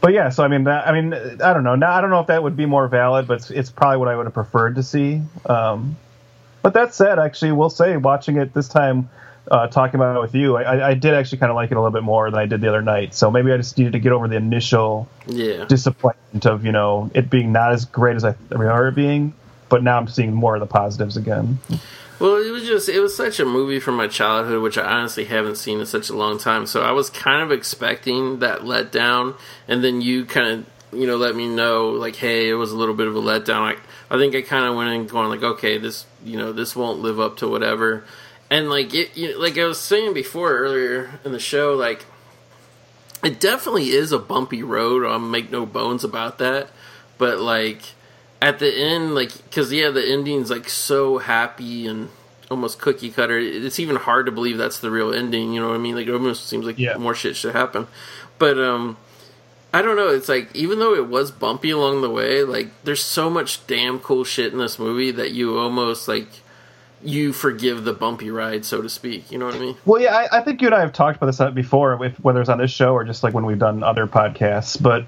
But 0.00 0.12
yeah, 0.12 0.30
so 0.30 0.42
I 0.42 0.48
mean, 0.48 0.64
that, 0.64 0.86
I 0.86 0.92
mean, 0.92 1.12
I 1.14 1.52
don't 1.52 1.62
know. 1.64 1.76
Now 1.76 1.92
I 1.92 2.00
don't 2.00 2.10
know 2.10 2.20
if 2.20 2.26
that 2.26 2.42
would 2.42 2.56
be 2.56 2.66
more 2.66 2.88
valid, 2.88 3.26
but 3.28 3.38
it's, 3.38 3.50
it's 3.50 3.70
probably 3.70 3.98
what 3.98 4.08
I 4.08 4.16
would 4.16 4.26
have 4.26 4.34
preferred 4.34 4.74
to 4.74 4.82
see. 4.82 5.22
Um, 5.46 5.96
but 6.60 6.74
that 6.74 6.94
said, 6.94 7.18
actually, 7.18 7.52
we'll 7.52 7.70
say 7.70 7.96
watching 7.96 8.36
it 8.36 8.52
this 8.54 8.68
time, 8.68 9.08
uh, 9.50 9.66
talking 9.68 9.96
about 9.96 10.16
it 10.16 10.20
with 10.20 10.34
you, 10.34 10.56
I, 10.56 10.90
I 10.90 10.94
did 10.94 11.14
actually 11.14 11.38
kind 11.38 11.50
of 11.50 11.56
like 11.56 11.70
it 11.70 11.76
a 11.76 11.80
little 11.80 11.92
bit 11.92 12.02
more 12.04 12.30
than 12.30 12.38
I 12.38 12.46
did 12.46 12.60
the 12.60 12.68
other 12.68 12.82
night. 12.82 13.14
So 13.14 13.30
maybe 13.30 13.52
I 13.52 13.56
just 13.56 13.76
needed 13.76 13.92
to 13.94 13.98
get 13.98 14.12
over 14.12 14.28
the 14.28 14.36
initial 14.36 15.08
Yeah. 15.26 15.64
disappointment 15.64 16.46
of 16.46 16.64
you 16.64 16.72
know 16.72 17.10
it 17.14 17.28
being 17.30 17.52
not 17.52 17.72
as 17.72 17.84
great 17.84 18.16
as 18.16 18.24
I 18.24 18.34
remember 18.50 18.88
it 18.88 18.94
being. 18.94 19.34
But 19.68 19.82
now 19.82 19.96
I'm 19.96 20.06
seeing 20.06 20.34
more 20.34 20.54
of 20.54 20.60
the 20.60 20.66
positives 20.66 21.16
again. 21.16 21.58
Well, 22.20 22.36
it 22.36 22.50
was 22.50 22.64
just 22.64 22.88
it 22.90 23.00
was 23.00 23.16
such 23.16 23.40
a 23.40 23.44
movie 23.46 23.80
from 23.80 23.96
my 23.96 24.06
childhood, 24.06 24.62
which 24.62 24.76
I 24.78 24.84
honestly 24.84 25.24
haven't 25.24 25.56
seen 25.56 25.80
in 25.80 25.86
such 25.86 26.08
a 26.10 26.14
long 26.14 26.38
time. 26.38 26.66
So 26.66 26.82
I 26.82 26.92
was 26.92 27.08
kind 27.10 27.42
of 27.42 27.50
expecting 27.50 28.38
that 28.40 28.60
letdown, 28.60 29.34
and 29.66 29.82
then 29.82 30.00
you 30.02 30.24
kind 30.26 30.46
of 30.92 30.98
you 31.00 31.06
know 31.06 31.16
let 31.16 31.34
me 31.34 31.48
know 31.48 31.88
like, 31.88 32.16
hey, 32.16 32.48
it 32.50 32.54
was 32.54 32.70
a 32.70 32.76
little 32.76 32.94
bit 32.94 33.06
of 33.08 33.16
a 33.16 33.20
letdown. 33.20 33.60
Like 33.62 33.80
I 34.10 34.18
think 34.18 34.34
I 34.36 34.42
kind 34.42 34.66
of 34.66 34.76
went 34.76 34.90
in 34.90 35.06
going 35.06 35.30
like, 35.30 35.42
okay, 35.42 35.78
this 35.78 36.04
you 36.22 36.36
know 36.36 36.52
this 36.52 36.76
won't 36.76 37.00
live 37.00 37.18
up 37.18 37.38
to 37.38 37.48
whatever, 37.48 38.04
and 38.52 38.68
like 38.68 38.92
it 38.94 39.16
you 39.16 39.36
like 39.40 39.56
I 39.56 39.64
was 39.64 39.80
saying 39.80 40.12
before 40.14 40.52
earlier 40.54 41.18
in 41.24 41.32
the 41.32 41.40
show, 41.40 41.74
like 41.74 42.04
it 43.24 43.40
definitely 43.40 43.88
is 43.90 44.12
a 44.12 44.18
bumpy 44.18 44.62
road. 44.62 45.06
I'll 45.06 45.18
make 45.18 45.50
no 45.50 45.64
bones 45.64 46.04
about 46.04 46.38
that, 46.38 46.68
but 47.18 47.38
like 47.38 47.80
at 48.42 48.58
the 48.58 48.74
end, 48.74 49.14
like, 49.14 49.32
because 49.44 49.72
yeah, 49.72 49.90
the 49.90 50.04
ending's 50.04 50.50
like 50.50 50.68
so 50.68 51.18
happy 51.18 51.86
and 51.86 52.08
almost 52.50 52.80
cookie 52.80 53.10
cutter. 53.10 53.38
It's 53.38 53.78
even 53.78 53.94
hard 53.94 54.26
to 54.26 54.32
believe 54.32 54.58
that's 54.58 54.80
the 54.80 54.90
real 54.90 55.14
ending. 55.14 55.52
You 55.54 55.60
know 55.60 55.68
what 55.68 55.76
I 55.76 55.78
mean? 55.78 55.94
Like, 55.94 56.08
it 56.08 56.12
almost 56.12 56.48
seems 56.48 56.66
like 56.66 56.76
Yeah. 56.76 56.96
more 56.96 57.14
shit 57.14 57.36
should 57.36 57.54
happen. 57.54 57.86
But 58.40 58.58
um, 58.58 58.96
I 59.72 59.80
don't 59.80 59.94
know. 59.94 60.08
It's 60.08 60.28
like 60.28 60.52
even 60.56 60.80
though 60.80 60.92
it 60.96 61.06
was 61.06 61.30
bumpy 61.30 61.70
along 61.70 62.02
the 62.02 62.10
way, 62.10 62.42
like, 62.42 62.70
there's 62.82 63.04
so 63.04 63.30
much 63.30 63.64
damn 63.68 64.00
cool 64.00 64.24
shit 64.24 64.52
in 64.52 64.58
this 64.58 64.76
movie 64.76 65.12
that 65.12 65.30
you 65.30 65.56
almost 65.56 66.08
like 66.08 66.26
you 67.04 67.32
forgive 67.32 67.84
the 67.84 67.92
bumpy 67.92 68.30
ride, 68.30 68.64
so 68.64 68.80
to 68.82 68.88
speak. 68.88 69.30
You 69.32 69.38
know 69.38 69.46
what 69.46 69.54
I 69.54 69.58
mean? 69.58 69.76
Well, 69.84 70.00
yeah, 70.00 70.14
I, 70.16 70.38
I 70.38 70.40
think 70.42 70.60
you 70.60 70.68
and 70.68 70.74
I 70.74 70.80
have 70.80 70.92
talked 70.92 71.16
about 71.20 71.26
this 71.26 71.40
before, 71.54 72.04
if, 72.04 72.18
whether 72.20 72.40
it's 72.40 72.48
on 72.50 72.58
this 72.58 72.70
show 72.70 72.92
or 72.92 73.04
just 73.04 73.22
like 73.22 73.34
when 73.34 73.44
we've 73.44 73.58
done 73.58 73.82
other 73.82 74.06
podcasts. 74.06 74.80
But 74.80 75.06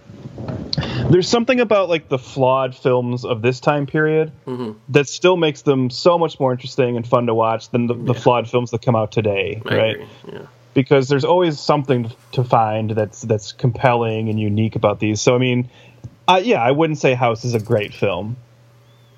there's 1.10 1.28
something 1.28 1.60
about 1.60 1.88
like 1.88 2.08
the 2.08 2.18
flawed 2.18 2.74
films 2.74 3.24
of 3.24 3.42
this 3.42 3.60
time 3.60 3.86
period 3.86 4.32
that 4.88 5.08
still 5.08 5.36
makes 5.36 5.62
them 5.62 5.90
so 5.90 6.18
much 6.18 6.40
more 6.40 6.52
interesting 6.52 6.96
and 6.96 7.06
fun 7.06 7.26
to 7.26 7.34
watch 7.34 7.70
than 7.70 7.86
the, 7.86 7.94
the 7.94 8.12
Yeah. 8.14 8.20
flawed 8.20 8.48
films 8.50 8.70
that 8.72 8.82
come 8.82 8.96
out 8.96 9.12
today, 9.12 9.62
I 9.66 9.76
right? 9.76 9.96
Yeah. 10.32 10.38
because 10.74 11.08
there's 11.08 11.24
always 11.24 11.60
something 11.60 12.10
to 12.32 12.44
find 12.44 12.90
that's 12.90 13.22
that's 13.22 13.52
compelling 13.52 14.28
and 14.28 14.40
unique 14.40 14.74
about 14.76 14.98
these. 15.00 15.20
So 15.20 15.34
I 15.34 15.38
mean, 15.38 15.70
uh, 16.26 16.40
yeah, 16.42 16.60
I 16.62 16.70
wouldn't 16.70 16.98
say 16.98 17.14
House 17.14 17.44
is 17.44 17.54
a 17.54 17.60
great 17.60 17.92
film, 17.94 18.36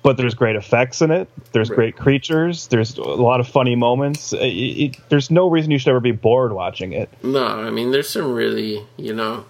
but 0.03 0.15
there's 0.17 0.35
great 0.35 0.55
effects 0.55 1.01
in 1.01 1.11
it. 1.11 1.27
There's 1.51 1.69
Right. 1.69 1.75
great 1.75 1.97
creatures. 1.97 2.67
There's 2.67 2.97
a 2.97 3.01
lot 3.03 3.39
of 3.39 3.47
funny 3.47 3.75
moments. 3.75 4.31
It, 4.33 4.37
it, 4.39 4.97
there's 5.09 5.29
no 5.31 5.49
reason 5.49 5.71
you 5.71 5.79
should 5.79 5.89
ever 5.89 5.99
be 5.99 6.11
bored 6.11 6.53
watching 6.53 6.93
it. 6.93 7.09
No, 7.23 7.45
I 7.45 7.69
mean 7.69 7.91
there's 7.91 8.09
some 8.09 8.33
really, 8.33 8.85
you 8.97 9.13
know, 9.13 9.45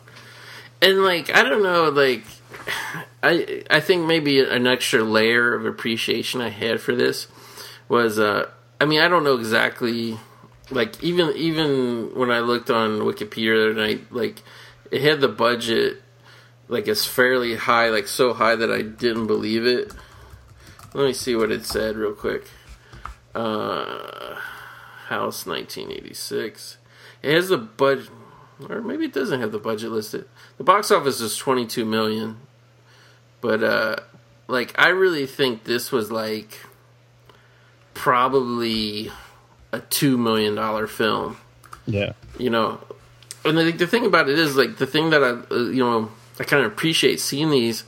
and 0.81 1.03
like 1.03 1.35
I 1.35 1.43
don't 1.43 1.63
know, 1.63 1.89
like 1.89 2.23
I 3.23 3.63
I 3.69 3.79
think 3.79 4.05
maybe 4.07 4.39
an 4.39 4.67
extra 4.67 5.03
layer 5.03 5.53
of 5.53 5.65
appreciation 5.65 6.41
I 6.41 6.49
had 6.49 6.81
for 6.81 6.95
this 6.95 7.27
was 7.89 8.19
uh 8.19 8.49
I 8.81 8.85
mean 8.85 8.99
I 9.01 9.07
don't 9.07 9.23
know 9.23 9.35
exactly 9.37 10.17
like 10.71 11.01
even 11.03 11.35
even 11.35 12.11
when 12.15 12.31
I 12.31 12.39
looked 12.39 12.69
on 12.69 12.99
Wikipedia 12.99 13.55
the 13.57 13.71
other 13.71 13.73
night 13.73 14.11
like 14.11 14.41
it 14.91 15.01
had 15.01 15.21
the 15.21 15.27
budget 15.27 16.01
like 16.67 16.87
it's 16.87 17.05
fairly 17.05 17.55
high 17.55 17.89
like 17.89 18.07
so 18.07 18.33
high 18.33 18.55
that 18.55 18.71
I 18.71 18.81
didn't 18.81 19.27
believe 19.27 19.65
it. 19.65 19.91
Let 20.93 21.05
me 21.05 21.13
see 21.13 21.35
what 21.35 21.51
it 21.51 21.65
said 21.65 21.95
real 21.95 22.13
quick. 22.13 22.47
Uh 23.35 24.35
House 25.07 25.45
1986. 25.45 26.77
It 27.23 27.33
has 27.33 27.47
the 27.47 27.57
budget, 27.57 28.09
or 28.69 28.81
maybe 28.81 29.05
it 29.05 29.13
doesn't 29.13 29.39
have 29.39 29.53
the 29.53 29.59
budget 29.59 29.89
listed. 29.91 30.27
The 30.57 30.65
box 30.65 30.91
office 30.91 31.21
is 31.21 31.37
22 31.37 31.85
million, 31.85 32.37
but 33.39 33.63
uh, 33.63 33.95
like 34.47 34.75
I 34.77 34.89
really 34.89 35.25
think 35.25 35.63
this 35.63 35.93
was 35.93 36.11
like 36.11 36.59
probably 37.93 39.11
a 39.71 39.79
two 39.79 40.17
million 40.17 40.55
dollar 40.55 40.87
film. 40.87 41.37
Yeah, 41.85 42.13
You 42.37 42.49
know, 42.49 42.81
and 43.45 43.57
the 43.57 43.87
thing 43.87 44.05
about 44.05 44.27
it 44.27 44.37
is 44.37 44.57
like 44.57 44.77
the 44.77 44.85
thing 44.85 45.11
that 45.11 45.23
I 45.23 45.29
uh, 45.29 45.69
you 45.69 45.83
know 45.83 46.11
I 46.37 46.43
kind 46.43 46.65
of 46.65 46.71
appreciate 46.71 47.21
seeing 47.21 47.49
these 47.49 47.85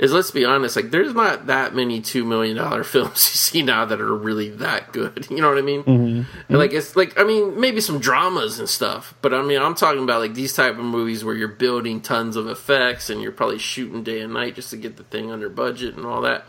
is 0.00 0.12
let's 0.12 0.30
be 0.30 0.46
honest 0.46 0.76
like 0.76 0.90
there's 0.90 1.14
not 1.14 1.46
that 1.46 1.74
many 1.74 2.00
two 2.00 2.24
million 2.24 2.56
dollar 2.56 2.82
films 2.94 3.10
you 3.10 3.36
see 3.36 3.62
now 3.62 3.84
that 3.84 4.00
are 4.00 4.16
really 4.16 4.48
that 4.48 4.92
good. 4.92 5.28
You 5.30 5.42
know 5.42 5.48
what 5.48 5.58
i 5.58 5.62
mean? 5.62 5.82
Mm-hmm. 5.82 5.92
And 5.92 6.24
mm-hmm. 6.24 6.56
like 6.56 6.72
it's 6.72 6.96
like 6.96 7.18
i 7.20 7.24
mean 7.24 7.60
maybe 7.60 7.80
some 7.80 8.00
dramas 8.00 8.58
and 8.58 8.68
stuff 8.68 9.14
but 9.22 9.32
i 9.32 9.42
mean 9.42 9.60
i'm 9.60 9.74
talking 9.74 10.02
about 10.02 10.20
like 10.20 10.34
these 10.34 10.54
type 10.54 10.72
of 10.72 10.84
movies 10.84 11.24
where 11.24 11.34
you're 11.34 11.48
building 11.48 12.00
tons 12.00 12.36
of 12.36 12.48
effects 12.48 13.10
and 13.10 13.22
you're 13.22 13.30
probably 13.30 13.58
shooting 13.58 14.02
day 14.02 14.20
and 14.20 14.32
night 14.32 14.54
just 14.54 14.70
to 14.70 14.76
get 14.76 14.96
the 14.96 15.04
thing 15.04 15.30
under 15.30 15.48
budget 15.48 15.96
and 15.96 16.06
all 16.06 16.22
that. 16.22 16.44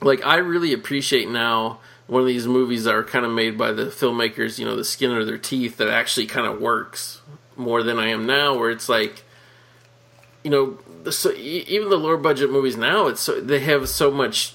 Like 0.00 0.24
i 0.24 0.36
really 0.36 0.72
appreciate 0.72 1.28
now 1.28 1.80
one 2.06 2.22
of 2.22 2.26
these 2.26 2.46
movies 2.46 2.84
that 2.84 2.94
are 2.94 3.04
kind 3.04 3.26
of 3.26 3.30
made 3.30 3.58
by 3.58 3.72
the 3.72 3.86
filmmakers 3.86 4.58
you 4.58 4.64
know 4.64 4.74
the 4.74 4.84
skin 4.84 5.12
of 5.12 5.26
their 5.26 5.38
teeth 5.38 5.76
that 5.76 5.88
actually 5.88 6.26
kind 6.26 6.46
of 6.46 6.60
works 6.60 7.20
more 7.56 7.82
than 7.82 7.98
i 7.98 8.08
am 8.08 8.24
now 8.26 8.56
where 8.56 8.70
it's 8.70 8.88
like 8.88 9.24
you 10.44 10.50
know, 10.50 10.78
so 11.10 11.32
even 11.32 11.90
the 11.90 11.96
lower 11.96 12.16
budget 12.16 12.50
movies 12.50 12.76
now, 12.76 13.06
it's 13.06 13.20
so, 13.20 13.40
they 13.40 13.60
have 13.60 13.88
so 13.88 14.10
much 14.10 14.54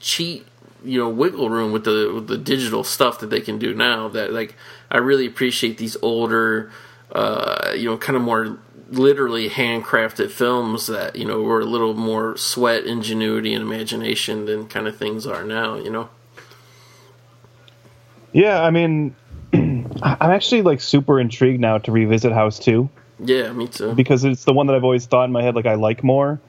cheat, 0.00 0.46
you 0.84 0.98
know, 0.98 1.08
wiggle 1.08 1.50
room 1.50 1.72
with 1.72 1.84
the 1.84 2.12
with 2.14 2.28
the 2.28 2.38
digital 2.38 2.84
stuff 2.84 3.18
that 3.20 3.30
they 3.30 3.40
can 3.40 3.58
do 3.58 3.74
now. 3.74 4.08
That 4.08 4.32
like 4.32 4.54
I 4.90 4.98
really 4.98 5.26
appreciate 5.26 5.78
these 5.78 5.96
older, 6.02 6.70
uh, 7.12 7.72
you 7.74 7.86
know, 7.86 7.96
kind 7.96 8.16
of 8.16 8.22
more 8.22 8.58
literally 8.90 9.48
handcrafted 9.48 10.30
films 10.30 10.86
that 10.86 11.16
you 11.16 11.24
know 11.24 11.42
were 11.42 11.60
a 11.60 11.66
little 11.66 11.94
more 11.94 12.36
sweat, 12.36 12.84
ingenuity, 12.84 13.54
and 13.54 13.62
imagination 13.62 14.46
than 14.46 14.66
kind 14.66 14.86
of 14.86 14.96
things 14.96 15.26
are 15.26 15.44
now. 15.44 15.76
You 15.76 15.90
know. 15.90 16.08
yeah. 18.32 18.62
I 18.62 18.70
mean, 18.70 19.14
I'm 19.52 20.30
actually 20.30 20.62
like 20.62 20.80
super 20.80 21.18
intrigued 21.18 21.60
now 21.60 21.78
to 21.78 21.92
revisit 21.92 22.32
House 22.32 22.58
Two. 22.58 22.88
Yeah, 23.18 23.52
me 23.52 23.68
too. 23.68 23.92
because 23.94 24.24
it's 24.24 24.44
the 24.44 24.52
one 24.52 24.66
that 24.66 24.74
I've 24.76 24.84
always 24.84 25.06
thought 25.06 25.24
in 25.24 25.32
my 25.32 25.42
head 25.42 25.54
like 25.54 25.66
I 25.66 25.74
like 25.74 26.02
more. 26.02 26.40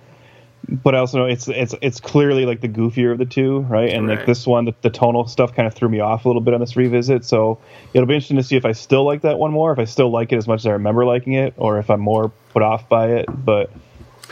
But 0.67 0.95
I 0.95 0.97
also 0.97 1.19
know 1.19 1.25
it's 1.25 1.47
it's 1.47 1.75
it's 1.83 1.99
clearly 1.99 2.47
like 2.47 2.59
the 2.61 2.67
goofier 2.67 3.11
of 3.11 3.19
the 3.19 3.25
two, 3.25 3.59
right? 3.59 3.91
And 3.93 4.07
Right. 4.07 4.17
like 4.17 4.25
this 4.25 4.47
one, 4.47 4.65
the, 4.65 4.73
the 4.81 4.89
tonal 4.89 5.27
stuff 5.27 5.53
kind 5.53 5.67
of 5.67 5.75
threw 5.75 5.87
me 5.89 5.99
off 5.99 6.25
a 6.25 6.27
little 6.27 6.41
bit 6.41 6.55
on 6.55 6.59
this 6.59 6.75
revisit. 6.75 7.23
So 7.23 7.59
it'll 7.93 8.07
be 8.07 8.15
interesting 8.15 8.37
to 8.37 8.43
see 8.43 8.55
if 8.55 8.65
I 8.65 8.71
still 8.71 9.03
like 9.03 9.21
that 9.21 9.37
one 9.37 9.51
more, 9.51 9.71
if 9.73 9.77
I 9.77 9.85
still 9.85 10.09
like 10.09 10.31
it 10.33 10.37
as 10.37 10.47
much 10.47 10.61
as 10.61 10.65
I 10.65 10.71
remember 10.71 11.05
liking 11.05 11.33
it, 11.33 11.53
or 11.57 11.77
if 11.77 11.91
I'm 11.91 11.99
more 11.99 12.29
put 12.49 12.63
off 12.63 12.89
by 12.89 13.09
it. 13.11 13.27
But 13.45 13.69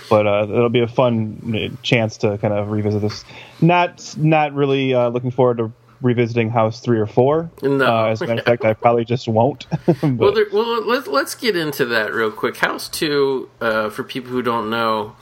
but 0.09 0.25
uh, 0.25 0.47
it'll 0.49 0.69
be 0.69 0.79
a 0.81 0.87
fun 0.87 1.53
uh, 1.55 1.75
chance 1.83 2.17
to 2.17 2.39
kind 2.39 2.51
of 2.53 2.71
revisit 2.71 3.01
this. 3.03 3.23
Not 3.61 4.15
not 4.17 4.53
really 4.55 4.95
uh, 4.95 5.09
looking 5.09 5.29
forward 5.29 5.59
to 5.59 5.71
revisiting 6.03 6.49
House 6.49 6.81
three 6.81 6.99
or 6.99 7.07
four. 7.07 7.49
No. 7.61 7.85
Uh, 7.85 8.05
as 8.05 8.21
a 8.21 8.27
matter 8.27 8.39
of 8.41 8.45
fact, 8.45 8.65
I 8.65 8.73
probably 8.73 9.05
just 9.05 9.27
won't. 9.27 9.65
Well, 10.03 10.33
there, 10.33 10.45
well, 10.51 10.85
let's 10.85 11.07
let's 11.07 11.33
get 11.35 11.55
into 11.55 11.85
that 11.85 12.13
real 12.13 12.31
quick. 12.31 12.57
House 12.57 12.89
Two, 12.89 13.49
uh, 13.61 13.89
for 13.89 14.03
people 14.03 14.31
who 14.31 14.41
don't 14.41 14.69
know, 14.69 15.15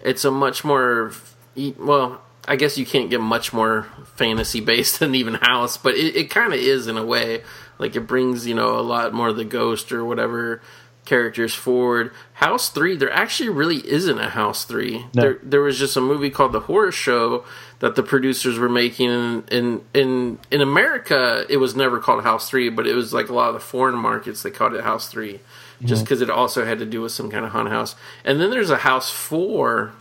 it's 0.00 0.24
a 0.24 0.30
much 0.30 0.64
more 0.64 1.12
well. 1.78 2.22
I 2.46 2.56
guess 2.56 2.78
you 2.78 2.86
can't 2.86 3.10
get 3.10 3.20
much 3.20 3.52
more 3.52 3.86
fantasy 4.14 4.60
based 4.60 4.98
than 5.00 5.14
even 5.14 5.34
House, 5.34 5.76
but 5.76 5.94
it, 5.94 6.16
it 6.16 6.30
kind 6.30 6.52
of 6.52 6.60
is 6.60 6.86
in 6.86 6.96
a 6.96 7.04
way. 7.04 7.42
Like 7.78 7.96
it 7.96 8.06
brings 8.06 8.46
you 8.46 8.54
know 8.54 8.78
a 8.78 8.82
lot 8.82 9.12
more 9.12 9.28
of 9.28 9.36
the 9.36 9.44
ghost 9.44 9.92
or 9.92 10.04
whatever 10.04 10.62
characters 11.04 11.54
forward. 11.54 12.12
House 12.34 12.68
Three, 12.68 12.94
there 12.96 13.10
actually 13.10 13.48
really 13.48 13.78
isn't 13.88 14.18
a 14.18 14.30
House 14.30 14.64
Three. 14.64 15.06
No. 15.14 15.22
There 15.22 15.38
there 15.42 15.60
was 15.62 15.78
just 15.78 15.96
a 15.96 16.00
movie 16.00 16.30
called 16.30 16.52
The 16.52 16.60
Horror 16.60 16.92
Show 16.92 17.44
that 17.80 17.94
the 17.94 18.02
producers 18.02 18.58
were 18.58 18.68
making 18.68 19.10
in 19.10 19.44
in 19.50 19.84
in, 19.94 20.38
in 20.50 20.60
America. 20.60 21.44
It 21.48 21.58
was 21.58 21.76
never 21.76 22.00
called 22.00 22.22
House 22.24 22.48
Three, 22.48 22.68
but 22.68 22.86
it 22.86 22.94
was 22.94 23.12
like 23.12 23.28
a 23.28 23.34
lot 23.34 23.48
of 23.48 23.54
the 23.54 23.60
foreign 23.60 23.96
markets 23.96 24.42
they 24.42 24.50
called 24.50 24.74
it 24.74 24.84
House 24.84 25.08
Three, 25.08 25.40
just 25.84 26.04
because 26.04 26.20
it 26.20 26.30
also 26.30 26.64
had 26.64 26.78
to 26.80 26.86
do 26.86 27.02
with 27.02 27.12
some 27.12 27.30
kind 27.30 27.44
of 27.44 27.52
haunted 27.52 27.72
house. 27.72 27.94
And 28.24 28.40
then 28.40 28.50
there's 28.50 28.70
a 28.70 28.78
House 28.78 29.10
Four, 29.10 29.92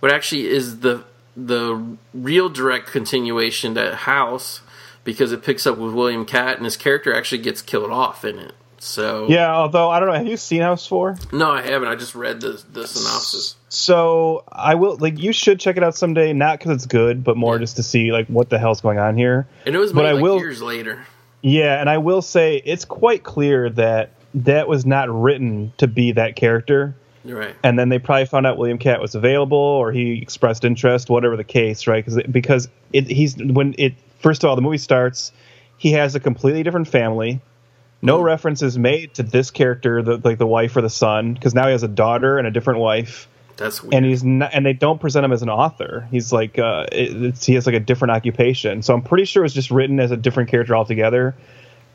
what 0.00 0.12
actually 0.12 0.46
is 0.48 0.80
the 0.80 1.04
the 1.36 1.96
real 2.12 2.48
direct 2.48 2.88
continuation 2.88 3.74
to 3.74 3.94
House 3.94 4.60
because 5.02 5.32
it 5.32 5.42
picks 5.42 5.66
up 5.66 5.78
with 5.78 5.92
William 5.92 6.24
Katt 6.24 6.56
and 6.56 6.64
his 6.64 6.76
character 6.76 7.14
actually 7.14 7.42
gets 7.42 7.60
killed 7.60 7.90
off 7.90 8.24
in 8.24 8.38
it. 8.38 8.54
So 8.84 9.26
Yeah, 9.30 9.50
although 9.54 9.88
I 9.88 9.98
don't 9.98 10.08
know. 10.08 10.14
Have 10.14 10.26
you 10.26 10.36
seen 10.36 10.60
House 10.60 10.86
Four? 10.86 11.16
no, 11.32 11.50
I 11.50 11.62
haven't. 11.62 11.88
I 11.88 11.94
just 11.96 12.14
read 12.14 12.40
the 12.42 12.62
the 12.72 12.86
synopsis. 12.86 13.56
So 13.70 14.44
I 14.52 14.74
will 14.74 14.96
like 14.98 15.18
you 15.18 15.32
should 15.32 15.58
check 15.58 15.76
it 15.76 15.82
out 15.82 15.96
someday. 15.96 16.32
Not 16.34 16.58
because 16.58 16.74
it's 16.76 16.86
good, 16.86 17.24
but 17.24 17.36
more 17.36 17.54
Yeah. 17.54 17.60
just 17.60 17.76
to 17.76 17.82
see 17.82 18.12
like 18.12 18.26
what 18.26 18.50
the 18.50 18.58
hell's 18.58 18.80
going 18.82 18.98
on 18.98 19.16
here. 19.16 19.46
And 19.64 19.74
it 19.74 19.78
was 19.78 19.92
But 19.92 20.06
I 20.06 20.12
like 20.12 20.22
will- 20.22 20.38
years 20.38 20.60
later. 20.62 21.06
Yeah, 21.40 21.78
and 21.80 21.88
I 21.90 21.98
will 21.98 22.22
say 22.22 22.60
it's 22.64 22.84
quite 22.84 23.22
clear 23.22 23.68
that 23.70 24.10
that 24.34 24.66
was 24.68 24.84
not 24.86 25.08
written 25.10 25.72
to 25.78 25.86
be 25.86 26.12
that 26.12 26.36
character. 26.36 26.94
Right. 27.26 27.54
and 27.62 27.78
then 27.78 27.88
they 27.88 27.98
probably 27.98 28.26
found 28.26 28.46
out 28.46 28.58
William 28.58 28.76
Katt 28.76 29.00
was 29.00 29.14
available 29.14 29.56
or 29.56 29.92
he 29.92 30.20
expressed 30.20 30.62
interest, 30.62 31.08
whatever 31.08 31.38
the 31.38 31.42
case, 31.44 31.86
right? 31.86 32.04
Cause, 32.04 32.18
it, 32.18 32.30
because 32.30 32.68
it, 32.92 33.06
he's 33.06 33.34
when 33.38 33.74
it 33.78 33.94
first 34.18 34.44
of 34.44 34.50
all 34.50 34.56
the 34.56 34.60
movie 34.62 34.76
starts, 34.76 35.32
he 35.78 35.92
has 35.92 36.14
a 36.14 36.20
completely 36.20 36.62
different 36.62 36.86
family. 36.86 37.40
No 38.04 38.20
reference 38.20 38.62
is 38.62 38.76
made 38.78 39.14
to 39.14 39.22
this 39.22 39.50
character, 39.50 40.02
the, 40.02 40.18
like 40.22 40.38
the 40.38 40.46
wife 40.46 40.76
or 40.76 40.82
the 40.82 40.90
son, 40.90 41.34
because 41.34 41.54
now 41.54 41.66
he 41.66 41.72
has 41.72 41.82
a 41.82 41.88
daughter 41.88 42.38
and 42.38 42.46
a 42.46 42.50
different 42.50 42.80
wife, 42.80 43.28
That's 43.56 43.82
weird. 43.82 43.94
and 43.94 44.04
he's 44.04 44.22
not, 44.22 44.50
and 44.52 44.64
they 44.64 44.74
don't 44.74 45.00
present 45.00 45.24
him 45.24 45.32
as 45.32 45.42
an 45.42 45.48
author. 45.48 46.06
He's 46.10 46.32
like 46.32 46.58
uh, 46.58 46.86
it, 46.92 47.22
it's, 47.22 47.46
he 47.46 47.54
has 47.54 47.66
like 47.66 47.74
a 47.74 47.80
different 47.80 48.12
occupation. 48.12 48.82
So 48.82 48.94
I'm 48.94 49.02
pretty 49.02 49.24
sure 49.24 49.42
it 49.42 49.46
was 49.46 49.54
just 49.54 49.70
written 49.70 50.00
as 50.00 50.10
a 50.10 50.16
different 50.16 50.50
character 50.50 50.76
altogether. 50.76 51.34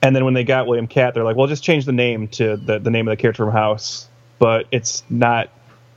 And 0.02 0.16
then 0.16 0.26
when 0.26 0.34
they 0.34 0.44
got 0.46 0.66
William 0.66 0.88
Katt, 0.88 1.14
they're 1.14 1.26
like, 1.26 1.36
well, 1.36 1.48
just 1.48 1.64
change 1.64 1.86
the 1.86 1.92
name 1.92 2.28
to 2.30 2.56
the, 2.58 2.80
the 2.80 2.90
name 2.90 3.08
of 3.08 3.12
the 3.12 3.22
character 3.22 3.44
from 3.46 3.54
House. 3.54 4.08
But 4.40 4.68
it's 4.72 5.04
not 5.10 5.50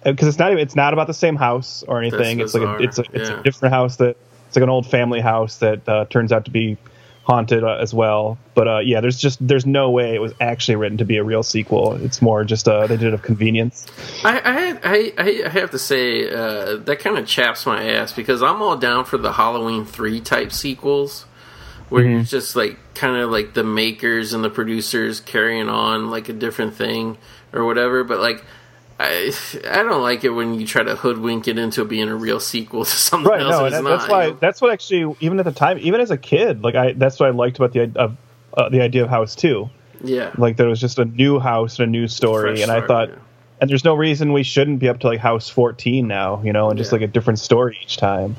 because 0.04 0.28
it's 0.28 0.38
not 0.38 0.50
even 0.50 0.62
it's 0.62 0.74
not 0.74 0.92
about 0.92 1.06
the 1.06 1.14
same 1.14 1.36
house 1.36 1.84
or 1.86 2.00
anything. 2.00 2.38
That's 2.38 2.54
It's 2.54 2.62
like 2.62 2.80
a, 2.80 2.82
it's 2.82 2.98
a 2.98 3.04
it's 3.12 3.30
yeah. 3.30 3.40
a 3.40 3.42
different 3.42 3.72
house 3.72 3.96
that 3.96 4.16
it's 4.48 4.56
like 4.56 4.64
an 4.64 4.68
old 4.68 4.86
family 4.86 5.20
house 5.20 5.58
that 5.58 5.88
uh, 5.88 6.04
turns 6.06 6.32
out 6.32 6.44
to 6.46 6.50
be 6.50 6.76
haunted 7.24 7.62
uh, 7.62 7.76
as 7.80 7.94
well. 7.94 8.36
But 8.54 8.68
uh, 8.68 8.78
yeah, 8.80 9.00
there's 9.00 9.18
just 9.18 9.46
there's 9.46 9.64
no 9.64 9.90
way 9.90 10.14
it 10.14 10.20
was 10.20 10.32
actually 10.40 10.76
written 10.76 10.98
to 10.98 11.04
be 11.04 11.16
a 11.16 11.24
real 11.24 11.42
sequel. 11.42 11.94
It's 11.94 12.20
more 12.20 12.44
just 12.44 12.66
uh, 12.68 12.86
they 12.86 12.96
did 12.96 13.08
it 13.08 13.14
of 13.14 13.22
convenience. 13.22 13.86
I, 14.24 14.40
I, 14.84 15.12
I, 15.18 15.44
I 15.46 15.48
have 15.50 15.70
to 15.70 15.78
say 15.78 16.28
uh, 16.28 16.76
that 16.78 16.98
kind 16.98 17.16
of 17.18 17.26
chaps 17.26 17.64
my 17.64 17.84
ass 17.90 18.12
because 18.12 18.42
I'm 18.42 18.60
all 18.60 18.76
down 18.76 19.04
for 19.04 19.18
the 19.18 19.32
Halloween 19.32 19.84
three 19.84 20.20
type 20.20 20.52
sequels, 20.52 21.22
where 21.88 22.04
Mm-hmm. 22.04 22.20
it's 22.20 22.30
just 22.30 22.56
like 22.56 22.78
kind 22.94 23.16
of 23.16 23.30
like 23.30 23.54
the 23.54 23.64
makers 23.64 24.32
and 24.32 24.42
the 24.42 24.50
producers 24.50 25.20
carrying 25.20 25.68
on 25.68 26.10
like 26.10 26.28
a 26.28 26.32
different 26.32 26.74
thing 26.74 27.18
or 27.52 27.64
whatever. 27.64 28.02
But 28.04 28.18
like, 28.20 28.44
I 29.02 29.32
I 29.68 29.82
don't 29.82 30.02
like 30.02 30.24
it 30.24 30.30
when 30.30 30.58
you 30.60 30.66
try 30.66 30.82
to 30.82 30.94
hoodwink 30.96 31.48
it 31.48 31.58
into 31.58 31.84
being 31.84 32.08
a 32.08 32.14
real 32.16 32.40
sequel 32.40 32.84
to 32.84 32.90
something 32.90 33.30
right 33.30 33.40
else. 33.42 33.50
no 33.50 33.64
and 33.66 33.74
and 33.74 33.86
it's 33.86 33.88
that- 33.88 33.98
that's 33.98 34.08
why 34.10 34.30
that's 34.40 34.60
what 34.60 34.72
actually 34.72 35.16
even 35.20 35.38
at 35.38 35.44
the 35.44 35.52
time 35.52 35.78
even 35.80 36.00
as 36.00 36.10
a 36.10 36.16
kid 36.18 36.62
like 36.62 36.74
i 36.74 36.92
that's 36.92 37.18
what 37.20 37.26
i 37.28 37.30
liked 37.30 37.56
about 37.58 37.72
the 37.72 37.90
of 37.96 38.16
uh, 38.56 38.68
the 38.68 38.80
idea 38.80 39.02
of 39.02 39.08
house 39.10 39.34
Two. 39.34 39.68
yeah, 40.04 40.30
like 40.38 40.56
there 40.56 40.68
was 40.68 40.80
just 40.80 40.98
a 40.98 41.04
new 41.04 41.38
house 41.40 41.78
and 41.78 41.88
a 41.88 41.90
new 41.90 42.06
story 42.08 42.50
Fresh 42.56 42.62
and 42.62 42.70
i 42.70 42.86
thought 42.86 43.08
yeah. 43.08 43.14
and 43.60 43.70
there's 43.70 43.84
no 43.84 43.94
reason 43.94 44.32
we 44.32 44.42
shouldn't 44.42 44.78
be 44.78 44.88
up 44.88 45.00
to 45.00 45.06
like 45.06 45.20
house 45.20 45.48
14 45.48 46.06
now 46.06 46.42
you 46.42 46.52
know 46.52 46.68
and 46.70 46.78
just 46.78 46.90
Yeah. 46.92 46.96
like 46.98 47.02
a 47.08 47.12
different 47.12 47.38
story 47.38 47.78
each 47.82 47.96
time 47.96 48.36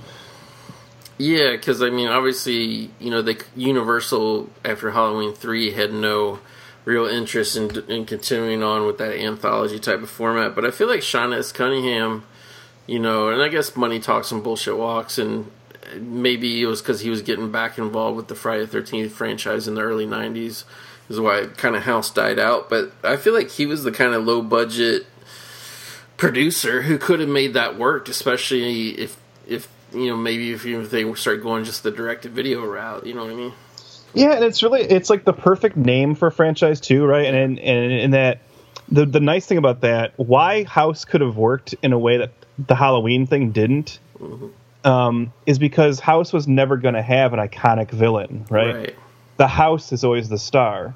Yeah, 1.20 1.52
because 1.52 1.82
I 1.82 1.90
mean, 1.92 2.08
obviously, 2.10 2.90
you 3.00 3.12
know, 3.12 3.22
the 3.22 3.38
Universal 3.56 4.50
after 4.66 4.90
Halloween 4.92 5.34
three 5.34 5.72
had 5.72 5.94
no 5.94 6.40
real 6.86 7.06
interest 7.06 7.56
in 7.56 7.84
in 7.90 8.06
continuing 8.06 8.64
on 8.64 8.86
with 8.86 8.98
that 8.98 9.18
anthology 9.18 9.80
type 9.80 10.02
of 10.02 10.10
format. 10.10 10.56
But 10.56 10.66
I 10.66 10.72
feel 10.72 10.88
like 10.88 11.02
Sean 11.02 11.34
S. 11.34 11.52
Cunningham, 11.52 12.26
you 12.88 13.00
know, 13.00 13.30
and 13.30 13.42
I 13.42 13.48
guess 13.48 13.76
money 13.76 14.00
talks 14.00 14.32
and 14.32 14.44
bullshit 14.44 14.78
walks, 14.78 15.18
and 15.18 15.50
maybe 15.96 16.62
it 16.62 16.66
was 16.66 16.82
because 16.82 17.02
he 17.02 17.10
was 17.10 17.22
getting 17.22 17.52
back 17.52 17.78
involved 17.78 18.18
with 18.18 18.28
the 18.28 18.36
Friday 18.36 18.66
Thirteenth 18.66 19.14
franchise 19.14 19.68
in 19.68 19.76
the 19.76 19.82
early 19.82 20.06
'90s, 20.06 20.64
is 21.10 21.20
why 21.20 21.48
kind 21.58 21.76
of 21.76 21.84
House 21.84 22.12
died 22.12 22.40
out. 22.40 22.70
But 22.70 22.92
I 23.04 23.18
feel 23.18 23.34
like 23.34 23.50
he 23.50 23.66
was 23.66 23.84
the 23.84 23.92
kind 23.92 24.14
of 24.14 24.26
low 24.26 24.42
budget 24.42 25.06
producer 26.18 26.84
who 26.84 26.98
could 26.98 27.20
have 27.20 27.30
made 27.30 27.54
that 27.54 27.78
work, 27.78 28.10
especially 28.10 28.92
if 28.92 29.18
if 29.48 29.68
you 29.94 30.08
know 30.08 30.18
maybe 30.18 30.52
if, 30.52 30.66
if 30.66 30.90
they 30.90 31.12
start 31.16 31.42
going 31.42 31.64
just 31.64 31.84
the 31.84 31.92
direct 31.92 32.26
video 32.26 32.66
route. 32.66 33.06
You 33.06 33.14
know 33.14 33.24
what 33.24 33.34
I 33.34 33.36
mean? 33.36 33.54
Yeah, 34.14 34.34
and 34.34 34.44
it's 34.44 34.62
really 34.62 34.82
it's 34.82 35.10
like 35.10 35.26
the 35.26 35.34
perfect 35.34 35.76
name 35.76 36.16
for 36.16 36.28
a 36.28 36.32
franchise 36.32 36.80
too, 36.80 37.06
right? 37.06 37.26
And 37.26 37.60
and 37.60 37.92
in 37.92 38.12
that 38.12 38.40
the 38.90 39.06
the 39.06 39.20
nice 39.20 39.46
thing 39.46 39.58
about 39.58 39.82
that, 39.82 40.14
why 40.18 40.64
House 40.64 41.06
could 41.06 41.22
have 41.22 41.38
worked 41.38 41.74
in 41.82 41.94
a 41.94 42.00
way 42.00 42.18
that 42.18 42.32
the 42.60 42.76
Halloween 42.76 43.26
thing 43.26 43.52
didn't, 43.52 44.00
um, 44.84 45.34
is 45.46 45.58
because 45.58 46.00
House 46.00 46.32
was 46.32 46.48
never 46.48 46.78
going 46.78 46.94
to 46.94 47.02
have 47.02 47.34
an 47.34 47.40
iconic 47.40 47.90
villain, 47.92 48.46
right? 48.50 48.76
Right. 48.76 48.96
The 49.38 49.48
House 49.48 49.92
is 49.92 50.04
always 50.04 50.30
the 50.30 50.38
star. 50.38 50.96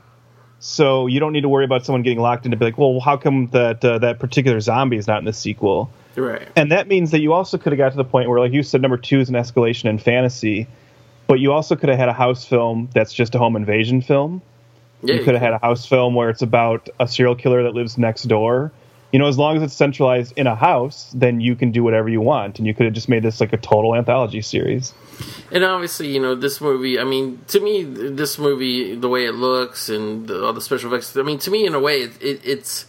So 0.59 1.05
you 1.05 1.19
don't 1.19 1.33
need 1.33 1.41
to 1.41 1.49
worry 1.49 1.65
about 1.65 1.85
someone 1.85 2.01
getting 2.01 2.19
locked 2.19 2.45
in 2.45 2.51
to 2.51 2.57
be 2.57 2.65
like, 2.65 2.77
well, 2.77 2.99
how 2.99 3.15
come 3.15 3.47
that 3.47 3.83
uh, 3.85 3.99
that 3.99 4.19
particular 4.19 4.59
zombie 4.59 4.97
is 4.97 5.07
not 5.07 5.19
in 5.19 5.25
the 5.25 5.33
sequel? 5.33 5.91
Right. 6.15 6.47
And 6.55 6.71
that 6.71 6.87
means 6.87 7.11
that 7.11 7.19
you 7.19 7.33
also 7.33 7.57
could 7.57 7.73
have 7.73 7.77
got 7.77 7.91
to 7.91 7.97
the 7.97 8.03
point 8.03 8.27
where, 8.27 8.39
like 8.39 8.53
you 8.53 8.63
said, 8.63 8.81
number 8.81 8.97
two 8.97 9.19
is 9.19 9.29
an 9.29 9.35
escalation 9.35 9.85
in 9.85 9.99
fantasy, 9.99 10.67
but 11.27 11.39
you 11.39 11.51
also 11.51 11.75
could 11.75 11.89
have 11.89 11.99
had 11.99 12.09
a 12.09 12.13
house 12.13 12.45
film 12.45 12.89
that's 12.93 13.13
just 13.13 13.35
a 13.35 13.37
home 13.37 13.55
invasion 13.55 14.01
film. 14.01 14.41
Yeah. 15.03 15.15
you 15.15 15.23
could 15.23 15.35
have 15.35 15.43
had 15.43 15.53
a 15.53 15.59
house 15.59 15.85
film 15.85 16.15
where 16.15 16.29
it's 16.29 16.41
about 16.41 16.89
a 16.99 17.07
serial 17.07 17.35
killer 17.35 17.63
that 17.63 17.75
lives 17.75 17.97
next 17.97 18.23
door. 18.23 18.71
You 19.11 19.19
know, 19.19 19.27
as 19.27 19.37
long 19.37 19.55
as 19.55 19.63
it's 19.63 19.73
centralized 19.73 20.33
in 20.35 20.47
a 20.47 20.55
house, 20.55 21.11
then 21.15 21.39
you 21.39 21.55
can 21.55 21.71
do 21.71 21.83
whatever 21.83 22.09
you 22.09 22.19
want, 22.19 22.57
and 22.57 22.67
you 22.67 22.73
could 22.73 22.85
have 22.85 22.93
just 22.93 23.07
made 23.07 23.23
this 23.23 23.39
like 23.39 23.53
a 23.53 23.57
total 23.57 23.95
anthology 23.95 24.41
series. 24.41 24.93
And 25.51 25.63
obviously, 25.63 26.11
you 26.13 26.19
know, 26.19 26.35
this 26.35 26.59
movie, 26.59 26.99
I 26.99 27.05
mean, 27.05 27.41
to 27.47 27.59
me, 27.59 27.83
this 27.83 28.37
movie, 28.37 28.95
the 28.95 29.07
way 29.07 29.25
it 29.25 29.33
looks 29.33 29.87
and 29.87 30.27
the, 30.27 30.43
all 30.43 30.51
the 30.51 30.61
special 30.61 30.93
effects, 30.93 31.15
I 31.15 31.21
mean, 31.21 31.39
to 31.39 31.51
me, 31.51 31.65
in 31.65 31.73
a 31.73 31.79
way, 31.79 32.01
it, 32.01 32.21
it, 32.21 32.41
it's, 32.43 32.85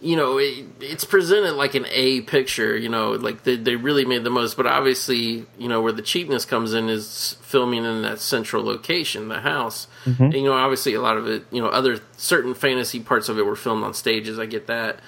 you 0.00 0.16
know, 0.16 0.38
it, 0.38 0.64
it's 0.80 1.04
presented 1.04 1.52
like 1.52 1.74
an 1.74 1.86
A 1.90 2.22
picture, 2.22 2.76
you 2.76 2.88
know, 2.88 3.12
like 3.12 3.42
they, 3.44 3.56
they 3.56 3.76
really 3.76 4.04
made 4.04 4.24
the 4.24 4.30
most. 4.30 4.56
But 4.56 4.66
obviously, 4.66 5.46
you 5.58 5.68
know, 5.68 5.82
where 5.82 5.92
the 5.92 6.02
cheapness 6.02 6.44
comes 6.44 6.72
in 6.72 6.88
is 6.88 7.36
filming 7.42 7.84
in 7.84 8.02
that 8.02 8.20
central 8.20 8.64
location, 8.64 9.28
the 9.28 9.40
house. 9.40 9.86
And, 10.24 10.34
you 10.34 10.44
know, 10.44 10.54
obviously, 10.54 10.94
a 10.94 11.02
lot 11.02 11.16
of 11.18 11.26
it, 11.26 11.44
you 11.50 11.60
know, 11.60 11.68
other 11.68 12.00
certain 12.16 12.54
fantasy 12.54 13.00
parts 13.00 13.28
of 13.28 13.38
it 13.38 13.44
were 13.44 13.56
filmed 13.56 13.84
on 13.84 13.92
stages. 13.92 14.38
I 14.38 14.46
get 14.46 14.68
that. 14.68 15.00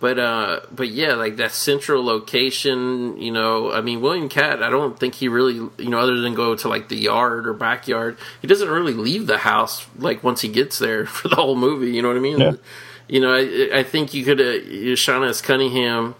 But 0.00 0.18
uh, 0.18 0.60
but 0.70 0.88
yeah, 0.90 1.14
like 1.14 1.36
that 1.36 1.50
central 1.50 2.04
location, 2.04 3.20
you 3.20 3.32
know. 3.32 3.72
I 3.72 3.80
mean, 3.80 4.00
William 4.00 4.28
Katt. 4.28 4.62
I 4.62 4.70
don't 4.70 4.98
think 4.98 5.16
he 5.16 5.26
really, 5.26 5.54
you 5.54 5.90
know, 5.90 5.98
other 5.98 6.20
than 6.20 6.34
go 6.34 6.54
to 6.54 6.68
like 6.68 6.88
the 6.88 6.96
yard 6.96 7.48
or 7.48 7.52
backyard, 7.52 8.16
he 8.40 8.46
doesn't 8.46 8.68
really 8.68 8.94
leave 8.94 9.26
the 9.26 9.38
house. 9.38 9.84
Like 9.98 10.22
once 10.22 10.40
he 10.40 10.48
gets 10.48 10.78
there 10.78 11.04
for 11.06 11.26
the 11.26 11.34
whole 11.34 11.56
movie, 11.56 11.90
you 11.90 12.02
know 12.02 12.08
what 12.08 12.16
I 12.16 12.20
mean? 12.20 12.38
Yeah. 12.38 12.52
You 13.08 13.20
know, 13.20 13.34
I, 13.34 13.78
I 13.78 13.82
think 13.82 14.14
you 14.14 14.24
could, 14.24 14.40
uh, 14.40 14.94
Sean 14.96 15.24
S. 15.24 15.40
Cunningham, 15.40 16.14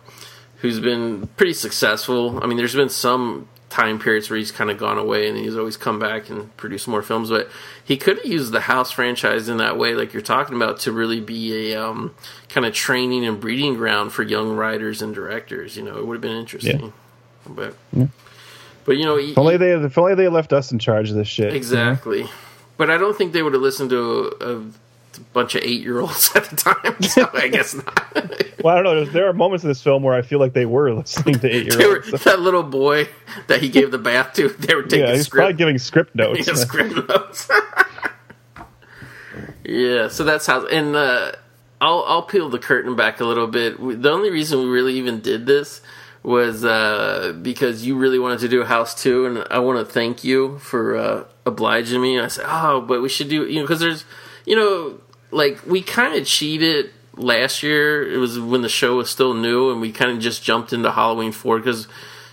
who's 0.61 0.81
been 0.81 1.27
pretty 1.37 1.53
successful. 1.53 2.43
I 2.43 2.47
mean, 2.47 2.57
there's 2.57 2.75
been 2.75 2.89
some 2.89 3.49
time 3.69 3.99
periods 3.99 4.31
where 4.31 4.39
he's 4.39 4.51
kind 4.51 4.71
of 4.71 4.79
gone 4.79 4.97
away 4.97 5.29
and 5.29 5.37
he's 5.37 5.55
always 5.55 5.77
come 5.77 5.99
back 5.99 6.31
and 6.31 6.57
produced 6.57 6.89
more 6.89 7.03
films, 7.03 7.29
but 7.29 7.51
he 7.85 7.99
could 7.99 8.17
have 8.17 8.27
used 8.27 8.51
the 8.51 8.61
House 8.61 8.91
franchise 8.91 9.49
in 9.49 9.59
that 9.59 9.77
way, 9.77 9.95
like 9.95 10.15
you're 10.15 10.23
talking 10.23 10.57
about, 10.57 10.81
to 10.81 10.93
really 10.93 11.21
be 11.21 11.73
a 11.73 11.83
um, 11.83 12.15
kind 12.49 12.65
of 12.65 12.73
training 12.73 13.27
and 13.27 13.39
breeding 13.39 13.75
ground 13.75 14.13
for 14.13 14.23
young 14.23 14.57
writers 14.57 15.03
and 15.03 15.15
directors. 15.15 15.77
You 15.77 15.85
know, 15.85 15.99
it 15.99 16.07
would 16.07 16.15
have 16.15 16.23
been 16.23 16.39
interesting. 16.39 16.81
Yeah. 16.81 16.91
But, 17.47 17.75
but 18.87 18.97
you 18.97 19.05
know, 19.05 19.19
If 19.19 19.37
only 19.37 19.59
they, 19.59 19.73
if 19.73 19.99
only 19.99 20.15
they 20.15 20.29
left 20.29 20.55
us 20.55 20.73
in 20.73 20.79
charge 20.79 21.11
of 21.11 21.17
this 21.17 21.29
shit. 21.29 21.53
Exactly. 21.53 22.27
But 22.79 22.91
I 22.91 22.97
don't 22.97 23.17
think 23.17 23.33
they 23.35 23.43
would 23.43 23.53
have 23.53 23.63
listened 23.63 23.91
to 23.91 24.33
a, 24.41 24.57
a 24.57 24.65
bunch 25.19 25.55
of 25.55 25.63
eight 25.65 25.81
year 25.83 26.01
olds 26.01 26.31
at 26.37 26.45
the 26.47 26.57
time. 26.57 27.03
So 27.03 27.29
I 27.35 27.49
guess 27.49 27.75
not. 27.75 28.05
Well, 28.65 28.77
I 28.77 28.83
don't 28.83 28.97
know. 28.97 29.05
There 29.05 29.29
are 29.29 29.33
moments 29.33 29.63
in 29.63 29.71
this 29.71 29.81
film 29.81 30.03
where 30.03 30.15
I 30.17 30.23
feel 30.23 30.41
like 30.41 30.53
they 30.53 30.67
were 30.67 30.93
listening 30.95 31.39
to 31.39 31.49
eight 31.49 31.67
year 31.73 31.97
olds. 31.99 32.25
that 32.25 32.41
little 32.41 32.65
boy 32.65 33.09
that 33.47 33.63
he 33.63 33.69
gave 33.69 33.93
the 33.93 33.99
bath 33.99 34.33
to, 34.35 34.49
they 34.49 34.75
were 34.75 34.83
taking 34.83 35.07
Yeah, 35.07 35.15
he's 35.15 35.29
probably 35.29 35.55
giving 35.55 35.79
script 35.79 36.17
notes. 36.17 36.45
yeah, 36.49 36.55
script 36.55 37.09
notes. 37.09 37.49
yeah, 39.65 40.09
so 40.09 40.25
that's 40.25 40.47
how. 40.47 40.67
And 40.67 40.97
uh, 40.97 41.33
I'll 41.81 42.05
I'll 42.07 42.23
peel 42.23 42.49
the 42.51 42.59
curtain 42.59 42.97
back 42.97 43.21
a 43.21 43.25
little 43.25 43.47
bit. 43.47 43.77
The 43.79 44.11
only 44.11 44.31
reason 44.31 44.59
we 44.61 44.67
really 44.67 44.95
even 44.95 45.21
did 45.21 45.47
this 45.47 45.81
was 46.23 46.65
uh, 46.65 47.39
because 47.41 47.87
you 47.87 47.97
really 47.97 48.19
wanted 48.19 48.41
to 48.41 48.49
do 48.49 48.63
a 48.63 48.67
house 48.67 49.01
too, 49.01 49.25
and 49.27 49.45
I 49.51 49.61
want 49.61 49.79
to 49.79 49.85
thank 49.93 50.25
you 50.25 50.59
for 50.59 50.97
uh, 50.97 51.25
obliging 51.47 52.01
me. 52.03 52.17
And 52.17 52.25
I 52.25 52.29
said, 52.29 52.45
oh, 52.49 52.81
but 52.81 53.01
we 53.03 53.09
should 53.09 53.29
do 53.29 53.47
you 53.47 53.57
know 53.57 53.63
because 53.63 53.81
there's 53.81 54.05
you 54.47 54.57
know 54.57 55.01
like 55.31 55.65
we 55.67 55.83
kind 55.83 56.15
of 56.15 56.27
cheated 56.27 56.91
last 57.15 57.63
year. 57.63 58.11
It 58.11 58.19
was 58.19 58.39
when 58.39 58.63
the 58.63 58.69
show 58.69 58.97
was 58.97 59.11
still 59.11 59.35
new, 59.35 59.71
and 59.71 59.81
we 59.81 59.93
kind 59.93 60.11
of 60.11 60.19
just 60.19 60.43
jumped 60.43 60.73
into 60.73 60.91
Halloween 60.91 61.33
four 61.33 61.59
because 61.59 61.89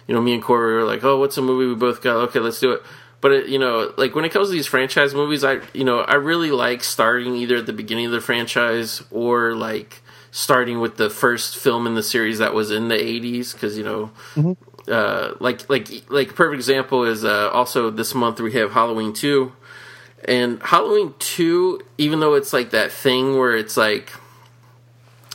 you 0.08 0.14
know 0.14 0.22
me 0.22 0.34
and 0.34 0.44
Corey 0.44 0.76
were 0.76 0.84
like, 0.84 1.04
oh, 1.04 1.20
what's 1.20 1.38
a 1.38 1.42
movie 1.42 1.68
we 1.68 1.76
both 1.76 2.02
got? 2.02 2.18
Okay, 2.30 2.40
let's 2.40 2.60
do 2.60 2.72
it. 2.72 2.84
But 3.22 3.32
it, 3.32 3.50
you 3.50 3.58
know, 3.58 3.94
like 3.98 4.14
when 4.14 4.26
it 4.26 4.32
comes 4.32 4.50
to 4.50 4.54
these 4.54 4.68
franchise 4.68 5.14
movies, 5.14 5.44
I 5.44 5.60
you 5.74 5.84
know 5.84 6.00
I 6.00 6.16
really 6.16 6.52
like 6.52 6.84
starting 6.84 7.36
either 7.36 7.58
at 7.58 7.66
the 7.66 7.74
beginning 7.74 8.06
of 8.06 8.12
the 8.12 8.22
franchise 8.22 9.04
or 9.12 9.56
like 9.56 10.02
starting 10.36 10.82
with 10.82 10.98
the 10.98 11.10
first 11.10 11.56
film 11.56 11.88
in 11.88 11.96
the 11.96 12.04
series 12.04 12.40
that 12.40 12.54
was 12.54 12.70
in 12.70 12.90
the 12.90 12.96
80s 12.96 13.54
because 13.54 13.78
you 13.78 13.86
know 13.86 14.12
uh, 14.90 15.32
like 15.40 15.70
like 15.70 15.88
like 16.10 16.32
a 16.32 16.34
perfect 16.34 16.56
example 16.60 17.06
is 17.06 17.24
uh, 17.24 17.50
also 17.52 17.90
this 17.90 18.14
month 18.14 18.42
we 18.42 18.52
have 18.52 18.74
halloween 18.74 19.14
2 19.14 19.54
And 20.28 20.62
Halloween 20.64 21.14
2, 21.20 21.82
even 22.00 22.20
though 22.20 22.34
it's 22.34 22.52
like 22.52 22.72
that 22.72 22.92
thing 22.92 23.38
where 23.38 23.56
it's 23.56 23.78
like, 23.78 24.12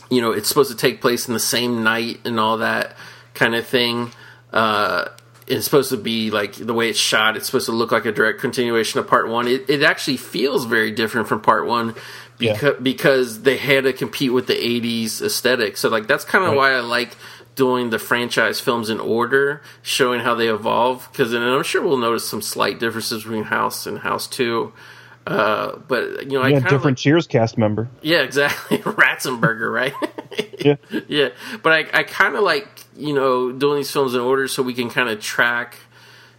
you 0.09 0.21
know, 0.21 0.31
it's 0.31 0.49
supposed 0.49 0.69
to 0.71 0.77
take 0.77 0.99
place 1.01 1.27
in 1.27 1.33
the 1.33 1.39
same 1.39 1.83
night 1.83 2.19
and 2.25 2.39
all 2.39 2.57
that 2.57 2.95
kind 3.33 3.55
of 3.55 3.65
thing, 3.65 4.11
uh, 4.51 5.05
it's 5.47 5.63
supposed 5.65 5.89
to 5.91 5.97
be 5.97 6.29
like 6.29 6.53
the 6.55 6.73
way 6.73 6.89
it's 6.89 6.99
shot, 6.99 7.37
it's 7.37 7.45
supposed 7.45 7.65
to 7.67 7.71
look 7.71 7.91
like 7.91 8.05
a 8.05 8.11
direct 8.11 8.39
continuation 8.41 8.99
of 8.99 9.07
part 9.07 9.29
one. 9.29 9.47
It, 9.47 9.69
it 9.69 9.81
actually 9.83 10.17
feels 10.17 10.65
very 10.65 10.91
different 10.91 11.27
from 11.27 11.41
part 11.41 11.65
one 11.65 11.95
because, 12.37 12.61
Yeah. 12.75 12.79
because 12.81 13.41
they 13.43 13.57
had 13.57 13.85
to 13.85 13.93
compete 13.93 14.33
with 14.33 14.47
the 14.47 14.53
80s 14.55 15.21
aesthetic. 15.21 15.77
So, 15.77 15.87
like, 15.89 16.07
that's 16.07 16.25
kind 16.25 16.43
of 16.43 16.51
Right. 16.51 16.57
why 16.57 16.73
I 16.73 16.79
like 16.81 17.15
doing 17.55 17.89
the 17.89 17.99
franchise 17.99 18.59
films 18.59 18.89
in 18.89 18.99
order, 18.99 19.61
showing 19.81 20.21
how 20.21 20.35
they 20.35 20.47
evolve. 20.47 21.07
Because 21.11 21.33
I'm 21.33 21.63
sure 21.63 21.81
we'll 21.81 21.97
notice 21.97 22.27
some 22.27 22.41
slight 22.41 22.79
differences 22.79 23.23
between 23.23 23.43
House 23.43 23.85
and 23.85 23.99
House 23.99 24.27
2. 24.27 24.71
Uh, 25.27 25.75
but, 25.87 26.23
you 26.31 26.39
know, 26.39 26.45
Yeah, 26.45 26.55
kind 26.55 26.65
of 26.65 26.69
different 26.71 26.97
Cheers 26.97 27.27
cast 27.27 27.57
member. 27.57 27.89
yeah, 28.01 28.21
exactly. 28.21 28.77
Ratzenberger, 28.79 29.71
right? 29.71 29.93
Yeah. 30.59 30.75
yeah. 31.07 31.29
But 31.63 31.73
I, 31.73 31.99
I 31.99 32.03
kind 32.03 32.35
of 32.35 32.43
like, 32.43 32.67
you 32.95 33.13
know, 33.13 33.51
doing 33.51 33.77
these 33.77 33.91
films 33.91 34.13
in 34.13 34.21
order 34.21 34.47
so 34.47 34.61
we 34.63 34.73
can 34.75 34.89
kind 34.91 35.09
of 35.09 35.19
track, 35.19 35.75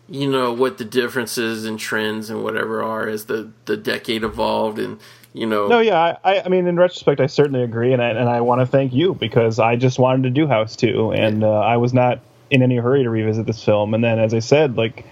you 0.09 0.31
know, 0.31 0.53
what 0.53 0.79
the 0.79 0.85
differences 0.85 1.65
and 1.65 1.79
trends 1.79 2.31
and 2.31 2.43
whatever 2.45 2.83
are 2.83 3.09
as 3.09 3.27
the, 3.27 3.51
the 3.67 3.77
decade 3.77 4.23
evolved 4.23 4.79
and, 4.79 4.99
you 5.33 5.47
know. 5.47 5.69
No, 5.69 5.81
yeah, 5.81 6.17
I, 6.25 6.41
I 6.43 6.49
mean, 6.49 6.67
in 6.67 6.77
retrospect, 6.77 7.21
I 7.21 7.27
certainly 7.27 7.63
agree, 7.63 7.93
and 7.93 8.03
I, 8.03 8.11
and 8.11 8.29
I 8.29 8.41
want 8.41 8.61
to 8.61 8.67
thank 8.67 8.93
you 8.93 9.15
because 9.15 9.59
I 9.59 9.77
just 9.77 9.99
wanted 9.99 10.23
to 10.25 10.31
do 10.31 10.47
House 10.47 10.77
2, 10.77 11.13
and 11.13 11.45
uh, 11.45 11.51
I 11.61 11.77
was 11.79 11.93
not 11.95 12.21
in 12.51 12.63
any 12.63 12.77
hurry 12.77 13.03
to 13.03 13.11
revisit 13.11 13.47
this 13.47 13.65
film. 13.65 13.95
And 13.95 14.05
then, 14.05 14.19
as 14.19 14.35
I 14.35 14.41
said, 14.41 14.77
like, 14.77 15.07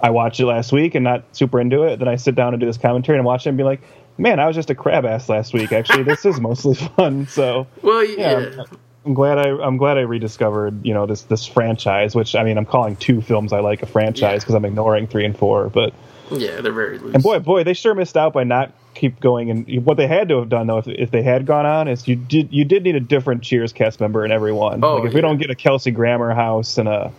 I 0.00 0.10
watched 0.10 0.38
it 0.40 0.46
last 0.46 0.70
week 0.72 0.94
and 0.94 1.02
not 1.04 1.24
super 1.32 1.60
into 1.60 1.82
it. 1.82 1.98
Then 1.98 2.08
I 2.08 2.16
sit 2.16 2.34
down 2.34 2.54
and 2.54 2.60
do 2.60 2.66
this 2.66 2.78
commentary 2.78 3.18
and 3.18 3.26
watch 3.26 3.46
it 3.46 3.48
and 3.48 3.58
be 3.58 3.64
like, 3.64 3.80
man, 4.18 4.38
I 4.38 4.46
was 4.46 4.54
just 4.54 4.70
a 4.70 4.74
crab 4.74 5.04
ass 5.04 5.28
last 5.28 5.52
week. 5.54 5.72
Actually, 5.72 6.04
this 6.04 6.24
is 6.24 6.40
mostly 6.40 6.74
fun. 6.96 7.26
So, 7.26 7.66
well, 7.82 8.04
yeah, 8.04 8.38
yeah. 8.38 8.62
I'm 9.06 9.12
glad 9.12 9.38
I 9.38 9.48
I'm 9.50 9.76
glad 9.76 9.98
I 9.98 10.02
rediscovered 10.02 10.84
you 10.86 10.94
know 10.94 11.04
this 11.04 11.22
this 11.22 11.44
franchise, 11.46 12.14
which 12.14 12.34
I 12.34 12.42
mean 12.42 12.56
I'm 12.56 12.64
calling 12.64 12.96
two 12.96 13.20
films 13.20 13.52
I 13.52 13.60
like 13.60 13.82
a 13.82 13.86
franchise 13.86 14.20
Yeah. 14.22 14.38
because 14.38 14.54
I'm 14.54 14.64
ignoring 14.64 15.06
three 15.08 15.24
and 15.24 15.36
four, 15.36 15.68
but. 15.68 15.92
Yeah, 16.30 16.62
they're 16.62 16.72
very 16.72 16.98
loose. 16.98 17.14
And 17.14 17.22
boy, 17.22 17.38
boy, 17.40 17.64
they 17.64 17.74
sure 17.74 17.94
missed 17.94 18.16
out 18.16 18.32
by 18.32 18.44
not 18.44 18.72
keep 18.94 19.20
going. 19.20 19.50
And 19.50 19.84
what 19.84 19.96
they 19.96 20.06
had 20.06 20.28
to 20.28 20.38
have 20.38 20.48
done, 20.48 20.66
though, 20.66 20.78
if, 20.78 20.88
if 20.88 21.10
they 21.10 21.22
had 21.22 21.46
gone 21.46 21.66
on, 21.66 21.88
is 21.88 22.06
you 22.08 22.16
did 22.16 22.52
you 22.52 22.64
did 22.64 22.84
need 22.84 22.96
a 22.96 23.00
different 23.00 23.42
Cheers 23.42 23.72
cast 23.72 24.00
member 24.00 24.24
in 24.24 24.32
every 24.32 24.52
one. 24.52 24.82
Oh, 24.82 24.96
like 24.96 25.04
if 25.04 25.12
yeah. 25.12 25.16
we 25.16 25.20
don't 25.20 25.38
get 25.38 25.50
a 25.50 25.54
Kelsey 25.54 25.90
Grammer 25.90 26.34
house 26.34 26.78
and 26.78 26.88
a 26.88 27.12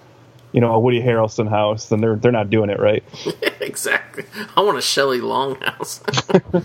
you 0.51 0.61
know 0.61 0.73
a 0.73 0.79
Woody 0.79 1.01
Harrelson 1.01 1.49
house, 1.49 1.89
then 1.89 2.01
they're 2.01 2.15
they're 2.15 2.31
not 2.31 2.49
doing 2.49 2.69
it 2.69 2.79
right. 2.79 3.03
exactly. 3.61 4.23
I 4.55 4.61
want 4.61 4.77
a 4.77 4.81
Shelley 4.81 5.21
Long 5.21 5.55
house. 5.61 5.97
that 6.07 6.63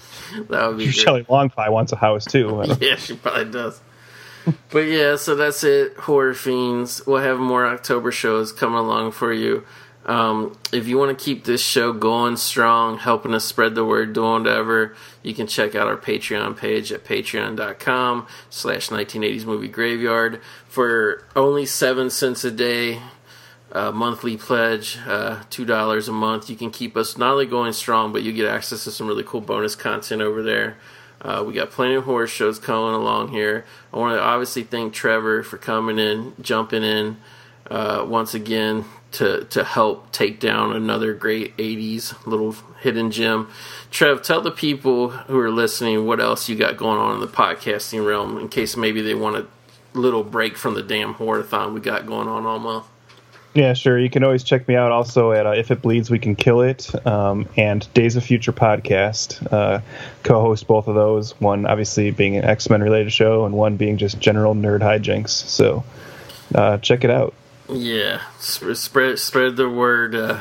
would 0.48 0.78
be. 0.78 0.90
Shelley 0.90 1.24
Longpie 1.24 1.70
wants 1.70 1.92
a 1.92 1.96
house 1.96 2.24
too. 2.24 2.62
Yeah, 2.80 2.96
she 2.96 3.16
probably 3.16 3.50
does. 3.50 3.80
but 4.70 4.80
yeah, 4.80 5.16
so 5.16 5.34
that's 5.34 5.64
it. 5.64 5.96
Horror 5.96 6.34
Fiends. 6.34 7.04
We'll 7.06 7.22
have 7.22 7.38
more 7.38 7.66
October 7.66 8.10
shows 8.10 8.52
coming 8.52 8.78
along 8.78 9.12
for 9.12 9.32
you. 9.32 9.66
Um, 10.06 10.56
if 10.72 10.89
you 10.89 10.97
want 10.98 11.16
to 11.16 11.24
keep 11.24 11.44
this 11.44 11.62
show 11.62 11.93
going 11.93 12.36
strong, 12.36 12.98
helping 12.98 13.35
us 13.35 13.44
spread 13.44 13.74
the 13.74 13.85
word, 13.85 14.12
doing 14.12 14.44
whatever, 14.44 14.97
you 15.22 15.35
can 15.35 15.47
check 15.47 15.74
out 15.74 15.86
our 15.86 15.97
Patreon 15.97 16.56
page 16.56 16.90
at 16.90 17.05
patreon.com 17.05 18.27
slash 18.48 18.89
1980s 18.89 19.44
movie 19.44 19.68
graveyard. 19.68 20.40
For 20.66 21.24
only 21.36 21.66
seven 21.66 22.09
cents 22.09 22.44
a 22.44 22.51
day, 22.51 23.02
uh, 23.72 23.93
monthly 23.93 24.36
pledge, 24.36 24.98
uh, 25.06 25.43
two 25.51 25.64
dollars 25.64 26.09
a 26.09 26.12
month. 26.12 26.51
You 26.51 26.56
can 26.56 26.70
keep 26.70 26.97
us 26.97 27.16
not 27.16 27.32
only 27.32 27.47
going 27.47 27.72
strong, 27.72 28.12
but 28.12 28.22
you 28.22 28.32
get 28.32 28.48
access 28.48 28.85
to 28.85 28.90
some 28.90 29.06
really 29.06 29.22
cool 29.22 29.40
bonus 29.40 29.77
content 29.77 30.22
over 30.22 30.43
there. 30.43 30.78
Uh, 31.20 31.44
we 31.47 31.52
got 31.52 31.70
plenty 31.70 31.94
of 31.94 32.05
horror 32.05 32.27
shows 32.27 32.59
coming 32.59 32.94
along 32.94 33.28
here. 33.28 33.66
I 33.93 33.98
want 33.98 34.16
to 34.16 34.22
obviously 34.22 34.62
thank 34.62 34.94
Trevor 34.94 35.43
for 35.43 35.59
coming 35.59 35.98
in, 35.98 36.32
jumping 36.40 36.82
in 36.82 37.18
uh, 37.70 38.05
once 38.09 38.32
again 38.32 38.86
to 39.12 39.44
to 39.44 39.64
help 39.64 40.12
take 40.12 40.40
down 40.40 40.74
another 40.74 41.14
great 41.14 41.56
'80s 41.56 42.14
little 42.26 42.52
hidden 42.80 43.10
gem. 43.10 43.48
Trev, 43.90 44.22
tell 44.22 44.40
the 44.40 44.50
people 44.50 45.10
who 45.10 45.38
are 45.38 45.50
listening 45.50 46.06
what 46.06 46.20
else 46.20 46.48
you 46.48 46.56
got 46.56 46.76
going 46.76 46.98
on 46.98 47.14
in 47.14 47.20
the 47.20 47.28
podcasting 47.28 48.06
realm, 48.06 48.38
in 48.38 48.48
case 48.48 48.76
maybe 48.76 49.02
they 49.02 49.14
want 49.14 49.36
a 49.36 49.46
little 49.98 50.22
break 50.22 50.56
from 50.56 50.74
the 50.74 50.82
damn 50.82 51.14
horror-thon 51.14 51.74
we 51.74 51.80
got 51.80 52.06
going 52.06 52.28
on 52.28 52.46
all 52.46 52.58
month. 52.58 52.86
Yeah, 53.54 53.72
sure. 53.72 53.98
You 53.98 54.08
can 54.08 54.22
always 54.22 54.44
check 54.44 54.68
me 54.68 54.76
out 54.76 54.92
also 54.92 55.32
at 55.32 55.44
uh, 55.44 55.50
If 55.50 55.72
It 55.72 55.82
Bleeds, 55.82 56.08
We 56.08 56.20
Can 56.20 56.36
Kill 56.36 56.60
It 56.60 56.94
um, 57.04 57.48
and 57.56 57.92
Days 57.94 58.14
of 58.14 58.22
Future 58.22 58.52
podcast. 58.52 59.52
Uh, 59.52 59.80
co 60.22 60.40
host 60.40 60.68
both 60.68 60.86
of 60.86 60.94
those, 60.94 61.32
one 61.40 61.66
obviously 61.66 62.12
being 62.12 62.36
an 62.36 62.44
X 62.44 62.70
Men 62.70 62.80
related 62.80 63.12
show, 63.12 63.44
and 63.44 63.54
one 63.54 63.76
being 63.76 63.96
just 63.96 64.20
general 64.20 64.54
nerd 64.54 64.80
hijinks. 64.80 65.30
So 65.30 65.82
uh, 66.54 66.78
check 66.78 67.02
it 67.02 67.10
out. 67.10 67.34
Yeah, 67.72 68.22
spread 68.38 69.18
spread 69.18 69.56
the 69.56 69.68
word. 69.68 70.14
Uh, 70.14 70.40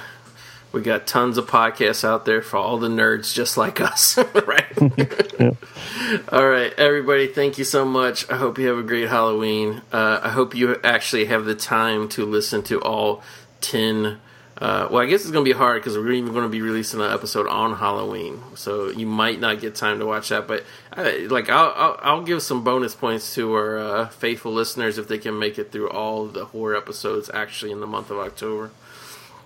we 0.72 0.81
got 0.81 1.07
tons 1.07 1.38
of 1.38 1.47
podcasts 1.47 2.03
out 2.03 2.26
there 2.26 2.41
for 2.41 2.57
all 2.57 2.77
the 2.77 2.88
nerds 2.88 3.34
just 3.34 3.57
like 3.57 3.81
us, 3.81 4.18
right? 4.47 4.77
All 6.31 6.47
right, 6.47 6.73
everybody, 6.73 7.27
thank 7.27 7.57
you 7.57 7.64
so 7.64 7.85
much. 7.85 8.30
I 8.30 8.38
hope 8.38 8.57
you 8.57 8.68
have 8.68 8.77
a 8.77 8.84
great 8.84 9.10
Halloween. 9.10 9.81
Uh, 9.91 10.19
I 10.23 10.30
hope 10.30 10.56
you 10.56 10.80
actually 10.84 11.26
have 11.26 11.45
the 11.45 11.56
time 11.56 12.07
to 12.10 12.26
listen 12.26 12.64
to 12.64 12.81
all 12.81 13.22
10. 13.61 14.19
Uh, 14.60 14.90
well, 14.91 15.02
I 15.02 15.06
guess 15.06 15.22
it's 15.22 15.31
going 15.31 15.45
to 15.45 15.49
be 15.49 15.57
hard 15.57 15.81
because 15.81 15.98
we're 15.98 16.11
even 16.11 16.34
going 16.34 16.44
to 16.44 16.49
be 16.49 16.61
releasing 16.61 16.99
an 16.99 17.10
episode 17.11 17.48
on 17.48 17.76
Halloween, 17.76 18.41
so 18.56 18.90
you 18.90 19.06
might 19.06 19.40
not 19.40 19.61
get 19.61 19.73
time 19.73 19.99
to 19.99 20.06
watch 20.06 20.30
that. 20.30 20.49
But 20.49 20.65
I, 20.91 21.27
like, 21.30 21.49
I'll, 21.49 21.73
I'll 21.76 21.99
I'll 22.02 22.23
give 22.23 22.41
some 22.41 22.65
bonus 22.65 22.94
points 22.94 23.34
to 23.36 23.53
our 23.53 23.77
uh, 23.77 24.10
faithful 24.10 24.52
listeners 24.52 24.98
if 24.98 25.07
they 25.07 25.18
can 25.18 25.40
make 25.40 25.57
it 25.57 25.72
through 25.72 25.90
all 25.90 26.26
the 26.26 26.44
horror 26.44 26.76
episodes 26.76 27.30
actually 27.34 27.72
in 27.72 27.80
the 27.80 27.88
month 27.88 28.11
of 28.11 28.18
October. 28.19 28.72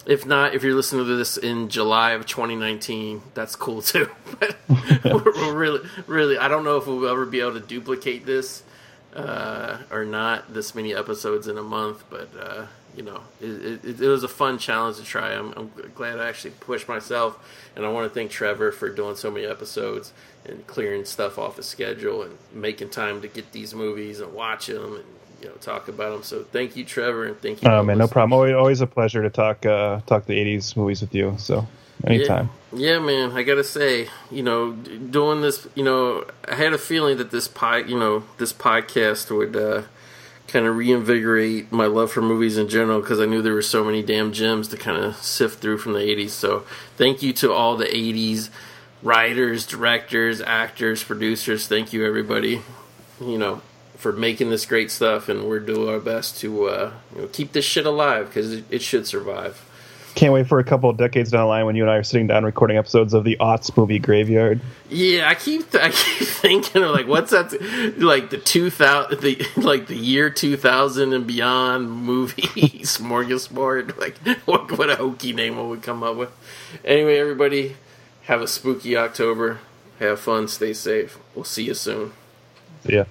If 0.08 0.26
not, 0.26 0.56
if 0.56 0.64
you're 0.64 0.74
listening 0.74 1.06
to 1.06 1.16
this 1.16 1.38
in 1.38 1.70
July 1.70 2.12
of 2.12 2.26
2019, 2.26 3.22
that's 3.36 3.56
cool 3.56 3.82
too. 3.84 4.10
But 4.40 4.58
we're, 4.68 5.32
we're 5.36 5.56
really, 5.56 5.88
really, 6.08 6.38
I 6.40 6.48
don't 6.48 6.64
know 6.64 6.78
if 6.78 6.88
we'll 6.88 7.08
ever 7.08 7.28
be 7.28 7.40
able 7.40 7.54
to 7.54 7.60
duplicate 7.60 8.26
this 8.26 8.64
uh, 9.16 9.78
or 9.92 10.06
not. 10.06 10.52
This 10.54 10.74
many 10.74 10.94
episodes 10.96 11.48
in 11.48 11.60
a 11.60 11.64
month, 11.64 12.04
but 12.10 12.30
uh, 12.38 12.66
you 12.96 13.04
know, 13.04 13.22
it, 13.42 13.84
it, 13.86 14.02
it 14.02 14.08
was 14.08 14.24
a 14.24 14.28
fun 14.28 14.58
challenge 14.58 14.98
to 14.98 15.04
try. 15.04 15.34
I'm, 15.34 15.54
I'm 15.54 15.72
glad 15.96 16.20
I 16.20 16.30
actually 16.30 16.52
pushed 16.52 16.88
myself, 16.88 17.38
and 17.76 17.86
I 17.86 17.90
want 17.90 18.12
to 18.12 18.14
thank 18.14 18.32
Trevor 18.32 18.72
for 18.72 18.90
doing 18.90 19.16
so 19.16 19.32
many 19.32 19.46
episodes 19.46 20.14
and 20.46 20.66
clearing 20.68 21.06
stuff 21.06 21.40
off 21.40 21.58
his 21.58 21.66
schedule 21.66 22.22
and 22.22 22.38
making 22.54 22.90
time 22.90 23.22
to 23.22 23.28
get 23.28 23.52
these 23.52 23.74
movies 23.74 24.20
and 24.20 24.34
watch 24.34 24.68
them 24.68 24.96
and 24.96 25.06
you 25.42 25.48
know 25.50 25.56
talk 25.56 25.88
about 25.88 26.12
them. 26.14 26.24
So 26.24 26.44
thank 26.44 26.76
you, 26.76 26.86
Trevor, 26.86 27.26
and 27.26 27.40
thank 27.42 27.64
you. 27.64 27.70
Oh 27.70 27.84
man, 27.84 27.98
no 27.98 28.08
problem. 28.08 28.34
Always, 28.34 28.54
always 28.54 28.82
a 28.82 28.88
pleasure 28.88 29.22
to 29.22 29.30
talk 29.30 29.66
uh, 29.66 30.02
talk 30.06 30.26
the 30.26 30.38
'80s 30.38 30.76
movies 30.78 31.02
with 31.02 31.14
you. 31.14 31.36
So 31.38 31.68
anytime. 32.06 32.50
Yeah, 32.72 32.94
yeah, 32.94 33.00
man. 33.00 33.32
I 33.32 33.44
gotta 33.44 33.64
say, 33.64 34.08
you 34.32 34.44
know, 34.44 34.74
doing 34.74 35.42
this, 35.42 35.68
you 35.76 35.84
know, 35.84 36.26
I 36.48 36.56
had 36.56 36.74
a 36.74 36.78
feeling 36.78 37.18
that 37.18 37.32
this 37.32 37.48
pod, 37.48 37.90
you 37.90 37.98
know, 37.98 38.24
this 38.38 38.54
podcast 38.54 39.36
would 39.36 39.56
uh, 39.56 39.84
kind 40.48 40.66
of 40.66 40.76
reinvigorate 40.76 41.72
my 41.72 41.86
love 41.86 42.12
for 42.12 42.22
movies 42.22 42.58
in 42.58 42.70
general 42.70 43.02
because 43.02 43.20
I 43.20 43.26
knew 43.26 43.42
there 43.42 43.54
were 43.54 43.62
so 43.62 43.84
many 43.84 44.04
damn 44.04 44.34
gems 44.34 44.68
to 44.70 44.78
kind 44.78 45.04
of 45.04 45.16
sift 45.18 45.60
through 45.62 45.80
from 45.80 45.94
the 45.94 46.00
'80s. 46.00 46.30
So, 46.30 46.66
thank 46.98 47.22
you 47.22 47.34
to 47.34 47.52
all 47.52 47.76
the 47.76 47.86
'80s 47.86 48.50
writers, 49.02 49.66
directors, 49.66 50.42
actors, 50.42 51.04
producers. 51.04 51.68
Thank 51.68 51.94
you, 51.94 52.06
everybody. 52.06 52.62
You 53.20 53.38
know. 53.38 53.62
For 53.98 54.12
making 54.12 54.50
this 54.50 54.66
great 54.66 54.92
stuff, 54.92 55.30
and 55.30 55.46
we're 55.46 55.62
doing 55.62 55.88
our 55.88 56.00
best 56.02 56.38
to 56.42 56.66
uh, 56.66 56.94
you 57.16 57.22
know, 57.22 57.28
keep 57.28 57.54
this 57.54 57.64
shit 57.64 57.86
alive 57.86 58.28
because 58.28 58.52
it, 58.52 58.66
it 58.70 58.82
should 58.82 59.08
survive. 59.08 59.64
Can't 60.16 60.32
wait 60.32 60.46
for 60.46 60.60
a 60.60 60.64
couple 60.64 60.90
of 60.90 60.98
decades 60.98 61.32
down 61.32 61.42
the 61.42 61.46
line 61.48 61.66
when 61.66 61.76
you 61.76 61.84
and 61.84 61.92
I 61.92 61.96
are 61.96 62.04
sitting 62.04 62.28
down 62.28 62.44
recording 62.46 62.78
episodes 62.78 63.16
of 63.16 63.24
the 63.24 63.36
Aughts 63.40 63.76
movie 63.76 63.98
Graveyard. 63.98 64.62
Yeah, 64.90 65.28
I 65.28 65.34
keep 65.34 65.74
I 65.74 65.90
keep 65.90 66.28
thinking 66.28 66.84
of 66.84 66.92
like 66.92 67.08
what's 67.08 67.32
that 67.32 67.52
like 67.98 68.30
the 68.30 68.38
two 68.38 68.70
thousand 68.70 69.22
the 69.22 69.44
like 69.56 69.88
the 69.88 69.96
year 69.96 70.30
two 70.30 70.56
thousand 70.56 71.14
and 71.14 71.26
beyond 71.26 71.92
movie 71.92 72.42
smorgasbord 72.84 73.98
like 73.98 74.18
what 74.46 74.78
what 74.78 74.92
a 74.92 74.98
hokey 74.98 75.34
name 75.34 75.68
would 75.68 75.82
come 75.82 76.04
up 76.04 76.16
with? 76.16 76.32
Anyway, 76.86 77.18
everybody, 77.18 77.76
have 78.24 78.42
a 78.42 78.48
spooky 78.48 78.96
October. 78.96 79.60
Have 80.00 80.20
fun. 80.20 80.48
Stay 80.48 80.74
safe. 80.74 81.18
We'll 81.34 81.46
see 81.46 81.64
you 81.64 81.74
soon. 81.74 82.14
So, 82.84 82.92
yeah. 82.92 83.06